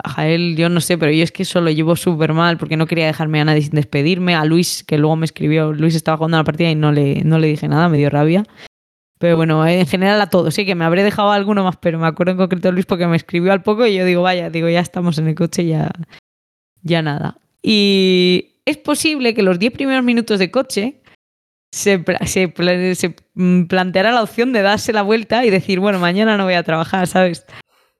a 0.03 0.09
Jael, 0.09 0.55
yo 0.55 0.69
no 0.69 0.81
sé, 0.81 0.97
pero 0.97 1.11
yo 1.11 1.23
es 1.23 1.31
que 1.31 1.43
eso 1.43 1.61
lo 1.61 1.71
llevo 1.71 1.95
súper 1.95 2.33
mal 2.33 2.57
porque 2.57 2.77
no 2.77 2.85
quería 2.85 3.07
dejarme 3.07 3.41
a 3.41 3.45
nadie 3.45 3.61
sin 3.61 3.71
despedirme. 3.71 4.35
A 4.35 4.45
Luis, 4.45 4.83
que 4.83 4.97
luego 4.97 5.15
me 5.15 5.25
escribió, 5.25 5.73
Luis 5.73 5.95
estaba 5.95 6.17
jugando 6.17 6.37
la 6.37 6.43
partida 6.43 6.69
y 6.69 6.75
no 6.75 6.91
le, 6.91 7.23
no 7.23 7.39
le 7.39 7.47
dije 7.47 7.67
nada, 7.67 7.89
me 7.89 7.97
dio 7.97 8.09
rabia. 8.09 8.45
Pero 9.19 9.37
bueno, 9.37 9.65
en 9.67 9.85
general 9.85 10.19
a 10.19 10.29
todos, 10.29 10.53
sí 10.55 10.65
que 10.65 10.73
me 10.73 10.83
habré 10.83 11.03
dejado 11.03 11.29
a 11.31 11.35
alguno 11.35 11.63
más, 11.63 11.77
pero 11.77 11.99
me 11.99 12.07
acuerdo 12.07 12.31
en 12.31 12.37
concreto 12.39 12.69
de 12.69 12.71
Luis 12.71 12.87
porque 12.87 13.05
me 13.05 13.15
escribió 13.15 13.53
al 13.53 13.61
poco 13.61 13.85
y 13.85 13.95
yo 13.95 14.03
digo, 14.03 14.23
vaya, 14.23 14.49
digo, 14.49 14.67
ya 14.67 14.79
estamos 14.79 15.17
en 15.19 15.27
el 15.27 15.35
coche, 15.35 15.65
ya, 15.67 15.91
ya 16.81 17.03
nada. 17.03 17.37
Y 17.61 18.55
es 18.65 18.77
posible 18.77 19.35
que 19.35 19.43
los 19.43 19.59
10 19.59 19.73
primeros 19.73 20.03
minutos 20.03 20.39
de 20.39 20.49
coche 20.49 21.00
se, 21.71 22.03
mm, 23.33 23.63
planteara 23.63 24.11
la 24.11 24.23
opción 24.23 24.53
de 24.53 24.61
darse 24.61 24.93
la 24.93 25.01
vuelta 25.01 25.45
y 25.45 25.49
decir, 25.49 25.79
bueno, 25.79 25.99
mañana 25.99 26.37
no 26.37 26.43
voy 26.43 26.53
a 26.53 26.63
trabajar, 26.63 27.07
¿sabes? 27.07 27.45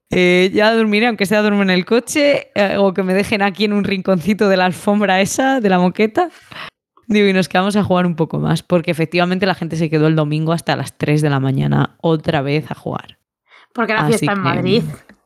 Eh, 0.10 0.52
ya 0.54 0.74
dormiré, 0.74 1.08
aunque 1.08 1.26
sea 1.26 1.42
duermo 1.42 1.62
en 1.64 1.70
el 1.70 1.86
coche, 1.86 2.52
eh, 2.54 2.76
o 2.78 2.94
que 2.94 3.02
me 3.02 3.14
dejen 3.14 3.42
aquí 3.42 3.64
en 3.64 3.74
un 3.74 3.86
rinconcito 3.86 4.50
de 4.50 4.58
la 4.58 4.66
alfombra 4.66 5.22
esa, 5.22 5.62
de 5.62 5.70
la 5.70 5.80
moqueta. 5.80 6.30
Digo, 7.08 7.28
y 7.28 7.34
nos 7.34 7.48
quedamos 7.48 7.76
a 7.78 7.84
jugar 7.84 8.06
un 8.06 8.16
poco 8.16 8.40
más, 8.40 8.62
porque 8.62 8.92
efectivamente 8.92 9.46
la 9.46 9.56
gente 9.56 9.78
se 9.78 9.90
quedó 9.90 10.08
el 10.08 10.16
domingo 10.16 10.52
hasta 10.52 10.76
las 10.76 10.98
3 10.98 11.22
de 11.22 11.30
la 11.30 11.40
mañana 11.40 11.96
otra 12.02 12.42
vez 12.42 12.70
a 12.70 12.76
jugar. 12.76 13.20
Porque 13.74 13.94
era 13.94 14.02
Así 14.02 14.18
fiesta 14.18 14.34
en 14.34 14.40
Madrid. 14.40 14.84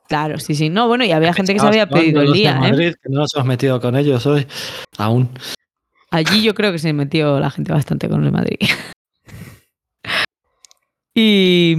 Claro, 0.07 0.37
sí, 0.39 0.53
sí. 0.53 0.69
No, 0.69 0.87
bueno, 0.87 1.03
y 1.03 1.11
había 1.11 1.33
gente 1.33 1.53
que 1.53 1.59
se 1.59 1.65
había 1.65 1.89
pedido 1.89 2.21
el 2.21 2.27
de 2.27 2.33
día, 2.33 2.51
¿eh? 2.51 2.71
Madrid, 2.71 2.93
que 3.01 3.09
no 3.09 3.21
nos 3.21 3.33
hemos 3.35 3.47
metido 3.47 3.81
con 3.81 3.95
ellos 3.95 4.23
hoy. 4.27 4.45
Aún. 4.97 5.29
Allí 6.11 6.43
yo 6.43 6.53
creo 6.53 6.71
que 6.71 6.79
se 6.79 6.93
metió 6.93 7.39
la 7.39 7.49
gente 7.49 7.71
bastante 7.71 8.07
con 8.09 8.23
el 8.23 8.31
Madrid. 8.31 8.57
y, 11.15 11.75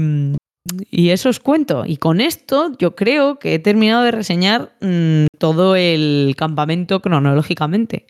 y 0.91 1.11
eso 1.11 1.29
os 1.29 1.41
cuento. 1.41 1.85
Y 1.87 1.97
con 1.97 2.21
esto 2.21 2.73
yo 2.79 2.95
creo 2.95 3.39
que 3.39 3.55
he 3.55 3.59
terminado 3.59 4.03
de 4.03 4.11
reseñar 4.11 4.77
mm, 4.81 5.27
todo 5.39 5.77
el 5.77 6.35
campamento 6.37 7.01
cronológicamente. 7.01 8.07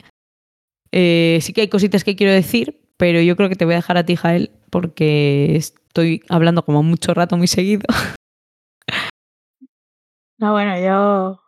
Eh, 0.93 1.39
sí 1.43 1.53
que 1.53 1.63
hay 1.63 1.69
cositas 1.69 2.05
que 2.05 2.17
quiero 2.17 2.33
decir, 2.33 2.81
pero 2.97 3.21
yo 3.21 3.37
creo 3.37 3.49
que 3.49 3.57
te 3.57 3.65
voy 3.65 3.75
a 3.75 3.79
dejar 3.79 3.99
a 3.99 4.07
ti, 4.07 4.17
Jael, 4.17 4.51
porque 4.71 5.57
estoy 5.57 6.23
hablando 6.29 6.65
como 6.65 6.83
mucho 6.83 7.15
rato, 7.15 7.37
muy 7.37 7.49
seguido. 7.49 7.83
No, 10.39 10.53
bueno, 10.53 10.79
yo. 10.79 11.41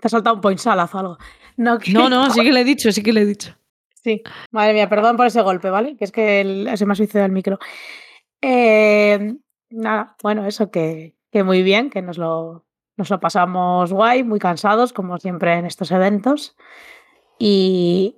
Te 0.00 0.06
ha 0.06 0.08
soltado 0.08 0.36
un 0.36 0.40
pointsalazo 0.40 0.96
o 0.96 1.00
algo. 1.00 1.18
No, 1.56 1.78
que- 1.78 1.92
No, 1.92 2.08
no, 2.08 2.30
sí 2.30 2.42
que 2.42 2.52
le 2.52 2.60
he 2.60 2.64
dicho, 2.64 2.90
sí 2.92 3.02
que 3.02 3.12
le 3.12 3.22
he 3.22 3.26
dicho. 3.26 3.54
Sí, 4.02 4.22
madre 4.52 4.72
mía, 4.72 4.88
perdón 4.88 5.16
por 5.16 5.26
ese 5.26 5.42
golpe, 5.42 5.68
¿vale? 5.70 5.96
Que 5.96 6.04
es 6.04 6.12
que 6.12 6.40
el- 6.40 6.70
se 6.78 6.86
me 6.86 6.92
ha 6.92 6.96
suicidado 6.96 7.26
el 7.26 7.32
micro. 7.32 7.58
Eh, 8.40 9.34
nada, 9.70 10.16
bueno, 10.22 10.46
eso 10.46 10.70
que, 10.70 11.16
que 11.32 11.42
muy 11.42 11.62
bien, 11.62 11.90
que 11.90 12.02
nos 12.02 12.16
lo, 12.18 12.64
nos 12.96 13.10
lo 13.10 13.18
pasamos 13.18 13.92
guay, 13.92 14.22
muy 14.22 14.38
cansados, 14.38 14.92
como 14.92 15.18
siempre 15.18 15.54
en 15.54 15.66
estos 15.66 15.90
eventos. 15.90 16.56
Y 17.38 18.16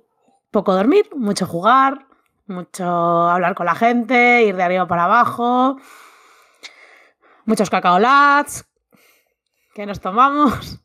poco 0.51 0.75
dormir, 0.75 1.09
mucho 1.15 1.47
jugar, 1.47 2.05
mucho 2.45 2.85
hablar 2.85 3.55
con 3.55 3.65
la 3.65 3.75
gente, 3.75 4.43
ir 4.43 4.55
de 4.55 4.63
arriba 4.63 4.87
para 4.87 5.05
abajo, 5.05 5.77
muchos 7.45 7.69
cacaolats 7.69 8.65
que 9.73 9.85
nos 9.85 9.99
tomamos. 9.99 10.81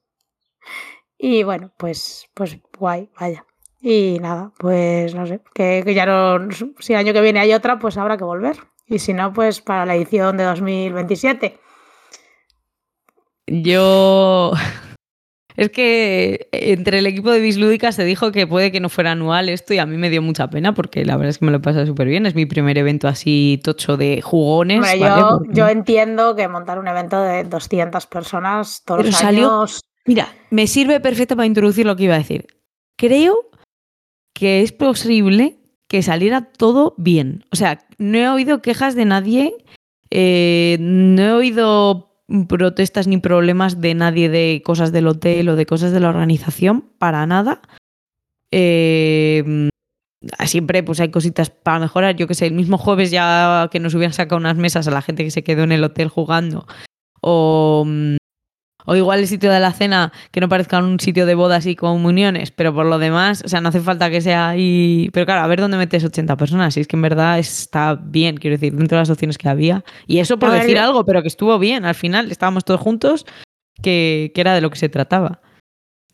Y 1.27 1.43
bueno, 1.43 1.72
pues, 1.79 2.29
pues 2.35 2.59
guay, 2.79 3.09
vaya. 3.18 3.47
Y 3.81 4.18
nada, 4.20 4.53
pues 4.59 5.14
no 5.14 5.27
sé, 5.27 5.41
que, 5.55 5.81
que 5.83 5.95
ya 5.95 6.05
no, 6.05 6.51
si 6.81 6.93
el 6.93 6.99
año 6.99 7.14
que 7.14 7.22
viene 7.22 7.41
hay 7.41 7.55
otra, 7.55 7.79
pues 7.79 7.97
habrá 7.97 8.18
que 8.18 8.25
volver. 8.25 8.59
Y 8.87 8.99
si 8.99 9.14
no, 9.14 9.33
pues 9.33 9.62
para 9.62 9.87
la 9.87 9.95
edición 9.95 10.37
de 10.37 10.45
2027. 10.45 11.59
Yo 13.47 14.53
Es 15.57 15.70
que 15.70 16.49
entre 16.53 16.99
el 16.99 17.07
equipo 17.07 17.31
de 17.31 17.41
Bislúdica 17.41 17.91
se 17.93 18.05
dijo 18.05 18.31
que 18.31 18.47
puede 18.47 18.70
que 18.70 18.81
no 18.81 18.91
fuera 18.91 19.12
anual 19.12 19.49
esto 19.49 19.72
y 19.72 19.79
a 19.79 19.87
mí 19.87 19.97
me 19.97 20.11
dio 20.11 20.20
mucha 20.20 20.51
pena 20.51 20.75
porque 20.75 21.07
la 21.07 21.16
verdad 21.16 21.31
es 21.31 21.39
que 21.39 21.47
me 21.47 21.53
lo 21.53 21.62
pasa 21.62 21.87
súper 21.87 22.09
bien. 22.09 22.27
Es 22.27 22.35
mi 22.35 22.45
primer 22.45 22.77
evento 22.77 23.09
así 23.09 23.61
tocho 23.64 23.97
de 23.97 24.20
jugones. 24.20 24.79
Hombre, 24.79 24.99
¿vale? 24.99 25.49
yo, 25.53 25.68
entiendo 25.68 26.35
que 26.35 26.49
montar 26.49 26.79
un 26.79 26.89
evento 26.89 27.22
de 27.22 27.45
200 27.45 28.05
personas 28.07 28.83
todos 28.85 28.99
Pero 28.99 29.11
los 29.11 29.18
salió- 29.18 29.47
años... 29.61 29.81
Mira, 30.07 30.35
me 30.51 30.67
sirve 30.67 31.01
perfecto 31.01 31.37
para 31.37 31.47
introducir 31.47 31.87
lo 31.87 31.97
que 31.97 32.05
iba 32.05 32.15
a 32.15 32.19
decir. 32.19 32.47
Creo 32.97 33.51
que 34.35 34.63
es 34.63 34.73
posible 34.73 35.59
que 35.89 36.03
saliera 36.03 36.43
todo 36.53 36.95
bien. 36.99 37.45
O 37.53 37.57
sea, 37.57 37.87
no 37.99 38.19
he 38.19 38.29
oído 38.29 38.63
quejas 38.63 38.95
de 38.95 39.05
nadie, 39.05 39.55
eh, 40.11 40.77
no 40.81 41.23
he 41.23 41.33
oído 41.33 42.11
protestas 42.49 43.07
ni 43.07 43.19
problemas 43.19 43.81
de 43.81 43.95
nadie 43.95 44.29
de 44.29 44.63
cosas 44.65 44.93
del 44.93 45.07
hotel 45.07 45.49
o 45.49 45.57
de 45.57 45.67
cosas 45.67 45.93
de 45.93 46.01
la 46.01 46.09
organización, 46.09 46.91
para 46.99 47.27
nada. 47.27 47.63
Eh, 48.51 49.69
siempre 50.47 50.83
pues 50.83 51.01
hay 51.01 51.11
cositas 51.11 51.51
para 51.51 51.81
mejorar. 51.81 52.17
Yo 52.17 52.27
que 52.27 52.35
sé, 52.35 52.47
el 52.47 52.55
mismo 52.55 52.79
jueves 52.79 53.11
ya 53.11 53.69
que 53.71 53.81
nos 53.81 53.95
hubieran 53.95 54.13
sacado 54.13 54.39
unas 54.39 54.57
mesas 54.57 54.87
a 54.89 54.91
la 54.91 55.03
gente 55.03 55.25
que 55.25 55.31
se 55.31 55.45
quedó 55.45 55.65
en 55.65 55.73
el 55.73 55.85
hotel 55.85 56.09
jugando. 56.09 56.67
O, 57.21 57.85
mm, 57.87 58.17
o 58.85 58.97
igual 58.97 59.20
el 59.20 59.26
sitio 59.26 59.51
de 59.51 59.61
la 59.61 59.72
cena 59.72 60.12
que 60.30 60.41
no 60.41 60.49
parezca 60.49 60.78
un 60.78 61.01
sitio 61.01 61.26
de 61.26 61.35
bodas 61.35 61.66
y 61.66 61.76
comuniones, 61.76 62.51
pero 62.51 62.74
por 62.74 62.87
lo 62.87 62.99
demás, 62.99 63.43
o 63.45 63.49
sea, 63.49 63.61
no 63.61 63.70
hace 63.70 63.80
falta 63.80 64.11
que 64.11 64.20
sea 64.20 64.51
ahí. 64.51 65.09
Pero 65.12 65.26
claro, 65.26 65.43
a 65.43 65.47
ver 65.47 65.61
dónde 65.61 65.76
metes 65.76 66.05
80 66.05 66.37
personas. 66.37 66.74
Si 66.74 66.80
es 66.80 66.87
que 66.87 66.97
en 66.97 67.03
verdad 67.03 67.39
está 67.39 67.95
bien, 67.95 68.37
quiero 68.37 68.57
decir, 68.57 68.74
dentro 68.74 68.97
de 68.97 69.03
las 69.03 69.11
opciones 69.11 69.39
que 69.39 69.49
había. 69.49 69.85
Y 70.07 70.18
eso 70.18 70.39
por 70.39 70.51
A 70.51 70.55
decir 70.55 70.78
algo, 70.78 71.05
pero 71.05 71.22
que 71.22 71.28
estuvo 71.28 71.59
bien. 71.59 71.85
Al 71.85 71.95
final 71.95 72.30
estábamos 72.30 72.64
todos 72.64 72.80
juntos, 72.80 73.26
que, 73.82 74.32
que 74.35 74.41
era 74.41 74.55
de 74.55 74.61
lo 74.61 74.70
que 74.70 74.78
se 74.78 74.89
trataba. 74.89 75.41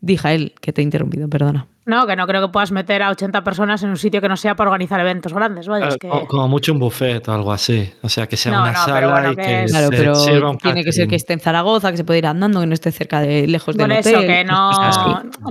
Dija 0.03 0.33
él, 0.33 0.53
que 0.59 0.73
te 0.73 0.81
he 0.81 0.83
interrumpido, 0.83 1.29
perdona. 1.29 1.67
No, 1.85 2.05
que 2.07 2.15
no 2.15 2.25
creo 2.27 2.41
que 2.41 2.51
puedas 2.51 2.71
meter 2.71 3.01
a 3.03 3.09
80 3.11 3.43
personas 3.43 3.81
en 3.83 3.89
un 3.89 3.97
sitio 3.97 4.19
que 4.21 4.27
no 4.29 4.35
sea 4.37 4.55
para 4.55 4.69
organizar 4.69 4.99
eventos 4.99 5.33
grandes, 5.33 5.67
vaya. 5.67 5.89
es 5.89 5.97
que... 5.97 6.07
como, 6.09 6.27
como 6.27 6.47
mucho 6.47 6.73
un 6.73 6.79
buffet 6.79 7.27
o 7.27 7.33
algo 7.33 7.51
así. 7.51 7.91
O 8.01 8.09
sea, 8.09 8.27
que 8.27 8.35
sea 8.37 8.51
No, 8.51 8.61
una 8.61 8.71
no, 8.71 8.79
pero 8.85 8.95
sala 9.09 9.11
bueno, 9.11 9.31
y 9.31 9.35
que 9.35 9.63
es- 9.63 9.71
Claro, 9.71 9.87
se 9.89 9.97
pero 9.97 10.15
sirva 10.15 10.49
un 10.51 10.57
tiene 10.57 10.83
que 10.83 10.91
ser 10.91 11.07
que 11.07 11.15
esté 11.15 11.33
en 11.33 11.39
Zaragoza, 11.39 11.91
que 11.91 11.97
se 11.97 12.03
pueda 12.03 12.17
ir 12.19 12.27
andando, 12.27 12.59
que 12.61 12.67
no 12.67 12.73
esté 12.73 12.91
cerca 12.91 13.19
de 13.21 13.47
lejos 13.47 13.75
del 13.75 13.87
Por 13.89 13.97
hotel. 13.97 14.13
eso, 14.15 14.21
que 14.21 14.43
no, 14.43 14.71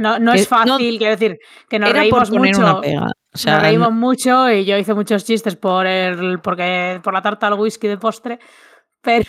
no, 0.00 0.18
no 0.18 0.32
es 0.32 0.50
no- 0.50 0.56
fácil, 0.56 0.98
quiero 0.98 1.12
decir, 1.16 1.38
que 1.68 1.78
nos 1.78 1.90
Era 1.90 1.98
por 2.10 2.20
reímos 2.20 2.30
poner 2.30 2.56
mucho. 2.56 2.60
una 2.70 2.80
pega. 2.80 3.06
O 3.32 3.38
sea, 3.38 3.54
nos 3.54 3.62
reímos 3.62 3.92
mucho 3.92 4.50
y 4.50 4.64
yo 4.64 4.76
hice 4.78 4.94
muchos 4.94 5.24
chistes 5.24 5.54
por 5.56 5.86
el, 5.86 6.40
porque, 6.40 7.00
por 7.04 7.12
la 7.14 7.22
tarta 7.22 7.46
al 7.48 7.54
whisky 7.54 7.86
de 7.88 7.98
postre, 7.98 8.38
pero, 9.00 9.26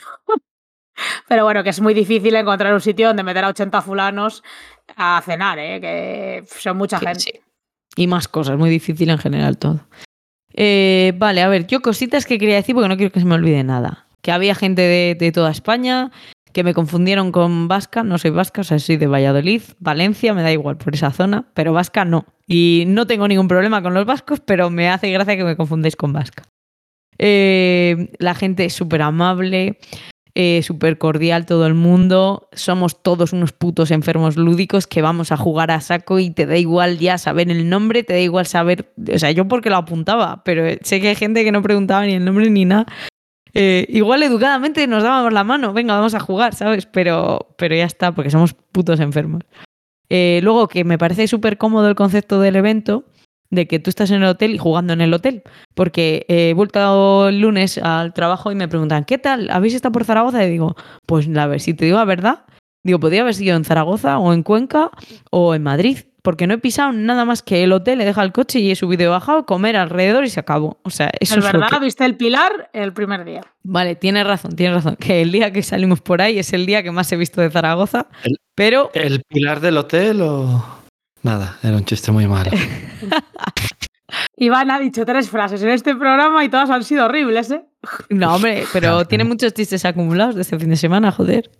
pero 1.28 1.44
bueno, 1.44 1.64
que 1.64 1.70
es 1.72 1.82
muy 1.82 1.94
difícil 1.94 2.36
encontrar 2.36 2.74
un 2.74 2.82
sitio 2.82 3.08
donde 3.08 3.24
meter 3.24 3.44
a 3.44 3.50
80 3.50 3.82
fulanos 3.82 4.44
a 4.96 5.22
cenar, 5.26 5.60
¿eh? 5.60 5.80
que 5.82 6.44
son 6.60 6.78
mucha 6.78 7.00
Sí, 7.00 7.06
gente. 7.06 7.20
sí. 7.22 7.32
Y 7.96 8.08
más 8.08 8.28
cosas, 8.28 8.58
muy 8.58 8.70
difícil 8.70 9.10
en 9.10 9.18
general 9.18 9.58
todo. 9.58 9.82
Eh, 10.54 11.14
vale, 11.18 11.42
a 11.42 11.48
ver, 11.48 11.68
yo 11.68 11.82
cositas 11.82 12.26
que 12.26 12.38
quería 12.38 12.56
decir 12.56 12.76
porque 12.76 12.90
no 12.90 12.98
quiero 12.98 13.12
que 13.12 13.20
se 13.20 13.26
me 13.26 13.36
olvide 13.36 13.64
nada. 13.64 14.06
Que 14.22 14.32
había 14.32 14.56
gente 14.56 14.82
de, 14.82 15.16
de 15.20 15.32
toda 15.32 15.52
España, 15.52 16.12
que 16.54 16.64
me 16.64 16.74
confundieron 16.74 17.32
con 17.32 17.68
vasca, 17.68 18.04
no 18.04 18.18
soy 18.18 18.32
vasca, 18.32 18.62
o 18.62 18.64
sea, 18.64 18.78
soy 18.80 18.98
de 18.98 19.08
Valladolid, 19.08 19.62
Valencia, 19.80 20.34
me 20.34 20.42
da 20.44 20.52
igual 20.52 20.78
por 20.78 20.94
esa 20.94 21.12
zona, 21.12 21.46
pero 21.54 21.74
vasca 21.74 22.06
no. 22.06 22.26
Y 22.48 22.84
no 22.88 23.08
tengo 23.08 23.28
ningún 23.28 23.48
problema 23.48 23.82
con 23.82 23.94
los 23.94 24.06
vascos, 24.06 24.42
pero 24.42 24.70
me 24.70 24.90
hace 24.90 25.10
gracia 25.12 25.38
que 25.38 25.44
me 25.46 25.56
confundéis 25.56 25.96
con 25.96 26.12
vasca. 26.14 26.44
Eh, 27.18 28.12
la 28.20 28.36
gente 28.36 28.66
es 28.66 28.74
súper 28.74 29.02
amable, 29.02 29.80
eh, 30.34 30.62
súper 30.64 30.98
cordial 30.98 31.46
todo 31.46 31.68
el 31.68 31.74
mundo. 31.74 32.50
Somos 32.54 33.02
todos 33.04 33.34
unos 33.34 33.52
putos 33.52 33.92
enfermos 33.92 34.38
lúdicos 34.38 34.88
que 34.88 35.02
vamos 35.02 35.32
a 35.32 35.38
jugar 35.38 35.72
a 35.72 35.82
saco 35.82 36.20
y 36.20 36.30
te 36.32 36.46
da 36.46 36.58
igual 36.58 37.00
ya 37.00 37.18
saber 37.18 37.50
el 37.52 37.70
nombre, 37.70 38.04
te 38.04 38.14
da 38.14 38.20
igual 38.20 38.46
saber. 38.46 38.94
O 39.14 39.20
sea, 39.20 39.32
yo 39.32 39.48
porque 39.48 39.70
lo 39.70 39.78
apuntaba, 39.78 40.44
pero 40.44 40.64
sé 40.82 41.02
que 41.02 41.10
hay 41.10 41.16
gente 41.16 41.44
que 41.44 41.52
no 41.52 41.62
preguntaba 41.62 42.06
ni 42.06 42.14
el 42.14 42.24
nombre 42.24 42.50
ni 42.50 42.66
nada. 42.66 42.86
Eh, 43.54 43.86
igual 43.90 44.24
educadamente 44.24 44.88
nos 44.88 45.04
dábamos 45.04 45.34
la 45.34 45.44
mano, 45.44 45.74
venga, 45.74 45.96
vamos 45.96 46.16
a 46.16 46.22
jugar, 46.22 46.56
¿sabes? 46.56 46.86
Pero, 46.86 47.54
pero 47.58 47.76
ya 47.76 47.86
está, 47.86 48.14
porque 48.14 48.32
somos 48.32 48.54
putos 48.54 49.00
enfermos. 49.02 49.44
Eh, 50.10 50.40
luego, 50.44 50.68
que 50.68 50.84
me 50.84 50.98
parece 50.98 51.28
súper 51.28 51.58
cómodo 51.58 51.88
el 51.88 51.96
concepto 51.96 52.40
del 52.40 52.56
evento, 52.56 53.06
de 53.52 53.68
que 53.68 53.78
tú 53.80 53.90
estás 53.90 54.10
en 54.10 54.24
el 54.24 54.30
hotel 54.30 54.56
y 54.56 54.58
jugando 54.58 54.94
en 54.94 55.02
el 55.02 55.14
hotel. 55.14 55.44
Porque 55.76 56.26
he 56.28 56.54
vuelto 56.54 57.28
el 57.30 57.40
lunes 57.42 57.78
al 57.78 58.14
trabajo 58.14 58.52
y 58.52 58.56
me 58.56 58.68
preguntan, 58.68 59.04
¿qué 59.06 59.18
tal? 59.20 59.50
¿Habéis 59.52 59.76
estado 59.76 59.92
por 59.92 60.06
Zaragoza? 60.06 60.44
Y 60.46 60.50
digo, 60.50 60.76
pues 61.06 61.30
a 61.38 61.46
ver, 61.48 61.60
si 61.60 61.74
te 61.74 61.86
digo 61.86 61.98
la 61.98 62.06
verdad, 62.06 62.46
digo, 62.84 63.00
podría 63.00 63.22
haber 63.22 63.36
sido 63.36 63.56
en 63.56 63.64
Zaragoza 63.66 64.18
o 64.18 64.34
en 64.34 64.42
Cuenca 64.44 64.90
o 65.30 65.54
en 65.54 65.62
Madrid. 65.64 66.00
Porque 66.24 66.46
no 66.46 66.54
he 66.54 66.60
pisado 66.60 66.92
nada 66.92 67.26
más 67.26 67.42
que 67.42 67.64
el 67.64 67.72
hotel, 67.74 68.00
he 68.00 68.06
dejado 68.06 68.28
el 68.28 68.32
coche 68.32 68.60
y 68.60 68.70
he 68.70 68.76
subido 68.76 69.02
y 69.04 69.08
bajado, 69.08 69.48
comer 69.48 69.76
alrededor 69.76 70.24
y 70.24 70.30
se 70.30 70.40
acabó. 70.40 70.80
O 70.84 70.92
sea, 70.92 71.10
eso 71.20 71.40
Es 71.40 71.44
verdad, 71.44 71.68
que- 71.68 71.80
viste 71.80 72.06
el 72.06 72.16
pilar 72.16 72.70
el 72.74 72.94
primer 72.94 73.26
día. 73.26 73.42
Vale, 73.64 73.96
tienes 73.96 74.28
razón, 74.28 74.56
tienes 74.56 74.76
razón. 74.76 74.98
Que 74.98 75.24
el 75.24 75.32
día 75.32 75.52
que 75.52 75.64
salimos 75.64 76.00
por 76.00 76.22
ahí 76.22 76.38
es 76.38 76.54
el 76.54 76.68
día 76.68 76.84
que 76.84 76.92
más 76.92 77.12
he 77.12 77.18
visto 77.18 77.42
de 77.42 77.50
Zaragoza. 77.50 78.06
El- 78.24 78.38
Pero 78.54 78.92
¿El 78.94 79.24
pilar 79.28 79.62
del 79.62 79.78
hotel 79.78 80.22
o...? 80.22 80.81
Nada, 81.24 81.58
era 81.64 81.78
un 81.78 81.86
chiste 81.86 82.12
muy 82.12 82.28
malo. 82.28 82.52
Iván 84.38 84.72
ha 84.72 84.80
dicho 84.80 85.06
tres 85.06 85.30
frases 85.30 85.62
en 85.62 85.70
este 85.70 85.96
programa 85.96 86.44
y 86.44 86.50
todas 86.50 86.70
han 86.70 86.84
sido 86.84 87.06
horribles, 87.06 87.52
¿eh? 87.52 87.64
No, 88.10 88.36
hombre, 88.36 88.64
pero 88.74 89.06
tiene 89.06 89.24
muchos 89.24 89.54
chistes 89.54 89.86
acumulados 89.86 90.36
de 90.36 90.42
este 90.42 90.58
fin 90.60 90.70
de 90.70 90.76
semana, 90.78 91.12
joder. 91.12 91.52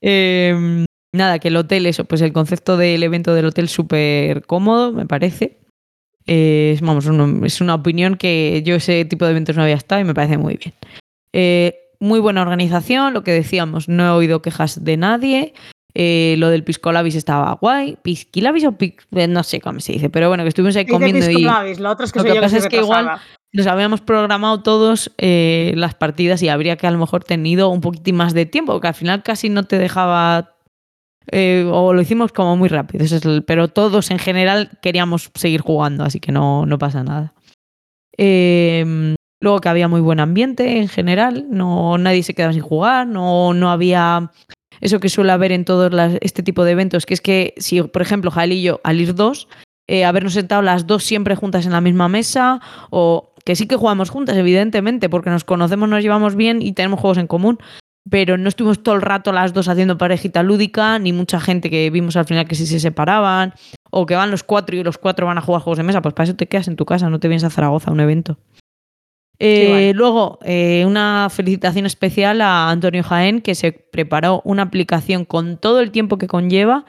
Eh, 0.00 0.84
nada, 1.12 1.38
que 1.40 1.48
el 1.48 1.56
hotel, 1.56 1.86
eso, 1.86 2.04
pues 2.04 2.20
el 2.22 2.32
concepto 2.32 2.76
del 2.76 3.02
evento 3.02 3.34
del 3.34 3.46
hotel 3.46 3.68
súper 3.68 4.46
cómodo, 4.46 4.92
me 4.92 5.06
parece. 5.06 5.58
Eh, 6.26 6.72
es, 6.74 6.80
vamos, 6.82 7.06
uno- 7.06 7.44
es 7.44 7.60
una 7.60 7.74
opinión 7.74 8.16
que 8.16 8.62
yo 8.64 8.76
ese 8.76 9.04
tipo 9.04 9.24
de 9.24 9.32
eventos 9.32 9.56
no 9.56 9.62
había 9.62 9.74
estado 9.74 10.00
y 10.00 10.04
me 10.04 10.14
parece 10.14 10.38
muy 10.38 10.56
bien. 10.56 10.74
Eh, 11.32 11.76
muy 12.00 12.20
buena 12.20 12.42
organización, 12.42 13.12
lo 13.12 13.24
que 13.24 13.32
decíamos, 13.32 13.88
no 13.88 14.04
he 14.06 14.10
oído 14.10 14.40
quejas 14.40 14.84
de 14.84 14.96
nadie. 14.96 15.52
Eh, 16.00 16.36
lo 16.38 16.48
del 16.48 16.62
Pisco 16.62 16.92
Labis 16.92 17.16
estaba 17.16 17.54
guay. 17.60 17.96
¿Pisquilabis 18.00 18.64
o 18.66 18.72
pic? 18.78 19.04
eh, 19.16 19.26
No 19.26 19.42
sé 19.42 19.60
cómo 19.60 19.80
se 19.80 19.94
dice, 19.94 20.08
pero 20.10 20.28
bueno, 20.28 20.44
que 20.44 20.50
estuvimos 20.50 20.76
ahí 20.76 20.86
comiendo 20.86 21.28
y 21.28 21.42
Labis, 21.42 21.80
lo 21.80 21.90
otro 21.90 22.04
es 22.04 22.12
que 22.12 22.20
Lo 22.22 22.40
pasa 22.40 22.58
es 22.58 22.68
que 22.68 22.76
igual- 22.76 23.18
nos 23.52 23.66
habíamos 23.66 24.00
programado 24.02 24.62
todos 24.62 25.10
eh, 25.18 25.72
las 25.74 25.94
partidas 25.96 26.40
y 26.42 26.48
habría 26.50 26.76
que 26.76 26.86
a 26.86 26.90
lo 26.92 26.98
mejor 26.98 27.24
tenido 27.24 27.70
un 27.70 27.80
poquitín 27.80 28.14
más 28.14 28.32
de 28.32 28.46
tiempo, 28.46 28.78
que 28.80 28.86
al 28.86 28.94
final 28.94 29.22
casi 29.24 29.48
no 29.48 29.64
te 29.64 29.76
dejaba. 29.78 30.54
eh, 31.30 31.68
o 31.70 31.92
lo 31.92 32.00
hicimos 32.00 32.32
como 32.32 32.56
muy 32.56 32.68
rápido, 32.70 33.04
ese 33.04 33.16
es 33.16 33.24
el- 33.26 33.42
pero 33.44 33.68
todos 33.68 34.10
en 34.10 34.18
general 34.18 34.70
queríamos 34.80 35.30
seguir 35.34 35.60
jugando, 35.60 36.04
así 36.04 36.20
que 36.20 36.32
no, 36.32 36.64
no 36.64 36.78
pasa 36.78 37.02
nada. 37.04 37.34
Eh, 38.16 39.14
luego 39.40 39.60
que 39.60 39.68
había 39.68 39.88
muy 39.88 40.00
buen 40.00 40.20
ambiente 40.20 40.78
en 40.78 40.88
general, 40.88 41.46
no, 41.50 41.98
nadie 41.98 42.22
se 42.22 42.34
quedaba 42.34 42.52
sin 42.52 42.62
jugar, 42.62 43.06
no, 43.06 43.52
no 43.54 43.70
había 43.70 44.30
eso 44.80 45.00
que 45.00 45.08
suele 45.08 45.32
haber 45.32 45.52
en 45.52 45.64
todos 45.64 45.92
este 46.20 46.42
tipo 46.42 46.64
de 46.64 46.72
eventos, 46.72 47.06
que 47.06 47.14
es 47.14 47.20
que 47.20 47.54
si, 47.56 47.82
por 47.82 48.02
ejemplo, 48.02 48.30
Jael 48.30 48.52
y 48.52 48.62
yo, 48.62 48.80
al 48.84 49.00
ir 49.00 49.14
dos, 49.14 49.48
eh, 49.86 50.04
habernos 50.04 50.34
sentado 50.34 50.62
las 50.62 50.86
dos 50.86 51.04
siempre 51.04 51.34
juntas 51.34 51.66
en 51.66 51.72
la 51.72 51.80
misma 51.80 52.08
mesa, 52.08 52.60
o 52.90 53.32
que 53.44 53.56
sí 53.56 53.66
que 53.66 53.76
jugamos 53.76 54.10
juntas, 54.10 54.36
evidentemente, 54.36 55.08
porque 55.08 55.30
nos 55.30 55.44
conocemos, 55.44 55.88
nos 55.88 56.02
llevamos 56.02 56.36
bien 56.36 56.60
y 56.60 56.72
tenemos 56.72 57.00
juegos 57.00 57.18
en 57.18 57.26
común, 57.26 57.58
pero 58.10 58.36
no 58.38 58.48
estuvimos 58.48 58.82
todo 58.82 58.94
el 58.94 59.02
rato 59.02 59.32
las 59.32 59.52
dos 59.52 59.68
haciendo 59.68 59.98
parejita 59.98 60.42
lúdica, 60.42 60.98
ni 60.98 61.12
mucha 61.12 61.40
gente 61.40 61.70
que 61.70 61.90
vimos 61.90 62.16
al 62.16 62.26
final 62.26 62.46
que 62.46 62.54
sí 62.54 62.66
se 62.66 62.80
separaban, 62.80 63.54
o 63.90 64.06
que 64.06 64.14
van 64.14 64.30
los 64.30 64.42
cuatro 64.42 64.76
y 64.76 64.84
los 64.84 64.98
cuatro 64.98 65.26
van 65.26 65.38
a 65.38 65.40
jugar 65.40 65.62
juegos 65.62 65.78
de 65.78 65.84
mesa, 65.84 66.02
pues 66.02 66.14
para 66.14 66.24
eso 66.24 66.36
te 66.36 66.46
quedas 66.46 66.68
en 66.68 66.76
tu 66.76 66.84
casa, 66.84 67.08
no 67.08 67.20
te 67.20 67.28
vienes 67.28 67.44
a 67.44 67.50
Zaragoza 67.50 67.90
a 67.90 67.94
un 67.94 68.00
evento. 68.00 68.38
Eh. 69.40 69.92
Luego, 69.94 70.38
eh, 70.44 70.84
una 70.86 71.28
felicitación 71.30 71.86
especial 71.86 72.40
a 72.40 72.70
Antonio 72.70 73.02
Jaén, 73.02 73.40
que 73.40 73.54
se 73.54 73.72
preparó 73.72 74.42
una 74.44 74.62
aplicación 74.64 75.24
con 75.24 75.58
todo 75.58 75.80
el 75.80 75.90
tiempo 75.90 76.18
que 76.18 76.26
conlleva, 76.26 76.84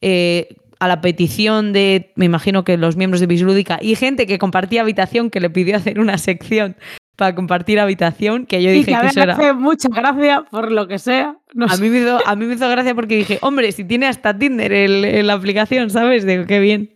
eh, 0.00 0.56
a 0.80 0.86
la 0.86 1.00
petición 1.00 1.72
de, 1.72 2.12
me 2.14 2.24
imagino 2.26 2.62
que 2.62 2.76
los 2.76 2.96
miembros 2.96 3.20
de 3.20 3.26
Bislúdica 3.26 3.80
y 3.82 3.96
gente 3.96 4.28
que 4.28 4.38
compartía 4.38 4.82
habitación, 4.82 5.28
que 5.28 5.40
le 5.40 5.50
pidió 5.50 5.76
hacer 5.76 5.98
una 5.98 6.18
sección 6.18 6.76
para 7.16 7.34
compartir 7.34 7.80
habitación, 7.80 8.46
que 8.46 8.62
yo 8.62 8.70
Y 8.70 8.74
dije 8.74 8.92
que 8.92 8.94
a 8.94 9.00
que 9.00 9.04
mí 9.06 9.10
eso 9.10 9.18
me 9.18 9.24
era... 9.24 9.32
hace 9.34 9.52
mucha 9.54 9.88
gracia 9.92 10.44
por 10.48 10.70
lo 10.70 10.86
que 10.86 11.00
sea. 11.00 11.34
No 11.52 11.66
A 11.66 11.70
sé. 11.70 11.82
mí, 11.82 11.88
me 11.88 11.98
hizo, 11.98 12.20
a 12.24 12.36
mí 12.36 12.44
me 12.46 12.54
hizo 12.54 12.68
gracia 12.68 12.94
porque 12.94 13.16
dije, 13.16 13.38
hombre, 13.42 13.72
si 13.72 13.82
tiene 13.82 14.06
hasta 14.06 14.38
Tinder 14.38 14.72
el, 14.72 15.04
el- 15.04 15.26
la 15.26 15.32
aplicación, 15.32 15.90
¿sabes? 15.90 16.24
Digo, 16.24 16.44
qué 16.46 16.60
bien. 16.60 16.90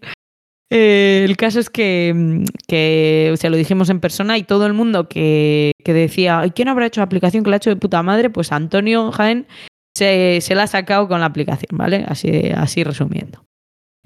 Eh, 0.75 1.23
el 1.29 1.37
caso 1.37 1.61
es 1.61 1.69
que, 1.71 2.13
mm, 2.15 2.45
que 2.67 3.31
o 3.33 3.37
sea, 3.37 3.51
lo 3.51 3.57
dijimos 3.57 3.91
en 3.91 4.01
persona 4.01 4.39
y 4.39 4.43
todo 4.43 4.67
el 4.67 4.73
mundo 4.73 5.09
que, 5.09 5.73
que 5.85 5.93
decía, 5.93 6.41
"Ay, 6.41 6.51
¿quién 6.53 6.69
habrá 6.69 6.87
hecho 6.87 7.01
la 7.01 7.05
aplicación 7.05 7.45
que 7.45 7.51
la 7.51 7.57
ha 7.57 7.59
hecho 7.59 7.71
de 7.71 7.77
puta 7.77 8.03
madre? 8.03 8.31
Pues 8.31 8.53
Antonio 8.53 9.13
Jaén 9.13 9.47
se, 9.95 10.39
se 10.41 10.55
la 10.55 10.63
ha 10.63 10.67
sacado 10.67 11.09
con 11.09 11.21
la 11.21 11.27
aplicación, 11.27 11.77
¿vale? 11.77 12.05
Así, 12.09 12.51
así 12.57 12.85
resumiendo. 12.85 13.45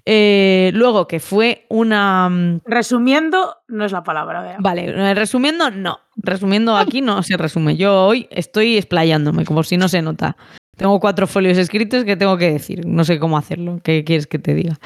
Eh, 0.09 0.71
luego 0.75 1.09
que 1.09 1.19
fue 1.21 1.67
una... 1.69 2.29
mm, 2.29 2.61
Resumiendo, 2.65 3.57
no 3.69 3.85
es 3.85 3.93
la 3.93 4.05
palabra. 4.05 4.57
Vale, 4.61 4.87
eh, 4.87 5.15
resumiendo, 5.15 5.71
no. 5.71 5.99
Resumiendo 6.17 6.77
aquí 6.77 7.01
no 7.01 7.23
se 7.23 7.37
resume. 7.37 7.77
Yo 7.77 8.07
hoy 8.07 8.29
estoy 8.31 8.77
explayándome, 8.77 9.45
como 9.45 9.63
si 9.65 9.77
no 9.77 9.89
se 9.89 10.03
nota. 10.03 10.37
Tengo 10.77 11.01
cuatro 11.01 11.27
folios 11.27 11.59
escritos 11.59 12.05
que 12.05 12.17
tengo 12.17 12.37
que 12.39 12.53
decir. 12.53 12.87
No 12.87 13.05
sé 13.05 13.19
cómo 13.19 13.37
hacerlo. 13.39 13.81
¿Qué 13.83 14.05
quieres 14.05 14.27
que 14.27 14.39
te 14.39 14.55
diga? 14.55 14.79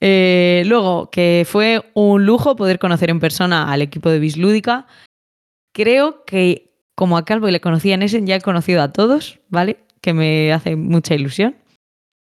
Eh, 0.00 0.62
luego, 0.66 1.10
que 1.10 1.44
fue 1.46 1.90
un 1.94 2.24
lujo 2.24 2.56
poder 2.56 2.78
conocer 2.78 3.10
en 3.10 3.20
persona 3.20 3.70
al 3.70 3.82
equipo 3.82 4.10
de 4.10 4.18
Bislúdica. 4.18 4.86
Creo 5.72 6.24
que 6.24 6.70
como 6.94 7.16
a 7.16 7.24
Calvo 7.24 7.48
le 7.48 7.60
conocía 7.60 7.94
en 7.94 8.02
Essen, 8.02 8.26
ya 8.26 8.36
he 8.36 8.40
conocido 8.40 8.82
a 8.82 8.92
todos, 8.92 9.40
¿vale? 9.48 9.78
Que 10.00 10.12
me 10.12 10.52
hace 10.52 10.76
mucha 10.76 11.14
ilusión. 11.14 11.56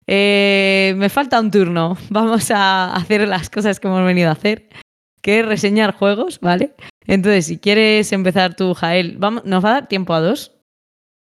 Eh, 0.06 0.94
me 0.96 1.08
falta 1.08 1.40
un 1.40 1.50
turno. 1.50 1.96
Vamos 2.10 2.50
a 2.50 2.94
hacer 2.94 3.26
las 3.26 3.50
cosas 3.50 3.80
que 3.80 3.88
hemos 3.88 4.04
venido 4.04 4.28
a 4.28 4.32
hacer, 4.32 4.68
que 5.20 5.40
es 5.40 5.46
reseñar 5.46 5.94
juegos, 5.94 6.40
¿vale? 6.40 6.74
Entonces, 7.06 7.46
si 7.46 7.58
quieres 7.58 8.12
empezar 8.12 8.54
tú, 8.54 8.74
Jael, 8.74 9.16
vamos, 9.18 9.44
¿nos 9.44 9.64
va 9.64 9.70
a 9.70 9.74
dar 9.74 9.88
tiempo 9.88 10.14
a 10.14 10.20
dos? 10.20 10.52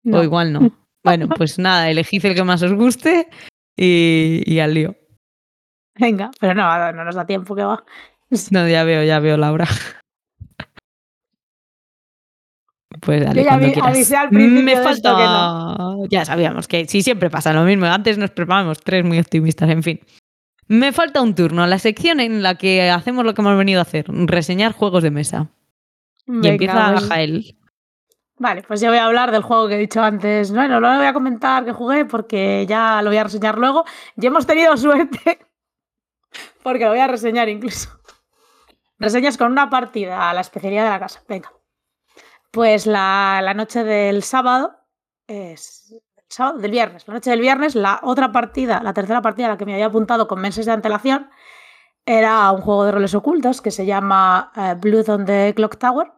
No. 0.03 0.19
O 0.19 0.23
igual 0.23 0.53
no. 0.53 0.71
Bueno, 1.03 1.29
pues 1.29 1.59
nada, 1.59 1.89
elegid 1.89 2.25
el 2.25 2.35
que 2.35 2.43
más 2.43 2.63
os 2.63 2.73
guste 2.73 3.29
y, 3.77 4.41
y 4.45 4.59
al 4.59 4.73
lío. 4.73 4.96
Venga, 5.99 6.31
pero 6.39 6.53
no, 6.53 6.91
no 6.93 7.03
nos 7.03 7.15
da 7.15 7.25
tiempo 7.25 7.55
que 7.55 7.63
va. 7.63 7.83
No, 8.51 8.67
ya 8.67 8.83
veo, 8.83 9.03
ya 9.03 9.19
veo, 9.19 9.37
Laura. 9.37 9.65
Pues 13.01 13.23
dale, 13.23 13.41
Yo 13.43 13.49
ya 13.49 13.57
vi- 13.57 13.73
avisé 13.81 14.15
al 14.17 14.29
principio 14.29 14.63
Me 14.63 14.75
falta... 14.77 15.77
Ya 16.09 16.25
sabíamos 16.25 16.67
que 16.67 16.85
sí, 16.87 17.01
siempre 17.01 17.29
pasa 17.29 17.53
lo 17.53 17.63
mismo. 17.63 17.85
Antes 17.85 18.17
nos 18.17 18.31
preparamos 18.31 18.79
tres 18.79 19.05
muy 19.05 19.19
optimistas, 19.19 19.69
en 19.69 19.83
fin. 19.83 19.99
Me 20.67 20.91
falta 20.91 21.21
un 21.21 21.35
turno, 21.35 21.65
la 21.67 21.79
sección 21.79 22.19
en 22.19 22.41
la 22.43 22.55
que 22.55 22.89
hacemos 22.89 23.23
lo 23.23 23.33
que 23.33 23.41
hemos 23.41 23.57
venido 23.57 23.79
a 23.79 23.83
hacer, 23.83 24.05
reseñar 24.09 24.73
juegos 24.73 25.03
de 25.03 25.11
mesa. 25.11 25.47
Y 26.27 26.47
empieza 26.47 26.91
pues- 26.93 27.07
Jael. 27.07 27.57
Vale, 28.39 28.61
pues 28.67 28.81
yo 28.81 28.89
voy 28.89 28.97
a 28.99 29.05
hablar 29.05 29.31
del 29.31 29.41
juego 29.41 29.67
que 29.67 29.75
he 29.75 29.79
dicho 29.79 30.01
antes. 30.03 30.51
Bueno, 30.51 30.79
no 30.79 30.91
lo 30.91 30.97
voy 30.97 31.07
a 31.07 31.13
comentar 31.13 31.65
que 31.65 31.71
jugué 31.71 32.05
porque 32.05 32.65
ya 32.67 33.01
lo 33.01 33.09
voy 33.09 33.17
a 33.17 33.23
reseñar 33.23 33.57
luego. 33.57 33.83
Y 34.15 34.25
hemos 34.27 34.45
tenido 34.45 34.75
suerte 34.77 35.39
porque 36.67 36.83
lo 36.83 36.89
voy 36.89 36.99
a 36.99 37.07
reseñar 37.07 37.47
incluso. 37.47 37.89
Reseñas 38.99 39.37
con 39.37 39.53
una 39.53 39.69
partida 39.69 40.29
a 40.29 40.33
la 40.33 40.41
especialidad 40.41 40.83
de 40.83 40.89
la 40.89 40.99
casa. 40.99 41.23
Venga. 41.25 41.53
Pues 42.51 42.85
la, 42.85 43.53
noche 43.55 43.85
del 43.85 44.21
sábado 44.21 44.75
es. 45.27 45.95
Sábado, 46.27 46.57
del 46.57 46.71
viernes. 46.71 47.07
La 47.07 47.13
noche 47.13 47.29
del 47.29 47.39
viernes, 47.39 47.73
la 47.73 48.01
otra 48.03 48.33
partida, 48.33 48.81
la 48.83 48.93
tercera 48.93 49.21
partida 49.21 49.47
a 49.47 49.51
la 49.51 49.57
que 49.57 49.65
me 49.65 49.75
había 49.75 49.85
apuntado 49.85 50.27
con 50.27 50.41
meses 50.41 50.65
de 50.65 50.73
antelación, 50.73 51.29
era 52.05 52.51
un 52.51 52.59
juego 52.59 52.83
de 52.83 52.91
roles 52.91 53.15
ocultos 53.15 53.61
que 53.61 53.71
se 53.71 53.85
llama 53.85 54.51
eh, 54.57 54.75
Blood 54.77 55.07
on 55.07 55.25
the 55.25 55.53
Clock 55.55 55.77
Tower 55.77 56.11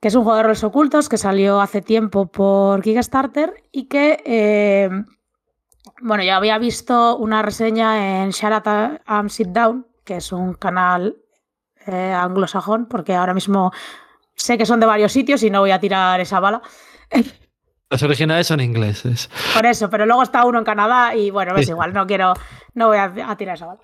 que 0.00 0.08
es 0.08 0.14
un 0.14 0.24
juego 0.24 0.36
de 0.36 0.42
roles 0.44 0.64
ocultos 0.64 1.08
que 1.08 1.18
salió 1.18 1.60
hace 1.60 1.82
tiempo 1.82 2.26
por 2.26 2.82
Kickstarter 2.82 3.64
y 3.72 3.88
que, 3.88 4.22
eh, 4.24 4.90
bueno, 6.00 6.22
yo 6.22 6.34
había 6.34 6.58
visto 6.58 7.16
una 7.16 7.42
reseña 7.42 8.22
en 8.22 8.30
Shut 8.30 8.66
and 9.06 9.30
Sit 9.30 9.48
Down, 9.48 9.86
que 10.04 10.16
es 10.16 10.32
un 10.32 10.54
canal 10.54 11.16
eh, 11.86 12.12
anglosajón, 12.12 12.86
porque 12.86 13.14
ahora 13.14 13.34
mismo 13.34 13.72
sé 14.34 14.58
que 14.58 14.66
son 14.66 14.80
de 14.80 14.86
varios 14.86 15.12
sitios 15.12 15.42
y 15.42 15.50
no 15.50 15.60
voy 15.60 15.70
a 15.70 15.80
tirar 15.80 16.20
esa 16.20 16.40
bala. 16.40 16.62
Los 17.90 18.02
originales 18.02 18.48
son 18.48 18.58
ingleses. 18.60 19.30
Por 19.54 19.64
eso, 19.64 19.88
pero 19.88 20.06
luego 20.06 20.22
está 20.24 20.44
uno 20.44 20.58
en 20.58 20.64
Canadá 20.64 21.14
y 21.14 21.30
bueno, 21.30 21.54
es 21.56 21.66
Sí. 21.66 21.70
igual, 21.72 21.92
no 21.92 22.04
quiero, 22.06 22.34
no 22.74 22.88
voy 22.88 22.96
a, 22.98 23.04
a 23.28 23.36
tirar 23.36 23.54
esa 23.54 23.66
bala. 23.66 23.80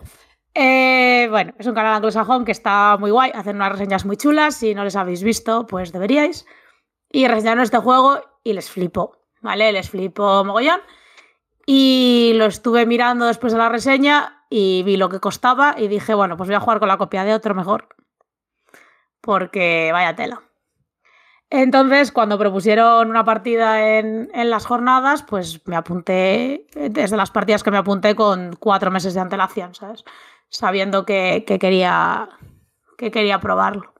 Eh, 0.54 1.28
bueno, 1.30 1.54
es 1.58 1.66
un 1.66 1.74
canal 1.74 1.94
anglosajón 1.94 2.44
que 2.44 2.52
está 2.52 2.96
muy 2.98 3.10
guay, 3.12 3.30
hacen 3.34 3.56
unas 3.56 3.72
reseñas 3.72 4.04
muy 4.04 4.16
chulas, 4.16 4.56
si 4.56 4.74
no 4.74 4.82
les 4.84 4.96
habéis 4.96 5.22
visto, 5.22 5.66
pues 5.66 5.92
deberíais. 5.92 6.44
Y 7.10 7.26
reseñaron 7.28 7.62
este 7.62 7.78
juego 7.78 8.20
y 8.42 8.52
les 8.54 8.68
flipó, 8.70 9.18
¿vale? 9.40 9.70
Les 9.72 9.88
flipó 9.88 10.44
mogollón. 10.44 10.80
Y 11.66 12.32
lo 12.34 12.46
estuve 12.46 12.86
mirando 12.86 13.26
después 13.26 13.52
de 13.52 13.58
la 13.58 13.68
reseña 13.68 14.44
y 14.50 14.82
vi 14.82 14.96
lo 14.96 15.08
que 15.08 15.20
costaba 15.20 15.76
y 15.78 15.88
dije, 15.88 16.14
bueno, 16.14 16.36
pues 16.36 16.48
voy 16.48 16.56
a 16.56 16.60
jugar 16.60 16.78
con 16.78 16.88
la 16.88 16.98
copia 16.98 17.24
de 17.24 17.34
otro 17.34 17.54
mejor. 17.54 17.88
Porque 19.20 19.90
vaya 19.92 20.16
tela. 20.16 20.42
Entonces, 21.54 22.12
cuando 22.12 22.38
propusieron 22.38 23.10
una 23.10 23.24
partida 23.24 23.98
en, 23.98 24.30
en 24.32 24.48
las 24.50 24.64
jornadas, 24.64 25.22
pues 25.22 25.60
me 25.66 25.76
apunté, 25.76 26.66
desde 26.74 27.16
las 27.16 27.30
partidas 27.30 27.62
que 27.62 27.70
me 27.70 27.76
apunté 27.76 28.16
con 28.16 28.56
cuatro 28.58 28.90
meses 28.90 29.12
de 29.12 29.20
antelación, 29.20 29.74
¿sabes? 29.74 30.02
Sabiendo 30.48 31.04
que, 31.04 31.44
que 31.46 31.58
quería, 31.58 32.30
que 32.96 33.10
quería 33.10 33.38
probarlo. 33.38 33.91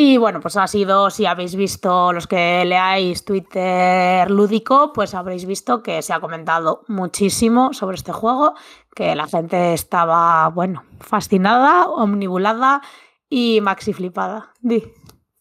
Y 0.00 0.16
bueno, 0.16 0.38
pues 0.38 0.56
ha 0.56 0.68
sido, 0.68 1.10
si 1.10 1.26
habéis 1.26 1.56
visto 1.56 2.12
los 2.12 2.28
que 2.28 2.64
leáis 2.64 3.24
Twitter 3.24 4.30
lúdico, 4.30 4.92
pues 4.94 5.12
habréis 5.12 5.44
visto 5.44 5.82
que 5.82 6.02
se 6.02 6.12
ha 6.12 6.20
comentado 6.20 6.84
muchísimo 6.86 7.72
sobre 7.72 7.96
este 7.96 8.12
juego, 8.12 8.54
que 8.94 9.16
la 9.16 9.26
gente 9.26 9.74
estaba, 9.74 10.50
bueno, 10.50 10.84
fascinada, 11.00 11.88
omnibulada 11.88 12.80
y 13.28 13.60
maxi 13.60 13.92
flipada. 13.92 14.52
Di. 14.60 14.84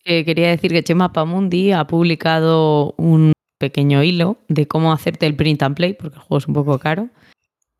Eh, 0.05 0.26
quería 0.26 0.47
decir 0.47 0.72
que 0.72 0.84
Chema 0.84 1.14
Pamundi 1.14 1.72
ha 1.72 1.86
publicado 1.86 2.95
un 2.97 3.34
pequeño 3.60 4.01
hilo 4.01 4.38
de 4.47 4.68
cómo 4.68 4.91
hacerte 4.91 5.28
el 5.28 5.36
print 5.36 5.62
and 5.62 5.76
play, 5.76 5.93
porque 5.93 6.16
el 6.16 6.22
juego 6.24 6.39
es 6.39 6.47
un 6.47 6.55
poco 6.55 6.80
caro. 6.80 7.10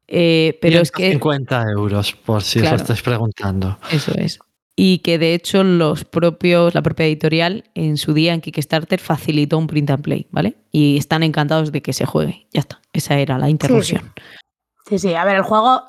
Eh, 0.08 0.60
pero 0.62 0.82
es 0.82 0.92
que 0.92 1.10
50 1.14 1.64
euros, 1.76 2.14
por 2.14 2.44
si 2.44 2.60
Claro. 2.60 2.76
os 2.76 2.82
lo 2.82 2.84
estáis 2.84 3.02
preguntando. 3.02 3.80
Eso 3.92 4.12
es. 4.14 4.38
Y 4.80 5.00
que 5.00 5.18
de 5.18 5.34
hecho 5.34 5.64
los 5.64 6.06
propios, 6.06 6.76
la 6.76 6.84
propia 6.84 7.08
editorial 7.08 7.64
en 7.74 7.98
su 7.98 8.14
día 8.14 8.36
en 8.36 8.42
Kickstarter 8.42 9.00
facilitó 9.00 9.58
un 9.58 9.66
print 9.66 9.90
and 9.90 10.04
play, 10.04 10.28
¿vale? 10.30 10.56
Y 10.72 10.98
están 10.98 11.24
encantados 11.24 11.72
de 11.72 11.82
que 11.82 11.94
se 11.94 12.06
juegue. 12.06 12.48
Ya 12.54 12.60
está. 12.60 12.80
Esa 12.94 13.18
era 13.18 13.40
la 13.40 13.50
interrupción. 13.50 14.14
Sí, 14.86 15.00
sí, 15.00 15.16
a 15.16 15.26
ver, 15.26 15.38
el 15.38 15.42
juego, 15.42 15.84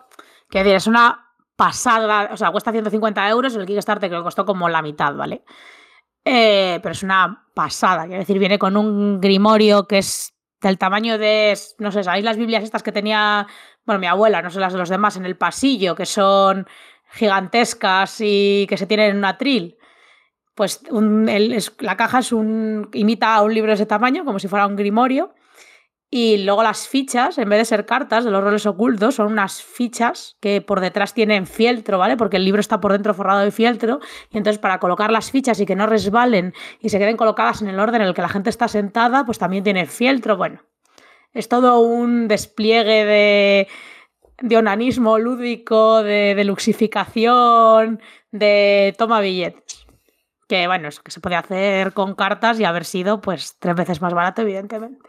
quiero 0.48 0.64
decir, 0.64 0.76
es 0.76 0.86
una 0.86 1.26
pasada, 1.54 2.30
o 2.32 2.36
sea, 2.38 2.50
cuesta 2.50 2.72
150 2.72 3.28
euros, 3.28 3.54
el 3.56 3.66
Kickstarter 3.66 4.08
creo 4.08 4.22
que 4.22 4.24
costó 4.24 4.46
como 4.46 4.70
la 4.70 4.80
mitad, 4.80 5.14
¿vale? 5.14 5.44
Eh, 6.24 6.80
pero 6.82 6.92
es 6.92 7.02
una 7.02 7.46
pasada, 7.54 8.06
quiero 8.06 8.20
decir, 8.20 8.38
viene 8.38 8.58
con 8.58 8.76
un 8.76 9.20
grimorio 9.20 9.86
que 9.86 9.98
es 9.98 10.34
del 10.60 10.78
tamaño 10.78 11.18
de, 11.18 11.58
no 11.78 11.92
sé, 11.92 12.04
¿sabéis 12.04 12.24
las 12.24 12.36
Biblias 12.36 12.64
estas 12.64 12.82
que 12.82 12.92
tenía, 12.92 13.46
bueno, 13.84 13.98
mi 13.98 14.06
abuela, 14.06 14.40
no 14.40 14.50
sé 14.50 14.60
las 14.60 14.72
de 14.72 14.78
los 14.78 14.88
demás, 14.88 15.16
en 15.16 15.26
el 15.26 15.36
pasillo, 15.36 15.94
que 15.94 16.06
son 16.06 16.66
gigantescas 17.10 18.16
y 18.20 18.66
que 18.68 18.76
se 18.76 18.86
tienen 18.86 19.10
en 19.10 19.16
un 19.18 19.24
atril? 19.24 19.76
Pues 20.54 20.80
un- 20.90 21.28
el- 21.28 21.52
es- 21.52 21.74
la 21.80 21.96
caja 21.96 22.18
es 22.18 22.32
un, 22.32 22.88
imita 22.92 23.34
a 23.34 23.42
un 23.42 23.54
libro 23.54 23.70
de 23.70 23.74
ese 23.76 23.86
tamaño, 23.86 24.24
como 24.24 24.38
si 24.38 24.48
fuera 24.48 24.66
un 24.66 24.76
grimorio. 24.76 25.34
Y 26.10 26.38
luego 26.38 26.62
las 26.62 26.88
fichas, 26.88 27.36
en 27.36 27.50
vez 27.50 27.58
de 27.58 27.64
ser 27.66 27.84
cartas 27.84 28.24
de 28.24 28.30
los 28.30 28.42
roles 28.42 28.64
ocultos, 28.64 29.16
son 29.16 29.30
unas 29.30 29.62
fichas 29.62 30.38
que 30.40 30.62
por 30.62 30.80
detrás 30.80 31.12
tienen 31.12 31.46
fieltro, 31.46 31.98
¿vale? 31.98 32.16
Porque 32.16 32.38
el 32.38 32.46
libro 32.46 32.60
está 32.60 32.80
por 32.80 32.92
dentro 32.92 33.12
forrado 33.12 33.40
de 33.40 33.50
fieltro. 33.50 34.00
Y 34.30 34.38
entonces 34.38 34.58
para 34.58 34.78
colocar 34.80 35.12
las 35.12 35.30
fichas 35.30 35.60
y 35.60 35.66
que 35.66 35.76
no 35.76 35.86
resbalen 35.86 36.54
y 36.80 36.88
se 36.88 36.98
queden 36.98 37.18
colocadas 37.18 37.60
en 37.60 37.68
el 37.68 37.78
orden 37.78 38.00
en 38.00 38.08
el 38.08 38.14
que 38.14 38.22
la 38.22 38.30
gente 38.30 38.48
está 38.48 38.68
sentada, 38.68 39.26
pues 39.26 39.38
también 39.38 39.62
tiene 39.64 39.84
fieltro. 39.84 40.38
Bueno, 40.38 40.62
es 41.34 41.46
todo 41.50 41.80
un 41.80 42.26
despliegue 42.26 43.04
de, 43.04 43.68
de 44.40 44.56
onanismo 44.56 45.18
lúdico, 45.18 46.02
de, 46.02 46.34
de 46.34 46.44
luxificación, 46.44 48.00
de 48.30 48.94
toma 48.98 49.20
billetes. 49.20 49.86
Que 50.48 50.66
bueno, 50.66 50.88
eso 50.88 51.02
que 51.02 51.10
se 51.10 51.20
puede 51.20 51.36
hacer 51.36 51.92
con 51.92 52.14
cartas 52.14 52.58
y 52.58 52.64
haber 52.64 52.84
sido 52.84 53.20
pues 53.20 53.56
tres 53.58 53.74
veces 53.74 54.00
más 54.00 54.14
barato, 54.14 54.42
evidentemente. 54.42 55.08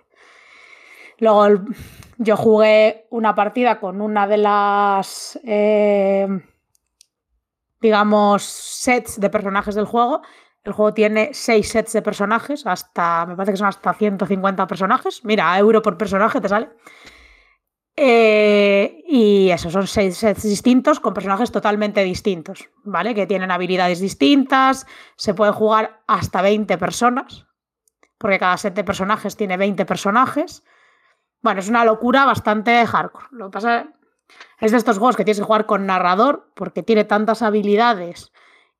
Luego 1.19 1.47
yo 2.17 2.37
jugué 2.37 3.07
una 3.09 3.35
partida 3.35 3.79
con 3.79 4.01
una 4.01 4.27
de 4.27 4.37
las, 4.37 5.39
eh, 5.43 6.27
digamos, 7.81 8.43
sets 8.43 9.19
de 9.19 9.29
personajes 9.29 9.75
del 9.75 9.85
juego. 9.85 10.21
El 10.63 10.73
juego 10.73 10.93
tiene 10.93 11.29
seis 11.33 11.69
sets 11.69 11.93
de 11.93 12.01
personajes, 12.01 12.65
hasta, 12.65 13.25
me 13.25 13.35
parece 13.35 13.53
que 13.53 13.57
son 13.57 13.67
hasta 13.67 13.93
150 13.93 14.67
personajes. 14.67 15.23
Mira, 15.23 15.53
a 15.53 15.59
euro 15.59 15.81
por 15.81 15.97
personaje 15.97 16.41
te 16.41 16.49
sale. 16.49 16.69
Eh, 18.01 19.03
y 19.09 19.49
eso, 19.49 19.69
son 19.69 19.85
seis 19.85 20.15
sets 20.15 20.43
distintos 20.43 21.01
con 21.01 21.13
personajes 21.13 21.51
totalmente 21.51 22.01
distintos, 22.01 22.69
¿vale? 22.85 23.13
Que 23.13 23.27
tienen 23.27 23.51
habilidades 23.51 23.99
distintas, 23.99 24.87
se 25.17 25.33
puede 25.33 25.51
jugar 25.51 25.99
hasta 26.07 26.41
20 26.41 26.77
personas, 26.77 27.45
porque 28.17 28.39
cada 28.39 28.55
set 28.55 28.73
de 28.73 28.85
personajes 28.85 29.35
tiene 29.35 29.57
20 29.57 29.85
personajes. 29.85 30.63
Bueno, 31.41 31.59
es 31.59 31.67
una 31.67 31.83
locura 31.83 32.23
bastante 32.23 32.85
hardcore. 32.85 33.25
Lo 33.31 33.47
que 33.47 33.51
pasa 33.51 33.87
es 34.61 34.71
de 34.71 34.77
estos 34.77 34.97
juegos 34.97 35.17
que 35.17 35.25
tienes 35.25 35.39
que 35.39 35.45
jugar 35.45 35.65
con 35.65 35.85
narrador, 35.85 36.53
porque 36.55 36.83
tiene 36.83 37.03
tantas 37.03 37.41
habilidades 37.41 38.31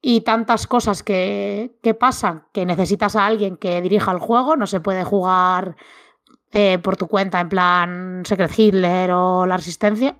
y 0.01 0.21
tantas 0.21 0.65
cosas 0.65 1.03
que, 1.03 1.77
que 1.83 1.93
pasan 1.93 2.45
que 2.53 2.65
necesitas 2.65 3.17
a 3.17 3.25
alguien 3.25 3.57
que 3.57 3.81
dirija 3.81 4.13
el 4.13 4.19
juego. 4.19 4.55
No 4.55 4.65
se 4.65 4.79
puede 4.79 5.03
jugar 5.03 5.75
eh, 6.51 6.79
por 6.79 6.97
tu 6.97 7.07
cuenta 7.07 7.39
en 7.39 7.49
plan 7.49 8.23
Secret 8.25 8.51
Hitler 8.57 9.11
o 9.11 9.45
la 9.45 9.57
Resistencia. 9.57 10.15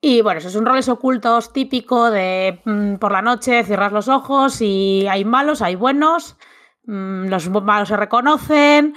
Y 0.00 0.22
bueno, 0.22 0.38
eso 0.38 0.48
es 0.48 0.56
un 0.56 0.66
roles 0.66 0.88
ocultos 0.88 1.52
típico 1.52 2.10
de 2.10 2.60
mm, 2.64 2.96
por 2.96 3.12
la 3.12 3.22
noche 3.22 3.62
cierras 3.64 3.92
los 3.92 4.08
ojos 4.08 4.60
y 4.60 5.06
hay 5.08 5.24
malos, 5.24 5.62
hay 5.62 5.76
buenos, 5.76 6.36
mm, 6.84 7.26
los 7.26 7.48
malos 7.48 7.88
se 7.88 7.96
reconocen, 7.96 8.94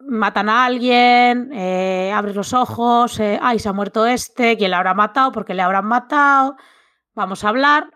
matan 0.00 0.50
a 0.50 0.66
alguien, 0.66 1.50
eh, 1.52 2.12
abres 2.14 2.36
los 2.36 2.52
ojos, 2.52 3.18
eh, 3.18 3.38
ay, 3.42 3.58
se 3.58 3.70
ha 3.70 3.72
muerto 3.72 4.04
este, 4.06 4.56
¿quién 4.58 4.70
le 4.70 4.76
habrá 4.76 4.92
matado? 4.92 5.32
¿Por 5.32 5.46
qué 5.46 5.54
le 5.54 5.62
habrán 5.62 5.86
matado? 5.86 6.56
Vamos 7.14 7.42
a 7.42 7.48
hablar. 7.48 7.90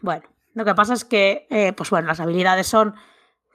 Bueno, 0.00 0.22
lo 0.54 0.64
que 0.64 0.74
pasa 0.74 0.94
es 0.94 1.04
que, 1.04 1.74
pues 1.76 1.90
bueno, 1.90 2.08
las 2.08 2.20
habilidades 2.20 2.66
son 2.66 2.94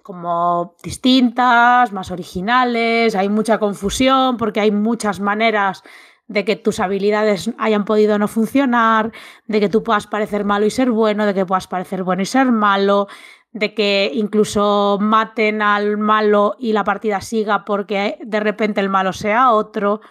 como 0.03 0.75
distintas, 0.83 1.93
más 1.93 2.11
originales, 2.11 3.15
hay 3.15 3.29
mucha 3.29 3.57
confusión 3.57 4.35
porque 4.35 4.59
hay 4.59 4.69
muchas 4.69 5.21
maneras 5.21 5.81
de 6.27 6.43
que 6.43 6.57
tus 6.57 6.81
habilidades 6.81 7.51
hayan 7.57 7.85
podido 7.85 8.19
no 8.19 8.27
funcionar, 8.27 9.13
de 9.47 9.59
que 9.61 9.69
tú 9.69 9.81
puedas 9.81 10.07
parecer 10.07 10.43
malo 10.43 10.65
y 10.65 10.71
ser 10.71 10.91
bueno, 10.91 11.25
de 11.25 11.33
que 11.33 11.45
puedas 11.45 11.67
parecer 11.67 12.03
bueno 12.03 12.21
y 12.21 12.25
ser 12.25 12.51
malo, 12.51 13.07
de 13.51 13.73
que 13.73 14.11
incluso 14.13 14.97
maten 14.99 15.61
al 15.61 15.97
malo 15.97 16.55
y 16.59 16.73
la 16.73 16.83
partida 16.83 17.21
siga 17.21 17.63
porque 17.63 18.17
de 18.21 18.39
repente 18.41 18.81
el 18.81 18.89
malo 18.89 19.13
sea 19.13 19.51
otro. 19.51 20.01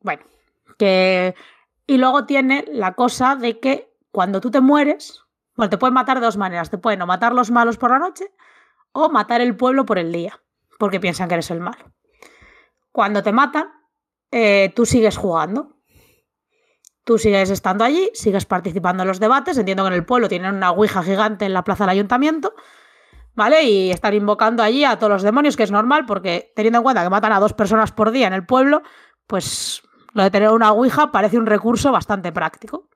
Bueno, 0.00 0.22
que... 0.78 1.34
Y 1.86 1.98
luego 1.98 2.24
tiene 2.26 2.64
la 2.68 2.94
cosa 2.94 3.34
de 3.34 3.58
que 3.58 3.92
cuando 4.12 4.40
tú 4.40 4.50
te 4.50 4.60
mueres, 4.60 5.24
bueno, 5.56 5.70
te 5.70 5.78
pueden 5.78 5.94
matar 5.94 6.20
de 6.20 6.26
dos 6.26 6.36
maneras. 6.36 6.70
Te 6.70 6.78
pueden 6.78 7.04
matar 7.06 7.32
los 7.34 7.50
malos 7.50 7.76
por 7.76 7.90
la 7.90 7.98
noche 7.98 8.30
o 8.92 9.08
matar 9.08 9.40
el 9.40 9.56
pueblo 9.56 9.84
por 9.84 9.98
el 9.98 10.12
día, 10.12 10.40
porque 10.78 11.00
piensan 11.00 11.28
que 11.28 11.34
eres 11.34 11.50
el 11.50 11.60
malo. 11.60 11.92
Cuando 12.90 13.22
te 13.22 13.32
matan, 13.32 13.68
eh, 14.30 14.72
tú 14.74 14.86
sigues 14.86 15.16
jugando. 15.16 15.76
Tú 17.04 17.18
sigues 17.18 17.50
estando 17.50 17.84
allí, 17.84 18.10
sigues 18.14 18.46
participando 18.46 19.02
en 19.02 19.08
los 19.08 19.18
debates. 19.18 19.58
Entiendo 19.58 19.82
que 19.82 19.88
en 19.88 19.94
el 19.94 20.04
pueblo 20.04 20.28
tienen 20.28 20.54
una 20.54 20.70
ouija 20.70 21.02
gigante 21.02 21.44
en 21.44 21.52
la 21.52 21.64
plaza 21.64 21.84
del 21.84 21.90
ayuntamiento, 21.90 22.54
¿vale? 23.34 23.64
Y 23.64 23.90
están 23.90 24.14
invocando 24.14 24.62
allí 24.62 24.84
a 24.84 24.98
todos 24.98 25.12
los 25.12 25.22
demonios, 25.22 25.56
que 25.56 25.64
es 25.64 25.72
normal, 25.72 26.06
porque 26.06 26.52
teniendo 26.54 26.78
en 26.78 26.82
cuenta 26.84 27.02
que 27.02 27.10
matan 27.10 27.32
a 27.32 27.40
dos 27.40 27.54
personas 27.54 27.90
por 27.90 28.12
día 28.12 28.28
en 28.28 28.34
el 28.34 28.46
pueblo, 28.46 28.82
pues 29.26 29.82
lo 30.12 30.22
de 30.22 30.30
tener 30.30 30.50
una 30.50 30.72
ouija 30.72 31.10
parece 31.10 31.38
un 31.38 31.46
recurso 31.46 31.90
bastante 31.90 32.30
práctico. 32.30 32.88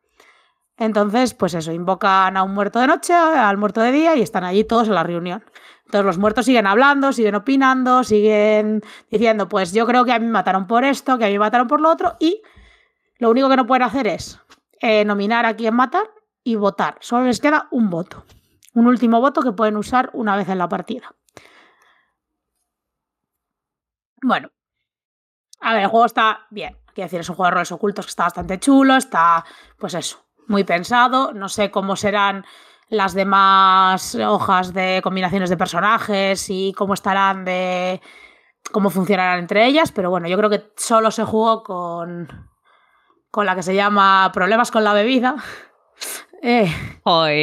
Entonces, 0.77 1.35
pues 1.35 1.55
eso, 1.55 1.73
invocan 1.73 2.37
a 2.37 2.43
un 2.43 2.53
muerto 2.53 2.79
de 2.79 2.87
noche, 2.87 3.15
al 3.15 3.57
muerto 3.57 3.81
de 3.81 3.93
día 3.93 4.15
y 4.15 4.23
están 4.23 4.45
allí 4.45 4.63
todos 4.63 4.89
en 4.89 4.95
la 4.95 5.03
reunión. 5.03 5.43
Entonces 5.87 6.05
los 6.05 6.19
muertos 6.19 6.45
siguen 6.45 6.67
hablando, 6.67 7.13
siguen 7.13 7.37
opinando, 7.37 8.03
siguen 8.03 8.83
diciendo, 9.09 9.49
pues 9.49 9.73
yo 9.73 9.87
creo 9.87 10.05
que 10.05 10.13
a 10.13 10.19
mí 10.19 10.27
me 10.27 10.33
mataron 10.33 10.67
por 10.67 10.85
esto, 10.85 11.17
que 11.17 11.25
a 11.25 11.29
mí 11.29 11.35
me 11.35 11.39
mataron 11.41 11.69
por 11.69 11.81
lo 11.81 11.91
otro 11.91 12.17
y 12.19 12.43
lo 13.19 13.31
único 13.31 13.49
que 13.49 13.57
no 13.57 13.67
pueden 13.67 13.85
hacer 13.85 14.09
es 14.09 14.41
eh, 14.81 15.05
nominar 15.05 15.47
a 15.47 15.55
quién 15.55 15.75
matar 15.75 16.11
y 16.43 16.57
votar. 16.57 16.99
Solo 17.01 17.27
les 17.27 17.41
queda 17.41 17.69
un 17.71 17.89
voto. 17.89 18.25
Un 18.75 18.89
último 18.89 19.21
voto 19.21 19.43
que 19.43 19.53
pueden 19.53 19.77
usar 19.77 20.11
una 20.13 20.37
vez 20.37 20.49
en 20.49 20.59
la 20.59 20.69
partida. 20.69 21.15
Bueno. 24.23 24.51
A 25.61 25.73
ver, 25.73 25.85
el 25.85 25.89
juego 25.89 26.07
está 26.07 26.47
bien. 26.51 26.77
Quiero 26.95 27.07
decir, 27.07 27.21
es 27.21 27.29
un 27.29 27.37
juego 27.37 27.47
de 27.47 27.55
roles 27.55 27.73
ocultos 27.73 28.07
que 28.07 28.11
está 28.11 28.25
bastante 28.25 28.59
chulo. 28.59 28.97
Está, 28.97 29.45
pues 29.79 29.95
eso, 29.95 30.27
muy 30.49 30.65
pensado. 30.65 31.33
No 31.33 31.49
sé 31.49 31.71
cómo 31.71 31.97
serán 31.97 32.45
las 32.89 33.15
demás 33.15 34.15
hojas 34.15 34.73
de 34.73 35.01
combinaciones 35.03 35.51
de 35.51 35.57
personajes 35.57 36.47
y 36.49 36.73
cómo 36.77 36.95
estarán 36.95 37.45
de 37.45 38.01
cómo 38.73 38.91
funcionarán 38.91 39.41
entre 39.41 39.67
ellas, 39.67 39.93
pero 39.93 40.11
bueno, 40.11 40.29
yo 40.29 40.37
creo 40.37 40.51
que 40.51 40.65
solo 40.77 41.11
se 41.11 41.25
jugó 41.25 41.63
con 41.63 42.29
con 43.31 43.45
la 43.45 43.55
que 43.55 43.63
se 43.63 43.75
llama 43.75 44.31
Problemas 44.33 44.71
con 44.71 44.85
la 44.85 44.93
bebida. 44.93 45.37
Eh. 46.43 46.71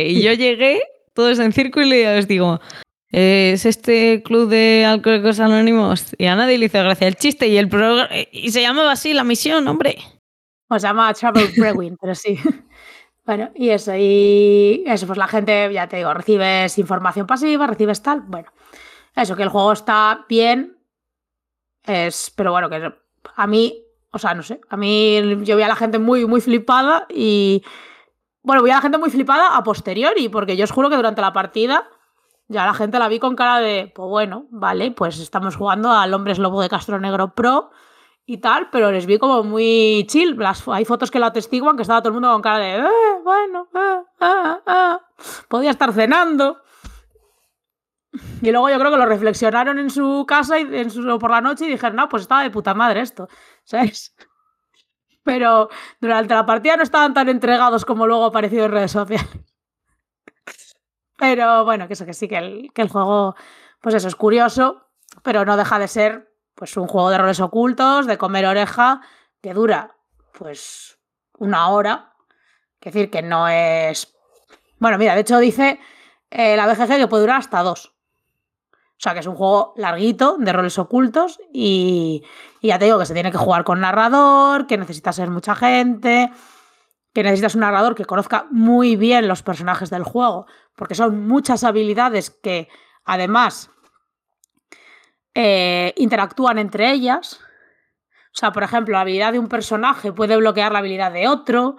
y 0.08 0.22
yo 0.22 0.34
llegué 0.34 0.82
todos 1.14 1.40
en 1.40 1.52
círculo 1.52 1.94
y 1.94 2.06
os 2.06 2.28
digo, 2.28 2.62
es 3.10 3.66
este 3.66 4.22
club 4.24 4.50
de 4.50 4.86
alcohólicos 4.86 5.40
anónimos 5.40 6.16
y 6.18 6.28
a 6.28 6.36
nadie 6.36 6.58
le 6.58 6.66
hizo 6.66 6.80
gracia 6.80 7.08
el 7.08 7.16
chiste 7.16 7.48
y 7.48 7.58
el 7.58 7.70
y 8.32 8.52
se 8.52 8.62
llamaba 8.62 8.94
así 8.94 9.14
la 9.14 9.24
misión, 9.24 9.68
hombre. 9.68 9.98
O 10.70 10.80
se 10.80 10.88
llama 10.88 11.14
Travel 11.14 11.52
Brewing, 11.58 11.98
pero 12.00 12.16
sí. 12.16 12.40
Bueno, 13.26 13.52
y 13.56 13.70
eso, 13.70 13.94
y 13.96 14.84
eso, 14.86 15.08
pues 15.08 15.18
la 15.18 15.28
gente, 15.28 15.72
ya 15.74 15.88
te 15.88 15.96
digo, 15.98 16.14
recibes 16.14 16.78
información 16.78 17.26
pasiva, 17.26 17.68
recibes 17.68 18.02
tal, 18.02 18.22
bueno, 18.22 18.52
eso, 19.16 19.38
que 19.38 19.44
el 19.44 19.50
juego 19.50 19.72
está 19.72 20.26
bien, 20.28 20.78
es, 21.84 22.34
pero 22.36 22.52
bueno, 22.52 22.70
que 22.70 22.94
a 23.36 23.48
mí, 23.48 23.86
o 24.12 24.20
sea, 24.20 24.34
no 24.34 24.44
sé, 24.44 24.60
a 24.70 24.76
mí 24.76 25.22
yo 25.44 25.56
vi 25.56 25.64
a 25.64 25.70
la 25.70 25.76
gente 25.78 26.00
muy, 26.00 26.26
muy 26.26 26.42
flipada 26.42 27.06
y, 27.10 27.64
bueno, 28.42 28.62
vi 28.62 28.72
a 28.72 28.76
la 28.76 28.82
gente 28.82 28.98
muy 28.98 29.10
flipada 29.10 29.56
a 29.56 29.64
posteriori, 29.64 30.28
porque 30.28 30.58
yo 30.58 30.66
os 30.66 30.72
juro 30.72 30.90
que 30.90 30.98
durante 30.98 31.22
la 31.22 31.32
partida 31.32 31.90
ya 32.50 32.66
la 32.66 32.74
gente 32.74 33.00
la 33.00 33.08
vi 33.08 33.20
con 33.20 33.38
cara 33.38 33.60
de, 33.60 33.92
pues 33.96 34.10
bueno, 34.10 34.48
vale, 34.50 34.92
pues 34.92 35.18
estamos 35.20 35.56
jugando 35.56 35.92
al 35.92 36.14
Hombres 36.14 36.40
Lobo 36.40 36.62
de 36.62 36.68
Castro 36.68 37.00
Negro 37.00 37.34
Pro 37.34 37.72
y 38.26 38.38
tal, 38.38 38.70
pero 38.70 38.92
les 38.92 39.06
vi 39.06 39.18
como 39.18 39.44
muy 39.44 40.06
chill. 40.08 40.38
Las, 40.38 40.68
hay 40.68 40.86
fotos 40.86 41.12
que 41.12 41.20
lo 41.20 41.26
atestiguan 41.26 41.76
que 41.76 41.82
estaba 41.82 42.02
todo 42.02 42.10
el 42.10 42.14
mundo 42.14 42.32
con 42.32 42.42
cara 42.42 42.60
de, 42.60 42.78
eh, 42.78 43.20
bueno, 43.24 43.68
eh, 43.76 44.02
eh, 44.22 44.56
eh". 44.66 44.98
podía 45.48 45.72
estar 45.72 45.92
cenando. 45.94 46.62
Y 48.42 48.52
luego 48.52 48.70
yo 48.70 48.78
creo 48.78 48.92
que 48.92 48.98
lo 48.98 49.06
reflexionaron 49.06 49.80
en 49.80 49.90
su 49.90 50.26
casa 50.28 50.60
y 50.60 50.62
en 50.62 50.92
su, 50.92 51.18
por 51.20 51.32
la 51.32 51.42
noche 51.42 51.66
y 51.66 51.70
dijeron, 51.70 51.96
no, 51.96 52.10
pues 52.10 52.24
estaba 52.24 52.44
de 52.44 52.52
puta 52.52 52.74
madre 52.74 53.02
esto, 53.02 53.28
¿sabes? 53.64 54.16
Pero 55.24 55.70
durante 56.00 56.34
la 56.34 56.46
partida 56.46 56.78
no 56.78 56.84
estaban 56.84 57.14
tan 57.14 57.30
entregados 57.30 57.86
como 57.86 58.06
luego 58.06 58.26
aparecido 58.26 58.66
en 58.66 58.72
redes 58.72 58.92
sociales. 58.92 59.28
Pero 61.18 61.64
bueno, 61.64 61.88
que 61.88 61.94
eso 61.94 62.06
que 62.06 62.14
sí, 62.14 62.28
que 62.28 62.38
el, 62.38 62.72
que 62.74 62.82
el 62.82 62.90
juego, 62.90 63.36
pues 63.82 63.96
eso 63.96 64.08
es 64.08 64.16
curioso, 64.16 64.90
pero 65.22 65.46
no 65.46 65.56
deja 65.56 65.80
de 65.80 65.88
ser 65.88 66.33
pues 66.56 66.78
un 66.78 66.88
juego 66.88 67.10
de 67.10 67.18
roles 67.18 67.40
ocultos, 67.40 68.08
de 68.08 68.18
comer 68.18 68.46
oreja, 68.46 69.02
que 69.42 69.54
dura 69.54 69.96
pues 70.38 71.00
una 71.38 71.70
hora. 71.70 72.14
Es 72.82 72.94
decir, 72.94 73.10
que 73.10 73.22
no 73.22 73.48
es... 73.48 74.14
Bueno, 74.80 74.98
mira, 74.98 75.16
de 75.16 75.22
hecho 75.22 75.40
dice 75.40 75.80
eh, 76.30 76.56
la 76.58 76.68
BGG 76.68 76.98
que 76.98 77.08
puede 77.08 77.24
durar 77.24 77.40
hasta 77.40 77.64
dos. 77.64 77.94
O 78.72 79.04
sea, 79.04 79.14
que 79.14 79.20
es 79.20 79.28
un 79.28 79.36
juego 79.36 79.74
larguito 79.76 80.38
de 80.40 80.54
roles 80.54 80.80
ocultos 80.80 81.40
y, 81.52 82.24
y 82.62 82.68
ya 82.68 82.80
te 82.80 82.86
digo 82.86 83.00
que 83.00 83.06
se 83.06 83.14
tiene 83.14 83.32
que 83.32 83.38
jugar 83.38 83.64
con 83.64 83.82
narrador, 83.82 84.68
que 84.68 84.78
necesitas 84.78 85.16
ser 85.16 85.30
mucha 85.30 85.56
gente, 85.56 86.32
que 87.14 87.24
necesitas 87.24 87.56
un 87.56 87.62
narrador 87.62 87.96
que 87.96 88.06
conozca 88.06 88.48
muy 88.50 88.96
bien 88.96 89.28
los 89.28 89.44
personajes 89.44 89.90
del 89.90 90.04
juego, 90.04 90.48
porque 90.76 90.96
son 90.96 91.28
muchas 91.28 91.64
habilidades 91.64 92.30
que 92.30 92.70
además 93.04 93.70
eh, 95.36 95.94
interactúan 95.98 96.58
entre 96.58 96.92
ellas. 96.92 97.40
O 98.34 98.36
sea, 98.36 98.52
por 98.52 98.64
ejemplo, 98.64 98.94
la 98.94 99.02
habilidad 99.02 99.32
de 99.32 99.40
un 99.40 99.48
personaje 99.48 100.12
puede 100.12 100.38
bloquear 100.38 100.72
la 100.72 100.80
habilidad 100.80 101.12
de 101.12 101.28
otro. 101.28 101.78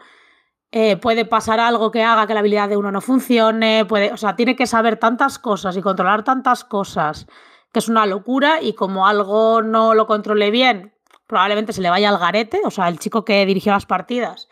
Eh, 0.70 0.96
puede 0.96 1.24
pasar 1.24 1.60
algo 1.60 1.90
que 1.90 2.02
haga 2.02 2.26
que 2.26 2.34
la 2.34 2.40
habilidad 2.40 2.68
de 2.68 2.76
uno 2.76 2.90
no 2.92 3.00
funcione. 3.00 3.84
Puede, 3.84 4.12
o 4.12 4.16
sea, 4.16 4.36
tiene 4.36 4.56
que 4.56 4.66
saber 4.66 4.96
tantas 4.98 5.38
cosas 5.38 5.76
y 5.76 5.82
controlar 5.82 6.24
tantas 6.24 6.64
cosas 6.64 7.26
que 7.72 7.78
es 7.80 7.88
una 7.88 8.06
locura. 8.06 8.60
Y 8.62 8.74
como 8.74 9.06
algo 9.06 9.62
no 9.62 9.94
lo 9.94 10.06
controle 10.06 10.50
bien, 10.50 10.94
probablemente 11.26 11.72
se 11.72 11.80
le 11.82 11.90
vaya 11.90 12.08
al 12.08 12.18
garete. 12.18 12.60
O 12.64 12.70
sea, 12.70 12.88
el 12.88 12.98
chico 12.98 13.24
que 13.24 13.46
dirigió 13.46 13.72
las 13.72 13.86
partidas 13.86 14.48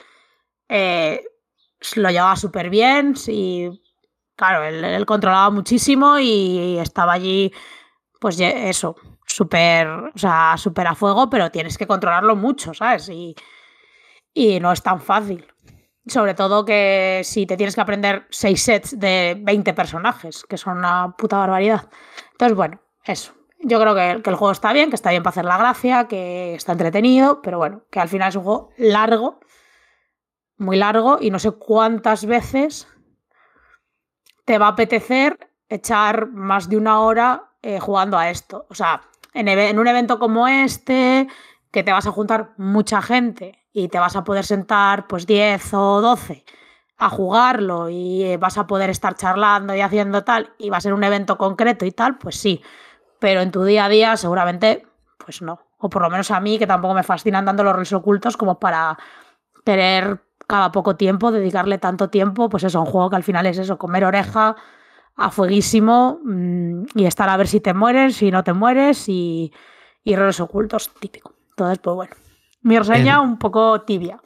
eh, 0.68 1.24
lo 1.96 2.10
llevaba 2.10 2.36
súper 2.36 2.70
bien. 2.70 3.14
Y 3.28 3.82
claro, 4.36 4.64
él, 4.64 5.06
controlaba 5.06 5.50
muchísimo 5.50 6.18
y 6.18 6.78
estaba 6.78 7.12
allí 7.12 7.52
pues 8.22 8.38
eso, 8.38 8.94
súper, 9.26 9.88
o 9.88 10.16
sea, 10.16 10.54
súper 10.56 10.86
a 10.86 10.94
fuego, 10.94 11.28
pero 11.28 11.50
tienes 11.50 11.76
que 11.76 11.88
controlarlo 11.88 12.36
mucho, 12.36 12.72
¿sabes? 12.72 13.08
Y, 13.08 13.34
y 14.32 14.60
no 14.60 14.70
es 14.70 14.80
tan 14.80 15.00
fácil. 15.00 15.44
Sobre 16.06 16.34
todo 16.34 16.64
que 16.64 17.22
si 17.24 17.46
te 17.46 17.56
tienes 17.56 17.74
que 17.74 17.80
aprender 17.80 18.28
seis 18.30 18.62
sets 18.62 18.96
de 18.96 19.36
20 19.40 19.74
personajes, 19.74 20.44
que 20.48 20.56
son 20.56 20.78
una 20.78 21.16
puta 21.18 21.36
barbaridad. 21.36 21.90
Entonces, 22.30 22.56
bueno, 22.56 22.80
eso. 23.04 23.32
Yo 23.58 23.80
creo 23.80 23.96
que, 23.96 24.22
que, 24.22 24.30
el 24.30 24.36
juego 24.36 24.52
está 24.52 24.72
bien, 24.72 24.90
que 24.90 24.94
está 24.94 25.10
bien 25.10 25.24
para 25.24 25.32
hacer 25.32 25.44
la 25.44 25.58
gracia, 25.58 26.06
que 26.06 26.54
está 26.54 26.70
entretenido, 26.70 27.42
pero 27.42 27.58
bueno, 27.58 27.82
que 27.90 27.98
al 27.98 28.08
final 28.08 28.28
es 28.28 28.36
un 28.36 28.44
juego 28.44 28.70
largo, 28.76 29.40
muy 30.58 30.76
largo, 30.76 31.18
y 31.20 31.32
no 31.32 31.40
sé 31.40 31.50
cuántas 31.50 32.24
veces 32.24 32.86
te 34.44 34.58
va 34.58 34.66
a 34.66 34.70
apetecer 34.70 35.50
echar 35.68 36.28
más 36.28 36.68
de 36.68 36.76
una 36.76 37.00
hora 37.00 37.51
eh, 37.62 37.78
jugando 37.78 38.18
a 38.18 38.30
esto. 38.30 38.66
O 38.68 38.74
sea, 38.74 39.02
en, 39.34 39.78
un 39.78 39.86
evento 39.86 40.18
como 40.18 40.48
este, 40.48 41.28
que 41.70 41.82
te 41.82 41.92
vas 41.92 42.06
a 42.06 42.10
juntar 42.10 42.50
mucha 42.56 43.00
gente 43.00 43.58
y 43.72 43.88
te 43.88 43.98
vas 43.98 44.16
a 44.16 44.24
poder 44.24 44.44
sentar 44.44 45.06
pues 45.06 45.26
10 45.26 45.74
o 45.74 46.00
12 46.00 46.44
a 46.98 47.08
jugarlo 47.08 47.88
y 47.88 48.24
eh, 48.24 48.36
vas 48.36 48.58
a 48.58 48.66
poder 48.66 48.90
estar 48.90 49.14
charlando 49.14 49.74
y 49.74 49.80
haciendo 49.80 50.22
tal 50.22 50.52
y 50.58 50.70
va 50.70 50.76
a 50.76 50.80
ser 50.80 50.92
un 50.92 51.04
evento 51.04 51.38
concreto 51.38 51.84
y 51.84 51.92
tal, 51.92 52.18
pues 52.18 52.36
sí. 52.36 52.62
Pero 53.18 53.40
en 53.40 53.50
tu 53.50 53.64
día 53.64 53.86
a 53.86 53.88
día 53.88 54.16
seguramente 54.16 54.86
pues 55.18 55.42
no. 55.42 55.60
O 55.78 55.88
por 55.88 56.02
lo 56.02 56.10
menos 56.10 56.30
a 56.30 56.40
mí 56.40 56.58
que 56.58 56.66
tampoco 56.66 56.94
me 56.94 57.02
fascinan 57.02 57.44
tanto 57.44 57.64
los 57.64 57.72
roles 57.72 57.92
ocultos 57.92 58.36
como 58.36 58.58
para 58.60 58.98
querer 59.64 60.20
cada 60.46 60.70
poco 60.72 60.96
tiempo 60.96 61.32
dedicarle 61.32 61.78
tanto 61.78 62.10
tiempo 62.10 62.48
pues 62.48 62.64
eso, 62.64 62.80
un 62.80 62.86
juego 62.86 63.10
que 63.10 63.16
al 63.16 63.22
final 63.22 63.46
es 63.46 63.58
eso, 63.58 63.78
comer 63.78 64.04
oreja, 64.04 64.56
a 65.16 65.30
fueguísimo 65.30 66.18
mm, 66.24 66.84
y 66.94 67.04
estar 67.06 67.28
a 67.28 67.36
ver 67.36 67.46
si 67.48 67.60
te 67.60 67.74
mueres, 67.74 68.16
si 68.16 68.30
no 68.30 68.42
te 68.44 68.52
mueres 68.52 69.08
y, 69.08 69.52
y 70.04 70.16
roles 70.16 70.40
ocultos, 70.40 70.90
típico. 71.00 71.34
Entonces, 71.50 71.78
pues 71.82 71.94
bueno, 71.96 72.14
mi 72.62 72.78
reseña 72.78 73.16
En- 73.16 73.20
un 73.20 73.38
poco 73.38 73.82
tibia. 73.82 74.18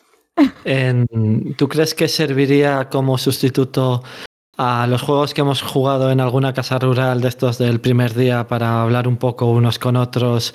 En- 0.64 1.54
¿Tú 1.56 1.68
crees 1.68 1.94
que 1.94 2.08
serviría 2.08 2.88
como 2.88 3.18
sustituto 3.18 4.02
a 4.58 4.86
los 4.86 5.02
juegos 5.02 5.34
que 5.34 5.42
hemos 5.42 5.60
jugado 5.62 6.10
en 6.10 6.20
alguna 6.20 6.54
casa 6.54 6.78
rural 6.78 7.20
de 7.20 7.28
estos 7.28 7.58
del 7.58 7.80
primer 7.80 8.14
día 8.14 8.46
para 8.46 8.82
hablar 8.82 9.06
un 9.06 9.16
poco 9.18 9.46
unos 9.46 9.78
con 9.78 9.96
otros 9.96 10.54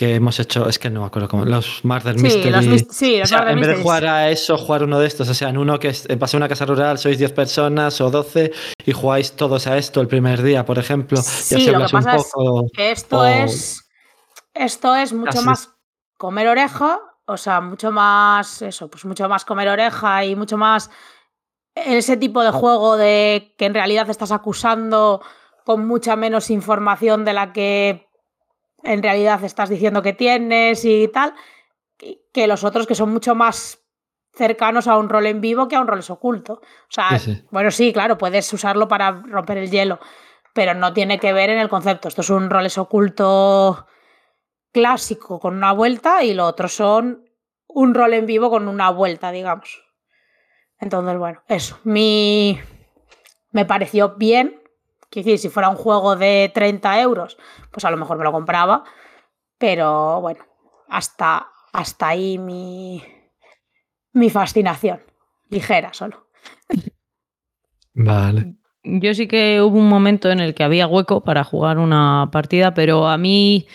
que 0.00 0.14
hemos 0.14 0.40
hecho? 0.40 0.66
Es 0.66 0.78
que 0.78 0.88
no 0.88 1.00
me 1.00 1.06
acuerdo 1.08 1.28
cómo. 1.28 1.44
Los 1.44 1.84
Murder 1.84 2.16
Sí, 2.18 2.22
Mystery. 2.22 2.50
los, 2.50 2.86
sí, 2.96 3.16
O 3.16 3.20
los 3.20 3.28
sea, 3.28 3.38
Murder 3.40 3.52
en 3.54 3.60
vez 3.60 3.68
de 3.76 3.82
jugar 3.82 4.06
a 4.06 4.30
eso, 4.30 4.56
jugar 4.56 4.82
uno 4.82 4.98
de 4.98 5.06
estos, 5.06 5.28
o 5.28 5.34
sea, 5.34 5.50
en 5.50 5.58
uno 5.58 5.78
que 5.78 5.88
es, 5.88 6.08
en 6.08 6.18
pasar 6.18 6.38
una 6.38 6.48
casa 6.48 6.64
rural 6.64 6.96
sois 6.98 7.18
10 7.18 7.32
personas 7.32 8.00
o 8.00 8.10
12 8.10 8.50
y 8.86 8.92
jugáis 8.92 9.32
todos 9.32 9.66
a 9.66 9.76
esto 9.76 10.00
el 10.00 10.08
primer 10.08 10.42
día, 10.42 10.64
por 10.64 10.78
ejemplo. 10.78 11.18
y 11.18 11.22
Sí, 11.22 11.54
así 11.56 11.66
lo 11.66 11.72
que 11.72 11.74
hablas 11.76 11.92
un 11.92 11.98
pasa 12.02 12.16
es 12.16 12.24
poco. 12.32 12.66
que 12.72 12.90
esto 12.92 13.18
o- 13.20 13.26
es 13.26 13.84
esto 14.54 14.96
es 14.96 15.12
mucho 15.12 15.42
más 15.42 15.68
comer 16.16 16.48
oreja, 16.48 16.98
o 17.26 17.36
sea, 17.36 17.60
mucho 17.60 17.92
más 17.92 18.62
eso, 18.62 18.88
pues 18.88 19.04
mucho 19.04 19.28
más 19.28 19.44
comer 19.44 19.68
oreja 19.68 20.24
y 20.24 20.34
mucho 20.34 20.56
más 20.56 20.90
ese 21.74 22.16
tipo 22.16 22.42
de 22.42 22.50
juego 22.52 22.96
de 22.96 23.54
que 23.58 23.66
en 23.66 23.74
realidad 23.74 24.08
estás 24.10 24.32
acusando 24.32 25.20
con 25.66 25.86
mucha 25.86 26.16
menos 26.16 26.48
información 26.50 27.24
de 27.26 27.32
la 27.34 27.52
que 27.52 28.09
en 28.84 29.02
realidad 29.02 29.42
estás 29.44 29.68
diciendo 29.68 30.02
que 30.02 30.12
tienes 30.12 30.84
y 30.84 31.08
tal, 31.08 31.34
que- 32.32 32.46
los 32.46 32.64
otros 32.64 32.86
que 32.86 32.94
son 32.94 33.10
mucho 33.12 33.34
más 33.34 33.78
cercanos 34.32 34.86
a 34.88 34.96
un 34.96 35.08
rol 35.08 35.26
en 35.26 35.40
vivo 35.40 35.68
que 35.68 35.76
a 35.76 35.80
un 35.80 35.86
rol 35.88 36.00
oculto. 36.08 36.54
O 36.54 36.62
sea, 36.88 37.18
Sí, 37.18 37.34
sí. 37.34 37.44
bueno, 37.50 37.70
sí, 37.70 37.92
claro, 37.92 38.16
puedes 38.16 38.50
usarlo 38.52 38.88
para 38.88 39.10
romper 39.26 39.58
el 39.58 39.70
hielo, 39.70 39.98
pero 40.54 40.72
no 40.74 40.92
tiene 40.92 41.18
que 41.18 41.32
ver 41.32 41.50
en 41.50 41.58
el 41.58 41.68
concepto. 41.68 42.08
Esto 42.08 42.20
es 42.22 42.30
un 42.30 42.48
roles 42.48 42.78
oculto 42.78 43.86
clásico 44.72 45.40
con 45.40 45.56
una 45.56 45.72
vuelta 45.72 46.22
y 46.22 46.32
lo 46.34 46.46
otro 46.46 46.68
son 46.68 47.28
un 47.66 47.94
rol 47.94 48.14
en 48.14 48.26
vivo 48.26 48.50
con 48.50 48.68
una 48.68 48.90
vuelta, 48.90 49.30
digamos. 49.32 49.84
Entonces, 50.78 51.18
bueno, 51.18 51.42
eso. 51.48 51.78
Mi... 51.84 52.58
Me 53.52 53.64
pareció 53.64 54.14
bien. 54.16 54.59
Quiero 55.10 55.26
decir, 55.26 55.38
si 55.38 55.48
fuera 55.48 55.68
un 55.68 55.76
juego 55.76 56.14
de 56.16 56.50
30 56.54 57.00
euros, 57.00 57.36
pues 57.72 57.84
a 57.84 57.90
lo 57.90 57.96
mejor 57.96 58.16
me 58.16 58.24
lo 58.24 58.32
compraba. 58.32 58.84
Pero 59.58 60.20
bueno, 60.20 60.44
hasta, 60.88 61.48
hasta 61.72 62.08
ahí 62.08 62.38
mi, 62.38 63.02
mi 64.12 64.30
fascinación. 64.30 65.00
Ligera 65.48 65.92
solo. 65.92 66.28
Vale. 67.94 68.54
Yo 68.82 69.12
sí 69.12 69.26
que 69.26 69.60
hubo 69.60 69.78
un 69.78 69.88
momento 69.88 70.30
en 70.30 70.40
el 70.40 70.54
que 70.54 70.62
había 70.62 70.86
hueco 70.86 71.22
para 71.22 71.44
jugar 71.44 71.78
una 71.78 72.30
partida, 72.32 72.72
pero 72.72 73.08
a 73.08 73.18
mí 73.18 73.66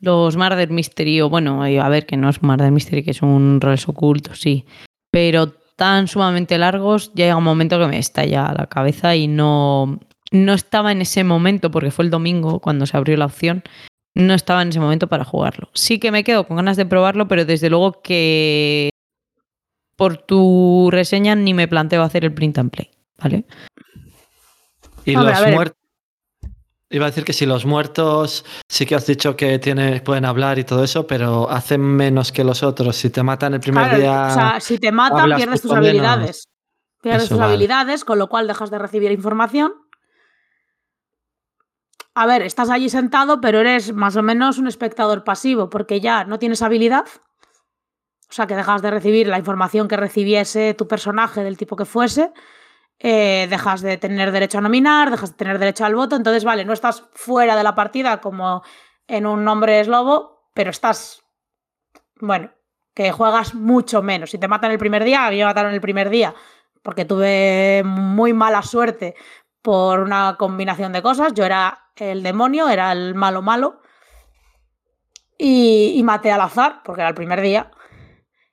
los 0.00 0.36
Murder 0.36 0.70
Mystery, 0.70 1.20
o 1.22 1.30
bueno, 1.30 1.64
eh, 1.64 1.80
a 1.80 1.88
ver, 1.88 2.04
que 2.04 2.16
no 2.16 2.28
es 2.28 2.42
Murder 2.42 2.70
Mystery, 2.70 3.02
que 3.02 3.12
es 3.12 3.22
un 3.22 3.60
roles 3.60 3.88
oculto, 3.88 4.34
sí, 4.34 4.66
pero 5.10 5.52
tan 5.76 6.08
sumamente 6.08 6.58
largos, 6.58 7.10
ya 7.14 7.24
llega 7.24 7.36
un 7.36 7.44
momento 7.44 7.78
que 7.78 7.86
me 7.86 7.98
estalla 7.98 8.52
la 8.52 8.66
cabeza 8.66 9.16
y 9.16 9.28
no, 9.28 9.98
no 10.30 10.52
estaba 10.52 10.92
en 10.92 11.02
ese 11.02 11.24
momento, 11.24 11.70
porque 11.70 11.90
fue 11.90 12.04
el 12.04 12.10
domingo 12.10 12.60
cuando 12.60 12.86
se 12.86 12.96
abrió 12.96 13.16
la 13.16 13.26
opción, 13.26 13.62
no 14.14 14.34
estaba 14.34 14.62
en 14.62 14.68
ese 14.68 14.80
momento 14.80 15.06
para 15.08 15.24
jugarlo. 15.24 15.70
Sí 15.74 15.98
que 15.98 16.10
me 16.10 16.24
quedo 16.24 16.46
con 16.46 16.56
ganas 16.56 16.76
de 16.76 16.86
probarlo, 16.86 17.28
pero 17.28 17.44
desde 17.44 17.70
luego 17.70 18.00
que 18.02 18.90
por 19.96 20.16
tu 20.16 20.88
reseña 20.90 21.34
ni 21.34 21.54
me 21.54 21.68
planteo 21.68 22.02
hacer 22.02 22.24
el 22.24 22.32
print 22.32 22.58
and 22.58 22.70
play, 22.70 22.90
¿vale? 23.18 23.44
Y 25.04 25.14
Hombre, 25.14 25.34
los 25.34 25.54
muertos. 25.54 25.76
Iba 26.92 27.06
a 27.06 27.10
decir 27.10 27.24
que 27.24 27.32
si 27.32 27.46
los 27.46 27.66
muertos 27.66 28.44
sí 28.68 28.84
que 28.84 28.96
has 28.96 29.06
dicho 29.06 29.36
que 29.36 29.60
tiene, 29.60 30.00
pueden 30.00 30.24
hablar 30.24 30.58
y 30.58 30.64
todo 30.64 30.82
eso, 30.82 31.06
pero 31.06 31.48
hacen 31.48 31.80
menos 31.80 32.32
que 32.32 32.42
los 32.42 32.64
otros. 32.64 32.96
Si 32.96 33.10
te 33.10 33.22
matan 33.22 33.54
el 33.54 33.60
primer 33.60 33.84
Claro, 33.84 33.98
día. 33.98 34.26
o 34.28 34.34
sea, 34.34 34.60
si 34.60 34.78
te 34.78 34.90
matan, 34.90 35.30
pierdes 35.36 35.62
tus 35.62 35.70
menos. 35.70 35.86
habilidades. 35.86 36.48
Pierdes 37.00 37.24
Eso 37.24 37.34
tus 37.34 37.38
vale. 37.38 37.52
habilidades, 37.52 38.04
con 38.04 38.18
lo 38.18 38.28
cual 38.28 38.48
dejas 38.48 38.70
de 38.72 38.78
recibir 38.80 39.12
información. 39.12 39.72
A 42.14 42.26
ver, 42.26 42.42
estás 42.42 42.70
allí 42.70 42.88
sentado, 42.88 43.40
pero 43.40 43.60
eres 43.60 43.92
más 43.94 44.16
o 44.16 44.22
menos 44.22 44.58
un 44.58 44.66
espectador 44.66 45.24
pasivo, 45.24 45.70
porque 45.70 46.00
ya 46.00 46.24
no 46.24 46.38
tienes 46.38 46.62
habilidad. 46.62 47.06
O 48.28 48.32
sea, 48.32 48.46
que 48.46 48.56
dejas 48.56 48.82
de 48.82 48.90
recibir 48.90 49.26
la 49.26 49.38
información 49.38 49.88
que 49.88 49.96
recibiese 49.96 50.74
tu 50.74 50.86
personaje 50.86 51.42
del 51.42 51.56
tipo 51.56 51.76
que 51.76 51.84
fuese. 51.84 52.32
eh, 52.98 53.46
dejas 53.50 53.80
de 53.80 53.96
tener 53.96 54.30
derecho 54.30 54.58
a 54.58 54.60
nominar, 54.60 55.10
dejas 55.10 55.30
de 55.30 55.36
tener 55.36 55.58
derecho 55.58 55.84
al 55.86 55.94
voto. 55.94 56.16
Entonces, 56.16 56.44
vale, 56.44 56.64
no 56.66 56.72
estás 56.74 57.04
fuera 57.14 57.56
de 57.56 57.62
la 57.64 57.74
partida 57.74 58.20
como 58.20 58.62
en 59.08 59.26
un 59.26 59.44
nombre 59.44 59.80
es 59.80 59.88
lobo, 59.88 60.50
pero 60.54 60.70
estás 60.70 61.22
bueno, 62.20 62.52
que 62.94 63.12
juegas 63.12 63.54
mucho 63.54 64.02
menos. 64.02 64.30
Si 64.30 64.38
te 64.38 64.48
matan 64.48 64.70
el 64.72 64.78
primer 64.78 65.04
día, 65.04 65.26
a 65.26 65.30
mí 65.30 65.38
me 65.38 65.44
mataron 65.44 65.72
el 65.72 65.80
primer 65.80 66.10
día 66.10 66.34
porque 66.82 67.04
tuve 67.04 67.82
muy 67.84 68.32
mala 68.32 68.62
suerte 68.62 69.14
por 69.62 70.00
una 70.00 70.36
combinación 70.38 70.92
de 70.92 71.02
cosas. 71.02 71.32
Yo 71.34 71.44
era 71.44 71.89
el 72.00 72.22
demonio, 72.22 72.68
era 72.68 72.92
el 72.92 73.14
malo 73.14 73.42
malo. 73.42 73.80
Y, 75.38 76.00
maté 76.04 76.30
al 76.32 76.40
azar, 76.42 76.82
porque 76.84 77.00
era 77.00 77.08
el 77.08 77.14
primer 77.14 77.40
día. 77.40 77.70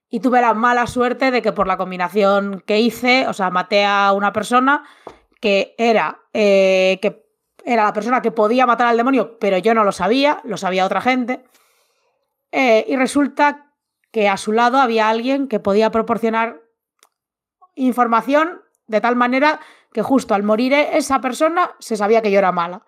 Y 0.09 0.21
tuve 0.21 0.39
la 0.39 0.53
mala 0.53 0.87
suerte 0.87 1.31
de 1.31 1.41
que 1.41 1.51
por 1.51 1.67
la 1.67 1.75
combinación 1.75 2.63
que 2.65 2.79
hice, 2.79 3.27
o 3.27 3.33
sea, 3.33 3.49
maté 3.49 3.83
a 3.83 4.13
una 4.13 4.31
persona 4.31 4.83
que 5.41 5.75
era, 5.77 6.21
eh, 6.33 6.99
que 7.01 7.25
era 7.65 7.83
la 7.83 7.93
persona 7.93 8.21
que 8.21 8.31
podía 8.31 8.65
matar 8.65 8.87
al 8.87 8.95
demonio, 8.95 9.37
pero 9.37 9.57
yo 9.57 9.73
no 9.73 9.83
lo 9.83 9.91
sabía, 9.91 10.39
lo 10.45 10.55
sabía 10.55 10.85
otra 10.85 11.01
gente. 11.01 11.43
Eh, 12.53 12.85
y 12.87 12.95
resulta 12.95 13.73
que 14.11 14.29
a 14.29 14.37
su 14.37 14.53
lado 14.53 14.79
había 14.79 15.09
alguien 15.09 15.49
que 15.49 15.59
podía 15.59 15.91
proporcionar 15.91 16.61
información 17.75 18.61
de 18.87 19.01
tal 19.01 19.17
manera 19.17 19.59
que 19.91 20.01
justo 20.01 20.33
al 20.33 20.43
morir 20.43 20.73
esa 20.73 21.19
persona 21.19 21.71
se 21.79 21.97
sabía 21.97 22.21
que 22.21 22.31
yo 22.31 22.39
era 22.39 22.53
mala 22.53 22.85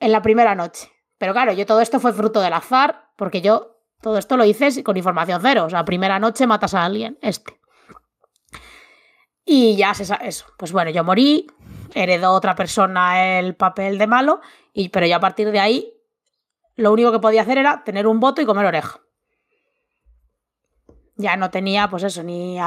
en 0.00 0.12
la 0.12 0.22
primera 0.22 0.54
noche. 0.54 0.90
Pero 1.18 1.32
claro, 1.32 1.52
yo 1.52 1.66
todo 1.66 1.80
esto 1.80 2.00
fue 2.00 2.12
fruto 2.12 2.40
del 2.40 2.52
azar, 2.52 3.10
porque 3.16 3.40
yo 3.40 3.78
todo 4.00 4.18
esto 4.18 4.36
lo 4.36 4.44
hice 4.44 4.82
con 4.82 4.96
información 4.96 5.40
cero. 5.42 5.64
O 5.64 5.70
sea, 5.70 5.84
primera 5.84 6.18
noche 6.18 6.46
matas 6.46 6.74
a 6.74 6.84
alguien, 6.84 7.18
este. 7.22 7.58
Y 9.44 9.76
ya 9.76 9.94
se 9.94 10.04
sabe 10.04 10.28
eso. 10.28 10.46
Pues 10.58 10.72
bueno, 10.72 10.90
yo 10.90 11.04
morí, 11.04 11.46
heredó 11.94 12.32
otra 12.32 12.54
persona 12.54 13.38
el 13.38 13.54
papel 13.54 13.96
de 13.96 14.06
malo, 14.06 14.40
y, 14.72 14.88
pero 14.88 15.06
yo 15.06 15.16
a 15.16 15.20
partir 15.20 15.50
de 15.50 15.60
ahí 15.60 15.92
lo 16.74 16.92
único 16.92 17.10
que 17.10 17.20
podía 17.20 17.42
hacer 17.42 17.58
era 17.58 17.84
tener 17.84 18.06
un 18.06 18.20
voto 18.20 18.42
y 18.42 18.46
comer 18.46 18.66
oreja. 18.66 19.00
Ya 21.16 21.36
no 21.36 21.50
tenía, 21.50 21.88
pues 21.88 22.02
eso, 22.02 22.22
ni... 22.22 22.58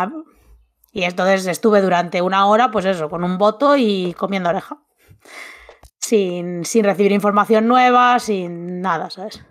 Y 0.92 1.04
entonces 1.04 1.46
estuve 1.46 1.82
durante 1.82 2.22
una 2.24 2.48
hora, 2.48 2.72
pues 2.72 2.86
eso, 2.86 3.10
con 3.10 3.24
un 3.24 3.38
voto 3.38 3.76
y 3.78 4.16
comiendo 4.16 4.50
oreja. 4.50 4.82
Sin, 6.10 6.66
sin 6.66 6.86
recibir 6.86 7.12
información 7.12 7.68
nueva, 7.68 8.18
sin 8.18 8.82
nada, 8.82 9.12
¿sabes? 9.12 9.46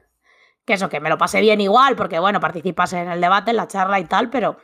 Que 0.64 0.72
eso, 0.72 0.88
que 0.88 0.98
me 0.98 1.08
lo 1.08 1.16
pasé 1.16 1.40
bien 1.40 1.60
igual, 1.60 1.94
porque 1.94 2.18
bueno, 2.18 2.40
participas 2.40 2.92
en 2.94 3.08
el 3.08 3.20
debate, 3.20 3.52
en 3.52 3.58
la 3.58 3.68
charla 3.68 4.00
y 4.00 4.06
tal, 4.06 4.28
pero 4.28 4.56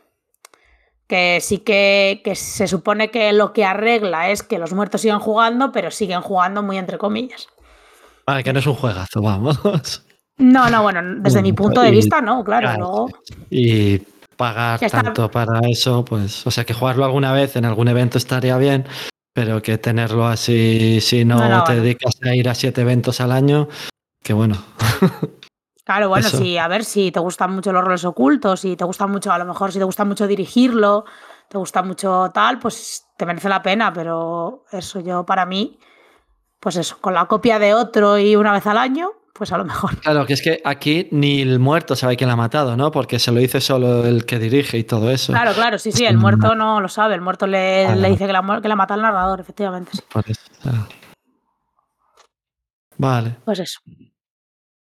que 1.07 1.39
sí 1.41 1.59
que, 1.59 2.21
que 2.25 2.35
se 2.35 2.67
supone 2.67 3.13
que 3.13 3.33
lo 3.33 3.53
que 3.53 3.65
arregla 3.65 4.31
es 4.31 4.43
que 4.43 4.59
los 4.59 4.73
muertos 4.73 5.03
sigan 5.03 5.21
jugando, 5.21 5.71
pero 5.71 5.93
siguen 5.93 6.21
jugando 6.21 6.65
muy 6.65 6.79
entre 6.79 6.99
comillas. 6.99 7.47
Vale, 8.27 8.43
que 8.43 8.53
no 8.53 8.59
es 8.59 8.67
un 8.67 8.75
juegazo, 8.75 9.23
vamos. 9.23 10.05
No, 10.39 10.69
no, 10.69 10.83
bueno, 10.83 11.01
desde 11.21 11.43
mi 11.43 11.53
punto 11.53 11.81
de 11.81 11.91
Y- 11.91 11.93
vista, 11.93 12.21
no, 12.21 12.43
claro. 12.43 12.67
claro, 12.67 12.79
luego, 12.81 13.09
Y 13.51 13.99
pagar 14.37 14.81
tanto 14.91 15.31
para 15.31 15.61
eso, 15.69 16.05
pues, 16.05 16.45
o 16.45 16.51
sea, 16.51 16.65
que 16.65 16.75
jugarlo 16.75 17.05
alguna 17.05 17.33
vez 17.33 17.55
en 17.55 17.65
algún 17.67 17.87
evento 17.87 18.19
estaría 18.19 18.59
bien, 18.59 18.85
pero 19.35 19.61
que 19.61 19.77
tenerlo 19.79 20.27
así, 20.27 21.01
si 21.01 21.25
no, 21.25 21.37
No, 21.37 21.49
no, 21.49 21.65
te 21.65 21.73
bueno. 21.73 21.83
dedicas 21.83 22.15
a 22.23 22.35
ir 22.35 22.49
a 22.49 22.55
siete 22.55 22.81
eventos 22.83 23.21
al 23.21 23.33
año, 23.33 23.69
que 24.23 24.33
bueno. 24.33 24.57
Claro, 25.85 26.09
bueno, 26.09 26.29
Eso. 26.29 26.39
sí, 26.39 26.57
a 26.57 26.67
ver 26.69 26.85
si 26.85 27.11
te 27.11 27.21
gustan 27.21 27.53
mucho 27.53 27.71
los 27.73 27.85
roles 27.85 28.05
ocultos, 28.07 28.61
si 28.61 28.75
te 28.77 28.85
gusta 28.85 29.07
mucho, 29.07 29.33
a 29.33 29.39
lo 29.39 29.45
mejor 29.45 29.71
si 29.71 29.79
te 29.79 29.85
gusta 29.85 30.05
mucho 30.05 30.27
dirigirlo, 30.27 31.05
te 31.49 31.59
gusta 31.59 31.83
mucho 31.83 32.31
tal, 32.33 32.59
pues 32.59 33.05
te 33.19 33.27
merece 33.27 33.49
la 33.51 33.61
pena, 33.61 33.93
pero 33.93 34.65
eso 34.73 35.01
yo 35.01 35.27
para 35.27 35.45
mí, 35.45 35.79
pues 36.61 36.77
eso, 36.77 36.97
con 37.01 37.13
la 37.13 37.27
copia 37.27 37.59
de 37.59 37.75
otro 37.75 38.17
y 38.17 38.35
una 38.37 38.53
vez 38.53 38.67
al 38.67 38.79
año, 38.79 39.11
pues 39.35 39.53
a 39.53 39.59
lo 39.59 39.65
mejor. 39.65 39.99
Claro, 40.01 40.25
que 40.25 40.33
es 40.33 40.41
que 40.41 40.63
aquí 40.65 41.09
ni 41.11 41.43
el 41.43 41.59
muerto 41.59 41.97
sabe 41.97 42.17
quién 42.17 42.29
la 42.29 42.35
ha 42.35 42.37
matado, 42.37 42.77
¿no? 42.77 42.91
Porque 42.91 43.19
se 43.19 43.33
lo 43.33 43.41
dice 43.41 43.61
solo 43.61 44.07
el 44.07 44.25
que 44.25 44.39
dirige 44.39 44.79
y 44.79 44.85
todo 44.85 45.11
eso. 45.11 45.33
Claro, 45.33 45.53
claro, 45.53 45.79
sí, 45.79 45.91
sí, 45.93 46.07
el 46.07 46.17
muerto 46.17 46.55
no 46.55 46.81
lo 46.81 46.89
sabe, 46.89 47.15
el 47.17 47.21
muerto 47.21 47.47
le, 47.47 47.83
Claro. 47.87 48.01
le 48.01 48.11
dice 48.11 48.27
que 48.27 48.33
la, 48.33 48.61
que 48.63 48.69
la 48.69 48.77
mata 48.77 48.95
el 48.95 49.03
narrador, 49.03 49.41
efectivamente. 49.41 49.91
sí. 49.93 50.01
Por 50.13 50.25
eso, 50.31 50.41
claro. 50.63 50.87
Vale. 52.97 53.37
Pues 53.45 53.59
eso. 53.59 53.81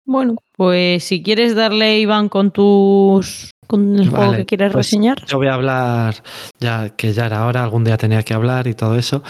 Bueno, 0.06 0.36
pues 0.58 1.04
si 1.04 1.22
quieres 1.22 1.54
darle, 1.56 2.00
Iván, 2.00 2.28
con 2.28 2.52
tus 2.52 3.52
con 3.68 3.98
el 3.98 4.10
juego 4.10 4.34
que 4.34 4.46
quieres 4.46 4.74
pues 4.74 4.88
reseñar. 4.88 5.24
Yo 5.28 5.38
voy 5.38 5.48
a 5.48 5.54
hablar, 5.54 6.16
ya 6.60 6.90
que 6.90 7.14
ya 7.14 7.28
era 7.28 7.46
hora, 7.46 7.64
algún 7.64 7.84
día 7.86 7.96
tenía 7.98 8.22
que 8.24 8.34
hablar 8.34 8.68
y 8.68 8.74
todo 8.74 8.96
eso, 8.98 9.24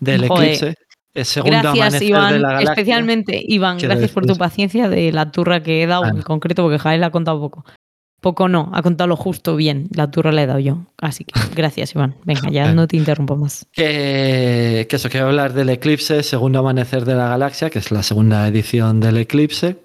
del 0.00 0.26
Joder. 0.28 0.44
eclipse. 0.54 0.74
El 1.16 1.24
segundo 1.24 1.58
Gracias, 1.58 1.74
amanecer 1.74 2.00
de 2.00 2.06
Iván. 2.06 2.42
la 2.42 2.48
galaxia. 2.48 2.72
Especialmente, 2.72 3.44
Iván, 3.48 3.78
gracias 3.78 4.10
por 4.10 4.26
tu 4.26 4.36
paciencia 4.36 4.88
de 4.88 5.12
la 5.12 5.30
turra 5.30 5.62
que 5.62 5.82
he 5.82 5.86
dado 5.86 6.04
Ah, 6.04 6.08
en 6.10 6.22
concreto, 6.22 6.62
porque 6.62 6.78
Jael 6.78 7.02
ha 7.04 7.10
contado 7.10 7.40
poco. 7.40 7.64
Poco 8.20 8.48
no, 8.48 8.70
ha 8.74 8.82
contado 8.82 9.08
lo 9.08 9.16
justo 9.16 9.56
bien. 9.56 9.88
La 9.94 10.10
turra 10.10 10.32
la 10.32 10.42
he 10.42 10.46
dado 10.46 10.58
yo. 10.58 10.78
Así 11.00 11.24
que 11.24 11.32
gracias, 11.54 11.94
Iván. 11.94 12.14
Venga, 12.24 12.50
ya 12.50 12.72
no 12.72 12.86
te 12.86 12.96
interrumpo 12.96 13.36
más. 13.36 13.66
Que, 13.72 14.86
que 14.88 14.96
eso, 14.96 15.08
quiero 15.08 15.26
hablar 15.26 15.52
del 15.52 15.68
Eclipse, 15.70 16.22
segundo 16.22 16.58
amanecer 16.58 17.04
de 17.04 17.14
la 17.14 17.28
galaxia, 17.28 17.70
que 17.70 17.78
es 17.78 17.90
la 17.90 18.02
segunda 18.02 18.46
edición 18.48 19.00
del 19.00 19.16
Eclipse. 19.18 19.76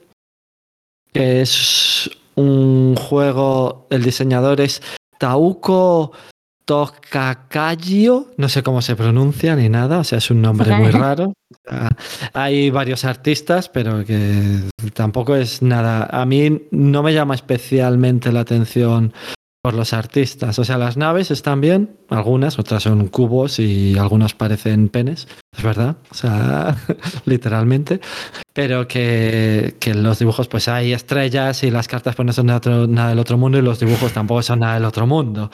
Que 1.13 1.41
es 1.41 2.09
un 2.35 2.95
juego, 2.95 3.87
el 3.89 4.03
diseñador 4.03 4.61
es 4.61 4.81
Tauko 5.19 6.13
Tokakayo, 6.71 8.27
no 8.37 8.47
sé 8.47 8.63
cómo 8.63 8.81
se 8.81 8.95
pronuncia 8.95 9.57
ni 9.57 9.67
nada, 9.67 9.99
o 9.99 10.05
sea, 10.05 10.19
es 10.19 10.31
un 10.31 10.41
nombre 10.41 10.73
muy 10.73 10.89
raro. 10.89 11.33
Hay 12.31 12.69
varios 12.69 13.03
artistas, 13.03 13.67
pero 13.67 14.05
que 14.05 14.61
tampoco 14.93 15.35
es 15.35 15.61
nada. 15.61 16.07
A 16.09 16.25
mí 16.25 16.61
no 16.71 17.03
me 17.03 17.13
llama 17.13 17.35
especialmente 17.35 18.31
la 18.31 18.39
atención 18.39 19.11
por 19.61 19.73
los 19.73 19.91
artistas. 19.91 20.59
O 20.59 20.63
sea, 20.63 20.77
las 20.77 20.95
naves 20.95 21.29
están 21.29 21.59
bien, 21.59 21.97
algunas, 22.07 22.57
otras 22.57 22.83
son 22.83 23.09
cubos 23.09 23.59
y 23.59 23.97
algunas 23.97 24.33
parecen 24.33 24.87
penes, 24.87 25.27
es 25.53 25.63
verdad, 25.65 25.97
o 26.09 26.15
sea, 26.15 26.77
literalmente. 27.25 27.99
Pero 28.53 28.87
que, 28.87 29.75
que 29.77 29.89
en 29.89 30.03
los 30.03 30.19
dibujos 30.19 30.47
pues 30.47 30.69
hay 30.69 30.93
estrellas 30.93 31.63
y 31.63 31.69
las 31.69 31.89
cartas 31.89 32.15
pues 32.15 32.25
no 32.25 32.31
son 32.31 32.45
nada 32.45 33.09
del 33.09 33.19
otro 33.19 33.37
mundo 33.37 33.57
y 33.57 33.61
los 33.61 33.81
dibujos 33.81 34.13
tampoco 34.13 34.41
son 34.41 34.59
nada 34.59 34.75
del 34.75 34.85
otro 34.85 35.05
mundo. 35.05 35.51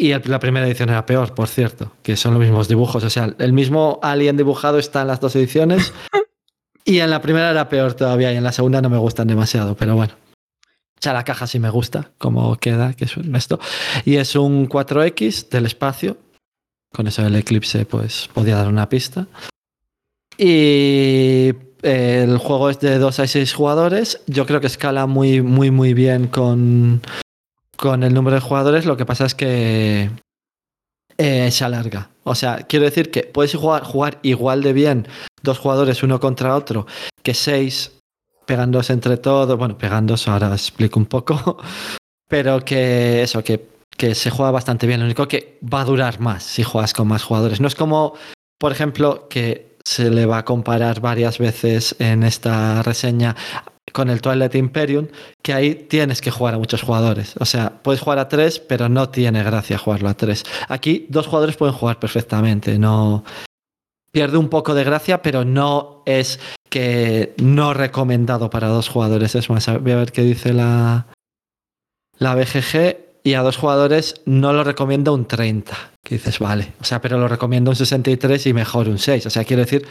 Y 0.00 0.12
el- 0.12 0.22
la 0.26 0.38
primera 0.38 0.66
edición 0.66 0.90
era 0.90 1.04
peor, 1.04 1.34
por 1.34 1.48
cierto, 1.48 1.92
que 2.02 2.16
son 2.16 2.34
los 2.34 2.40
mismos 2.42 2.68
dibujos. 2.68 3.02
O 3.02 3.10
sea, 3.10 3.34
el 3.38 3.52
mismo 3.52 3.98
alien 4.02 4.36
dibujado 4.36 4.78
está 4.78 5.02
en 5.02 5.08
las 5.08 5.20
dos 5.20 5.34
ediciones. 5.36 5.92
Y 6.84 7.00
en 7.00 7.10
la 7.10 7.20
primera 7.20 7.50
era 7.50 7.68
peor 7.68 7.92
todavía, 7.92 8.32
y 8.32 8.36
en 8.36 8.44
la 8.44 8.52
segunda 8.52 8.80
no 8.80 8.88
me 8.88 8.96
gustan 8.96 9.26
demasiado, 9.28 9.74
pero 9.76 9.94
bueno. 9.94 10.14
O 10.64 11.00
sea, 11.02 11.12
la 11.12 11.22
caja 11.22 11.46
sí 11.46 11.58
me 11.58 11.68
gusta, 11.68 12.12
como 12.16 12.56
queda, 12.56 12.94
que 12.94 13.04
es 13.04 13.12
esto. 13.34 13.60
Y 14.06 14.16
es 14.16 14.34
un 14.36 14.66
4X 14.70 15.50
del 15.50 15.66
espacio. 15.66 16.16
Con 16.90 17.06
eso 17.06 17.26
el 17.26 17.36
eclipse, 17.36 17.84
pues, 17.84 18.30
podía 18.32 18.56
dar 18.56 18.68
una 18.68 18.88
pista. 18.88 19.26
Y 20.38 21.52
eh, 21.82 22.24
el 22.24 22.38
juego 22.38 22.70
es 22.70 22.80
de 22.80 22.98
2 22.98 23.20
a 23.20 23.26
6 23.26 23.52
jugadores. 23.52 24.22
Yo 24.26 24.46
creo 24.46 24.62
que 24.62 24.68
escala 24.68 25.06
muy, 25.06 25.42
muy, 25.42 25.70
muy 25.70 25.92
bien 25.92 26.26
con, 26.28 27.02
con 27.78 28.02
el 28.02 28.12
número 28.12 28.34
de 28.34 28.42
jugadores. 28.42 28.84
Lo 28.84 28.96
que 28.96 29.06
pasa 29.06 29.24
es 29.24 29.34
que 29.34 30.10
eh, 31.16 31.50
se 31.50 31.64
alarga. 31.64 32.10
O 32.24 32.34
sea, 32.34 32.58
quiero 32.68 32.84
decir 32.84 33.10
que 33.10 33.22
puedes 33.22 33.54
jugar, 33.54 33.84
jugar 33.84 34.18
igual 34.22 34.62
de 34.62 34.72
bien 34.74 35.08
dos 35.42 35.58
jugadores 35.58 36.02
uno 36.02 36.18
contra 36.20 36.56
otro 36.56 36.86
que 37.22 37.32
seis 37.32 37.92
pegándose 38.44 38.92
entre 38.92 39.16
todos. 39.16 39.56
Bueno, 39.56 39.78
pegándose, 39.78 40.28
ahora 40.28 40.48
explico 40.48 40.98
un 40.98 41.06
poco. 41.06 41.58
Pero 42.28 42.62
que 42.64 43.22
eso, 43.22 43.42
que, 43.42 43.68
que 43.96 44.14
se 44.14 44.30
juega 44.30 44.50
bastante 44.50 44.86
bien. 44.86 45.00
Lo 45.00 45.06
único 45.06 45.28
que 45.28 45.58
va 45.62 45.80
a 45.80 45.84
durar 45.84 46.20
más 46.20 46.42
si 46.42 46.62
juegas 46.62 46.92
con 46.92 47.08
más 47.08 47.22
jugadores. 47.22 47.60
No 47.60 47.68
es 47.68 47.74
como, 47.74 48.14
por 48.58 48.72
ejemplo, 48.72 49.28
que 49.28 49.76
se 49.84 50.10
le 50.10 50.26
va 50.26 50.38
a 50.38 50.44
comparar 50.44 51.00
varias 51.00 51.38
veces 51.38 51.96
en 51.98 52.22
esta 52.22 52.82
reseña 52.82 53.34
con 53.98 54.10
el 54.10 54.20
Twilight 54.20 54.54
Imperium, 54.54 55.08
que 55.42 55.52
ahí 55.52 55.74
tienes 55.74 56.20
que 56.20 56.30
jugar 56.30 56.54
a 56.54 56.58
muchos 56.58 56.82
jugadores. 56.82 57.34
O 57.40 57.44
sea, 57.44 57.82
puedes 57.82 58.00
jugar 58.00 58.20
a 58.20 58.28
tres, 58.28 58.60
pero 58.60 58.88
no 58.88 59.08
tiene 59.08 59.42
gracia 59.42 59.76
jugarlo 59.76 60.08
a 60.08 60.14
tres. 60.14 60.44
Aquí 60.68 61.06
dos 61.08 61.26
jugadores 61.26 61.56
pueden 61.56 61.74
jugar 61.74 61.98
perfectamente, 61.98 62.78
no 62.78 63.24
pierde 64.12 64.38
un 64.38 64.48
poco 64.50 64.76
de 64.76 64.84
gracia, 64.84 65.20
pero 65.20 65.44
no 65.44 66.04
es 66.06 66.38
que 66.70 67.34
no 67.38 67.74
recomendado 67.74 68.50
para 68.50 68.68
dos 68.68 68.88
jugadores. 68.88 69.34
Es 69.34 69.50
más, 69.50 69.66
voy 69.66 69.90
a 69.90 69.96
ver 69.96 70.12
qué 70.12 70.22
dice 70.22 70.52
la, 70.52 71.08
la 72.20 72.36
BGG. 72.36 73.08
Y 73.24 73.34
a 73.34 73.42
dos 73.42 73.56
jugadores 73.56 74.14
no 74.26 74.52
lo 74.52 74.62
recomiendo 74.62 75.12
un 75.12 75.26
30. 75.26 75.76
Que 76.04 76.14
dices, 76.14 76.38
vale. 76.38 76.74
O 76.80 76.84
sea, 76.84 77.00
pero 77.00 77.18
lo 77.18 77.26
recomiendo 77.26 77.72
un 77.72 77.76
63 77.76 78.46
y 78.46 78.52
mejor 78.52 78.88
un 78.88 78.98
6. 78.98 79.26
O 79.26 79.30
sea, 79.30 79.44
quiero 79.44 79.64
decir 79.64 79.88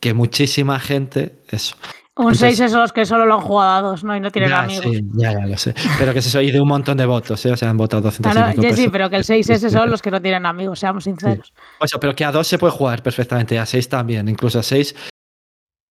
que 0.00 0.12
muchísima 0.12 0.80
gente. 0.80 1.36
Eso. 1.48 1.76
Un 2.16 2.26
Entonces- 2.26 2.56
6 2.58 2.60
es 2.60 2.72
los 2.72 2.92
que 2.92 3.04
solo 3.04 3.26
lo 3.26 3.34
han 3.34 3.40
jugado 3.40 3.70
a 3.72 3.80
dos, 3.90 4.04
¿no? 4.04 4.16
Y 4.16 4.20
no 4.20 4.30
tienen 4.30 4.50
Ya, 4.50 4.62
amigos. 4.62 4.84
sí, 4.84 5.00
ya, 5.14 5.32
ya 5.32 5.46
lo 5.46 5.56
sé. 5.58 5.74
Pero 5.98 6.14
que 6.14 6.22
se 6.22 6.30
soy 6.30 6.52
de 6.52 6.60
un 6.60 6.68
montón 6.68 6.96
de 6.96 7.06
votos, 7.06 7.44
¿eh? 7.44 7.50
O 7.50 7.56
sea, 7.56 7.70
han 7.70 7.76
votado 7.76 8.02
200 8.02 8.30
y 8.30 8.34
Claro, 8.36 8.50
pico 8.52 8.62
ya 8.62 8.76
sí, 8.76 8.88
pero 8.88 9.10
que 9.10 9.16
el 9.16 9.24
6 9.24 9.50
ese 9.50 9.68
son 9.68 9.90
los 9.90 10.00
que 10.00 10.12
no 10.12 10.22
tienen 10.22 10.46
amigos, 10.46 10.78
seamos 10.78 11.02
sinceros. 11.04 11.52
O 11.80 11.88
sea, 11.88 11.98
pero 11.98 12.14
que 12.14 12.24
a 12.24 12.30
dos 12.30 12.46
se 12.46 12.56
puede 12.56 12.72
jugar 12.72 13.02
perfectamente, 13.02 13.58
a 13.58 13.66
seis 13.66 13.88
también, 13.88 14.28
incluso 14.28 14.60
a 14.60 14.62
seis 14.62 14.94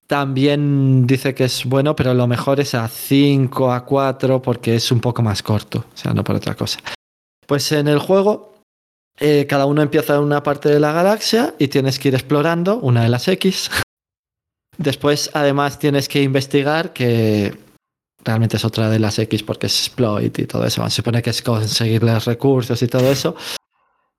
también 0.08 1.08
dice 1.08 1.34
que 1.34 1.46
es 1.46 1.66
bueno, 1.66 1.96
pero 1.96 2.14
lo 2.14 2.28
mejor 2.28 2.60
es 2.60 2.76
a 2.76 2.88
5, 2.88 3.72
a 3.74 3.86
4, 3.86 4.42
porque 4.42 4.76
es 4.76 4.92
un 4.92 5.00
poco 5.00 5.24
más 5.24 5.42
corto, 5.42 5.80
o 5.94 5.98
sea, 5.98 6.14
no 6.14 6.24
por 6.24 6.36
otra 6.36 6.56
cosa. 6.56 6.80
Pues 7.48 7.72
en 7.72 7.88
el 7.88 8.00
juego, 8.00 8.54
eh, 9.20 9.48
cada 9.48 9.66
uno 9.66 9.82
empieza 9.82 10.16
en 10.16 10.22
una 10.22 10.44
parte 10.44 10.70
de 10.70 10.80
la 10.80 10.92
galaxia 10.92 11.56
y 11.58 11.68
tienes 11.70 12.00
que 12.00 12.10
ir 12.10 12.16
explorando 12.16 12.78
una 12.78 13.02
de 13.04 13.10
las 13.10 13.28
X. 13.28 13.70
Después, 14.78 15.30
además, 15.34 15.80
tienes 15.80 16.08
que 16.08 16.22
investigar 16.22 16.94
que 16.94 17.56
realmente 18.24 18.58
es 18.58 18.66
otra 18.66 18.90
de 18.90 19.00
las 19.00 19.20
X 19.20 19.44
porque 19.44 19.68
es 19.68 19.88
exploit 19.88 20.38
y 20.40 20.46
todo 20.46 20.66
eso. 20.66 20.84
Se 20.90 20.98
supone 20.98 21.22
que 21.22 21.30
es 21.30 21.42
conseguirles 21.42 22.26
recursos 22.26 22.82
y 22.82 22.88
todo 22.88 23.12
eso. 23.12 23.36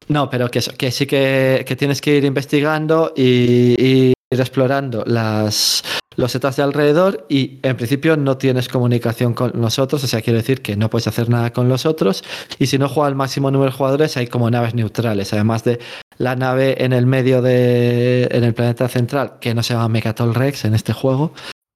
No, 0.09 0.29
pero 0.29 0.51
que, 0.51 0.61
sí 0.61 1.07
que, 1.07 1.65
que 1.67 1.77
tienes 1.77 2.01
que 2.01 2.17
ir 2.17 2.25
investigando 2.25 3.13
y, 3.17 3.75
ir 3.79 4.15
explorando 4.41 5.05
las 5.07 5.83
losetas 6.17 6.57
de 6.57 6.63
alrededor 6.63 7.27
y 7.29 7.59
en 7.63 7.77
principio 7.77 8.17
no 8.17 8.37
tienes 8.37 8.69
comunicación 8.69 9.35
con 9.35 9.53
los 9.55 9.79
otros, 9.79 10.05
o 10.05 10.07
sea, 10.07 10.23
quiere 10.23 10.39
decir 10.39 10.63
que 10.63 10.77
no 10.77 10.91
puedes 10.91 11.09
hacer 11.09 11.29
nada 11.29 11.53
con 11.53 11.69
los 11.69 11.87
otros 11.87 12.23
y 12.59 12.67
si 12.67 12.79
no 12.79 12.89
juega 12.89 13.09
el 13.09 13.15
máximo 13.15 13.51
número 13.51 13.71
de 13.71 13.77
jugadores 13.77 14.17
hay 14.17 14.27
como 14.27 14.51
naves 14.51 14.75
neutrales, 14.75 15.33
además 15.33 15.65
de 15.65 15.81
la 16.19 16.37
nave 16.37 16.85
en 16.85 16.93
el 16.93 17.07
medio 17.07 17.43
de 17.43 18.29
en 18.31 18.45
el 18.45 18.55
planeta 18.55 18.89
central, 18.89 19.39
que 19.41 19.55
no 19.55 19.63
se 19.63 19.75
llama 19.75 19.89
Mecatol 19.89 20.35
Rex 20.35 20.65
en 20.65 20.75
este 20.75 20.93
juego, 20.93 21.33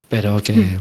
pero 0.08 0.42
que 0.42 0.78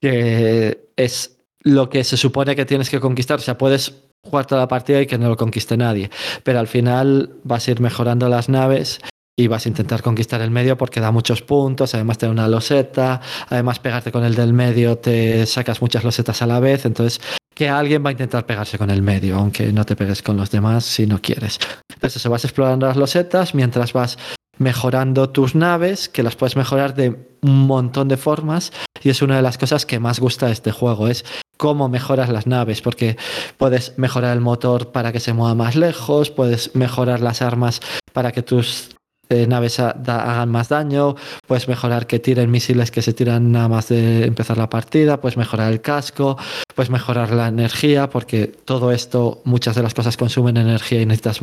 que 0.00 0.88
es 0.96 1.38
lo 1.60 1.88
que 1.88 2.02
se 2.02 2.16
supone 2.16 2.56
que 2.56 2.66
tienes 2.66 2.90
que 2.90 2.98
conquistar, 2.98 3.38
o 3.38 3.42
sea, 3.42 3.56
puedes 3.56 4.02
jugar 4.24 4.46
toda 4.46 4.62
la 4.62 4.68
partida 4.68 5.00
y 5.00 5.06
que 5.06 5.18
no 5.18 5.28
lo 5.28 5.36
conquiste 5.36 5.76
nadie. 5.76 6.10
Pero 6.42 6.58
al 6.58 6.66
final 6.66 7.30
vas 7.44 7.66
a 7.66 7.70
ir 7.70 7.80
mejorando 7.80 8.28
las 8.28 8.48
naves 8.48 9.00
y 9.36 9.46
vas 9.46 9.64
a 9.64 9.68
intentar 9.68 10.02
conquistar 10.02 10.40
el 10.42 10.50
medio 10.50 10.76
porque 10.76 11.00
da 11.00 11.10
muchos 11.10 11.42
puntos, 11.42 11.94
además 11.94 12.18
te 12.18 12.26
da 12.26 12.32
una 12.32 12.48
loseta, 12.48 13.20
además 13.48 13.78
pegarte 13.78 14.12
con 14.12 14.24
el 14.24 14.34
del 14.34 14.52
medio 14.52 14.98
te 14.98 15.46
sacas 15.46 15.80
muchas 15.80 16.04
losetas 16.04 16.42
a 16.42 16.46
la 16.46 16.60
vez, 16.60 16.84
entonces 16.84 17.20
que 17.54 17.68
alguien 17.68 18.04
va 18.04 18.10
a 18.10 18.12
intentar 18.12 18.46
pegarse 18.46 18.78
con 18.78 18.90
el 18.90 19.02
medio, 19.02 19.36
aunque 19.36 19.72
no 19.72 19.84
te 19.84 19.96
pegues 19.96 20.22
con 20.22 20.36
los 20.36 20.50
demás 20.50 20.84
si 20.84 21.06
no 21.06 21.20
quieres. 21.20 21.58
Entonces 21.92 22.16
eso, 22.16 22.30
vas 22.30 22.44
explorando 22.44 22.86
las 22.86 22.96
losetas 22.96 23.54
mientras 23.54 23.92
vas 23.92 24.18
mejorando 24.58 25.30
tus 25.30 25.54
naves, 25.54 26.08
que 26.08 26.22
las 26.22 26.36
puedes 26.36 26.56
mejorar 26.56 26.94
de 26.94 27.36
un 27.42 27.66
montón 27.66 28.08
de 28.08 28.16
formas 28.16 28.72
y 29.02 29.10
es 29.10 29.22
una 29.22 29.36
de 29.36 29.42
las 29.42 29.58
cosas 29.58 29.86
que 29.86 29.98
más 29.98 30.20
gusta 30.20 30.46
de 30.46 30.52
este 30.52 30.70
juego, 30.70 31.08
es 31.08 31.24
cómo 31.56 31.88
mejoras 31.88 32.28
las 32.28 32.46
naves, 32.46 32.82
porque 32.82 33.16
puedes 33.56 33.98
mejorar 33.98 34.32
el 34.34 34.40
motor 34.40 34.92
para 34.92 35.12
que 35.12 35.20
se 35.20 35.32
mueva 35.32 35.54
más 35.54 35.76
lejos, 35.76 36.30
puedes 36.30 36.74
mejorar 36.74 37.20
las 37.20 37.42
armas 37.42 37.80
para 38.12 38.32
que 38.32 38.42
tus 38.42 38.90
eh, 39.32 39.46
naves 39.46 39.80
hagan 39.80 40.48
más 40.50 40.68
daño, 40.68 41.16
puedes 41.46 41.66
mejorar 41.68 42.06
que 42.06 42.18
tiren 42.18 42.50
misiles 42.50 42.90
que 42.90 43.02
se 43.02 43.12
tiran 43.12 43.50
nada 43.50 43.68
más 43.68 43.88
de 43.88 44.24
empezar 44.24 44.58
la 44.58 44.68
partida, 44.68 45.20
puedes 45.20 45.36
mejorar 45.36 45.72
el 45.72 45.80
casco, 45.80 46.36
puedes 46.74 46.90
mejorar 46.90 47.32
la 47.32 47.48
energía, 47.48 48.08
porque 48.10 48.46
todo 48.46 48.92
esto, 48.92 49.40
muchas 49.44 49.74
de 49.74 49.82
las 49.82 49.94
cosas 49.94 50.16
consumen 50.16 50.56
energía 50.56 51.00
y 51.00 51.06
necesitas 51.06 51.40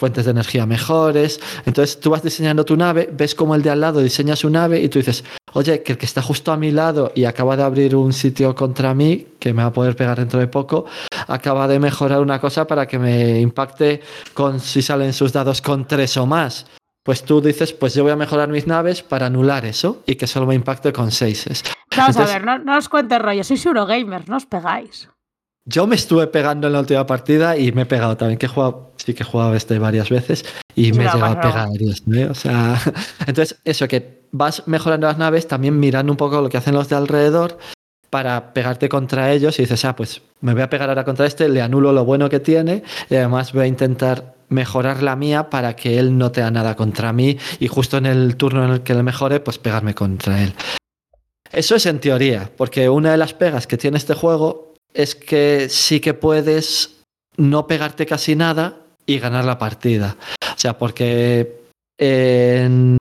fuentes 0.00 0.24
de 0.24 0.30
energía 0.30 0.66
mejores. 0.66 1.40
Entonces 1.66 2.00
tú 2.00 2.10
vas 2.10 2.22
diseñando 2.22 2.64
tu 2.64 2.76
nave, 2.76 3.10
ves 3.12 3.34
como 3.34 3.54
el 3.54 3.62
de 3.62 3.70
al 3.70 3.80
lado 3.80 4.00
diseña 4.00 4.34
su 4.34 4.48
nave 4.48 4.80
y 4.80 4.88
tú 4.88 4.98
dices, 4.98 5.24
oye, 5.52 5.82
que 5.82 5.92
el 5.92 5.98
que 5.98 6.06
está 6.06 6.22
justo 6.22 6.52
a 6.52 6.56
mi 6.56 6.70
lado 6.70 7.12
y 7.14 7.24
acaba 7.24 7.56
de 7.56 7.62
abrir 7.62 7.94
un 7.94 8.12
sitio 8.12 8.54
contra 8.54 8.94
mí, 8.94 9.26
que 9.38 9.52
me 9.52 9.62
va 9.62 9.68
a 9.68 9.72
poder 9.72 9.94
pegar 9.96 10.18
dentro 10.18 10.40
de 10.40 10.46
poco, 10.46 10.86
acaba 11.26 11.68
de 11.68 11.78
mejorar 11.78 12.20
una 12.20 12.40
cosa 12.40 12.66
para 12.66 12.86
que 12.86 12.98
me 12.98 13.40
impacte 13.40 14.00
con 14.32 14.58
si 14.60 14.80
salen 14.80 15.12
sus 15.12 15.32
dados 15.32 15.60
con 15.60 15.86
tres 15.86 16.16
o 16.16 16.26
más. 16.26 16.66
Pues 17.02 17.22
tú 17.24 17.40
dices, 17.40 17.72
pues 17.72 17.94
yo 17.94 18.02
voy 18.02 18.12
a 18.12 18.16
mejorar 18.16 18.48
mis 18.48 18.66
naves 18.66 19.02
para 19.02 19.26
anular 19.26 19.64
eso 19.64 20.02
y 20.06 20.16
que 20.16 20.26
solo 20.26 20.46
me 20.46 20.54
impacte 20.54 20.92
con 20.92 21.10
seises. 21.10 21.64
Vamos 21.96 22.16
Entonces- 22.16 22.34
a 22.34 22.38
ver, 22.38 22.44
no, 22.46 22.58
no 22.58 22.76
os 22.76 22.88
cuentes 22.88 23.20
rollo, 23.20 23.42
sois 23.42 23.64
Eurogamers, 23.64 24.28
no 24.28 24.36
os 24.36 24.46
pegáis. 24.46 25.08
Yo 25.64 25.86
me 25.86 25.94
estuve 25.94 26.26
pegando 26.26 26.66
en 26.66 26.72
la 26.72 26.80
última 26.80 27.06
partida 27.06 27.56
y 27.56 27.70
me 27.72 27.82
he 27.82 27.86
pegado 27.86 28.16
también, 28.16 28.38
que 28.38 28.46
he 28.46 28.48
jugado, 28.48 28.92
sí 28.96 29.14
que 29.14 29.22
he 29.22 29.26
jugado 29.26 29.54
este 29.54 29.78
varias 29.78 30.08
veces 30.08 30.44
y 30.74 30.92
me 30.92 31.04
he 31.04 31.06
llegado 31.12 31.24
a 31.26 31.40
pegar, 31.40 31.68
mío, 32.06 32.28
O 32.30 32.34
sea, 32.34 32.80
entonces 33.26 33.60
eso, 33.64 33.86
que 33.86 34.26
vas 34.32 34.66
mejorando 34.66 35.06
las 35.06 35.18
naves, 35.18 35.46
también 35.48 35.78
mirando 35.78 36.12
un 36.12 36.16
poco 36.16 36.40
lo 36.40 36.48
que 36.48 36.56
hacen 36.56 36.74
los 36.74 36.88
de 36.88 36.96
alrededor 36.96 37.58
para 38.08 38.52
pegarte 38.52 38.88
contra 38.88 39.32
ellos 39.32 39.58
y 39.58 39.62
dices, 39.62 39.84
ah, 39.84 39.94
pues 39.94 40.22
me 40.40 40.52
voy 40.52 40.62
a 40.62 40.70
pegar 40.70 40.88
ahora 40.88 41.04
contra 41.04 41.26
este, 41.26 41.48
le 41.48 41.62
anulo 41.62 41.92
lo 41.92 42.04
bueno 42.04 42.28
que 42.28 42.40
tiene 42.40 42.82
y 43.08 43.14
además 43.14 43.52
voy 43.52 43.62
a 43.64 43.66
intentar 43.66 44.34
mejorar 44.50 45.02
la 45.02 45.16
mía 45.16 45.48
para 45.48 45.74
que 45.74 45.98
él 45.98 46.18
no 46.18 46.30
tenga 46.30 46.50
nada 46.50 46.76
contra 46.76 47.12
mí 47.12 47.38
y 47.58 47.68
justo 47.68 47.96
en 47.96 48.06
el 48.06 48.36
turno 48.36 48.64
en 48.64 48.70
el 48.70 48.82
que 48.82 48.94
le 48.94 49.02
mejore, 49.02 49.40
pues 49.40 49.58
pegarme 49.58 49.94
contra 49.94 50.42
él. 50.42 50.54
Eso 51.52 51.74
es 51.74 51.86
en 51.86 52.00
teoría, 52.00 52.50
porque 52.56 52.88
una 52.88 53.12
de 53.12 53.16
las 53.16 53.34
pegas 53.34 53.66
que 53.66 53.76
tiene 53.76 53.96
este 53.96 54.14
juego 54.14 54.74
es 54.92 55.14
que 55.14 55.68
sí 55.68 56.00
que 56.00 56.14
puedes 56.14 57.00
no 57.36 57.66
pegarte 57.66 58.06
casi 58.06 58.36
nada 58.36 58.76
y 59.06 59.18
ganar 59.18 59.44
la 59.44 59.58
partida. 59.58 60.16
O 60.42 60.58
sea, 60.58 60.78
porque 60.78 61.60
en 61.98 62.98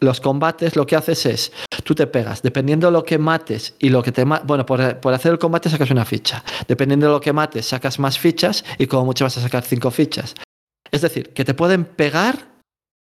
los 0.00 0.20
combates 0.20 0.76
lo 0.76 0.86
que 0.86 0.96
haces 0.96 1.26
es, 1.26 1.52
tú 1.84 1.94
te 1.94 2.06
pegas, 2.06 2.42
dependiendo 2.42 2.86
de 2.86 2.92
lo 2.92 3.04
que 3.04 3.18
mates 3.18 3.74
y 3.78 3.90
lo 3.90 4.02
que 4.02 4.12
te... 4.12 4.24
Bueno, 4.24 4.64
por, 4.64 5.00
por, 5.00 5.12
hacer 5.12 5.32
el 5.32 5.38
combate 5.38 5.68
sacas 5.68 5.90
una 5.90 6.04
ficha. 6.04 6.42
Dependiendo 6.66 7.06
de 7.06 7.12
lo 7.12 7.20
que 7.20 7.32
mates, 7.32 7.66
sacas 7.66 7.98
más 7.98 8.18
fichas 8.18 8.64
y 8.78 8.86
como 8.86 9.06
mucho 9.06 9.24
vas 9.24 9.36
a 9.36 9.42
sacar 9.42 9.64
cinco 9.64 9.90
fichas. 9.90 10.34
Es 10.92 11.00
decir, 11.00 11.32
que 11.32 11.44
te 11.44 11.54
pueden 11.54 11.84
pegar, 11.84 12.48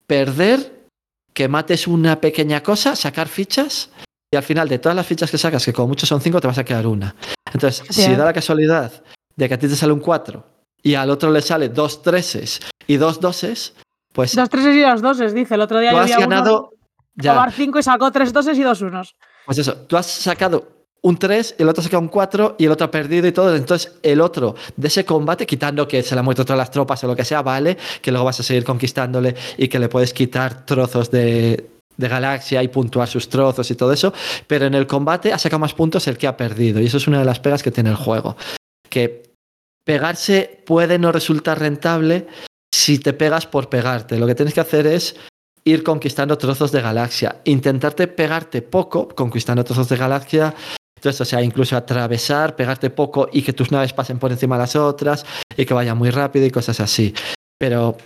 perder, 0.08 0.88
que 1.34 1.48
mates 1.48 1.88
una 1.88 2.22
pequeña 2.22 2.64
cosa, 2.64 2.96
sacar 2.96 3.28
fichas 3.28 3.90
y 4.32 4.38
al 4.38 4.44
final 4.44 4.70
de 4.70 4.80
todas 4.80 4.96
las 4.96 5.06
fichas 5.06 5.30
que 5.30 5.38
sacas, 5.38 5.66
que 5.66 5.74
como 5.74 5.90
mucho 5.90 6.06
son 6.06 6.22
cinco, 6.22 6.40
te 6.40 6.48
vas 6.48 6.58
a 6.58 6.64
quedar 6.64 6.88
una. 6.88 7.16
Entonces, 7.54 7.84
si 7.90 8.16
da 8.16 8.24
la 8.24 8.34
casualidad 8.34 9.04
de 9.36 9.48
que 9.48 9.54
a 9.54 9.60
ti 9.60 9.68
te 9.68 9.76
sale 9.76 9.92
un 9.92 10.00
4 10.00 10.44
y 10.84 10.96
al 10.96 11.10
otro 11.10 11.32
le 11.32 11.42
sale 11.42 11.70
dos 11.70 12.02
treses 12.02 12.62
y 12.88 12.96
dos 12.96 13.20
doses, 13.20 13.74
pues... 14.14 14.36
Dos 14.36 14.50
treses 14.50 14.76
y 14.76 14.82
dos 14.82 15.02
doses, 15.02 15.34
dice. 15.34 15.56
El 15.56 15.62
otro 15.62 15.80
día 15.80 15.92
yo 15.92 16.00
has 16.00 16.06
vi 16.06 16.14
a 16.14 16.18
uno 16.18 16.28
ganado... 16.30 16.70
Ya, 17.14 17.52
cinco 17.52 17.78
y 17.78 17.84
sacó 17.84 18.10
tres 18.10 18.32
doses 18.32 18.58
y 18.58 18.64
dos 18.64 18.82
unos. 18.82 19.16
pues 19.46 19.58
eso, 19.58 19.76
tú 19.76 19.98
has 19.98 20.06
sacado 20.06 20.81
un 21.04 21.18
3, 21.18 21.56
el 21.58 21.68
otro 21.68 21.82
ha 21.82 21.84
sacado 21.84 22.02
un 22.02 22.10
4 22.10 22.56
y 22.60 22.66
el 22.66 22.72
otro 22.72 22.86
ha 22.86 22.92
perdido 22.92 23.28
y 23.28 23.32
todo. 23.32 23.56
Entonces, 23.56 23.94
el 24.04 24.22
otro 24.22 24.56
de 24.76 24.88
ese 24.88 25.04
combate, 25.04 25.46
quitando 25.46 25.88
que 25.88 26.04
se 26.04 26.16
le 26.16 26.20
han 26.20 26.26
muerto 26.26 26.46
todas 26.46 26.60
las 26.60 26.72
tropas 26.72 27.04
o 27.04 27.08
lo 27.08 27.16
que 27.16 27.26
sea, 27.26 27.42
vale, 27.42 27.78
que 28.02 28.12
luego 28.12 28.26
vas 28.26 28.40
a 28.40 28.44
seguir 28.44 28.64
conquistándole 28.64 29.36
y 29.58 29.68
que 29.68 29.80
le 29.80 29.90
puedes 29.90 30.14
quitar 30.14 30.66
trozos 30.66 31.10
de, 31.10 31.72
de 31.98 32.08
galaxia 32.08 32.62
y 32.62 32.68
puntuar 32.68 33.08
sus 33.08 33.30
trozos 33.30 33.72
y 33.72 33.76
todo 33.76 33.94
eso. 33.94 34.14
Pero 34.46 34.66
en 34.66 34.76
el 34.76 34.86
combate 34.86 35.34
ha 35.34 35.40
sacado 35.40 35.60
más 35.60 35.74
puntos 35.74 36.08
el 36.08 36.18
que 36.18 36.28
ha 36.28 36.38
perdido. 36.38 36.80
Y 36.80 36.86
eso 36.86 36.98
es 36.98 37.08
una 37.08 37.20
de 37.20 37.26
las 37.26 37.40
pegas 37.40 37.64
que 37.64 37.72
tiene 37.72 37.90
el 37.90 37.96
juego. 37.96 38.38
Que 38.90 39.24
pegarse 39.84 40.62
puede 40.66 41.00
no 41.00 41.12
resultar 41.12 41.60
rentable 41.60 42.28
si 42.72 43.00
te 43.00 43.14
pegas 43.14 43.48
por 43.48 43.70
pegarte. 43.70 44.18
Lo 44.18 44.28
que 44.28 44.36
tienes 44.36 44.54
que 44.54 44.62
hacer 44.62 44.86
es 44.86 45.16
ir 45.64 45.84
conquistando 45.84 46.38
trozos 46.38 46.72
de 46.72 46.82
galaxia. 46.82 47.42
Intentarte 47.46 48.08
pegarte 48.08 48.62
poco, 48.62 49.08
conquistando 49.08 49.64
trozos 49.64 49.90
de 49.90 49.98
galaxia. 49.98 50.56
Entonces, 51.02 51.20
o 51.20 51.26
sea, 51.26 51.42
incluso 51.42 51.76
atravesar, 51.76 52.56
pegarte 52.56 52.92
poco 52.92 53.28
y 53.34 53.42
que 53.42 53.54
tus 53.54 53.72
naves 53.72 53.92
pasen 53.92 54.20
por 54.20 54.32
encima 54.32 54.56
de 54.56 54.62
las 54.62 54.76
otras 54.76 55.26
y 55.58 55.66
que 55.66 55.74
vaya 55.74 55.96
muy 55.96 56.12
rápido 56.12 56.46
y 56.46 56.52
cosas 56.52 56.80
así. 56.80 57.16
Pero 57.58 57.98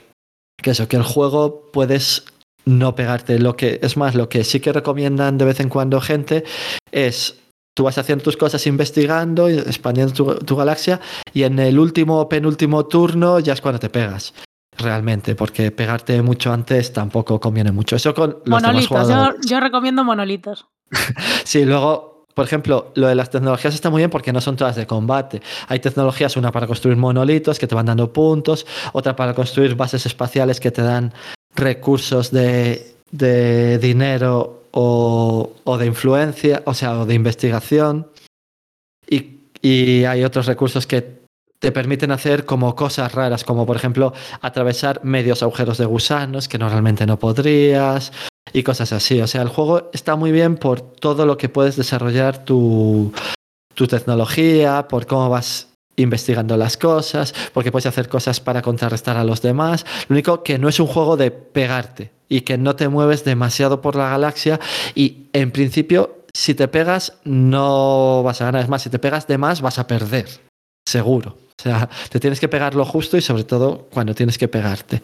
que 0.56 0.72
eso, 0.72 0.88
que 0.88 0.96
el 0.96 1.04
juego 1.04 1.70
puedes 1.74 2.24
no 2.64 2.96
pegarte. 2.96 3.38
Lo 3.38 3.58
que 3.58 3.80
es 3.84 3.98
más, 3.98 4.16
lo 4.16 4.30
que 4.30 4.46
sí 4.46 4.62
que 4.62 4.72
recomiendan 4.72 5.38
de 5.38 5.44
vez 5.44 5.60
en 5.60 5.68
cuando 5.68 6.00
gente 6.00 6.46
es 6.90 7.38
tú 7.76 7.84
vas 7.84 7.98
haciendo 7.98 8.24
tus 8.24 8.38
cosas 8.38 8.66
investigando, 8.66 9.50
expandiendo 9.50 10.14
tu, 10.14 10.36
tu 10.36 10.56
galaxia 10.56 11.02
y 11.34 11.44
en 11.44 11.60
el 11.60 11.78
último 11.78 12.22
o 12.22 12.30
penúltimo 12.30 12.86
turno 12.86 13.42
ya 13.42 13.52
es 13.52 13.60
cuando 13.60 13.80
te 13.80 13.90
pegas 13.90 14.34
realmente, 14.78 15.36
porque 15.36 15.72
pegarte 15.72 16.22
mucho 16.22 16.54
antes 16.54 16.94
tampoco 16.94 17.42
conviene 17.42 17.74
mucho. 17.74 17.98
Eso 17.98 18.14
con 18.14 18.42
los 18.46 18.62
demás 18.62 18.90
Monolitos. 18.90 19.46
Yo 19.46 19.60
recomiendo 19.60 20.06
monolitos. 20.06 20.68
Sí, 21.44 21.66
luego, 21.66 22.15
por 22.36 22.46
ejemplo, 22.46 22.92
lo 22.96 23.08
de 23.08 23.16
las 23.16 23.30
tecnologías 23.30 23.74
está 23.74 23.90
muy 23.90 24.02
bien 24.02 24.10
porque 24.10 24.34
no 24.34 24.42
son 24.42 24.58
todas 24.58 24.76
de 24.76 24.86
combate. 24.86 25.42
Hay 25.70 25.80
tecnologías, 25.80 26.36
una 26.36 26.52
para 26.52 26.68
construir 26.68 26.98
monolitos 26.98 27.58
que 27.58 27.66
te 27.66 27.74
van 27.74 27.86
dando 27.86 28.12
puntos, 28.12 28.68
otra 28.92 29.16
para 29.16 29.34
construir 29.34 29.76
bases 29.76 30.06
espaciales 30.06 30.60
que 30.60 30.70
te 30.70 30.82
dan 30.82 31.14
recursos 31.56 32.32
de, 32.32 32.96
de 33.10 33.80
dinero 33.80 34.64
o, 34.72 35.54
o 35.64 35.78
de 35.78 35.86
influencia, 35.86 36.62
o 36.66 36.74
sea, 36.74 37.00
o 37.00 37.06
de 37.06 37.14
investigación. 37.14 38.08
Y, 39.10 39.40
y 39.62 40.04
hay 40.04 40.26
otros 40.26 40.46
recursos 40.46 40.86
que 40.86 41.24
te 41.60 41.72
permiten 41.72 42.12
hacer 42.12 42.44
como 42.44 42.76
cosas 42.76 43.14
raras, 43.14 43.46
como 43.46 43.66
por 43.66 43.78
ejemplo 43.78 44.14
atravesar 44.42 45.00
medios 45.06 45.42
agujeros 45.42 45.78
de 45.78 45.86
gusanos 45.86 46.50
que 46.50 46.58
normalmente 46.58 47.06
no 47.06 47.18
podrías 47.18 48.12
y 48.54 48.64
cosas 48.64 48.94
así. 48.94 49.22
O 49.22 49.28
sea, 49.28 49.42
el 49.42 49.50
juego 49.50 49.90
está 49.94 50.16
muy 50.16 50.32
bien 50.32 50.58
por 50.58 50.82
todo 50.82 51.26
lo 51.26 51.38
que 51.38 51.50
puedes 51.50 51.76
desarrollar 51.76 52.46
tu, 52.46 53.14
tu 53.74 53.88
tecnología, 53.88 54.88
por 54.88 55.06
cómo 55.06 55.30
vas 55.30 55.70
investigando 55.98 56.58
las 56.58 56.78
cosas, 56.78 57.34
porque 57.54 57.72
puedes 57.72 57.86
hacer 57.86 58.10
cosas 58.10 58.40
para 58.40 58.62
contrarrestar 58.62 59.18
a 59.18 59.24
los 59.24 59.42
demás. 59.42 59.86
Lo 60.08 60.14
único 60.14 60.44
que 60.44 60.58
no 60.58 60.68
es 60.68 60.80
un 60.80 60.88
juego 60.88 61.18
de 61.18 61.32
pegarte 61.32 62.12
y 62.28 62.42
que 62.42 62.58
no 62.58 62.76
te 62.76 62.90
mueves 62.90 63.24
demasiado 63.24 63.82
por 63.82 63.96
la 63.96 64.10
galaxia 64.10 64.60
y 64.94 65.28
en 65.34 65.52
principio 65.52 66.26
si 66.34 66.54
te 66.54 66.68
pegas 66.68 67.14
no 67.24 68.22
vas 68.24 68.42
a 68.42 68.46
ganar, 68.46 68.64
es 68.64 68.70
más, 68.70 68.82
si 68.82 68.90
te 68.90 69.00
pegas 69.00 69.26
de 69.28 69.38
más 69.38 69.62
vas 69.62 69.80
a 69.80 69.88
perder, 69.88 70.28
seguro. 70.86 71.38
O 71.58 71.64
sea, 71.64 71.90
te 72.10 72.20
tienes 72.20 72.42
que 72.42 72.50
pegar 72.50 72.76
lo 72.76 72.84
justo 72.84 73.16
y 73.16 73.22
sobre 73.22 73.46
todo 73.46 73.88
cuando 73.94 74.14
tienes 74.14 74.38
que 74.38 74.50
pegarte. 74.50 75.02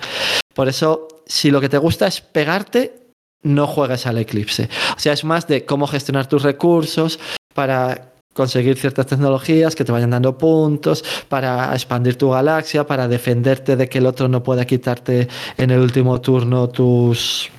Por 0.53 0.67
eso, 0.67 1.07
si 1.25 1.49
lo 1.49 1.61
que 1.61 1.69
te 1.69 1.77
gusta 1.77 2.07
es 2.07 2.19
pegarte, 2.19 3.00
no 3.43 3.67
juegues 3.67 4.05
al 4.07 4.17
eclipse. 4.17 4.69
O 4.95 4.99
sea, 4.99 5.13
es 5.13 5.23
más 5.23 5.47
de 5.47 5.65
cómo 5.65 5.87
gestionar 5.87 6.27
tus 6.27 6.43
recursos 6.43 7.19
para 7.53 8.11
conseguir 8.33 8.77
ciertas 8.77 9.07
tecnologías 9.07 9.75
que 9.75 9.83
te 9.83 9.91
vayan 9.91 10.11
dando 10.11 10.37
puntos, 10.37 11.03
para 11.27 11.73
expandir 11.73 12.17
tu 12.17 12.29
galaxia, 12.29 12.85
para 12.85 13.07
defenderte 13.07 13.75
de 13.75 13.89
que 13.89 13.97
el 13.97 14.05
otro 14.05 14.27
no 14.27 14.41
pueda 14.41 14.65
quitarte 14.65 15.27
en 15.57 15.71
el 15.71 15.79
último 15.79 16.21
turno 16.21 16.69
tus 16.69 17.49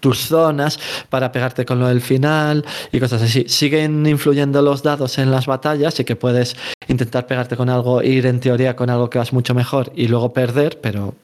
tus 0.00 0.26
zonas 0.26 0.80
para 1.08 1.30
pegarte 1.30 1.64
con 1.64 1.78
lo 1.78 1.86
del 1.86 2.00
final 2.00 2.64
y 2.90 2.98
cosas 2.98 3.22
así. 3.22 3.44
Siguen 3.46 4.04
influyendo 4.04 4.60
los 4.60 4.82
dados 4.82 5.16
en 5.18 5.30
las 5.30 5.46
batallas 5.46 6.00
y 6.00 6.04
que 6.04 6.16
puedes 6.16 6.56
intentar 6.88 7.28
pegarte 7.28 7.56
con 7.56 7.70
algo, 7.70 8.02
ir 8.02 8.26
en 8.26 8.40
teoría 8.40 8.74
con 8.74 8.90
algo 8.90 9.08
que 9.08 9.18
vas 9.18 9.32
mucho 9.32 9.54
mejor 9.54 9.92
y 9.94 10.08
luego 10.08 10.32
perder, 10.32 10.80
pero 10.80 11.14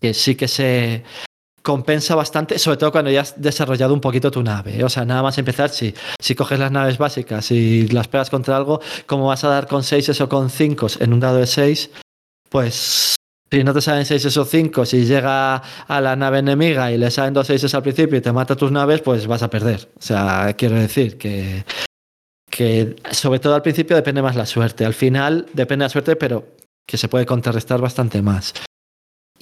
que 0.00 0.14
sí 0.14 0.36
que 0.36 0.46
se 0.46 1.02
compensa 1.62 2.14
bastante, 2.14 2.58
sobre 2.58 2.78
todo 2.78 2.92
cuando 2.92 3.10
ya 3.10 3.22
has 3.22 3.40
desarrollado 3.40 3.94
un 3.94 4.00
poquito 4.00 4.30
tu 4.30 4.42
nave. 4.42 4.78
¿eh? 4.78 4.84
O 4.84 4.88
sea, 4.88 5.04
nada 5.04 5.22
más 5.22 5.38
empezar, 5.38 5.70
si, 5.70 5.94
si 6.20 6.34
coges 6.34 6.58
las 6.58 6.72
naves 6.72 6.98
básicas 6.98 7.50
y 7.50 7.88
las 7.88 8.08
pegas 8.08 8.30
contra 8.30 8.56
algo, 8.56 8.80
como 9.06 9.26
vas 9.26 9.44
a 9.44 9.48
dar 9.48 9.66
con 9.66 9.82
6 9.82 10.20
o 10.20 10.28
con 10.28 10.50
5 10.50 10.86
en 11.00 11.12
un 11.12 11.20
dado 11.20 11.38
de 11.38 11.46
6, 11.46 11.90
pues 12.48 13.16
si 13.50 13.64
no 13.64 13.74
te 13.74 13.80
salen 13.80 14.06
6 14.06 14.36
o 14.36 14.44
5, 14.44 14.86
si 14.86 15.04
llega 15.04 15.56
a 15.56 16.00
la 16.00 16.16
nave 16.16 16.38
enemiga 16.38 16.92
y 16.92 16.98
le 16.98 17.10
salen 17.10 17.34
dos 17.34 17.48
6 17.48 17.74
al 17.74 17.82
principio 17.82 18.18
y 18.18 18.20
te 18.20 18.32
mata 18.32 18.54
tus 18.56 18.70
naves, 18.70 19.00
pues 19.00 19.26
vas 19.26 19.42
a 19.42 19.50
perder. 19.50 19.88
O 19.98 20.02
sea, 20.02 20.54
quiero 20.56 20.76
decir 20.76 21.18
que, 21.18 21.64
que 22.48 22.96
sobre 23.10 23.40
todo 23.40 23.54
al 23.54 23.62
principio 23.62 23.96
depende 23.96 24.22
más 24.22 24.36
la 24.36 24.46
suerte. 24.46 24.84
Al 24.84 24.94
final 24.94 25.46
depende 25.52 25.84
la 25.84 25.88
suerte, 25.88 26.14
pero 26.16 26.46
que 26.86 26.96
se 26.96 27.08
puede 27.08 27.26
contrarrestar 27.26 27.80
bastante 27.80 28.22
más. 28.22 28.54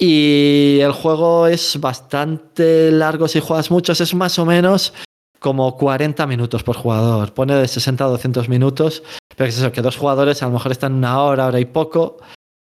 Y 0.01 0.79
el 0.79 0.93
juego 0.93 1.45
es 1.47 1.77
bastante 1.81 2.89
largo 2.89 3.27
si 3.27 3.41
juegas 3.41 3.69
muchos, 3.69 3.99
es 3.99 4.15
más 4.15 4.39
o 4.39 4.45
menos 4.45 4.93
como 5.39 5.75
40 5.75 6.25
minutos 6.25 6.63
por 6.63 6.77
jugador. 6.77 7.33
Pone 7.33 7.53
de 7.55 7.67
60 7.67 8.05
a 8.05 8.07
200 8.07 8.47
minutos, 8.47 9.03
pero 9.35 9.49
es 9.49 9.57
eso, 9.57 9.73
que 9.73 9.81
dos 9.81 9.97
jugadores 9.97 10.41
a 10.41 10.45
lo 10.45 10.53
mejor 10.53 10.71
están 10.71 10.93
una 10.93 11.21
hora, 11.21 11.47
hora 11.47 11.59
y 11.59 11.65
poco. 11.65 12.17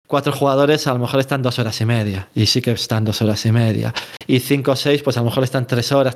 Cuatro 0.07 0.33
jugadores 0.33 0.87
a 0.87 0.93
lo 0.93 0.99
mejor 0.99 1.19
están 1.19 1.43
dos 1.43 1.59
horas 1.59 1.79
y 1.79 1.85
media. 1.85 2.27
Y 2.33 2.47
sí 2.47 2.59
que 2.59 2.71
están 2.71 3.05
dos 3.05 3.21
horas 3.21 3.45
y 3.45 3.51
media. 3.51 3.93
Y 4.25 4.39
cinco 4.39 4.71
o 4.71 4.75
seis, 4.75 5.03
pues 5.03 5.15
a 5.17 5.19
lo 5.19 5.25
mejor 5.25 5.43
están 5.43 5.67
tres 5.67 5.91
horas. 5.91 6.15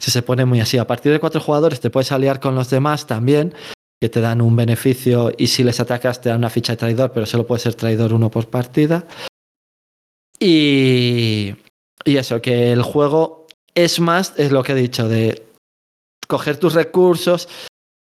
Si 0.00 0.10
se 0.10 0.22
pone 0.22 0.44
muy 0.44 0.60
así. 0.60 0.78
A 0.78 0.86
partir 0.86 1.12
de 1.12 1.20
cuatro 1.20 1.40
jugadores 1.40 1.78
te 1.78 1.90
puedes 1.90 2.10
aliar 2.10 2.40
con 2.40 2.56
los 2.56 2.70
demás 2.70 3.06
también, 3.06 3.54
que 4.00 4.08
te 4.08 4.20
dan 4.20 4.40
un 4.40 4.56
beneficio. 4.56 5.32
Y 5.36 5.48
si 5.48 5.64
les 5.64 5.80
atacas 5.80 6.20
te 6.20 6.28
dan 6.28 6.38
una 6.38 6.50
ficha 6.50 6.72
de 6.72 6.78
traidor, 6.78 7.12
pero 7.12 7.26
solo 7.26 7.46
puede 7.46 7.60
ser 7.60 7.74
traidor 7.74 8.12
uno 8.12 8.30
por 8.30 8.48
partida. 8.48 9.06
Y, 10.38 11.54
y 12.04 12.16
eso, 12.16 12.40
que 12.40 12.72
el 12.72 12.82
juego 12.82 13.46
es 13.74 14.00
más, 14.00 14.34
es 14.36 14.52
lo 14.52 14.62
que 14.62 14.72
he 14.72 14.76
dicho, 14.76 15.08
de 15.08 15.46
coger 16.28 16.58
tus 16.58 16.74
recursos, 16.74 17.48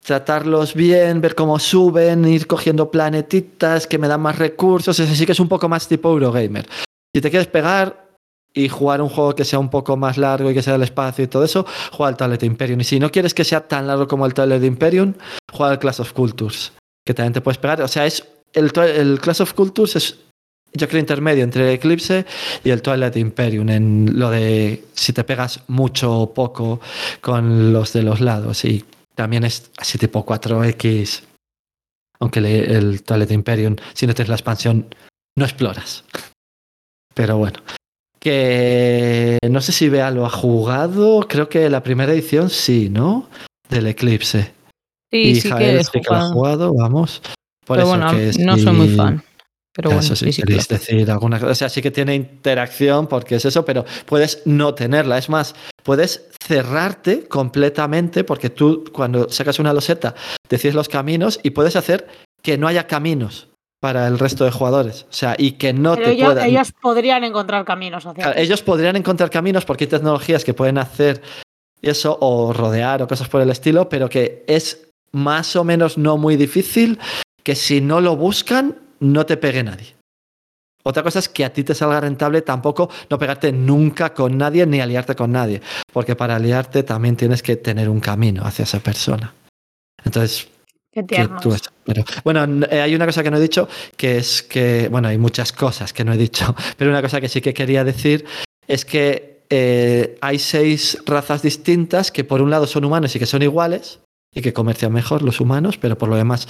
tratarlos 0.03 0.73
bien, 0.73 1.21
ver 1.21 1.35
cómo 1.35 1.59
suben, 1.59 2.25
ir 2.25 2.47
cogiendo 2.47 2.91
planetitas 2.91 3.87
que 3.87 3.97
me 3.97 4.07
dan 4.07 4.21
más 4.21 4.37
recursos. 4.37 4.99
Es 4.99 5.09
así 5.09 5.25
que 5.25 5.31
es 5.31 5.39
un 5.39 5.47
poco 5.47 5.69
más 5.69 5.87
tipo 5.87 6.09
Eurogamer. 6.09 6.67
Si 7.13 7.21
te 7.21 7.29
quieres 7.29 7.47
pegar 7.47 8.08
y 8.53 8.67
jugar 8.69 9.01
un 9.01 9.09
juego 9.09 9.35
que 9.35 9.45
sea 9.45 9.59
un 9.59 9.69
poco 9.69 9.95
más 9.97 10.17
largo 10.17 10.49
y 10.51 10.53
que 10.53 10.61
sea 10.63 10.75
el 10.75 10.83
espacio 10.83 11.23
y 11.23 11.27
todo 11.27 11.43
eso, 11.43 11.65
juega 11.91 12.09
al 12.09 12.17
Toilet 12.17 12.43
Imperium. 12.43 12.81
Y 12.81 12.83
si 12.83 12.99
no 12.99 13.11
quieres 13.11 13.33
que 13.33 13.43
sea 13.43 13.67
tan 13.67 13.87
largo 13.87 14.07
como 14.07 14.25
el 14.25 14.33
Toilet 14.33 14.63
Imperium, 14.63 15.13
juega 15.51 15.73
al 15.73 15.79
Clash 15.79 16.01
of 16.01 16.13
Cultures, 16.13 16.71
que 17.05 17.13
también 17.13 17.33
te 17.33 17.41
puedes 17.41 17.57
pegar. 17.59 17.81
O 17.81 17.87
sea, 17.87 18.05
es 18.05 18.25
el, 18.53 18.71
el 18.77 19.19
of 19.41 19.53
Cultures 19.53 19.95
es 19.95 20.17
yo 20.73 20.87
creo 20.87 20.99
intermedio 20.99 21.43
entre 21.43 21.63
el 21.67 21.73
Eclipse 21.75 22.25
y 22.63 22.69
el 22.69 22.81
Twilight 22.83 23.15
Imperium 23.17 23.69
en 23.69 24.19
lo 24.19 24.29
de 24.29 24.85
si 24.93 25.13
te 25.13 25.23
pegas 25.23 25.61
mucho 25.67 26.13
o 26.19 26.33
poco 26.33 26.79
con 27.21 27.73
los 27.73 27.91
de 27.93 28.03
los 28.03 28.21
lados 28.21 28.63
y 28.65 28.85
también 29.15 29.45
es 29.45 29.71
así 29.77 29.97
tipo 29.97 30.23
4X 30.23 31.23
aunque 32.19 32.39
le- 32.39 32.71
el 32.77 33.01
Twilight 33.01 33.31
Imperium 33.31 33.75
si 33.95 34.05
no 34.05 34.13
tienes 34.13 34.29
la 34.29 34.35
expansión 34.35 34.93
no 35.35 35.45
exploras. 35.45 36.03
Pero 37.15 37.37
bueno. 37.37 37.59
Que 38.19 39.37
no 39.49 39.61
sé 39.61 39.71
si 39.71 39.89
Bea 39.89 40.11
lo 40.11 40.25
ha 40.25 40.29
jugado, 40.29 41.21
creo 41.27 41.47
que 41.49 41.69
la 41.69 41.81
primera 41.83 42.11
edición 42.13 42.49
sí, 42.49 42.89
¿no? 42.89 43.29
Del 43.69 43.87
Eclipse. 43.87 44.51
Sí, 45.11 45.17
y 45.17 45.35
sí 45.41 45.49
Jael 45.49 45.83
sí 45.83 45.91
que 46.01 46.09
lo 46.09 46.15
ha 46.15 46.29
jugado. 46.31 46.73
vamos. 46.73 47.21
Por 47.65 47.77
Pero 47.77 47.87
eso 47.87 47.97
bueno, 47.97 48.11
que 48.11 48.43
no 48.43 48.55
sí- 48.57 48.63
soy 48.63 48.73
muy 48.73 48.89
fan. 48.89 49.23
Pero 49.73 49.91
bueno, 49.91 50.01
eso 50.01 50.15
sí, 50.15 50.31
queréis 50.33 50.67
decir 50.67 51.09
alguna 51.09 51.39
cosa. 51.39 51.51
O 51.51 51.55
sea, 51.55 51.69
sí 51.69 51.81
que 51.81 51.91
tiene 51.91 52.13
interacción 52.15 53.07
porque 53.07 53.35
es 53.35 53.45
eso, 53.45 53.63
pero 53.63 53.85
puedes 54.05 54.41
no 54.45 54.73
tenerla. 54.73 55.17
Es 55.17 55.29
más, 55.29 55.55
puedes 55.83 56.27
cerrarte 56.45 57.27
completamente 57.27 58.23
porque 58.25 58.49
tú 58.49 58.83
cuando 58.91 59.29
sacas 59.29 59.59
una 59.59 59.71
loseta 59.71 60.15
decides 60.49 60.75
los 60.75 60.89
caminos 60.89 61.39
y 61.43 61.51
puedes 61.51 61.75
hacer 61.75 62.07
que 62.41 62.57
no 62.57 62.67
haya 62.67 62.87
caminos 62.87 63.47
para 63.79 64.07
el 64.07 64.19
resto 64.19 64.43
de 64.45 64.51
jugadores. 64.51 65.03
O 65.09 65.13
sea, 65.13 65.35
y 65.37 65.53
que 65.53 65.73
no 65.73 65.95
Pero 65.95 66.07
te 66.07 66.11
ellos, 66.13 66.25
puedan. 66.27 66.49
ellos 66.49 66.71
podrían 66.81 67.23
encontrar 67.23 67.65
caminos 67.65 68.05
hacia 68.05 68.23
Claro, 68.23 68.39
ellos 68.39 68.61
podrían 68.61 68.95
encontrar 68.95 69.29
caminos 69.29 69.65
porque 69.65 69.85
hay 69.85 69.89
tecnologías 69.89 70.43
que 70.43 70.53
pueden 70.53 70.77
hacer 70.77 71.21
eso 71.81 72.17
o 72.19 72.51
rodear 72.51 73.01
o 73.01 73.07
cosas 73.07 73.29
por 73.29 73.41
el 73.41 73.49
estilo, 73.49 73.87
pero 73.87 74.09
que 74.09 74.43
es 74.47 74.89
más 75.11 75.55
o 75.55 75.63
menos 75.63 75.97
no 75.97 76.17
muy 76.17 76.35
difícil 76.35 76.99
que 77.43 77.55
si 77.55 77.79
no 77.81 78.01
lo 78.01 78.15
buscan 78.15 78.75
no 78.99 79.25
te 79.25 79.37
pegue 79.37 79.63
nadie. 79.63 79.95
Otra 80.83 81.03
cosa 81.03 81.19
es 81.19 81.29
que 81.29 81.45
a 81.45 81.51
ti 81.53 81.63
te 81.63 81.75
salga 81.75 81.99
rentable 82.01 82.41
tampoco 82.41 82.89
no 83.09 83.17
pegarte 83.17 83.51
nunca 83.51 84.13
con 84.13 84.37
nadie 84.37 84.65
ni 84.65 84.79
aliarte 84.81 85.15
con 85.15 85.31
nadie, 85.31 85.61
porque 85.91 86.15
para 86.15 86.35
aliarte 86.35 86.83
también 86.83 87.15
tienes 87.15 87.41
que 87.43 87.55
tener 87.55 87.89
un 87.89 87.99
camino 87.99 88.43
hacia 88.45 88.63
esa 88.63 88.79
persona. 88.79 89.33
Entonces, 90.03 90.47
Qué 90.91 91.03
tiernos. 91.03 91.41
tú. 91.41 91.55
Bueno, 92.23 92.65
eh, 92.69 92.81
hay 92.81 92.95
una 92.95 93.05
cosa 93.05 93.23
que 93.23 93.31
no 93.31 93.37
he 93.37 93.41
dicho, 93.41 93.67
que 93.97 94.17
es 94.17 94.43
que, 94.43 94.87
bueno, 94.89 95.07
hay 95.07 95.17
muchas 95.17 95.51
cosas 95.51 95.93
que 95.93 96.03
no 96.03 96.13
he 96.13 96.17
dicho, 96.17 96.55
pero 96.77 96.89
una 96.89 97.01
cosa 97.01 97.21
que 97.21 97.29
sí 97.29 97.41
que 97.41 97.53
quería 97.53 97.83
decir 97.83 98.25
es 98.67 98.85
que 98.85 99.43
eh, 99.49 100.17
hay 100.21 100.37
seis 100.39 100.99
razas 101.05 101.41
distintas 101.41 102.11
que 102.11 102.23
por 102.23 102.41
un 102.41 102.51
lado 102.51 102.67
son 102.67 102.85
humanos 102.85 103.15
y 103.15 103.19
que 103.19 103.25
son 103.25 103.41
iguales 103.41 103.99
y 104.33 104.41
que 104.41 104.53
comercian 104.53 104.93
mejor 104.93 105.23
los 105.23 105.39
humanos, 105.39 105.77
pero 105.77 105.97
por 105.97 106.09
lo 106.09 106.15
demás 106.15 106.47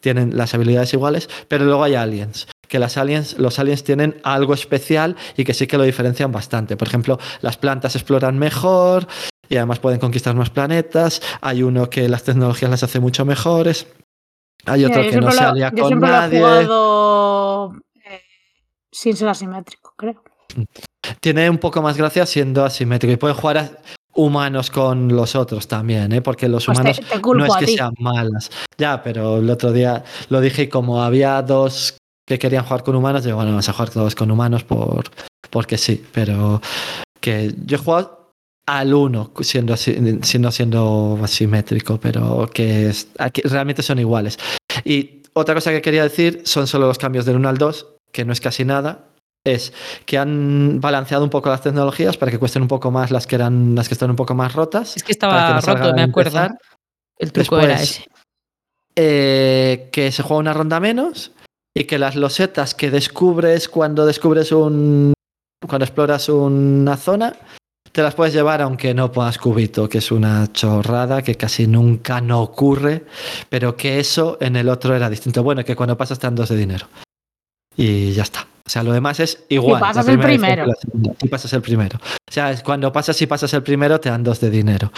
tienen 0.00 0.36
las 0.36 0.54
habilidades 0.54 0.94
iguales, 0.94 1.28
pero 1.48 1.64
luego 1.64 1.84
hay 1.84 1.94
aliens, 1.94 2.46
que 2.68 2.78
las 2.78 2.96
aliens, 2.96 3.38
los 3.38 3.58
aliens 3.58 3.84
tienen 3.84 4.20
algo 4.22 4.54
especial 4.54 5.16
y 5.36 5.44
que 5.44 5.54
sí 5.54 5.66
que 5.66 5.76
lo 5.76 5.84
diferencian 5.84 6.32
bastante. 6.32 6.76
Por 6.76 6.88
ejemplo, 6.88 7.18
las 7.40 7.56
plantas 7.56 7.96
exploran 7.96 8.38
mejor 8.38 9.08
y 9.48 9.56
además 9.56 9.78
pueden 9.78 9.98
conquistar 9.98 10.34
más 10.34 10.50
planetas. 10.50 11.20
Hay 11.40 11.62
uno 11.62 11.90
que 11.90 12.08
las 12.08 12.22
tecnologías 12.22 12.70
las 12.70 12.82
hace 12.82 13.00
mucho 13.00 13.24
mejores. 13.24 13.86
Hay 14.68 14.84
otro 14.84 15.02
yo 15.02 15.10
que 15.10 15.20
no 15.20 15.30
se 15.30 15.40
lo- 15.42 15.48
alía 15.48 15.70
yo 15.74 15.78
con 15.82 15.88
siempre 15.88 16.08
lo 16.10 16.14
he 16.16 16.18
nadie. 16.18 16.38
jugado 16.40 17.72
eh, 18.04 18.22
sin 18.92 19.16
ser 19.16 19.28
asimétrico, 19.28 19.94
creo. 19.96 20.22
Tiene 21.20 21.48
un 21.50 21.58
poco 21.58 21.82
más 21.82 21.96
gracia 21.96 22.26
siendo 22.26 22.64
asimétrico 22.64 23.12
y 23.12 23.16
pueden 23.16 23.36
jugar 23.36 23.58
a 23.58 23.70
humanos 24.14 24.70
con 24.70 25.08
los 25.14 25.34
otros 25.36 25.68
también, 25.68 26.12
¿eh? 26.12 26.20
porque 26.22 26.48
los 26.48 26.66
Pues 26.66 26.78
humanos 26.78 26.96
te 27.00 27.04
no 27.34 27.46
es 27.46 27.56
que 27.56 27.66
ti. 27.66 27.74
sean 27.76 27.92
malas. 27.98 28.50
Ya, 28.76 29.02
pero 29.02 29.38
el 29.38 29.48
otro 29.48 29.72
día 29.72 30.04
lo 30.28 30.40
dije 30.40 30.62
y 30.64 30.68
como 30.68 31.02
había 31.02 31.40
dos 31.42 31.96
que 32.26 32.38
querían 32.38 32.64
jugar 32.64 32.82
con 32.82 32.96
humanos, 32.96 33.24
digo, 33.24 33.36
bueno, 33.36 33.52
vamos 33.52 33.68
a 33.68 33.72
jugar 33.72 33.90
todos 33.90 34.14
con 34.14 34.30
humanos 34.30 34.64
por, 34.64 35.04
porque 35.50 35.78
sí, 35.78 36.04
pero 36.12 36.60
que 37.20 37.54
yo 37.64 37.76
he 37.76 37.80
jugado 37.80 38.32
al 38.66 38.92
uno 38.92 39.30
siendo, 39.40 39.76
siendo, 39.76 40.50
siendo 40.52 41.18
asimétrico, 41.22 41.98
pero 41.98 42.50
que 42.52 42.88
es- 42.90 43.08
aquí 43.18 43.40
realmente 43.42 43.82
son 43.82 43.98
iguales. 43.98 44.38
Y 44.84 45.22
otra 45.32 45.54
cosa 45.54 45.70
que 45.70 45.82
quería 45.82 46.02
decir 46.02 46.42
son 46.44 46.66
solo 46.66 46.86
los 46.86 46.98
cambios 46.98 47.24
del 47.24 47.36
1 47.36 47.48
al 47.48 47.58
2, 47.58 47.86
que 48.12 48.24
no 48.24 48.32
es 48.32 48.40
casi 48.40 48.64
nada, 48.64 49.08
es 49.44 49.72
que 50.04 50.18
han 50.18 50.80
balanceado 50.80 51.24
un 51.24 51.30
poco 51.30 51.48
las 51.48 51.62
tecnologías 51.62 52.16
para 52.16 52.30
que 52.30 52.38
cuesten 52.38 52.62
un 52.62 52.68
poco 52.68 52.90
más 52.90 53.10
las 53.10 53.26
que 53.26 53.36
eran 53.36 53.74
las 53.74 53.88
que 53.88 53.94
están 53.94 54.10
un 54.10 54.16
poco 54.16 54.34
más 54.34 54.52
rotas. 54.52 54.96
Es 54.96 55.02
que 55.02 55.12
estaba 55.12 55.48
que 55.48 55.54
no 55.54 55.62
salga 55.62 55.84
roto, 55.84 55.94
me 55.94 56.02
acuerdo. 56.02 56.48
El 57.18 57.32
truco 57.32 57.58
era 57.58 57.80
ese. 57.80 58.06
Eh, 58.94 59.90
que 59.92 60.10
se 60.10 60.22
juega 60.22 60.40
una 60.40 60.52
ronda 60.52 60.80
menos 60.80 61.32
y 61.72 61.84
que 61.84 61.98
las 61.98 62.16
losetas 62.16 62.74
que 62.74 62.90
descubres 62.90 63.68
cuando 63.68 64.06
descubres 64.06 64.50
un. 64.52 65.14
cuando 65.68 65.84
exploras 65.84 66.28
una 66.28 66.96
zona, 66.96 67.36
te 67.92 68.02
las 68.02 68.14
puedes 68.14 68.34
llevar 68.34 68.62
aunque 68.62 68.94
no 68.94 69.10
pongas 69.12 69.38
cubito, 69.38 69.88
que 69.88 69.98
es 69.98 70.10
una 70.10 70.52
chorrada 70.52 71.22
que 71.22 71.34
casi 71.34 71.66
nunca 71.66 72.20
no 72.20 72.40
ocurre, 72.40 73.04
pero 73.48 73.76
que 73.76 73.98
eso 73.98 74.38
en 74.40 74.56
el 74.56 74.68
otro 74.68 74.94
era 74.94 75.08
distinto. 75.10 75.42
Bueno, 75.42 75.64
que 75.64 75.76
cuando 75.76 75.96
pasas 75.96 76.18
te 76.18 76.26
dan 76.26 76.34
dos 76.34 76.48
de 76.48 76.56
dinero. 76.56 76.86
Y 77.76 78.12
ya 78.12 78.24
está. 78.24 78.46
O 78.66 78.70
sea, 78.70 78.82
lo 78.82 78.92
demás 78.92 79.18
es 79.20 79.44
igual. 79.48 79.80
pasas 79.80 80.06
la 80.06 80.12
el 80.12 80.18
primero. 80.18 80.66
Y 81.22 81.28
pasas 81.28 81.52
el 81.52 81.62
primero. 81.62 81.98
O 81.98 82.32
sea, 82.32 82.50
es 82.50 82.62
cuando 82.62 82.92
pasas 82.92 83.20
y 83.22 83.26
pasas 83.26 83.52
el 83.54 83.62
primero 83.62 83.98
te 83.98 84.10
dan 84.10 84.22
dos 84.22 84.40
de 84.40 84.50
dinero. 84.50 84.92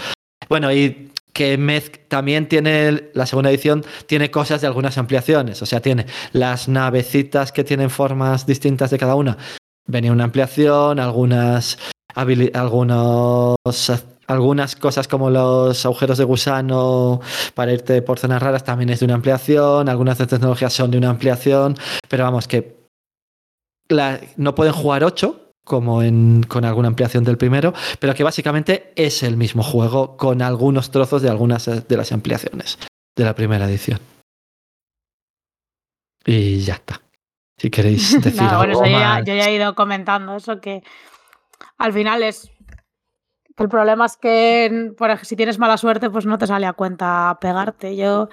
Bueno, 0.48 0.72
y 0.72 1.12
que 1.32 1.56
Mez 1.56 2.08
también 2.08 2.48
tiene, 2.48 3.10
la 3.14 3.26
segunda 3.26 3.50
edición 3.50 3.84
tiene 4.06 4.30
cosas 4.30 4.60
de 4.60 4.66
algunas 4.66 4.98
ampliaciones. 4.98 5.62
O 5.62 5.66
sea, 5.66 5.80
tiene 5.80 6.06
las 6.32 6.68
navecitas 6.68 7.52
que 7.52 7.62
tienen 7.62 7.90
formas 7.90 8.46
distintas 8.46 8.90
de 8.90 8.98
cada 8.98 9.14
una. 9.14 9.38
Venía 9.86 10.10
una 10.10 10.24
ampliación, 10.24 10.98
algunas, 10.98 11.78
algunos, 12.14 13.56
algunas 14.26 14.76
cosas 14.76 15.08
como 15.08 15.30
los 15.30 15.84
agujeros 15.84 16.18
de 16.18 16.24
gusano 16.24 17.20
para 17.54 17.72
irte 17.72 18.02
por 18.02 18.18
zonas 18.18 18.42
raras 18.42 18.64
también 18.64 18.90
es 18.90 19.00
de 19.00 19.06
una 19.06 19.14
ampliación. 19.14 19.88
Algunas 19.88 20.18
de 20.18 20.26
tecnologías 20.26 20.72
son 20.72 20.90
de 20.90 20.98
una 20.98 21.10
ampliación. 21.10 21.76
Pero 22.08 22.24
vamos, 22.24 22.46
que 22.48 22.76
la- 23.88 24.20
no 24.36 24.54
pueden 24.54 24.72
jugar 24.72 25.04
8 25.04 25.46
como 25.64 26.02
en, 26.02 26.42
con 26.48 26.64
alguna 26.64 26.88
ampliación 26.88 27.22
del 27.22 27.38
primero, 27.38 27.72
pero 28.00 28.14
que 28.14 28.24
básicamente 28.24 28.92
es 28.96 29.22
el 29.22 29.36
mismo 29.36 29.62
juego 29.62 30.16
con 30.16 30.42
algunos 30.42 30.90
trozos 30.90 31.22
de 31.22 31.28
algunas 31.28 31.68
eh, 31.68 31.84
de 31.88 31.96
las 31.96 32.10
ampliaciones 32.10 32.78
de 33.16 33.24
la 33.24 33.34
primera 33.34 33.66
edición. 33.66 34.00
Y 36.24 36.60
ya 36.60 36.74
está. 36.74 37.00
Si 37.58 37.70
queréis 37.70 38.20
decir 38.22 38.42
algo 38.42 38.84
ya, 38.84 39.20
yo 39.20 39.34
ya 39.34 39.48
he 39.48 39.54
ido 39.54 39.74
comentando 39.74 40.34
eso 40.36 40.60
que 40.60 40.82
al 41.78 41.92
final 41.92 42.22
es 42.22 42.50
el 43.56 43.68
problema 43.68 44.06
es 44.06 44.16
que 44.16 44.94
por 44.96 45.18
si 45.18 45.36
tienes 45.36 45.58
mala 45.58 45.76
suerte 45.76 46.08
pues 46.08 46.24
no 46.24 46.38
te 46.38 46.46
sale 46.46 46.66
a 46.66 46.72
cuenta 46.72 47.36
pegarte. 47.40 47.94
Yo 47.94 48.30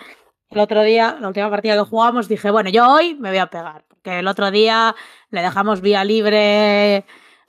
el 0.49 0.59
otro 0.59 0.83
día, 0.83 1.17
la 1.19 1.27
última 1.27 1.49
partida 1.49 1.75
que 1.75 1.89
jugamos, 1.89 2.29
dije, 2.29 2.49
bueno, 2.51 2.69
yo 2.69 2.89
hoy 2.89 3.15
me 3.15 3.29
voy 3.29 3.39
a 3.39 3.47
pegar, 3.47 3.83
porque 3.89 4.19
el 4.19 4.27
otro 4.27 4.51
día 4.51 4.95
le 5.29 5.41
dejamos 5.41 5.81
vía 5.81 6.05
libre 6.05 7.05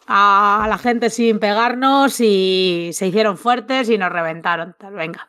a 0.09 0.67
la 0.69 0.79
gente 0.79 1.11
sin 1.11 1.39
pegarnos 1.39 2.19
y 2.21 2.91
se 2.93 3.07
hicieron 3.07 3.37
fuertes 3.37 3.89
y 3.91 3.99
nos 3.99 4.11
reventaron, 4.11 4.75
tal, 4.79 4.95
venga. 4.95 5.27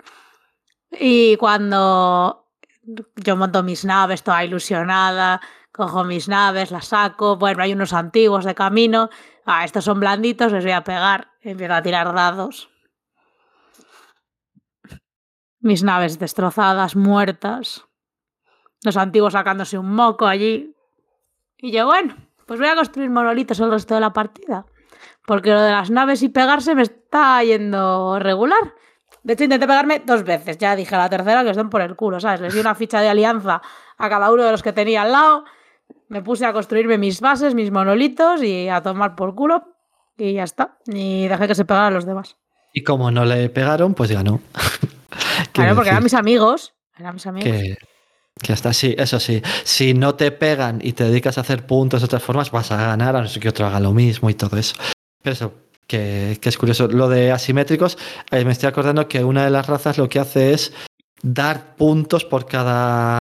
Y 0.92 1.38
cuando 1.38 2.48
yo 3.18 3.36
monto 3.36 3.62
mis 3.62 3.86
naves 3.86 4.24
toda 4.24 4.44
ilusionada, 4.44 5.40
cojo 5.72 6.04
mis 6.04 6.28
naves, 6.28 6.72
las 6.72 6.88
saco, 6.88 7.38
bueno, 7.38 7.62
hay 7.62 7.74
unos 7.74 7.94
antiguos 7.94 8.46
de 8.46 8.56
camino, 8.56 9.10
ah, 9.50 9.66
estos 9.66 9.84
son 9.84 10.00
blanditos, 10.00 10.52
les 10.52 10.64
voy 10.64 10.74
a 10.74 10.84
pegar, 10.84 11.32
empiezo 11.42 11.74
a 11.74 11.82
tirar 11.82 12.14
dados. 12.14 12.70
Mis 15.60 15.84
naves 15.84 16.20
destrozadas, 16.20 16.96
muertas, 16.96 17.86
los 18.84 18.96
antiguos 18.96 19.34
sacándose 19.34 19.78
un 19.78 19.94
moco 19.94 20.28
allí. 20.28 20.76
Y 21.58 21.72
yo, 21.72 21.88
bueno, 21.88 22.16
pues 22.46 22.60
voy 22.60 22.70
a 22.70 22.76
construir 22.76 23.10
monolitos 23.10 23.60
el 23.60 23.72
resto 23.72 23.96
de 23.96 24.02
la 24.02 24.14
partida, 24.14 24.66
porque 25.26 25.52
lo 25.52 25.62
de 25.62 25.72
las 25.72 25.90
naves 25.90 26.24
y 26.24 26.30
pegarse 26.30 26.76
me 26.76 26.84
está 26.84 27.44
yendo 27.44 28.20
regular. 28.20 28.76
De 29.24 29.34
hecho, 29.34 29.44
intenté 29.44 29.68
pegarme 29.68 30.00
dos 30.06 30.24
veces. 30.24 30.58
Ya 30.58 30.76
dije 30.76 30.96
a 30.96 31.00
la 31.00 31.10
tercera 31.10 31.44
que 31.44 31.50
os 31.50 31.58
por 31.70 31.82
el 31.82 31.96
culo, 31.96 32.20
¿sabes? 32.20 32.40
Les 32.40 32.54
di 32.54 32.60
una 32.60 32.76
ficha 32.76 33.02
de 33.02 33.10
alianza 33.10 33.62
a 33.98 34.10
cada 34.10 34.32
uno 34.32 34.44
de 34.44 34.52
los 34.52 34.64
que 34.64 34.72
tenía 34.72 35.02
al 35.02 35.12
lado. 35.12 35.44
Me 36.10 36.24
puse 36.24 36.46
a 36.46 36.54
construirme 36.54 36.98
mis 36.98 37.22
bases, 37.22 37.54
mis 37.54 37.72
monolitos 37.72 38.44
y 38.44 38.68
a 38.68 38.82
tomar 38.82 39.16
por 39.16 39.36
culo. 39.36 39.76
Y 40.18 40.34
ya 40.34 40.44
está. 40.44 40.78
Y 40.88 41.28
dejé 41.28 41.48
que 41.48 41.56
se 41.56 41.66
pegaran 41.66 41.94
los 41.94 42.06
demás. 42.06 42.36
Y 42.74 42.84
como 42.84 43.10
no 43.12 43.26
le 43.26 43.50
pegaron, 43.50 43.94
pues 43.94 44.12
ganó. 44.12 44.42
Claro, 45.54 45.76
porque 45.76 45.90
eran 45.90 46.04
mis 46.04 46.14
amigos. 46.14 46.74
Eran 46.98 47.16
mis 47.16 47.26
amigos. 47.26 47.50
que, 47.50 47.78
que 48.42 48.54
hasta 48.54 48.72
sí, 48.72 48.94
eso 48.98 49.20
sí. 49.20 49.42
Si 49.64 49.94
no 49.94 50.16
te 50.16 50.32
pegan 50.32 50.80
y 50.82 50.94
te 50.94 51.06
dedicas 51.06 51.38
a 51.38 51.42
hacer 51.42 51.66
puntos 51.66 52.02
de 52.02 52.06
otras 52.06 52.22
formas, 52.22 52.52
vas 52.52 52.72
a 52.72 52.78
ganar, 52.78 53.16
a 53.16 53.22
no 53.22 53.28
ser 53.28 53.42
que 53.42 53.50
otro 53.50 53.66
haga 53.66 53.80
lo 53.80 53.92
mismo 53.94 54.30
y 54.30 54.36
todo 54.36 54.58
eso. 54.58 54.76
Pero 55.22 55.34
eso, 55.34 55.54
que, 55.88 56.38
que 56.42 56.50
es 56.50 56.58
curioso. 56.58 56.88
Lo 56.88 57.10
de 57.10 57.32
asimétricos, 57.32 57.98
eh, 58.32 58.46
me 58.46 58.52
estoy 58.52 58.68
acordando 58.68 59.08
que 59.08 59.24
una 59.24 59.44
de 59.44 59.50
las 59.50 59.68
razas 59.68 59.98
lo 59.98 60.08
que 60.08 60.20
hace 60.20 60.54
es 60.54 60.74
dar 61.22 61.76
puntos 61.76 62.26
por 62.26 62.46
cada 62.46 63.19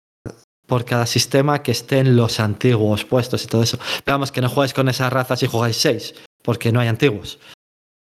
por 0.68 0.84
cada 0.84 1.06
sistema 1.06 1.62
que 1.62 1.72
estén 1.72 2.14
los 2.14 2.38
antiguos 2.40 3.04
puestos 3.06 3.42
y 3.42 3.46
todo 3.46 3.62
eso. 3.62 3.78
Pero 4.04 4.14
vamos, 4.16 4.30
que 4.30 4.42
no 4.42 4.50
juegues 4.50 4.74
con 4.74 4.88
esas 4.88 5.10
razas 5.10 5.42
y 5.42 5.46
jugáis 5.46 5.76
seis, 5.78 6.14
porque 6.42 6.70
no 6.70 6.78
hay 6.78 6.88
antiguos. 6.88 7.38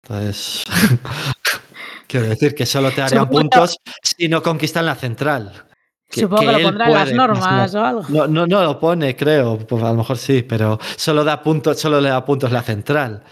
Entonces, 0.02 0.64
quiero 2.08 2.26
decir 2.26 2.54
que 2.54 2.64
solo 2.64 2.90
te 2.90 3.02
harían 3.02 3.28
puntos 3.28 3.76
si 4.02 4.28
no 4.28 4.42
conquistan 4.42 4.86
la 4.86 4.94
central. 4.94 5.64
que- 6.10 6.22
Supongo 6.22 6.40
que, 6.40 6.46
que 6.46 6.52
lo 6.52 6.58
él 6.58 6.64
pondrá 6.64 6.86
en 6.86 6.92
las 6.94 7.12
normas 7.12 7.74
o 7.74 7.84
algo. 7.84 8.02
No, 8.08 8.26
no, 8.26 8.46
no 8.46 8.62
lo 8.64 8.80
pone, 8.80 9.14
creo. 9.16 9.58
Pues 9.58 9.82
a 9.82 9.88
lo 9.90 9.96
mejor 9.96 10.16
sí, 10.16 10.42
pero 10.42 10.78
solo 10.96 11.24
da 11.24 11.42
puntos, 11.42 11.78
solo 11.78 12.00
le 12.00 12.08
da 12.08 12.24
puntos 12.24 12.50
la 12.52 12.62
central. 12.62 13.22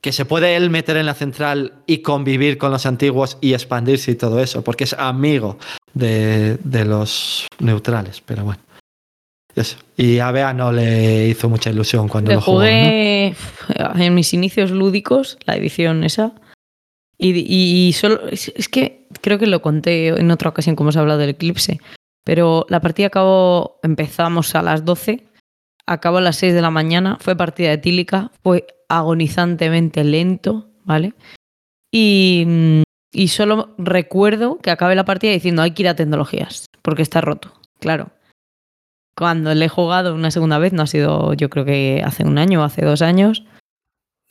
Que 0.00 0.10
se 0.12 0.24
puede 0.24 0.56
él 0.56 0.68
meter 0.68 0.96
en 0.96 1.06
la 1.06 1.14
central 1.14 1.82
y 1.86 1.98
convivir 2.02 2.58
con 2.58 2.72
los 2.72 2.86
antiguos 2.86 3.38
y 3.40 3.54
expandirse 3.54 4.10
y 4.10 4.14
todo 4.16 4.40
eso, 4.40 4.62
porque 4.64 4.84
es 4.84 4.92
amigo 4.94 5.58
de, 5.94 6.58
de 6.62 6.84
los 6.84 7.46
neutrales, 7.58 8.20
pero 8.20 8.44
bueno. 8.44 8.60
Eso. 9.54 9.76
Y 9.96 10.18
a 10.18 10.30
Bea 10.32 10.52
no 10.52 10.72
le 10.72 11.28
hizo 11.28 11.48
mucha 11.48 11.70
ilusión 11.70 12.08
cuando 12.08 12.30
Le 12.30 12.34
lo 12.36 12.40
jugó. 12.40 12.58
¿no? 12.58 12.64
jugué 12.64 13.34
en 13.96 14.14
mis 14.14 14.34
inicios 14.34 14.70
lúdicos, 14.72 15.38
la 15.44 15.56
edición 15.56 16.02
esa. 16.02 16.32
Y, 17.16 17.30
y 17.48 17.92
solo. 17.92 18.26
Es, 18.28 18.52
es 18.56 18.68
que 18.68 19.06
creo 19.20 19.38
que 19.38 19.46
lo 19.46 19.62
conté 19.62 20.08
en 20.08 20.30
otra 20.30 20.50
ocasión, 20.50 20.74
como 20.74 20.88
os 20.88 20.96
he 20.96 20.98
hablado 20.98 21.20
del 21.20 21.30
eclipse. 21.30 21.80
Pero 22.24 22.66
la 22.68 22.80
partida 22.80 23.06
acabó. 23.06 23.78
Empezamos 23.84 24.54
a 24.56 24.62
las 24.62 24.84
12, 24.84 25.24
acabó 25.86 26.18
a 26.18 26.22
las 26.22 26.36
6 26.36 26.54
de 26.54 26.62
la 26.62 26.70
mañana. 26.70 27.18
Fue 27.20 27.36
partida 27.36 27.72
etílica, 27.72 28.32
fue 28.42 28.66
agonizantemente 28.88 30.02
lento, 30.02 30.68
¿vale? 30.84 31.14
Y, 31.92 32.44
mm, 32.46 32.82
y 33.14 33.28
solo 33.28 33.74
recuerdo 33.78 34.58
que 34.58 34.70
acabé 34.70 34.94
la 34.96 35.04
partida 35.04 35.32
diciendo: 35.32 35.62
hay 35.62 35.70
que 35.70 35.82
ir 35.84 35.88
a 35.88 35.96
tecnologías, 35.96 36.66
porque 36.82 37.02
está 37.02 37.20
roto. 37.20 37.52
Claro. 37.80 38.10
Cuando 39.16 39.54
le 39.54 39.66
he 39.66 39.68
jugado 39.68 40.14
una 40.14 40.32
segunda 40.32 40.58
vez, 40.58 40.72
no 40.72 40.82
ha 40.82 40.88
sido, 40.88 41.34
yo 41.34 41.48
creo 41.48 41.64
que 41.64 42.02
hace 42.04 42.24
un 42.24 42.36
año 42.36 42.60
o 42.60 42.64
hace 42.64 42.84
dos 42.84 43.00
años. 43.00 43.44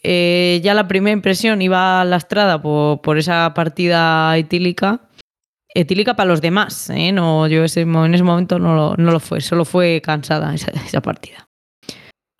eh, 0.03 0.59
ya 0.63 0.73
la 0.73 0.87
primera 0.89 1.13
impresión 1.13 1.61
iba 1.61 2.03
lastrada 2.03 2.61
por, 2.61 3.17
esa 3.17 3.53
partida 3.53 4.37
etílica. 4.37 5.07
Etílica 5.73 6.15
para 6.15 6.27
los 6.29 6.41
demás, 6.41 6.89
¿eh? 6.89 7.11
No, 7.13 7.47
yo 7.47 7.63
ese, 7.63 7.81
en 7.81 8.13
ese 8.13 8.23
momento 8.23 8.59
no 8.59 8.95
lo, 8.95 9.19
fue, 9.19 9.41
solo 9.41 9.65
fue 9.65 10.01
cansada 10.03 10.53
esa 10.53 11.01
partida. 11.01 11.47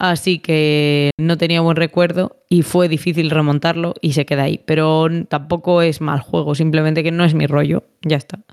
Así 0.04 0.40
que 0.40 1.12
no 1.18 1.38
tenía 1.38 1.62
buen 1.62 1.78
recuerdo 1.78 2.44
y 2.50 2.64
fue 2.64 2.90
difícil 2.90 3.30
remontarlo 3.30 3.94
y 4.02 4.12
se 4.12 4.26
queda 4.26 4.44
ahí. 4.44 4.62
Pero 4.66 5.08
tampoco 5.30 5.82
es 5.82 6.02
mal 6.02 6.20
juego, 6.20 6.56
simplemente 6.56 7.04
que 7.04 7.12
no 7.12 7.24
es 7.24 7.34
mi 7.34 7.48
rollo. 7.48 7.86
Ya 8.02 8.18
está. 8.18 8.44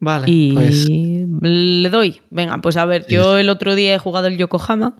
Vale, 0.00 0.24
Y 0.26 0.52
pues 0.54 0.88
le 0.90 1.88
doy. 1.90 2.22
Venga, 2.30 2.58
pues 2.58 2.76
a 2.76 2.84
ver, 2.86 3.06
yo 3.06 3.38
el 3.38 3.50
otro 3.50 3.76
día 3.76 3.94
he 3.94 3.98
jugado 3.98 4.26
el 4.26 4.36
Yokohama, 4.36 4.96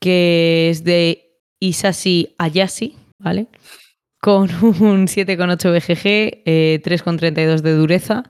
que 0.00 0.70
es 0.70 0.82
de 0.82 1.38
Isashi 1.60 2.34
Ayashi, 2.38 2.96
¿vale? 3.20 3.46
Con 4.20 4.50
un 4.64 5.06
7,8 5.06 5.70
BGG, 5.70 6.42
eh, 6.44 6.82
3,32 6.82 7.60
de 7.60 7.72
dureza, 7.74 8.24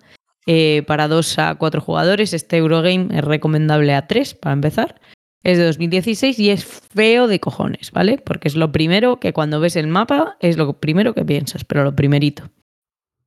eh, 0.46 0.82
para 0.86 1.08
2 1.08 1.38
a 1.38 1.54
4 1.54 1.80
jugadores. 1.80 2.34
Este 2.34 2.58
Eurogame 2.58 3.08
es 3.10 3.24
recomendable 3.24 3.94
a 3.94 4.06
3 4.06 4.34
para 4.34 4.52
empezar. 4.52 5.00
Es 5.44 5.58
de 5.58 5.64
2016 5.64 6.38
y 6.38 6.50
es 6.50 6.64
feo 6.64 7.28
de 7.28 7.38
cojones, 7.38 7.92
¿vale? 7.92 8.18
Porque 8.18 8.48
es 8.48 8.56
lo 8.56 8.72
primero 8.72 9.20
que 9.20 9.34
cuando 9.34 9.60
ves 9.60 9.76
el 9.76 9.86
mapa 9.86 10.36
es 10.40 10.56
lo 10.56 10.80
primero 10.80 11.14
que 11.14 11.24
piensas, 11.24 11.64
pero 11.64 11.84
lo 11.84 11.94
primerito. 11.94 12.50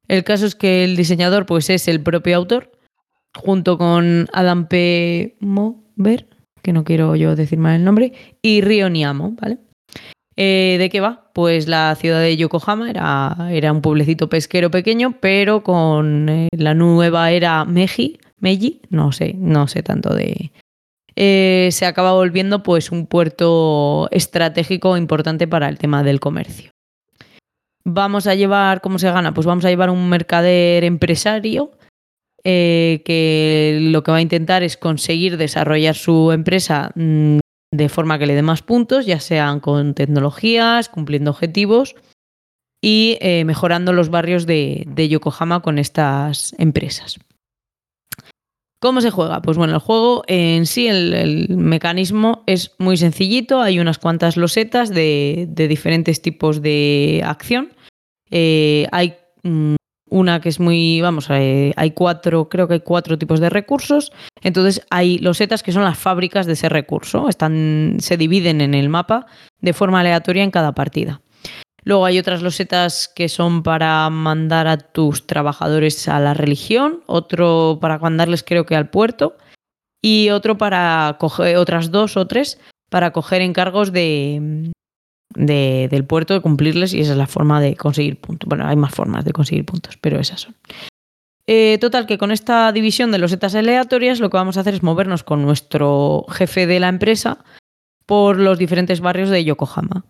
El 0.07 0.23
caso 0.23 0.45
es 0.47 0.55
que 0.55 0.83
el 0.83 0.95
diseñador 0.95 1.45
pues 1.45 1.69
es 1.69 1.87
el 1.87 2.01
propio 2.01 2.35
autor, 2.37 2.71
junto 3.35 3.77
con 3.77 4.27
Adam 4.33 4.67
P. 4.67 5.37
Mover, 5.39 6.27
que 6.63 6.73
no 6.73 6.83
quiero 6.83 7.15
yo 7.15 7.35
decir 7.35 7.59
mal 7.59 7.75
el 7.75 7.85
nombre, 7.85 8.13
y 8.41 8.61
Ryo 8.61 8.89
Niamo, 8.89 9.35
¿vale? 9.39 9.59
Eh, 10.35 10.77
¿De 10.79 10.89
qué 10.89 11.01
va? 11.01 11.31
Pues 11.33 11.67
la 11.67 11.95
ciudad 11.95 12.21
de 12.21 12.37
Yokohama 12.37 12.89
era, 12.89 13.49
era 13.51 13.71
un 13.71 13.81
pueblecito 13.81 14.29
pesquero 14.29 14.71
pequeño, 14.71 15.15
pero 15.19 15.63
con 15.63 16.29
eh, 16.29 16.49
la 16.51 16.73
nueva 16.73 17.31
era 17.31 17.65
Meiji, 17.65 18.19
Meiji, 18.39 18.81
no 18.89 19.11
sé, 19.11 19.35
no 19.37 19.67
sé 19.67 19.83
tanto 19.83 20.13
de... 20.13 20.51
eh, 21.19 21.69
se 21.71 21.87
acaba 21.87 22.13
volviendo 22.13 22.61
pues 22.61 22.91
un 22.91 23.07
puerto 23.07 24.07
estratégico 24.11 24.97
importante 24.97 25.47
para 25.47 25.67
el 25.67 25.79
tema 25.79 26.03
del 26.03 26.19
comercio. 26.19 26.69
Vamos 27.83 28.27
a 28.27 28.35
llevar, 28.35 28.81
¿cómo 28.81 28.99
se 28.99 29.09
gana? 29.09 29.33
Pues 29.33 29.47
vamos 29.47 29.65
a 29.65 29.69
llevar 29.69 29.89
un 29.89 30.09
mercader 30.09 30.83
empresario 30.83 31.71
eh, 32.43 33.01
que 33.03 33.79
lo 33.81 34.03
que 34.03 34.11
va 34.11 34.17
a 34.17 34.21
intentar 34.21 34.61
es 34.61 34.77
conseguir 34.77 35.37
desarrollar 35.37 35.95
su 35.95 36.31
empresa 36.31 36.91
mm, 36.93 37.39
de 37.71 37.89
forma 37.89 38.19
que 38.19 38.27
le 38.27 38.35
dé 38.35 38.43
más 38.43 38.61
puntos, 38.61 39.07
ya 39.07 39.19
sean 39.19 39.59
con 39.59 39.95
tecnologías, 39.95 40.87
cumpliendo 40.87 41.31
objetivos 41.31 41.95
y 42.79 43.17
eh, 43.21 43.43
mejorando 43.43 43.91
los 43.91 44.09
barrios 44.09 44.45
de, 44.45 44.83
de 44.87 45.09
Yokohama 45.09 45.63
con 45.63 45.79
estas 45.79 46.53
empresas. 46.59 47.17
¿Cómo 48.87 49.01
se 49.01 49.11
juega? 49.11 49.41
Pues 49.41 49.57
bueno, 49.57 49.73
el 49.73 49.79
juego 49.81 50.23
en 50.27 50.65
sí, 50.65 50.87
el, 50.87 51.49
mecanismo 51.49 52.43
es 52.45 52.71
muy 52.77 52.95
sencillito. 52.95 53.59
Hay 53.59 53.81
unas 53.81 53.97
cuantas 53.97 54.37
losetas 54.37 54.91
de, 54.91 55.45
de 55.49 55.67
diferentes 55.67 56.21
tipos 56.21 56.61
de 56.61 57.21
acción. 57.25 57.73
Eh, 58.31 58.87
hay 58.93 59.17
mm, 59.43 59.75
una 60.09 60.39
que 60.39 60.47
es 60.47 60.61
muy, 60.61 61.01
vamos, 61.01 61.27
eh, 61.31 61.73
hay 61.75 61.91
cuatro, 61.91 62.47
creo 62.47 62.69
que 62.69 62.75
hay 62.75 62.79
cuatro 62.79 63.17
tipos 63.17 63.41
de 63.41 63.49
recursos. 63.49 64.13
Entonces 64.41 64.81
hay 64.89 65.17
losetas 65.17 65.63
que 65.63 65.73
son 65.73 65.83
las 65.83 65.97
fábricas 65.97 66.45
de 66.45 66.53
ese 66.53 66.69
recurso. 66.69 67.27
Están, 67.27 67.97
se 67.99 68.15
dividen 68.15 68.61
en 68.61 68.73
el 68.73 68.87
mapa 68.87 69.25
de 69.59 69.73
forma 69.73 69.99
aleatoria 69.99 70.45
en 70.45 70.51
cada 70.51 70.71
partida. 70.71 71.19
Luego 71.87 72.03
hay 72.05 72.19
otras 72.19 72.41
losetas 72.41 73.07
que 73.07 73.29
son 73.29 73.63
para 73.63 74.09
mandar 74.09 74.67
a 74.67 74.77
tus 74.77 75.25
trabajadores 75.25 76.09
a 76.09 76.19
la 76.19 76.33
religión, 76.33 76.99
otro 77.05 77.77
para 77.79 77.97
mandarles 77.97 78.43
creo 78.43 78.65
que 78.65 78.75
al 78.75 78.89
puerto 78.89 79.37
y 80.03 80.29
otro 80.31 80.57
para 80.57 81.15
coger, 81.17 81.55
otras 81.55 81.89
dos 81.89 82.17
o 82.17 82.27
tres 82.27 82.59
para 82.89 83.11
coger 83.11 83.41
encargos 83.41 83.93
de, 83.93 84.69
de- 85.33 85.87
del 85.89 86.03
puerto, 86.03 86.33
de 86.33 86.41
cumplirles 86.41 86.93
y 86.93 86.99
esa 86.99 87.13
es 87.13 87.17
la 87.17 87.25
forma 87.25 87.61
de 87.61 87.77
conseguir 87.77 88.19
puntos. 88.19 88.49
Bueno, 88.49 88.67
hay 88.67 88.75
más 88.75 88.93
formas 88.93 89.23
de 89.23 89.31
conseguir 89.31 89.63
puntos, 89.63 89.95
pero 89.95 90.19
esas 90.19 90.41
son. 90.41 90.55
Eh, 91.47 91.77
total, 91.79 92.05
que 92.05 92.17
con 92.17 92.31
esta 92.31 92.69
división 92.73 93.13
de 93.13 93.19
losetas 93.19 93.55
aleatorias 93.55 94.19
lo 94.19 94.29
que 94.29 94.35
vamos 94.35 94.57
a 94.57 94.59
hacer 94.59 94.73
es 94.73 94.83
movernos 94.83 95.23
con 95.23 95.41
nuestro 95.41 96.25
jefe 96.27 96.67
de 96.67 96.81
la 96.81 96.89
empresa 96.89 97.45
por 98.05 98.37
los 98.37 98.57
diferentes 98.57 98.99
barrios 98.99 99.29
de 99.29 99.45
Yokohama. 99.45 100.03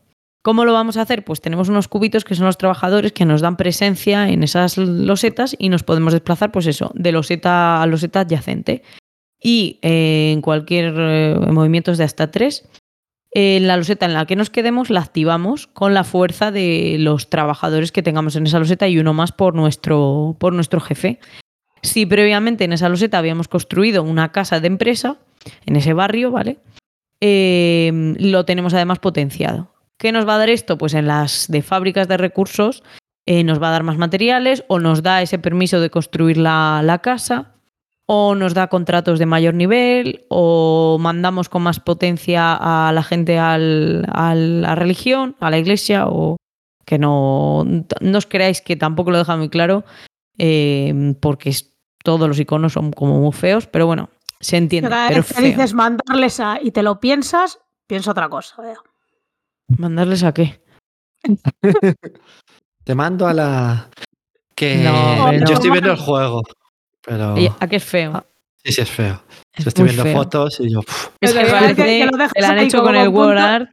¿Cómo 0.48 0.64
lo 0.64 0.72
vamos 0.72 0.96
a 0.96 1.02
hacer? 1.02 1.26
Pues 1.26 1.42
tenemos 1.42 1.68
unos 1.68 1.90
cubitos 1.90 2.24
que 2.24 2.34
son 2.34 2.46
los 2.46 2.58
trabajadores 2.58 3.12
que 3.12 3.26
nos 3.26 3.42
dan 3.42 3.58
presencia 3.58 4.30
en 4.30 4.44
esas 4.44 4.78
losetas 4.78 5.58
y 5.60 5.68
nos 5.68 5.84
podemos 5.84 6.14
desplazar, 6.14 6.54
pues 6.54 6.68
eso, 6.68 6.90
de 6.94 7.12
loseta 7.12 7.82
a 7.82 7.86
loseta 7.86 8.22
adyacente. 8.22 8.82
Y 9.44 9.78
eh, 9.82 10.32
en 10.32 10.40
cualquier 10.40 10.94
eh, 10.98 11.36
movimientos 11.52 11.98
de 11.98 12.06
hasta 12.06 12.32
tres, 12.32 12.66
eh, 13.34 13.60
la 13.60 13.76
loseta 13.76 14.06
en 14.06 14.14
la 14.14 14.26
que 14.26 14.38
nos 14.38 14.50
quedemos 14.50 14.90
la 14.90 15.02
activamos 15.02 15.68
con 15.68 15.94
la 15.94 16.06
fuerza 16.06 16.50
de 16.50 16.96
los 16.98 17.30
trabajadores 17.30 17.92
que 17.92 18.02
tengamos 18.02 18.38
en 18.38 18.48
esa 18.48 18.60
loseta 18.60 18.88
y 18.88 19.00
uno 19.00 19.14
más 19.14 19.34
por 19.34 19.54
nuestro, 19.54 20.38
por 20.40 20.54
nuestro 20.54 20.80
jefe. 20.80 21.20
Si 21.82 22.06
previamente 22.06 22.64
en 22.64 22.72
esa 22.72 22.88
loseta 22.88 23.18
habíamos 23.18 23.50
construido 23.50 24.02
una 24.02 24.32
casa 24.32 24.62
de 24.62 24.68
empresa, 24.68 25.18
en 25.66 25.76
ese 25.76 25.92
barrio, 25.92 26.32
¿vale? 26.32 26.60
Eh, 27.20 28.16
lo 28.18 28.46
tenemos 28.46 28.74
además 28.74 29.00
potenciado. 29.00 29.74
¿Qué 29.98 30.12
nos 30.12 30.28
va 30.28 30.36
a 30.36 30.38
dar 30.40 30.50
esto? 30.50 30.78
Pues 30.78 30.94
en 30.94 31.08
las 31.08 31.48
de 31.50 31.62
fábricas 31.62 32.08
de 32.08 32.18
recursos 32.18 32.84
eh, 33.26 33.44
nos 33.44 33.62
va 33.62 33.70
a 33.70 33.72
dar 33.72 33.84
más 33.84 33.98
materiales 33.98 34.64
o 34.68 34.80
nos 34.80 35.02
da 35.04 35.22
ese 35.22 35.40
permiso 35.40 35.80
de 35.82 35.90
construir 35.90 36.38
la, 36.38 36.82
la 36.84 37.00
casa 37.00 37.56
o 38.06 38.36
nos 38.36 38.54
da 38.54 38.68
contratos 38.68 39.20
de 39.20 39.26
mayor 39.26 39.54
nivel 39.54 40.26
o 40.30 40.98
mandamos 41.00 41.50
con 41.50 41.64
más 41.64 41.80
potencia 41.80 42.54
a 42.60 42.92
la 42.94 43.04
gente 43.04 43.38
al- 43.38 44.06
a 44.14 44.34
la 44.36 44.76
religión, 44.76 45.36
a 45.40 45.50
la 45.50 45.58
iglesia 45.58 46.06
o 46.08 46.38
que 46.86 46.98
no, 46.98 47.66
no 48.00 48.18
os 48.18 48.26
creáis 48.26 48.62
que 48.62 48.78
tampoco 48.78 49.12
lo 49.12 49.18
deja 49.18 49.36
muy 49.36 49.50
claro 49.50 49.84
eh, 50.38 51.16
porque 51.20 51.52
todos 52.04 52.30
los 52.30 52.40
iconos 52.40 52.72
son 52.74 52.94
como 52.94 53.20
muy 53.20 53.34
feos, 53.34 53.68
pero 53.68 53.88
bueno, 53.88 54.10
se 54.40 54.56
entiende. 54.56 54.90
Cada 54.90 55.10
Pero 55.10 55.20
vez 55.22 55.28
que 55.28 55.34
feo. 55.42 55.46
dices 55.46 55.74
mandarles 55.74 56.40
a 56.40 56.60
y 56.62 56.72
te 56.72 56.84
lo 56.84 57.02
piensas, 57.02 57.60
pienso 57.88 58.12
otra 58.12 58.30
cosa. 58.30 58.56
¿Mandarles 59.68 60.24
a 60.24 60.34
qué? 60.34 60.62
te 62.84 62.96
mando 62.96 63.28
a 63.28 63.34
la. 63.34 63.90
Que 64.56 64.78
No, 64.78 65.32
yo 65.34 65.40
no. 65.40 65.54
estoy 65.54 65.70
viendo 65.72 65.92
el 65.92 65.98
juego, 65.98 66.42
pero 67.06 67.36
¿A 67.60 67.68
qué 67.68 67.76
es 67.76 67.84
feo? 67.84 68.26
sí, 68.64 68.72
sí 68.74 68.82
es 68.82 68.90
feo. 68.90 69.22
Es 69.54 69.66
Yo 69.66 69.70
estoy 69.70 69.86
viendo 69.86 70.04
feo. 70.04 70.16
fotos 70.18 70.60
y 70.60 70.72
yo. 70.72 70.80
Es 71.22 71.34
que 71.34 71.46
parece 71.46 71.76
que- 71.76 71.84
que 71.84 72.06
lo 72.06 72.18
que, 72.18 72.46
han 72.46 72.60
hecho 72.60 72.82
con 72.82 72.96
el 72.96 73.10
word 73.10 73.28
punto- 73.36 73.42
art. 73.42 73.70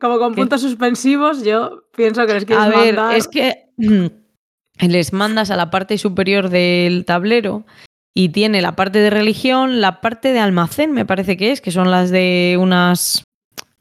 Como 0.00 0.18
con 0.18 0.34
puntos 0.34 0.60
suspensivos, 0.62 1.42
yo 1.44 1.82
pienso 1.96 2.24
que 2.26 2.34
les 2.34 2.44
quieres 2.44 2.64
A 2.64 2.68
ver, 2.68 2.94
mandar. 2.96 3.16
es 3.16 3.26
que 3.28 3.66
les 4.80 5.12
mandas 5.12 5.50
a 5.50 5.56
la 5.56 5.70
parte 5.70 5.98
superior 5.98 6.50
del 6.50 7.04
tablero 7.04 7.66
y 8.14 8.28
tiene 8.30 8.62
la 8.62 8.76
parte 8.76 9.00
de 9.00 9.10
religión, 9.10 9.80
la 9.80 10.00
parte 10.00 10.32
de 10.32 10.38
almacén, 10.38 10.92
me 10.92 11.04
parece 11.04 11.36
que 11.36 11.50
es, 11.52 11.60
que 11.60 11.72
son 11.72 11.90
las 11.90 12.10
de 12.10 12.56
unas, 12.60 13.24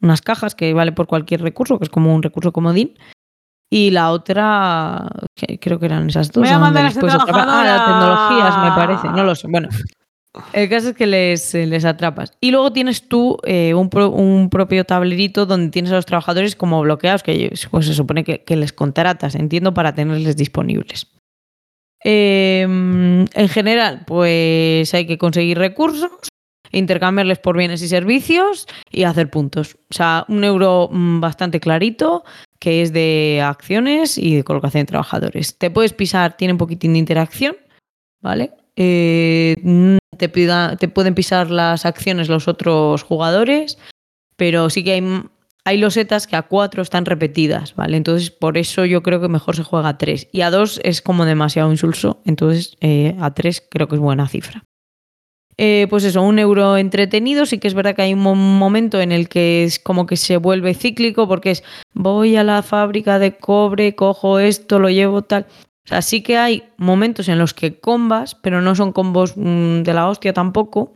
unas 0.01 0.21
cajas 0.21 0.55
que 0.55 0.73
vale 0.73 0.91
por 0.91 1.07
cualquier 1.07 1.41
recurso, 1.41 1.77
que 1.77 1.85
es 1.85 1.89
como 1.89 2.13
un 2.13 2.23
recurso 2.23 2.51
comodín. 2.51 2.97
Y 3.69 3.91
la 3.91 4.11
otra, 4.11 5.09
que 5.35 5.59
creo 5.59 5.77
que 5.77 5.87
eran 5.87 6.09
esas 6.09 6.31
dos. 6.31 6.41
Voy 6.43 6.53
a 6.53 6.57
mandar 6.59 6.85
a 6.85 6.87
esta. 6.87 7.01
Ah, 7.01 7.17
la 7.17 7.25
trabajadora. 7.25 7.85
tecnologías, 7.85 8.57
me 8.63 8.71
parece. 8.71 9.07
No 9.09 9.23
lo 9.25 9.35
sé. 9.35 9.47
Bueno, 9.49 9.67
el 10.53 10.69
caso 10.69 10.89
es 10.89 10.95
que 10.95 11.05
les, 11.05 11.53
eh, 11.53 11.65
les 11.65 11.83
atrapas. 11.83 12.31
Y 12.39 12.51
luego 12.51 12.71
tienes 12.71 13.09
tú 13.09 13.37
eh, 13.43 13.73
un, 13.73 13.89
pro- 13.89 14.11
un 14.11 14.49
propio 14.49 14.85
tablerito 14.85 15.45
donde 15.45 15.69
tienes 15.69 15.91
a 15.91 15.95
los 15.95 16.05
trabajadores 16.05 16.55
como 16.55 16.79
bloqueados, 16.81 17.23
que 17.23 17.51
pues, 17.69 17.85
se 17.87 17.93
supone 17.93 18.23
que, 18.23 18.43
que 18.45 18.55
les 18.55 18.71
contratas, 18.71 19.35
entiendo, 19.35 19.73
para 19.73 19.93
tenerles 19.93 20.37
disponibles. 20.37 21.07
Eh, 22.05 22.61
en 22.61 23.49
general, 23.49 24.03
pues 24.07 24.93
hay 24.93 25.07
que 25.07 25.17
conseguir 25.17 25.57
recursos, 25.57 26.11
intercambiarles 26.71 27.39
por 27.39 27.57
bienes 27.57 27.81
y 27.81 27.87
servicios 27.87 28.67
y 28.91 29.03
hacer 29.03 29.29
puntos. 29.29 29.77
O 29.89 29.93
sea, 29.93 30.25
un 30.27 30.43
euro 30.43 30.89
mm, 30.91 31.19
bastante 31.19 31.59
clarito 31.59 32.23
que 32.59 32.81
es 32.81 32.93
de 32.93 33.41
acciones 33.43 34.17
y 34.17 34.35
de 34.35 34.43
colocación 34.43 34.83
de 34.83 34.87
trabajadores. 34.87 35.57
Te 35.57 35.69
puedes 35.69 35.93
pisar, 35.93 36.37
tiene 36.37 36.53
un 36.53 36.57
poquitín 36.57 36.93
de 36.93 36.99
interacción, 36.99 37.55
¿vale? 38.21 38.51
Eh, 38.75 39.55
mm, 39.61 39.97
te, 40.17 40.27
te 40.27 40.87
pueden 40.87 41.15
pisar 41.15 41.49
las 41.49 41.85
acciones 41.85 42.29
los 42.29 42.47
otros 42.47 43.03
jugadores, 43.03 43.77
pero 44.35 44.69
sí 44.69 44.83
que 44.83 44.93
hay, 44.93 45.21
hay 45.65 45.77
losetas 45.77 46.27
que 46.27 46.35
a 46.35 46.43
cuatro 46.43 46.81
están 46.81 47.05
repetidas, 47.05 47.75
¿vale? 47.75 47.97
Entonces, 47.97 48.31
por 48.31 48.57
eso 48.57 48.85
yo 48.85 49.03
creo 49.03 49.19
que 49.19 49.27
mejor 49.27 49.55
se 49.55 49.63
juega 49.63 49.89
a 49.89 49.97
tres. 49.97 50.27
Y 50.31 50.41
a 50.41 50.51
dos 50.51 50.79
es 50.83 51.01
como 51.01 51.25
demasiado 51.25 51.71
insulso, 51.71 52.21
entonces 52.25 52.77
eh, 52.81 53.15
a 53.19 53.33
tres 53.33 53.65
creo 53.69 53.87
que 53.87 53.95
es 53.95 54.01
buena 54.01 54.27
cifra. 54.27 54.63
Eh, 55.59 55.87
pues 55.89 56.03
eso, 56.03 56.21
un 56.21 56.37
euro 56.39 56.77
entretenido. 56.77 57.45
Sí 57.45 57.57
que 57.57 57.67
es 57.67 57.73
verdad 57.73 57.95
que 57.95 58.03
hay 58.03 58.13
un 58.13 58.19
mo- 58.19 58.35
momento 58.35 59.01
en 59.01 59.11
el 59.11 59.27
que 59.27 59.63
es 59.63 59.79
como 59.79 60.05
que 60.05 60.15
se 60.17 60.37
vuelve 60.37 60.73
cíclico 60.75 61.27
porque 61.27 61.51
es 61.51 61.63
voy 61.93 62.35
a 62.35 62.43
la 62.43 62.61
fábrica 62.61 63.17
de 63.19 63.37
cobre, 63.37 63.95
cojo 63.95 64.39
esto, 64.39 64.79
lo 64.79 64.89
llevo 64.89 65.23
tal. 65.23 65.47
O 65.85 65.87
sea, 65.87 66.01
sí 66.01 66.21
que 66.21 66.37
hay 66.37 66.63
momentos 66.77 67.27
en 67.29 67.39
los 67.39 67.53
que 67.53 67.79
combas, 67.79 68.35
pero 68.35 68.61
no 68.61 68.75
son 68.75 68.91
combos 68.91 69.33
mm, 69.35 69.83
de 69.83 69.93
la 69.93 70.07
hostia 70.09 70.33
tampoco. 70.33 70.93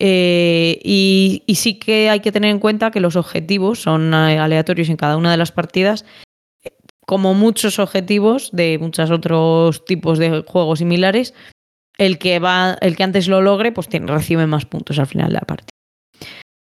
Eh, 0.00 0.80
y, 0.84 1.42
sí 1.54 1.78
que 1.78 2.10
hay 2.10 2.20
que 2.20 2.32
tener 2.32 2.50
en 2.50 2.58
cuenta 2.58 2.90
que 2.90 3.00
los 3.00 3.16
objetivos 3.16 3.80
son 3.80 4.12
eh, 4.14 4.38
aleatorios 4.38 4.88
en 4.88 4.96
cada 4.96 5.16
una 5.16 5.30
de 5.30 5.36
las 5.36 5.52
partidas, 5.52 6.04
como 7.06 7.34
muchos 7.34 7.78
objetivos 7.78 8.50
de 8.52 8.78
muchos 8.78 9.10
otros 9.10 9.84
tipos 9.84 10.18
de 10.18 10.42
juegos 10.46 10.78
similares. 10.78 11.34
El 11.98 12.18
que 12.18 12.38
va, 12.38 12.76
el 12.80 12.96
que 12.96 13.04
antes 13.04 13.28
lo 13.28 13.40
logre, 13.40 13.72
pues 13.72 13.88
tiene, 13.88 14.06
recibe 14.06 14.46
más 14.46 14.66
puntos 14.66 14.98
al 14.98 15.06
final 15.06 15.28
de 15.28 15.34
la 15.34 15.40
partida. 15.40 15.68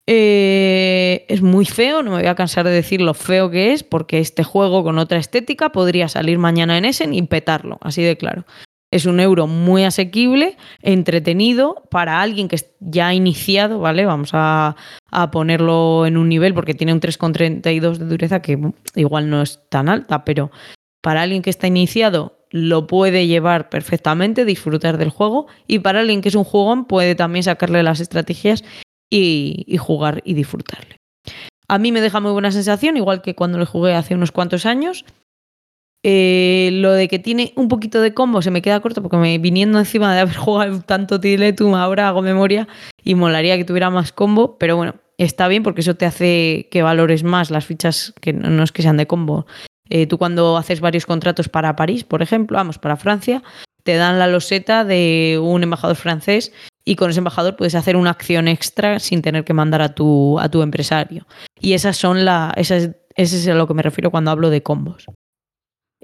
Eh, 0.05 1.25
es 1.29 1.41
muy 1.41 1.65
feo, 1.65 2.03
no 2.03 2.11
me 2.11 2.17
voy 2.17 2.27
a 2.27 2.35
cansar 2.35 2.65
de 2.65 2.71
decir 2.71 3.01
lo 3.01 3.13
feo 3.13 3.49
que 3.49 3.71
es, 3.71 3.83
porque 3.83 4.19
este 4.19 4.43
juego 4.43 4.83
con 4.83 4.97
otra 4.97 5.17
estética 5.17 5.71
podría 5.71 6.09
salir 6.09 6.37
mañana 6.39 6.77
en 6.77 6.85
Essen 6.85 7.13
y 7.13 7.21
petarlo, 7.21 7.77
así 7.81 8.03
de 8.03 8.17
claro. 8.17 8.45
Es 8.91 9.05
un 9.05 9.19
euro 9.19 9.47
muy 9.47 9.85
asequible, 9.85 10.57
entretenido 10.81 11.83
para 11.89 12.21
alguien 12.21 12.47
que 12.47 12.57
ya 12.79 13.13
iniciado, 13.13 13.79
¿vale? 13.79 14.05
Vamos 14.05 14.31
a, 14.33 14.75
a 15.09 15.31
ponerlo 15.31 16.05
en 16.05 16.17
un 16.17 16.29
nivel 16.29 16.53
porque 16.53 16.75
tiene 16.75 16.93
un 16.93 16.99
3,32 16.99 17.97
de 17.97 18.05
dureza 18.05 18.41
que 18.41 18.59
igual 18.95 19.29
no 19.29 19.41
es 19.41 19.61
tan 19.69 19.89
alta, 19.89 20.25
pero 20.25 20.51
para 21.01 21.23
alguien 21.23 21.41
que 21.41 21.49
está 21.49 21.65
iniciado 21.65 22.42
lo 22.53 22.85
puede 22.85 23.25
llevar 23.25 23.69
perfectamente, 23.69 24.45
disfrutar 24.45 24.99
del 24.99 25.09
juego 25.09 25.47
y 25.65 25.79
para 25.79 26.01
alguien 26.01 26.21
que 26.21 26.29
es 26.29 26.35
un 26.35 26.43
jugón 26.43 26.85
puede 26.85 27.15
también 27.15 27.41
sacarle 27.41 27.81
las 27.81 27.99
estrategias 27.99 28.63
y, 29.09 29.75
jugar 29.79 30.21
y 30.23 30.35
disfrutarle. 30.35 30.97
A 31.67 31.79
mí 31.79 31.91
me 31.91 31.99
deja 31.99 32.19
muy 32.19 32.31
buena 32.31 32.51
sensación, 32.51 32.95
igual 32.95 33.23
que 33.23 33.33
cuando 33.33 33.57
le 33.57 33.65
jugué 33.65 33.95
hace 33.95 34.13
unos 34.13 34.31
cuantos 34.31 34.67
años. 34.67 35.03
Eh, 36.05 36.69
lo 36.73 36.91
de 36.91 37.07
que 37.07 37.17
tiene 37.17 37.53
un 37.55 37.69
poquito 37.69 38.01
de 38.01 38.13
combo 38.13 38.41
se 38.41 38.51
me 38.51 38.61
queda 38.61 38.81
corto 38.81 39.01
porque 39.01 39.17
me 39.17 39.37
viniendo 39.37 39.79
encima 39.79 40.13
de 40.13 40.19
haber 40.19 40.35
jugado 40.35 40.81
tanto 40.81 41.19
Tiletum, 41.19 41.73
ahora 41.73 42.07
hago 42.07 42.21
memoria 42.21 42.67
y 43.03 43.15
molaría 43.15 43.57
que 43.57 43.63
tuviera 43.63 43.89
más 43.89 44.11
combo, 44.11 44.57
pero 44.59 44.75
bueno, 44.77 44.95
está 45.17 45.47
bien 45.47 45.63
porque 45.63 45.81
eso 45.81 45.95
te 45.95 46.05
hace 46.05 46.67
que 46.69 46.83
valores 46.83 47.23
más 47.23 47.49
las 47.49 47.65
fichas 47.65 48.13
que 48.21 48.33
no 48.33 48.49
no 48.49 48.63
es 48.63 48.71
que 48.71 48.83
sean 48.83 48.97
de 48.97 49.07
combo. 49.07 49.47
Eh, 49.89 50.07
tú 50.07 50.17
cuando 50.17 50.57
haces 50.57 50.79
varios 50.79 51.05
contratos 51.05 51.49
para 51.49 51.75
París, 51.75 52.03
por 52.03 52.21
ejemplo, 52.21 52.57
vamos, 52.57 52.77
para 52.77 52.97
Francia, 52.97 53.43
te 53.83 53.95
dan 53.95 54.19
la 54.19 54.27
loseta 54.27 54.85
de 54.85 55.39
un 55.41 55.63
embajador 55.63 55.95
francés 55.95 56.53
y 56.85 56.95
con 56.95 57.09
ese 57.09 57.19
embajador 57.19 57.55
puedes 57.55 57.75
hacer 57.75 57.95
una 57.95 58.11
acción 58.11 58.47
extra 58.47 58.99
sin 58.99 59.21
tener 59.21 59.43
que 59.43 59.53
mandar 59.53 59.81
a 59.81 59.93
tu, 59.93 60.39
a 60.39 60.49
tu 60.49 60.61
empresario. 60.61 61.27
Y 61.59 61.73
esas 61.73 61.97
son 61.97 62.25
la, 62.25 62.53
esas, 62.55 62.91
ese 63.15 63.37
es 63.37 63.47
a 63.47 63.53
lo 63.53 63.67
que 63.67 63.73
me 63.73 63.81
refiero 63.81 64.11
cuando 64.11 64.31
hablo 64.31 64.49
de 64.49 64.63
combos. 64.63 65.05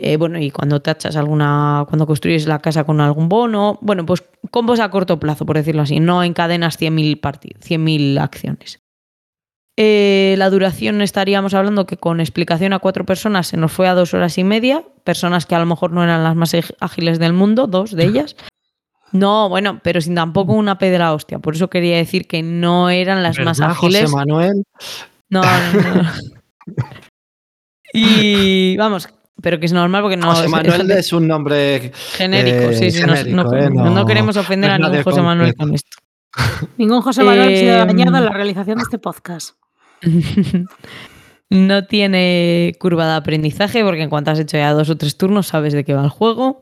Eh, 0.02 0.16
bueno, 0.16 0.40
y 0.40 0.50
cuando 0.50 0.82
tachas 0.82 1.18
alguna, 1.18 1.86
cuando 1.90 2.08
construyes 2.08 2.48
la 2.48 2.60
casa 2.60 2.86
con 2.86 3.02
algún 3.02 3.28
bono, 3.28 3.78
bueno, 3.82 4.06
pues 4.06 4.24
combos 4.50 4.80
a 4.80 4.90
corto 4.90 5.20
plazo, 5.20 5.46
por 5.46 5.58
decirlo 5.58 5.82
así, 5.82 6.00
no 6.00 6.24
encadenas 6.24 6.80
100.000 6.80 7.20
partidos, 7.20 7.62
100.000 7.66 8.18
acciones. 8.18 8.80
Eh, 9.82 10.36
la 10.38 10.50
duración 10.50 11.02
estaríamos 11.02 11.54
hablando 11.54 11.86
que 11.86 11.96
con 11.96 12.20
explicación 12.20 12.74
a 12.74 12.80
cuatro 12.80 13.06
personas 13.06 13.48
se 13.48 13.56
nos 13.56 13.72
fue 13.72 13.88
a 13.88 13.94
dos 13.94 14.14
horas 14.14 14.38
y 14.38 14.44
media, 14.44 14.84
personas 15.06 15.46
que 15.46 15.56
a 15.56 15.60
lo 15.60 15.66
mejor 15.66 15.92
no 15.94 16.04
eran 16.04 16.22
las 16.22 16.36
más 16.36 16.54
ágiles 16.82 17.18
del 17.18 17.32
mundo, 17.32 17.66
dos 17.66 17.92
de 17.96 18.04
ellas. 18.06 18.36
No, 19.12 19.50
bueno, 19.50 19.80
pero 19.82 20.02
sin 20.02 20.14
tampoco 20.14 20.54
una 20.54 20.78
pedra 20.78 21.14
hostia. 21.14 21.40
Por 21.40 21.56
eso 21.56 21.68
quería 21.68 21.98
decir 21.98 22.28
que 22.28 22.44
no 22.44 22.92
eran 22.92 23.24
las 23.24 23.40
más 23.40 23.58
¿Verdad, 23.58 23.76
ágiles. 23.76 24.02
José 24.04 24.16
Manuel. 24.16 24.64
No, 25.32 25.42
no, 25.42 25.94
no. 25.96 26.12
y 27.94 28.78
vamos, 28.78 29.10
pero 29.42 29.60
que 29.60 29.66
es 29.66 29.74
normal 29.74 30.04
porque 30.04 30.16
no 30.18 30.28
José 30.30 30.46
es- 30.46 30.52
Manuel 30.52 30.92
es 30.92 30.98
es 30.98 31.14
un 31.14 31.28
nombre 31.28 31.92
genérico. 32.18 32.70
eh, 32.70 32.76
sí, 32.76 32.92
sí, 32.92 33.02
no- 33.02 33.16
genérico, 33.16 33.44
no, 33.44 33.58
eh, 33.58 33.70
no 33.72 33.90
no- 33.90 34.06
queremos 34.06 34.38
ofender 34.38 34.70
no 34.70 34.76
a 34.76 34.78
ningún 34.78 34.92
nadie 34.92 35.04
José 35.04 35.22
Manuel 35.24 35.56
con 35.56 35.74
esto. 35.74 35.98
Ningún 36.78 37.02
José 37.02 37.24
Manuel 37.24 37.52
ha 37.52 37.58
sido 37.60 37.78
dañado 37.88 38.16
en 38.18 38.26
la 38.26 38.32
realización 38.32 38.78
de 38.78 38.84
este 38.84 39.00
podcast. 39.00 39.56
no 41.50 41.86
tiene 41.86 42.76
curva 42.80 43.08
de 43.08 43.14
aprendizaje 43.16 43.84
porque 43.84 44.04
en 44.04 44.10
cuanto 44.10 44.32
has 44.32 44.40
hecho 44.40 44.58
ya 44.58 44.74
dos 44.74 44.90
o 44.90 44.98
tres 44.98 45.18
turnos 45.18 45.48
sabes 45.48 45.74
de 45.74 45.84
qué 45.84 45.94
va 45.94 46.04
el 46.04 46.10
juego. 46.10 46.62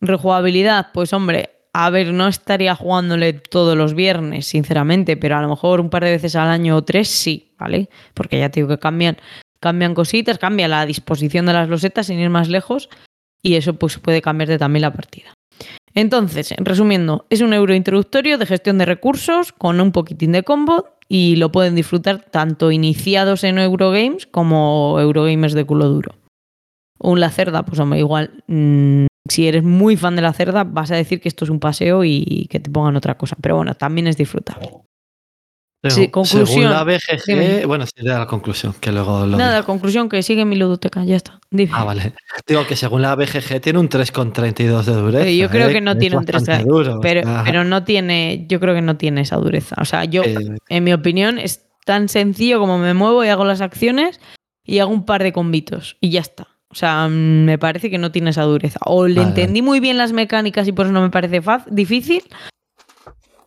Rejugabilidad, 0.00 0.88
pues 0.92 1.12
hombre, 1.12 1.50
a 1.72 1.90
ver, 1.90 2.12
no 2.12 2.28
estaría 2.28 2.74
jugándole 2.74 3.32
todos 3.32 3.76
los 3.76 3.94
viernes, 3.94 4.46
sinceramente, 4.46 5.16
pero 5.16 5.36
a 5.36 5.42
lo 5.42 5.48
mejor 5.48 5.80
un 5.80 5.90
par 5.90 6.04
de 6.04 6.12
veces 6.12 6.36
al 6.36 6.48
año 6.48 6.76
o 6.76 6.84
tres 6.84 7.08
sí, 7.08 7.52
¿vale? 7.58 7.88
Porque 8.14 8.38
ya 8.38 8.48
te 8.48 8.60
digo 8.60 8.68
que 8.68 8.78
cambian, 8.78 9.16
cambian 9.60 9.94
cositas, 9.94 10.38
cambia 10.38 10.68
la 10.68 10.86
disposición 10.86 11.46
de 11.46 11.52
las 11.52 11.68
losetas 11.68 12.06
sin 12.06 12.20
ir 12.20 12.30
más 12.30 12.48
lejos 12.48 12.88
y 13.42 13.56
eso 13.56 13.74
pues 13.74 13.98
puede 13.98 14.22
cambiarte 14.22 14.58
también 14.58 14.82
la 14.82 14.92
partida. 14.92 15.34
Entonces, 15.94 16.54
resumiendo, 16.58 17.26
es 17.30 17.40
un 17.40 17.52
euro 17.52 17.74
introductorio 17.74 18.36
de 18.36 18.46
gestión 18.46 18.78
de 18.78 18.86
recursos 18.86 19.52
con 19.52 19.80
un 19.80 19.92
poquitín 19.92 20.32
de 20.32 20.42
combo 20.42 20.86
y 21.08 21.36
lo 21.36 21.52
pueden 21.52 21.76
disfrutar 21.76 22.24
tanto 22.30 22.72
iniciados 22.72 23.44
en 23.44 23.58
Eurogames 23.58 24.26
como 24.26 24.98
Eurogamers 24.98 25.54
de 25.54 25.64
culo 25.64 25.88
duro. 25.88 26.16
Un 26.98 27.20
La 27.20 27.30
Cerda, 27.30 27.64
pues 27.64 27.78
hombre, 27.78 28.00
igual, 28.00 28.42
mm, 28.48 29.06
si 29.28 29.46
eres 29.46 29.62
muy 29.62 29.96
fan 29.96 30.16
de 30.16 30.22
La 30.22 30.32
Cerda, 30.32 30.64
vas 30.64 30.90
a 30.90 30.96
decir 30.96 31.20
que 31.20 31.28
esto 31.28 31.44
es 31.44 31.50
un 31.50 31.60
paseo 31.60 32.04
y 32.04 32.46
que 32.50 32.60
te 32.60 32.70
pongan 32.70 32.96
otra 32.96 33.16
cosa. 33.16 33.36
Pero 33.40 33.56
bueno, 33.56 33.74
también 33.74 34.06
es 34.06 34.16
disfrutable. 34.16 34.70
Sí, 35.84 35.90
Según- 35.90 36.10
conclusión. 36.10 36.46
Según 36.46 36.70
la 36.70 36.84
BGG, 36.84 37.24
Dime. 37.26 37.66
bueno, 37.66 37.84
sí, 37.86 37.92
da 38.04 38.18
la 38.20 38.26
conclusión, 38.26 38.74
que 38.80 38.90
luego 38.90 39.26
lo 39.26 39.36
Nada, 39.36 39.56
digo. 39.56 39.66
conclusión 39.66 40.08
que 40.08 40.22
sigue 40.22 40.44
mi 40.44 40.56
ludoteca, 40.56 41.04
ya 41.04 41.16
está. 41.16 41.38
Dime. 41.50 41.70
Ah, 41.74 41.84
vale. 41.84 42.14
Digo 42.46 42.66
que 42.66 42.74
según 42.74 43.02
la 43.02 43.14
BGG 43.14 43.60
tiene 43.60 43.78
un 43.78 43.88
3,32 43.88 44.86
de 44.86 44.92
dureza. 44.94 45.26
Eh, 45.28 45.36
yo 45.36 45.50
creo 45.50 45.68
eh, 45.68 45.72
que 45.72 45.80
no 45.80 45.96
tiene 45.98 46.16
un 46.16 46.24
bastante 46.24 46.52
3, 46.52 46.64
duro, 46.66 46.96
o 46.96 47.00
pero, 47.00 47.22
sea, 47.22 47.42
pero 47.44 47.64
no 47.64 47.84
tiene, 47.84 48.46
yo 48.48 48.60
creo 48.60 48.74
que 48.74 48.80
no 48.82 48.96
tiene 48.96 49.20
esa 49.20 49.36
dureza. 49.36 49.76
O 49.80 49.84
sea, 49.84 50.04
yo, 50.04 50.22
eh, 50.24 50.36
en 50.68 50.84
mi 50.84 50.92
opinión, 50.92 51.38
es 51.38 51.66
tan 51.84 52.08
sencillo 52.08 52.58
como 52.60 52.78
me 52.78 52.94
muevo 52.94 53.22
y 53.24 53.28
hago 53.28 53.44
las 53.44 53.60
acciones 53.60 54.20
y 54.64 54.78
hago 54.78 54.90
un 54.90 55.04
par 55.04 55.22
de 55.22 55.32
convitos 55.34 55.98
y 56.00 56.08
ya 56.10 56.20
está. 56.20 56.46
O 56.70 56.74
sea, 56.76 57.06
mm, 57.08 57.44
me 57.44 57.58
parece 57.58 57.90
que 57.90 57.98
no 57.98 58.10
tiene 58.10 58.30
esa 58.30 58.42
dureza. 58.44 58.80
O 58.86 59.06
le 59.06 59.16
Vale, 59.16 59.28
entendí 59.28 59.60
muy 59.60 59.80
bien 59.80 59.98
las 59.98 60.12
mecánicas 60.12 60.66
y 60.66 60.72
por 60.72 60.86
eso 60.86 60.92
no 60.92 61.02
me 61.02 61.10
parece 61.10 61.40
difícil. 61.70 62.22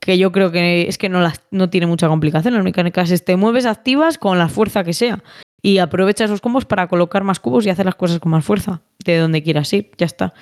Que 0.08 0.18
yo 0.18 0.32
creo 0.32 0.54
que 0.54 0.88
es 0.88 0.98
que 0.98 1.10
no, 1.10 1.20
las, 1.20 1.42
no 1.52 1.70
tiene 1.70 1.86
mucha 1.86 2.08
complicación. 2.08 2.54
Las 2.54 2.64
mecánicas 2.64 3.12
es 3.12 3.26
te 3.26 3.36
mueves, 3.36 3.66
activas 3.66 4.18
con 4.18 4.38
la 4.38 4.48
fuerza 4.48 4.86
que 4.86 4.94
sea. 4.94 5.22
Y 5.62 5.80
aprovechas 5.80 6.30
esos 6.30 6.40
combos 6.40 6.64
para 6.64 6.88
colocar 6.88 7.26
más 7.26 7.42
cubos 7.42 7.66
y 7.66 7.70
hacer 7.70 7.86
las 7.86 7.96
cosas 7.96 8.20
con 8.20 8.32
más 8.32 8.46
fuerza. 8.46 8.82
De 9.04 9.18
donde 9.18 9.44
quieras 9.44 9.74
ir, 9.74 9.92
ya 9.98 10.06
está. 10.06 10.34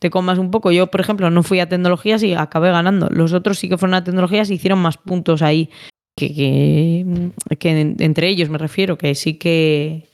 Te 0.00 0.10
comas 0.10 0.36
un 0.38 0.50
poco. 0.50 0.70
Yo, 0.70 0.88
por 0.88 1.00
ejemplo, 1.00 1.30
no 1.30 1.42
fui 1.42 1.60
a 1.60 1.66
tecnologías 1.70 2.22
y 2.24 2.34
acabé 2.34 2.70
ganando. 2.70 3.08
Los 3.08 3.32
otros 3.32 3.58
sí 3.58 3.70
que 3.70 3.78
fueron 3.78 3.94
a 3.94 4.04
tecnologías 4.04 4.50
y 4.50 4.54
hicieron 4.56 4.80
más 4.80 4.98
puntos 4.98 5.40
ahí 5.40 5.70
que, 6.14 6.34
que, 6.34 7.56
que 7.56 7.70
en- 7.80 7.96
entre 8.00 8.28
ellos 8.28 8.50
me 8.50 8.58
refiero, 8.58 8.98
que 8.98 9.14
sí 9.14 9.38
que... 9.38 10.10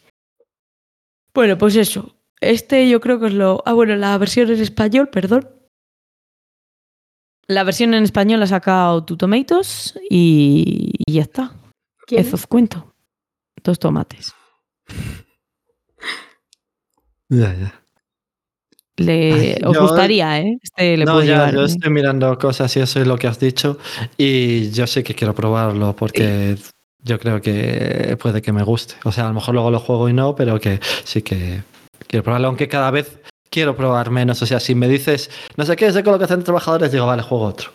Bueno, 1.34 1.58
pues 1.58 1.74
eso. 1.74 2.14
Este 2.40 2.88
yo 2.88 3.00
creo 3.00 3.18
que 3.18 3.26
es 3.26 3.34
lo... 3.34 3.64
Ah, 3.66 3.72
bueno, 3.72 3.96
la 3.96 4.16
versión 4.18 4.48
en 4.48 4.60
español, 4.60 5.08
perdón. 5.08 5.48
La 7.48 7.64
versión 7.64 7.92
en 7.94 8.04
español 8.04 8.42
ha 8.42 8.46
sacado 8.46 9.04
Tu 9.04 9.16
Tomatoes 9.16 9.98
y, 10.08 10.92
y 11.06 11.12
ya 11.12 11.22
está. 11.22 11.52
¿Quién? 12.06 12.20
Eso 12.22 12.36
os 12.36 12.46
cuento. 12.46 12.94
Dos 13.62 13.78
tomates. 13.78 14.32
Ya, 17.28 17.54
ya. 17.54 17.82
Le, 18.98 19.32
Ay, 19.32 19.62
os 19.64 19.74
yo- 19.74 19.82
gustaría, 19.82 20.38
¿eh? 20.40 20.58
Este 20.62 20.96
le 20.98 21.04
no, 21.06 21.14
puede 21.14 21.28
ya, 21.28 21.32
llevar. 21.46 21.54
yo 21.54 21.62
¿eh? 21.62 21.64
estoy 21.66 21.90
mirando 21.90 22.36
cosas 22.38 22.76
y 22.76 22.80
eso 22.80 23.00
es 23.00 23.06
lo 23.06 23.16
que 23.16 23.26
has 23.26 23.40
dicho. 23.40 23.78
Y 24.18 24.70
yo 24.70 24.86
sé 24.86 25.02
que 25.02 25.14
quiero 25.14 25.34
probarlo 25.34 25.96
porque 25.96 26.56
yo 26.98 27.18
creo 27.18 27.40
que 27.40 28.18
puede 28.20 28.42
que 28.42 28.52
me 28.52 28.62
guste. 28.62 28.96
O 29.04 29.12
sea, 29.12 29.24
a 29.24 29.28
lo 29.28 29.34
mejor 29.34 29.54
luego 29.54 29.70
lo 29.70 29.80
juego 29.80 30.10
y 30.10 30.12
no, 30.12 30.34
pero 30.36 30.60
que 30.60 30.78
sí 31.04 31.22
que 31.22 31.62
quiero 32.06 32.22
probarlo, 32.22 32.48
aunque 32.48 32.68
cada 32.68 32.90
vez 32.90 33.18
quiero 33.52 33.76
probar 33.76 34.10
menos. 34.10 34.42
O 34.42 34.46
sea, 34.46 34.58
si 34.58 34.74
me 34.74 34.88
dices, 34.88 35.30
no 35.56 35.64
sé 35.64 35.76
qué 35.76 35.86
es 35.86 35.94
de 35.94 36.02
colocación 36.02 36.40
de 36.40 36.44
trabajadores, 36.44 36.90
digo, 36.90 37.06
vale, 37.06 37.22
juego 37.22 37.44
otro. 37.44 37.70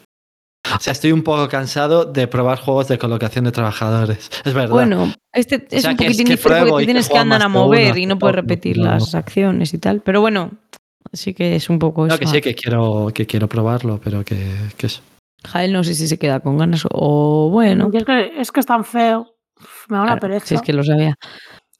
O 0.75 0.79
sea, 0.81 0.91
estoy 0.91 1.13
un 1.13 1.23
poco 1.23 1.47
cansado 1.47 2.03
de 2.03 2.27
probar 2.27 2.59
juegos 2.59 2.89
de 2.89 2.97
colocación 2.97 3.45
de 3.45 3.53
trabajadores. 3.53 4.29
Es 4.43 4.53
verdad. 4.53 4.73
Bueno, 4.73 5.13
este 5.31 5.65
es 5.71 5.83
sea, 5.83 5.91
un 5.91 5.97
que 5.97 6.07
es 6.07 6.09
poquitín 6.09 6.27
que 6.27 6.33
diferente 6.33 6.69
porque 6.69 6.81
que 6.81 6.87
tienes 6.87 7.05
que 7.05 7.11
juega 7.11 7.21
andar 7.21 7.41
a 7.43 7.47
uno, 7.47 7.59
mover 7.61 7.97
y 7.97 8.05
no 8.05 8.19
puedes 8.19 8.35
repetir 8.35 8.77
las 8.77 9.15
acciones 9.15 9.73
y 9.73 9.77
tal. 9.77 10.01
Pero 10.01 10.19
bueno, 10.19 10.51
sí 11.13 11.33
que 11.33 11.55
es 11.55 11.69
un 11.69 11.79
poco 11.79 12.05
No, 12.05 12.15
eso. 12.15 12.19
que 12.19 12.27
sí, 12.27 12.41
que 12.41 12.53
quiero, 12.53 13.11
que 13.13 13.25
quiero 13.25 13.47
probarlo, 13.47 14.01
pero 14.03 14.25
que, 14.25 14.35
que 14.75 14.87
eso. 14.87 15.01
Jael 15.47 15.71
no 15.71 15.83
sé 15.85 15.93
si 15.93 16.07
se 16.07 16.17
queda 16.17 16.41
con 16.41 16.57
ganas 16.57 16.85
o 16.91 17.49
bueno. 17.49 17.89
Que, 17.89 17.99
es 18.37 18.51
que 18.51 18.59
es 18.59 18.65
tan 18.65 18.83
feo. 18.83 19.35
Me 19.87 19.95
da 19.97 20.03
una 20.03 20.11
Claro, 20.13 20.21
pereza. 20.21 20.47
Si 20.47 20.55
es 20.55 20.61
que 20.61 20.73
lo 20.73 20.83
sabía. 20.83 21.15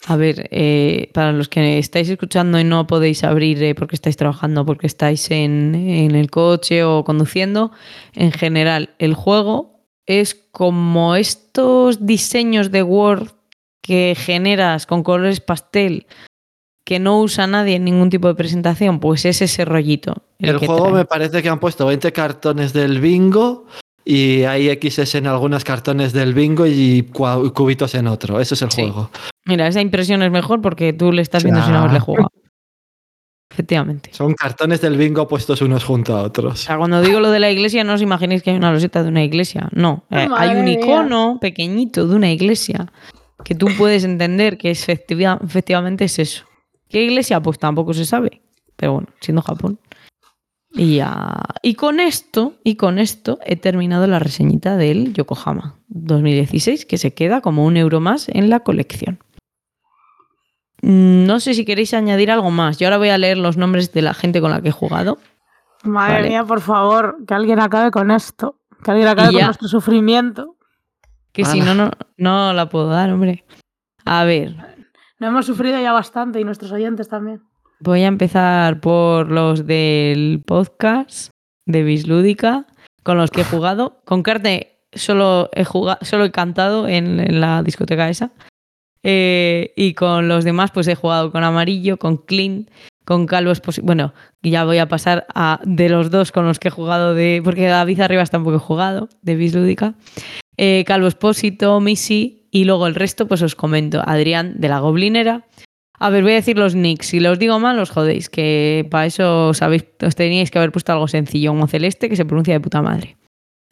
A 0.06 0.16
ver, 0.16 0.48
eh, 0.52 1.10
para 1.14 1.32
los 1.32 1.50
que 1.50 1.80
estáis 1.80 2.08
escuchando 2.10 2.60
y 2.60 2.64
no 2.64 2.88
podéis 2.88 3.24
abrir 3.24 3.62
eh, 3.64 3.76
porque 3.76 3.96
estáis 3.96 4.16
trabajando, 4.16 4.66
porque 4.66 4.88
estáis 4.88 5.32
en, 5.32 5.76
en 5.76 6.16
el 6.16 6.30
coche 6.30 6.84
o 6.84 7.04
conduciendo, 7.04 7.72
en 8.14 8.32
general, 8.32 8.92
el 9.00 9.16
juego 9.16 9.86
es 10.06 10.36
como 10.52 11.16
estos 11.16 12.06
diseños 12.06 12.72
de 12.72 12.84
Word 12.84 13.32
que 13.82 14.16
generas 14.18 14.86
con 14.86 15.04
colores 15.04 15.40
pastel 15.40 16.06
que 16.88 17.00
no 17.00 17.20
usa 17.20 17.48
nadie 17.48 17.76
en 17.76 17.84
ningún 17.84 18.10
tipo 18.10 18.30
de 18.30 18.36
presentación, 18.36 19.02
pues 19.02 19.26
es 19.26 19.42
ese 19.42 19.66
rollito. 19.66 20.24
El, 20.40 20.58
que 20.58 20.68
juego 20.68 20.84
trae. 20.84 20.94
me 20.94 21.06
parece 21.06 21.44
que 21.44 21.50
han 21.50 21.60
puesto 21.60 21.86
20 21.86 22.14
cartones 22.14 22.72
del 22.72 23.02
bingo 23.02 23.66
y 24.10 24.44
hay 24.46 24.70
XS 24.70 25.16
en 25.16 25.28
algunos 25.28 25.64
cartones 25.66 26.14
del 26.14 26.34
bingo 26.34 26.66
y 26.66 27.04
cubitos 27.54 27.94
en 27.96 28.08
otro. 28.08 28.40
Eso 28.40 28.54
es 28.56 28.62
el 28.62 28.72
Sí. 28.72 28.82
juego. 28.84 29.12
Mira, 29.46 29.68
esa 29.68 29.82
impresión 29.82 30.22
es 30.24 30.32
mejor 30.32 30.62
porque 30.62 30.94
tú 30.94 31.12
le 31.12 31.22
estás 31.22 31.44
viendo 31.44 31.62
sin 31.66 31.74
haberle 31.76 32.00
jugado. 32.00 32.32
Efectivamente. 33.50 34.12
Son 34.14 34.34
cartones 34.34 34.82
del 34.82 34.98
bingo 34.98 35.28
puestos 35.28 35.62
unos 35.62 35.84
junto 35.84 36.16
a 36.16 36.22
O 36.22 36.26
otros. 36.26 36.60
sea, 36.60 36.78
cuando 36.78 37.02
digo 37.02 37.20
lo 37.20 37.32
de 37.32 37.40
la 37.40 37.50
iglesia, 37.50 37.84
no 37.84 37.94
os 37.94 38.02
imaginéis 38.02 38.44
que 38.44 38.52
hay 38.52 38.58
una 38.58 38.72
loseta 38.72 39.02
de 39.04 39.10
una 39.10 39.24
iglesia. 39.24 39.70
No, 39.72 40.04
Eh, 40.12 40.28
hay 40.36 40.50
un 40.56 40.66
mía. 40.66 40.74
icono 40.80 41.38
pequeñito 41.42 42.08
de 42.08 42.16
una 42.16 42.30
iglesia 42.32 42.92
que 43.44 43.56
tú 43.56 43.68
puedes 43.78 44.04
entender 44.04 44.58
que 44.58 44.70
efectiva- 44.70 45.40
efectivamente 45.44 46.06
es 46.06 46.20
eso. 46.20 46.46
¿Qué 46.90 47.04
iglesia? 47.04 47.40
Pues 47.42 47.58
tampoco 47.58 47.94
se 47.94 48.06
sabe. 48.06 48.42
Pero 48.76 48.94
bueno, 48.94 49.08
siendo 49.22 49.42
Japón. 49.42 49.80
Y 50.78 50.98
ya. 50.98 51.44
Y 51.64 51.74
con 51.76 52.00
esto, 52.00 52.54
y 52.64 52.76
con 52.76 53.00
esto 53.00 53.40
he 53.44 53.56
terminado 53.56 54.06
la 54.08 54.20
reseñita 54.20 54.78
del 54.78 55.14
Yokohama 55.14 55.76
2016, 55.88 56.86
que 56.86 56.98
se 56.98 57.14
queda 57.14 57.42
como 57.42 57.66
un 57.66 57.78
euro 57.78 58.00
más 58.00 58.30
en 58.30 58.50
la 58.50 58.60
colección. 58.62 59.20
Mm, 60.82 61.26
No 61.26 61.40
sé 61.40 61.54
si 61.56 61.66
queréis 61.66 61.94
añadir 61.94 62.32
algo 62.32 62.52
más. 62.52 62.78
Yo 62.78 62.88
ahora 62.88 62.98
voy 62.98 63.10
a 63.10 63.18
leer 63.18 63.38
los 63.38 63.58
nombres 63.58 63.92
de 63.94 64.02
la 64.04 64.14
gente 64.14 64.40
con 64.42 64.52
la 64.52 64.62
que 64.62 64.70
he 64.70 64.72
jugado. 64.72 65.18
Madre 65.84 66.14
Vale. 66.16 66.30
mía, 66.30 66.44
por 66.44 66.62
favor, 66.62 67.18
que 67.28 67.34
alguien 67.34 67.60
acabe 67.60 67.92
con 67.92 68.12
esto. 68.12 68.60
Que 68.84 68.92
alguien 68.92 69.08
acabe 69.08 69.34
con 69.34 69.44
nuestro 69.46 69.68
sufrimiento. 69.68 70.56
Que 71.32 71.46
si 71.46 71.62
no, 71.62 71.74
no, 71.76 71.92
no 72.18 72.54
la 72.54 72.70
puedo 72.70 72.88
dar, 72.90 73.12
hombre. 73.12 73.46
A 74.06 74.24
ver, 74.24 74.56
No 75.20 75.28
hemos 75.28 75.46
sufrido 75.48 75.80
ya 75.82 75.92
bastante 75.92 76.40
y 76.40 76.44
nuestros 76.44 76.72
oyentes 76.72 77.10
también. 77.10 77.42
Voy 77.80 78.04
a 78.04 78.08
empezar 78.08 78.80
por 78.80 79.32
los 79.32 79.66
del 79.66 80.42
podcast 80.46 81.32
de 81.66 81.84
Bislúdica, 81.84 82.68
con 83.04 83.18
los 83.18 83.32
que 83.32 83.42
he 83.42 83.46
jugado. 83.52 84.02
Con 84.06 84.24
Carte 84.24 84.80
solo 84.94 85.50
he 85.54 85.64
jugado, 85.66 86.00
solo 86.04 86.26
he 86.26 86.32
cantado 86.32 86.88
en, 86.88 87.20
en 87.20 87.42
la 87.42 87.64
discoteca 87.64 88.10
esa. 88.10 88.32
Eh, 89.04 89.74
y 89.76 89.94
con 89.94 90.28
los 90.28 90.44
demás, 90.44 90.72
pues 90.72 90.88
he 90.88 90.96
jugado 90.96 91.32
con 91.32 91.44
Amarillo, 91.44 91.98
con 91.98 92.18
Clint, 92.18 92.70
con 93.06 93.26
Calvo 93.26 93.52
Esposito. 93.52 93.86
Bueno, 93.86 94.14
ya 94.42 94.66
voy 94.66 94.80
a 94.80 94.90
pasar 94.90 95.26
a 95.34 95.62
de 95.64 95.88
los 95.88 96.12
dos 96.12 96.32
con 96.32 96.46
los 96.46 96.60
que 96.60 96.68
he 96.68 96.72
jugado 96.72 97.14
de. 97.14 97.42
Porque 97.44 97.68
David 97.68 98.02
Arribas 98.02 98.32
tampoco 98.32 98.58
he 98.58 98.60
jugado, 98.60 99.08
de 99.22 99.36
Bislúdica. 99.36 99.94
Eh, 100.58 100.84
Calvo 100.86 101.08
Espósito, 101.08 101.80
Missy, 101.80 102.48
y 102.52 102.66
luego 102.66 102.88
el 102.88 102.96
resto, 102.96 103.28
pues 103.28 103.42
os 103.42 103.56
comento. 103.56 104.02
Adrián 104.06 104.60
de 104.60 104.68
la 104.68 104.80
Goblinera. 104.80 105.46
A 106.00 106.10
ver, 106.10 106.24
voy 106.24 106.34
a 106.34 106.36
decir 106.36 106.58
los 106.58 106.76
nicks. 106.76 107.08
Si 107.08 107.20
los 107.20 107.40
digo 107.40 107.60
mal, 107.60 107.80
os 107.80 107.90
jodéis, 107.90 108.30
que 108.30 108.88
para 108.92 109.08
eso 109.08 109.50
os, 109.50 109.62
os 109.62 110.16
teníais 110.16 110.52
que 110.52 110.60
haber 110.60 110.72
puesto 110.72 110.92
algo 110.92 111.08
sencillo. 111.08 111.52
Un 111.52 111.68
celeste 111.68 112.10
que 112.10 112.16
se 112.16 112.26
pronuncia 112.26 112.54
de 112.54 112.60
puta 112.60 112.82
madre. 112.82 113.18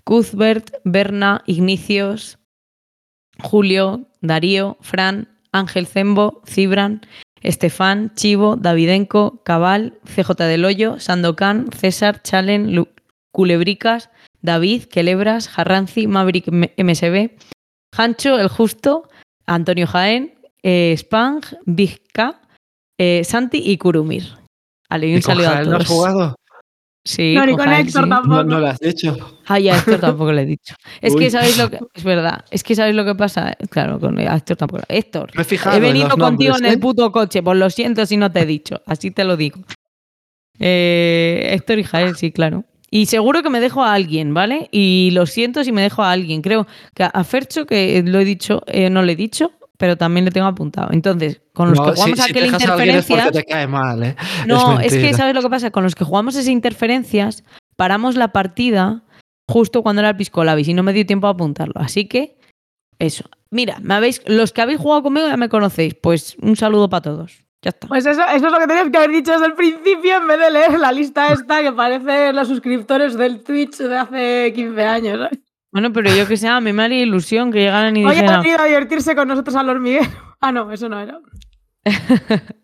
Cuthbert, 0.04 0.72
Berna, 0.84 1.44
Ignicios, 1.46 2.40
Julio, 3.42 4.08
Darío, 4.22 4.78
Fran, 4.82 5.28
Ángel 5.52 5.88
Zembo, 5.88 6.42
Cibran, 6.46 7.02
Estefan, 7.42 8.14
Chivo, 8.16 8.56
Davidenko, 8.56 9.42
Cabal, 9.44 10.00
CJ 10.06 10.36
del 10.48 10.66
Hoyo, 10.66 11.00
Sandokan, 11.00 11.68
César, 11.72 12.22
Chalen, 12.24 12.88
Culebricas, 13.32 14.10
David, 14.42 14.86
Quelebras, 14.86 15.48
Jarranzi, 15.48 16.08
Maverick 16.08 16.48
MSB, 16.52 17.38
Hancho, 17.96 18.40
El 18.40 18.48
Justo, 18.48 19.10
Antonio 19.46 19.88
Jaén, 19.88 20.35
eh, 20.68 20.96
Spang, 20.98 21.42
Big 21.66 22.02
K, 22.12 22.42
eh, 22.98 23.24
Santi 23.24 23.62
y 23.64 23.78
Kurumir. 23.78 24.24
Vale, 24.90 25.08
y 25.08 25.14
un 25.14 25.20
¿Y 25.20 25.22
con 25.22 25.36
saludo 25.36 25.48
a 25.50 25.52
Jael 25.52 25.70
no 25.70 25.78
has 25.78 25.86
todos. 25.86 25.98
jugado? 25.98 26.36
Sí, 27.08 27.36
no, 27.36 27.46
ni 27.46 27.56
con 27.56 27.72
Héctor 27.72 28.04
sí. 28.06 28.10
tampoco. 28.10 28.36
No, 28.36 28.44
no 28.44 28.60
lo 28.62 28.68
has 28.68 28.80
dicho. 28.80 29.16
Ah, 29.46 29.60
ya, 29.60 29.76
a 29.76 29.78
Héctor 29.78 30.00
tampoco 30.00 30.32
le 30.34 30.42
he 30.42 30.46
dicho. 30.48 30.74
Es 31.02 31.14
Uy. 31.14 31.20
que 31.20 31.30
sabéis 31.30 31.60
lo 31.60 31.70
que. 31.70 31.80
Es 31.94 32.04
verdad. 32.04 32.44
Es 32.50 32.64
que 32.64 32.74
sabéis 32.74 32.96
lo 32.96 33.06
que 33.06 33.14
pasa. 33.14 33.56
Claro, 33.70 34.00
con 34.00 34.18
a 34.18 34.36
Héctor 34.36 34.58
tampoco. 34.58 34.84
Héctor, 34.88 35.30
Me 35.36 35.44
he 35.44 35.46
fijado 35.46 35.76
he 35.76 35.78
en 35.78 35.84
venido 35.84 36.10
contigo 36.10 36.54
nombres, 36.54 36.62
en 36.62 36.66
el 36.66 36.74
¿eh? 36.74 36.78
puto 36.82 37.12
coche. 37.12 37.44
Pues 37.44 37.60
lo 37.60 37.70
siento 37.70 38.04
si 38.08 38.18
no 38.18 38.32
te 38.32 38.40
he 38.40 38.46
dicho. 38.48 38.82
Así 38.88 39.12
te 39.12 39.24
lo 39.24 39.38
digo. 39.38 39.60
Eh, 40.58 41.50
Héctor 41.52 41.78
y 41.78 41.84
Jael, 41.84 42.16
sí, 42.16 42.32
claro. 42.32 42.64
Y 42.90 43.06
seguro 43.06 43.44
que 43.44 43.52
me 43.52 43.60
dejo 43.60 43.84
a 43.84 43.94
alguien, 43.94 44.34
¿vale? 44.34 44.68
Y 44.72 45.12
lo 45.14 45.28
siento 45.28 45.64
si 45.64 45.72
me 45.72 45.84
dejo 45.84 46.02
a 46.02 46.12
alguien. 46.12 46.42
Creo 46.42 46.66
que 46.96 47.04
a 47.04 47.24
Fercho, 47.24 47.68
que 47.68 48.02
lo 48.04 48.20
he 48.20 48.26
dicho, 48.26 48.64
eh, 48.66 48.90
no 48.90 49.04
le 49.04 49.14
he 49.14 49.16
dicho, 49.16 49.52
pero 49.78 49.98
también 49.98 50.26
le 50.26 50.32
tengo 50.32 50.48
apuntado. 50.48 50.90
Entonces, 50.92 51.42
con 51.54 51.70
los 51.70 51.80
No, 51.80 51.86
que 51.86 51.92
jugamos 51.92 52.20
si, 52.20 52.32
aquel 52.32 52.44
a 52.44 52.48
interferencias. 52.48 53.32
te 53.32 53.44
cae 53.44 53.68
mal, 53.68 54.04
¿eh? 54.04 54.16
No, 54.48 54.80
es, 54.80 54.94
que. 54.94 55.14
¿sabes 55.14 55.36
lo 55.36 55.42
que 55.42 55.50
pasa? 55.50 55.72
Con 55.72 55.84
los 55.84 55.96
que 55.96 56.04
jugamos 56.04 56.36
esas 56.36 56.48
interferencias, 56.48 57.44
paramos 57.76 58.16
la 58.16 58.32
partida 58.32 59.04
justo 59.48 59.84
cuando 59.84 60.02
era 60.02 60.10
el 60.10 60.18
Piscolabis 60.18 60.68
y 60.68 60.74
no 60.74 60.84
me 60.84 60.94
dio 60.94 61.06
tiempo 61.06 61.28
a 61.28 61.32
apuntarlo. 61.32 61.76
Así 61.76 62.08
que, 62.08 62.38
eso. 63.00 63.26
Mira, 63.52 63.78
me 63.82 63.94
habéis, 63.94 64.22
los 64.26 64.52
que 64.52 64.62
habéis 64.62 64.80
jugado 64.80 65.04
conmigo 65.04 65.28
ya 65.28 65.38
me 65.38 65.50
conocéis. 65.50 65.96
Pues 65.96 66.36
un 66.42 66.56
saludo 66.56 66.90
para 66.90 67.02
todos. 67.02 67.46
Ya 67.62 67.70
está. 67.70 67.88
Pues 67.88 68.06
eso, 68.06 68.22
eso 68.22 68.46
es 68.46 68.52
lo 68.52 68.60
que 68.60 68.68
tenías 68.68 68.90
que 68.90 68.98
haber 68.98 69.12
dicho 69.12 69.32
desde 69.32 69.48
el 69.48 69.54
principio 69.54 70.18
en 70.18 70.28
vez 70.28 70.40
de 70.40 70.52
leer 70.52 70.80
la 70.80 70.92
lista 70.92 71.30
esta 71.34 71.64
que 71.64 71.72
parece 71.72 72.32
los 72.32 72.48
suscriptores 72.48 73.18
del 73.18 73.44
Twitch 73.44 73.78
de 73.78 73.98
hace 73.98 74.54
15 74.54 74.84
años. 74.84 75.20
¿sabes? 75.20 75.40
Bueno, 75.76 75.92
pero 75.92 76.10
yo 76.16 76.26
que 76.26 76.38
sé, 76.38 76.48
a 76.48 76.62
mí 76.62 76.72
me 76.72 76.84
haría 76.84 77.02
ilusión 77.02 77.52
que 77.52 77.60
llegaran 77.60 77.98
y 77.98 78.06
Hoy 78.06 78.12
ha 78.14 78.22
dijeran. 78.22 78.42
venido 78.42 78.62
a 78.62 78.66
divertirse 78.66 79.14
con 79.14 79.28
nosotros 79.28 79.54
al 79.58 79.68
hormiguero. 79.70 80.06
Ah, 80.40 80.52
no, 80.54 80.72
eso 80.72 80.88
no 80.88 81.00
era. 81.00 81.20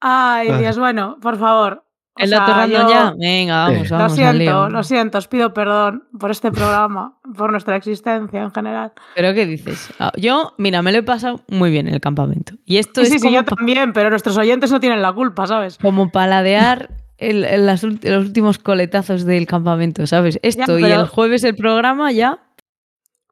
Ay, 0.00 0.48
Ay. 0.48 0.58
Dios, 0.60 0.78
bueno, 0.78 1.18
por 1.20 1.38
favor. 1.38 1.84
O 2.14 2.20
¿El 2.22 2.30
sea, 2.30 2.40
dato 2.40 2.52
random 2.54 2.82
yo- 2.82 2.88
ya? 2.90 3.14
Venga, 3.16 3.56
vamos, 3.68 3.78
Sí. 3.86 3.88
Lo 3.92 3.96
vamos. 3.98 4.12
al 4.12 4.16
siento, 4.36 4.68
lo 4.70 4.82
siento, 4.82 5.18
os 5.18 5.28
pido 5.28 5.52
perdón 5.54 6.04
por 6.18 6.30
este 6.32 6.50
programa, 6.50 7.16
por 7.36 7.52
nuestra 7.52 7.76
existencia 7.76 8.42
en 8.42 8.50
general. 8.50 8.92
¿Pero 9.14 9.34
qué 9.34 9.46
dices? 9.46 9.92
Ah, 10.00 10.10
Yo, 10.16 10.54
mira, 10.58 10.82
me 10.82 10.90
lo 10.90 10.98
he 10.98 11.02
pasado 11.04 11.42
muy 11.48 11.70
bien 11.70 11.86
en 11.86 11.94
el 11.94 12.00
campamento. 12.00 12.54
Y 12.64 12.78
esto 12.78 13.04
Sí, 13.04 13.14
es 13.14 13.22
sí, 13.22 13.32
yo 13.32 13.44
también, 13.44 13.92
pero 13.92 14.10
nuestros 14.10 14.36
oyentes 14.36 14.72
no 14.72 14.80
tienen 14.80 15.00
la 15.00 15.12
culpa, 15.12 15.46
¿sabes? 15.46 15.78
como 15.78 16.10
paladear 16.10 16.88
el- 17.18 17.44
el- 17.44 17.66
las 17.66 17.82
los 17.82 18.24
últimos 18.24 18.58
coletazos 18.58 19.24
del 19.24 19.46
campamento, 19.46 20.06
¿sabes? 20.06 20.38
Esto 20.42 20.78
y 20.78 20.82
pero- 20.82 21.00
el 21.02 21.06
jueves 21.08 21.44
el 21.44 21.54
programa 21.56 22.10
ya. 22.12 22.38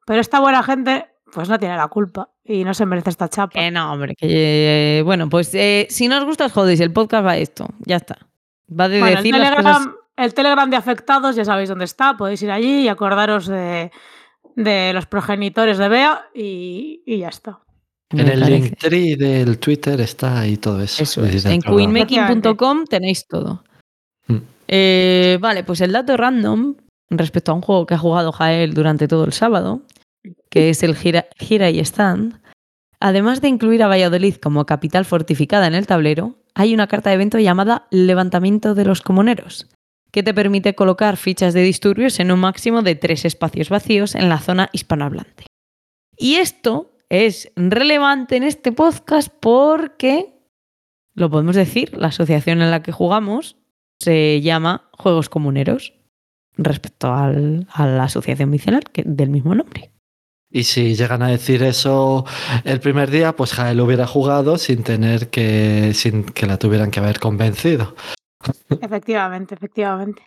Pero 0.05 0.21
esta 0.21 0.39
buena 0.39 0.61
gente, 0.63 1.05
pues 1.33 1.49
no 1.49 1.57
tiene 1.59 1.75
la 1.75 1.87
culpa 1.89 2.29
y 2.45 2.63
no 2.63 2.73
se 2.73 2.85
merece 2.85 3.09
esta 3.09 3.27
chapa. 3.27 3.51
Que 3.59 3.71
no, 3.71 3.91
hombre. 3.91 4.13
Que, 4.15 4.99
eh, 4.99 5.01
bueno, 5.03 5.27
pues 5.29 5.53
eh, 5.53 5.87
si 5.89 6.07
no 6.07 6.17
os 6.19 6.23
gusta, 6.25 6.45
os 6.45 6.53
jodéis. 6.53 6.79
El 6.79 6.93
podcast 6.93 7.25
va 7.25 7.31
a 7.31 7.37
esto. 7.37 7.67
Ya 7.79 7.97
está. 7.97 8.17
Va 8.69 8.87
de 8.87 8.99
Bueno, 8.99 9.17
el 9.17 9.23
decir 9.23 9.35
las 9.37 9.49
Telegram, 9.49 9.83
cosas. 9.83 9.93
el 10.17 10.33
Telegram 10.33 10.69
de 10.69 10.77
afectados 10.77 11.35
ya 11.35 11.43
sabéis 11.45 11.69
dónde 11.69 11.85
está, 11.85 12.15
podéis 12.15 12.41
ir 12.43 12.51
allí 12.51 12.81
y 12.83 12.87
acordaros 12.87 13.47
de, 13.47 13.91
de 14.55 14.91
los 14.93 15.05
progenitores 15.07 15.77
de 15.77 15.87
Bea 15.89 16.25
y, 16.33 17.03
y 17.05 17.17
ya 17.19 17.27
está. 17.29 17.59
me 18.13 18.21
En 18.21 18.27
el 18.29 18.39
parece. 18.39 18.59
Linktree 18.61 19.15
del 19.17 19.59
Twitter 19.59 19.99
está 19.99 20.39
ahí 20.39 20.55
todo 20.57 20.81
eso. 20.81 21.03
Eso 21.03 21.25
es. 21.25 21.43
En 21.45 21.61
queenmaking.com 21.61 22.85
tenéis 22.85 23.27
todo. 23.27 23.63
Mm. 24.27 24.37
Eh, 24.67 25.37
vale, 25.41 25.63
pues 25.63 25.81
el 25.81 25.91
dato 25.91 26.17
random 26.17 26.75
respecto 27.09 27.51
a 27.51 27.55
un 27.55 27.61
juego 27.61 27.85
que 27.85 27.93
ha 27.93 27.99
jugado 27.99 28.31
Jael 28.31 28.73
durante 28.73 29.07
todo 29.07 29.23
el 29.23 29.33
sábado, 29.33 29.81
que 30.49 30.69
es 30.69 30.83
el 30.83 30.95
Gira, 30.95 31.27
Gira 31.37 31.69
y 31.69 31.79
Stand, 31.79 32.41
además 32.99 33.41
de 33.41 33.47
incluir 33.47 33.83
a 33.83 33.87
Valladolid 33.87 34.35
como 34.35 34.65
capital 34.65 35.05
fortificada 35.05 35.67
en 35.67 35.75
el 35.75 35.87
tablero, 35.87 36.35
hay 36.53 36.73
una 36.73 36.87
carta 36.87 37.09
de 37.09 37.15
evento 37.15 37.39
llamada 37.39 37.87
Levantamiento 37.91 38.75
de 38.75 38.85
los 38.85 39.01
Comuneros, 39.01 39.67
que 40.11 40.23
te 40.23 40.33
permite 40.33 40.75
colocar 40.75 41.17
fichas 41.17 41.53
de 41.53 41.61
disturbios 41.61 42.19
en 42.19 42.31
un 42.31 42.39
máximo 42.39 42.81
de 42.81 42.95
tres 42.95 43.25
espacios 43.25 43.69
vacíos 43.69 44.15
en 44.15 44.29
la 44.29 44.39
zona 44.39 44.69
hispanohablante. 44.73 45.45
Y 46.17 46.35
esto 46.35 46.97
es 47.09 47.51
relevante 47.55 48.35
en 48.35 48.43
este 48.43 48.71
podcast 48.71 49.31
porque, 49.39 50.33
lo 51.13 51.29
podemos 51.29 51.55
decir, 51.55 51.95
la 51.95 52.07
asociación 52.07 52.61
en 52.61 52.71
la 52.71 52.81
que 52.81 52.91
jugamos 52.91 53.55
se 53.99 54.41
llama 54.41 54.89
Juegos 54.97 55.29
Comuneros 55.29 55.93
respecto 56.57 57.13
al- 57.13 57.67
a 57.73 57.85
la 57.87 58.03
asociación 58.05 58.51
vicinal 58.51 58.83
que, 58.91 59.03
del 59.05 59.29
mismo 59.29 59.53
nombre. 59.55 59.91
Y 60.49 60.63
si 60.63 60.95
llegan 60.95 61.21
a 61.23 61.27
decir 61.27 61.61
eso 61.61 62.25
el 62.63 62.79
primer 62.79 63.11
día, 63.11 63.35
pues 63.35 63.53
Jael 63.53 63.81
hubiera 63.81 64.07
jugado 64.07 64.57
sin 64.57 64.81
tener 64.83 65.29
que, 65.29 65.93
sin 65.93 66.23
que 66.23 66.45
la 66.47 66.57
tuvieran 66.57 66.89
que 66.89 66.99
haber 67.01 67.19
convencido. 67.19 67.95
Efectivamente, 68.81 69.55
efectivamente. 69.55 70.23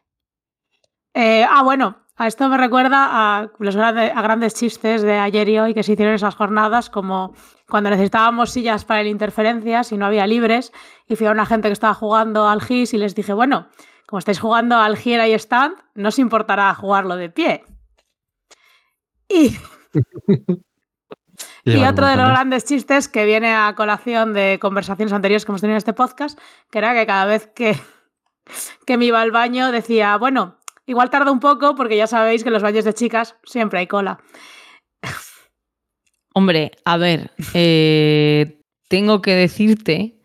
Eh, 1.15 1.45
ah, 1.49 1.63
bueno, 1.65 1.97
a 2.21 2.27
esto 2.27 2.51
me 2.51 2.59
recuerda 2.59 3.09
a, 3.11 3.51
los 3.59 3.77
a 3.77 3.93
grandes 4.23 4.53
chistes 4.53 5.01
de 5.01 5.15
ayer 5.15 5.49
y 5.49 5.59
hoy 5.59 5.73
que 5.73 5.83
se 5.83 5.93
hicieron 5.93 6.15
esas 6.15 6.35
jornadas, 6.35 6.91
como 6.91 7.33
cuando 7.67 7.89
necesitábamos 7.89 8.51
sillas 8.51 8.85
para 8.85 9.01
el 9.01 9.07
interferencias 9.07 9.91
y 9.91 9.97
no 9.97 10.05
había 10.05 10.27
libres, 10.27 10.71
y 11.09 11.17
fui 11.17 11.27
a 11.27 11.31
una 11.31 11.47
gente 11.47 11.71
que 11.71 11.73
estaba 11.73 11.95
jugando 11.95 12.47
al 12.47 12.61
GIS 12.61 12.93
y 12.93 12.99
les 12.99 13.15
dije, 13.15 13.33
bueno, 13.33 13.69
como 14.07 14.19
estáis 14.19 14.39
jugando 14.39 14.77
al 14.77 14.99
Gira 14.99 15.29
y 15.29 15.33
Stand, 15.33 15.77
no 15.95 16.09
os 16.09 16.19
importará 16.19 16.75
jugarlo 16.75 17.17
de 17.17 17.31
pie. 17.31 17.65
Y 19.27 19.57
Y 21.65 21.83
otro 21.85 22.07
de 22.07 22.17
los 22.17 22.29
grandes 22.29 22.67
chistes 22.67 23.09
que 23.09 23.25
viene 23.25 23.55
a 23.55 23.75
colación 23.75 24.35
de 24.35 24.59
conversaciones 24.61 25.15
anteriores 25.15 25.47
que 25.47 25.53
hemos 25.53 25.63
tenido 25.63 25.77
en 25.77 25.79
este 25.79 25.95
podcast, 25.95 26.39
que 26.71 26.79
era 26.79 26.93
que 26.93 27.07
cada 27.07 27.25
vez 27.25 27.47
que, 27.55 27.81
que 28.87 28.99
me 28.99 29.07
iba 29.07 29.23
al 29.23 29.31
baño 29.31 29.73
decía, 29.73 30.19
bueno, 30.19 30.60
igual 30.91 31.09
tarda 31.09 31.31
un 31.31 31.41
poco 31.41 31.75
porque 31.75 31.97
ya 31.97 32.07
sabéis 32.07 32.43
que 32.43 32.49
en 32.49 32.55
los 32.55 32.63
baños 32.63 32.85
de 32.85 32.93
chicas 32.93 33.37
siempre 33.45 33.79
hay 33.79 33.87
cola. 33.87 34.19
Hombre, 36.35 36.73
a 36.85 36.97
ver, 36.97 37.31
eh, 37.55 38.61
tengo 38.89 39.23
que 39.23 39.35
decirte 39.35 40.17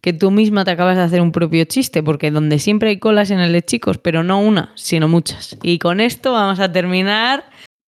que 0.00 0.12
tú 0.12 0.30
misma 0.30 0.64
te 0.64 0.70
acabas 0.70 0.96
de 0.96 1.02
hacer 1.02 1.20
un 1.20 1.32
propio 1.32 1.64
chiste, 1.64 2.02
porque 2.02 2.30
donde 2.30 2.58
siempre 2.58 2.90
hay 2.90 2.98
colas 2.98 3.30
en 3.30 3.40
el 3.40 3.52
de 3.52 3.62
chicos, 3.62 3.98
pero 3.98 4.22
no 4.22 4.40
una, 4.40 4.72
sino 4.74 5.08
muchas. 5.08 5.58
Y 5.62 5.78
con 5.78 6.00
esto 6.00 6.32
vamos 6.32 6.58
a 6.60 6.72
terminar 6.72 7.44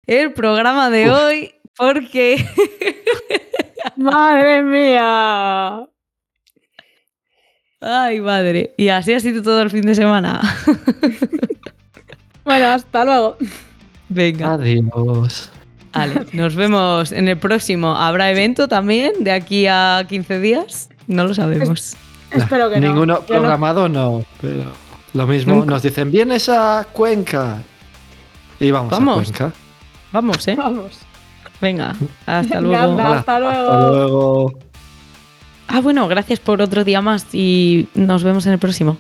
el 0.07 0.33
programa 0.33 0.91
de 0.91 1.11
Uf. 1.11 1.19
hoy, 1.19 1.55
porque 1.77 2.45
¡Madre 3.97 4.63
mía! 4.63 5.87
Ay, 7.81 8.21
madre. 8.21 8.75
Y 8.77 8.89
así 8.89 9.15
ha 9.15 9.21
sido 9.21 9.43
todo 9.43 9.63
el 9.63 9.71
fin 9.71 9.83
de 9.83 9.95
semana. 9.95 10.41
Bueno, 12.45 12.67
hasta 12.69 13.05
luego. 13.05 13.37
Venga. 14.09 14.55
Adiós. 14.55 15.51
Vale, 15.93 16.27
nos 16.33 16.55
vemos 16.55 17.13
en 17.13 17.29
el 17.29 17.37
próximo. 17.39 17.97
¿Habrá 17.97 18.31
evento 18.31 18.69
también 18.69 19.13
de 19.21 19.33
aquí 19.33 19.67
a 19.67 20.05
15 20.09 20.41
días? 20.41 20.89
No 21.07 21.25
lo 21.25 21.35
sabemos. 21.35 21.97
Espero 22.31 22.71
que 22.71 22.81
no. 22.81 22.87
Ninguno 22.89 23.15
no. 23.15 23.21
programado 23.23 23.89
no, 23.89 24.25
pero 24.41 24.65
lo 25.15 25.27
mismo 25.27 25.57
Nunca. 25.57 25.67
nos 25.73 25.83
dicen, 25.83 26.11
vienes 26.13 26.49
a 26.49 26.87
Cuenca. 26.93 27.59
Y 28.61 28.71
vamos, 28.71 28.91
Vamos. 28.93 29.19
a 29.19 29.23
Cuenca. 29.25 29.53
Vamos, 30.13 30.49
¿eh? 30.49 30.55
Vamos. 30.57 30.99
Venga, 31.61 31.95
hasta 32.27 32.61
Venga, 32.61 32.87
luego. 32.87 32.93
anda. 32.93 33.19
Hasta 33.19 33.41
luego. 33.41 33.71
Hasta 33.71 33.89
luego. 33.91 34.53
Ah, 35.69 35.81
bueno, 35.81 36.09
gracias 36.09 36.39
por 36.41 36.63
otro 36.63 36.85
día 36.85 37.01
más 37.01 37.27
y 37.35 37.89
nos 37.95 38.23
vemos 38.23 38.47
en 38.47 38.53
el 38.53 38.59
próximo. 38.59 38.97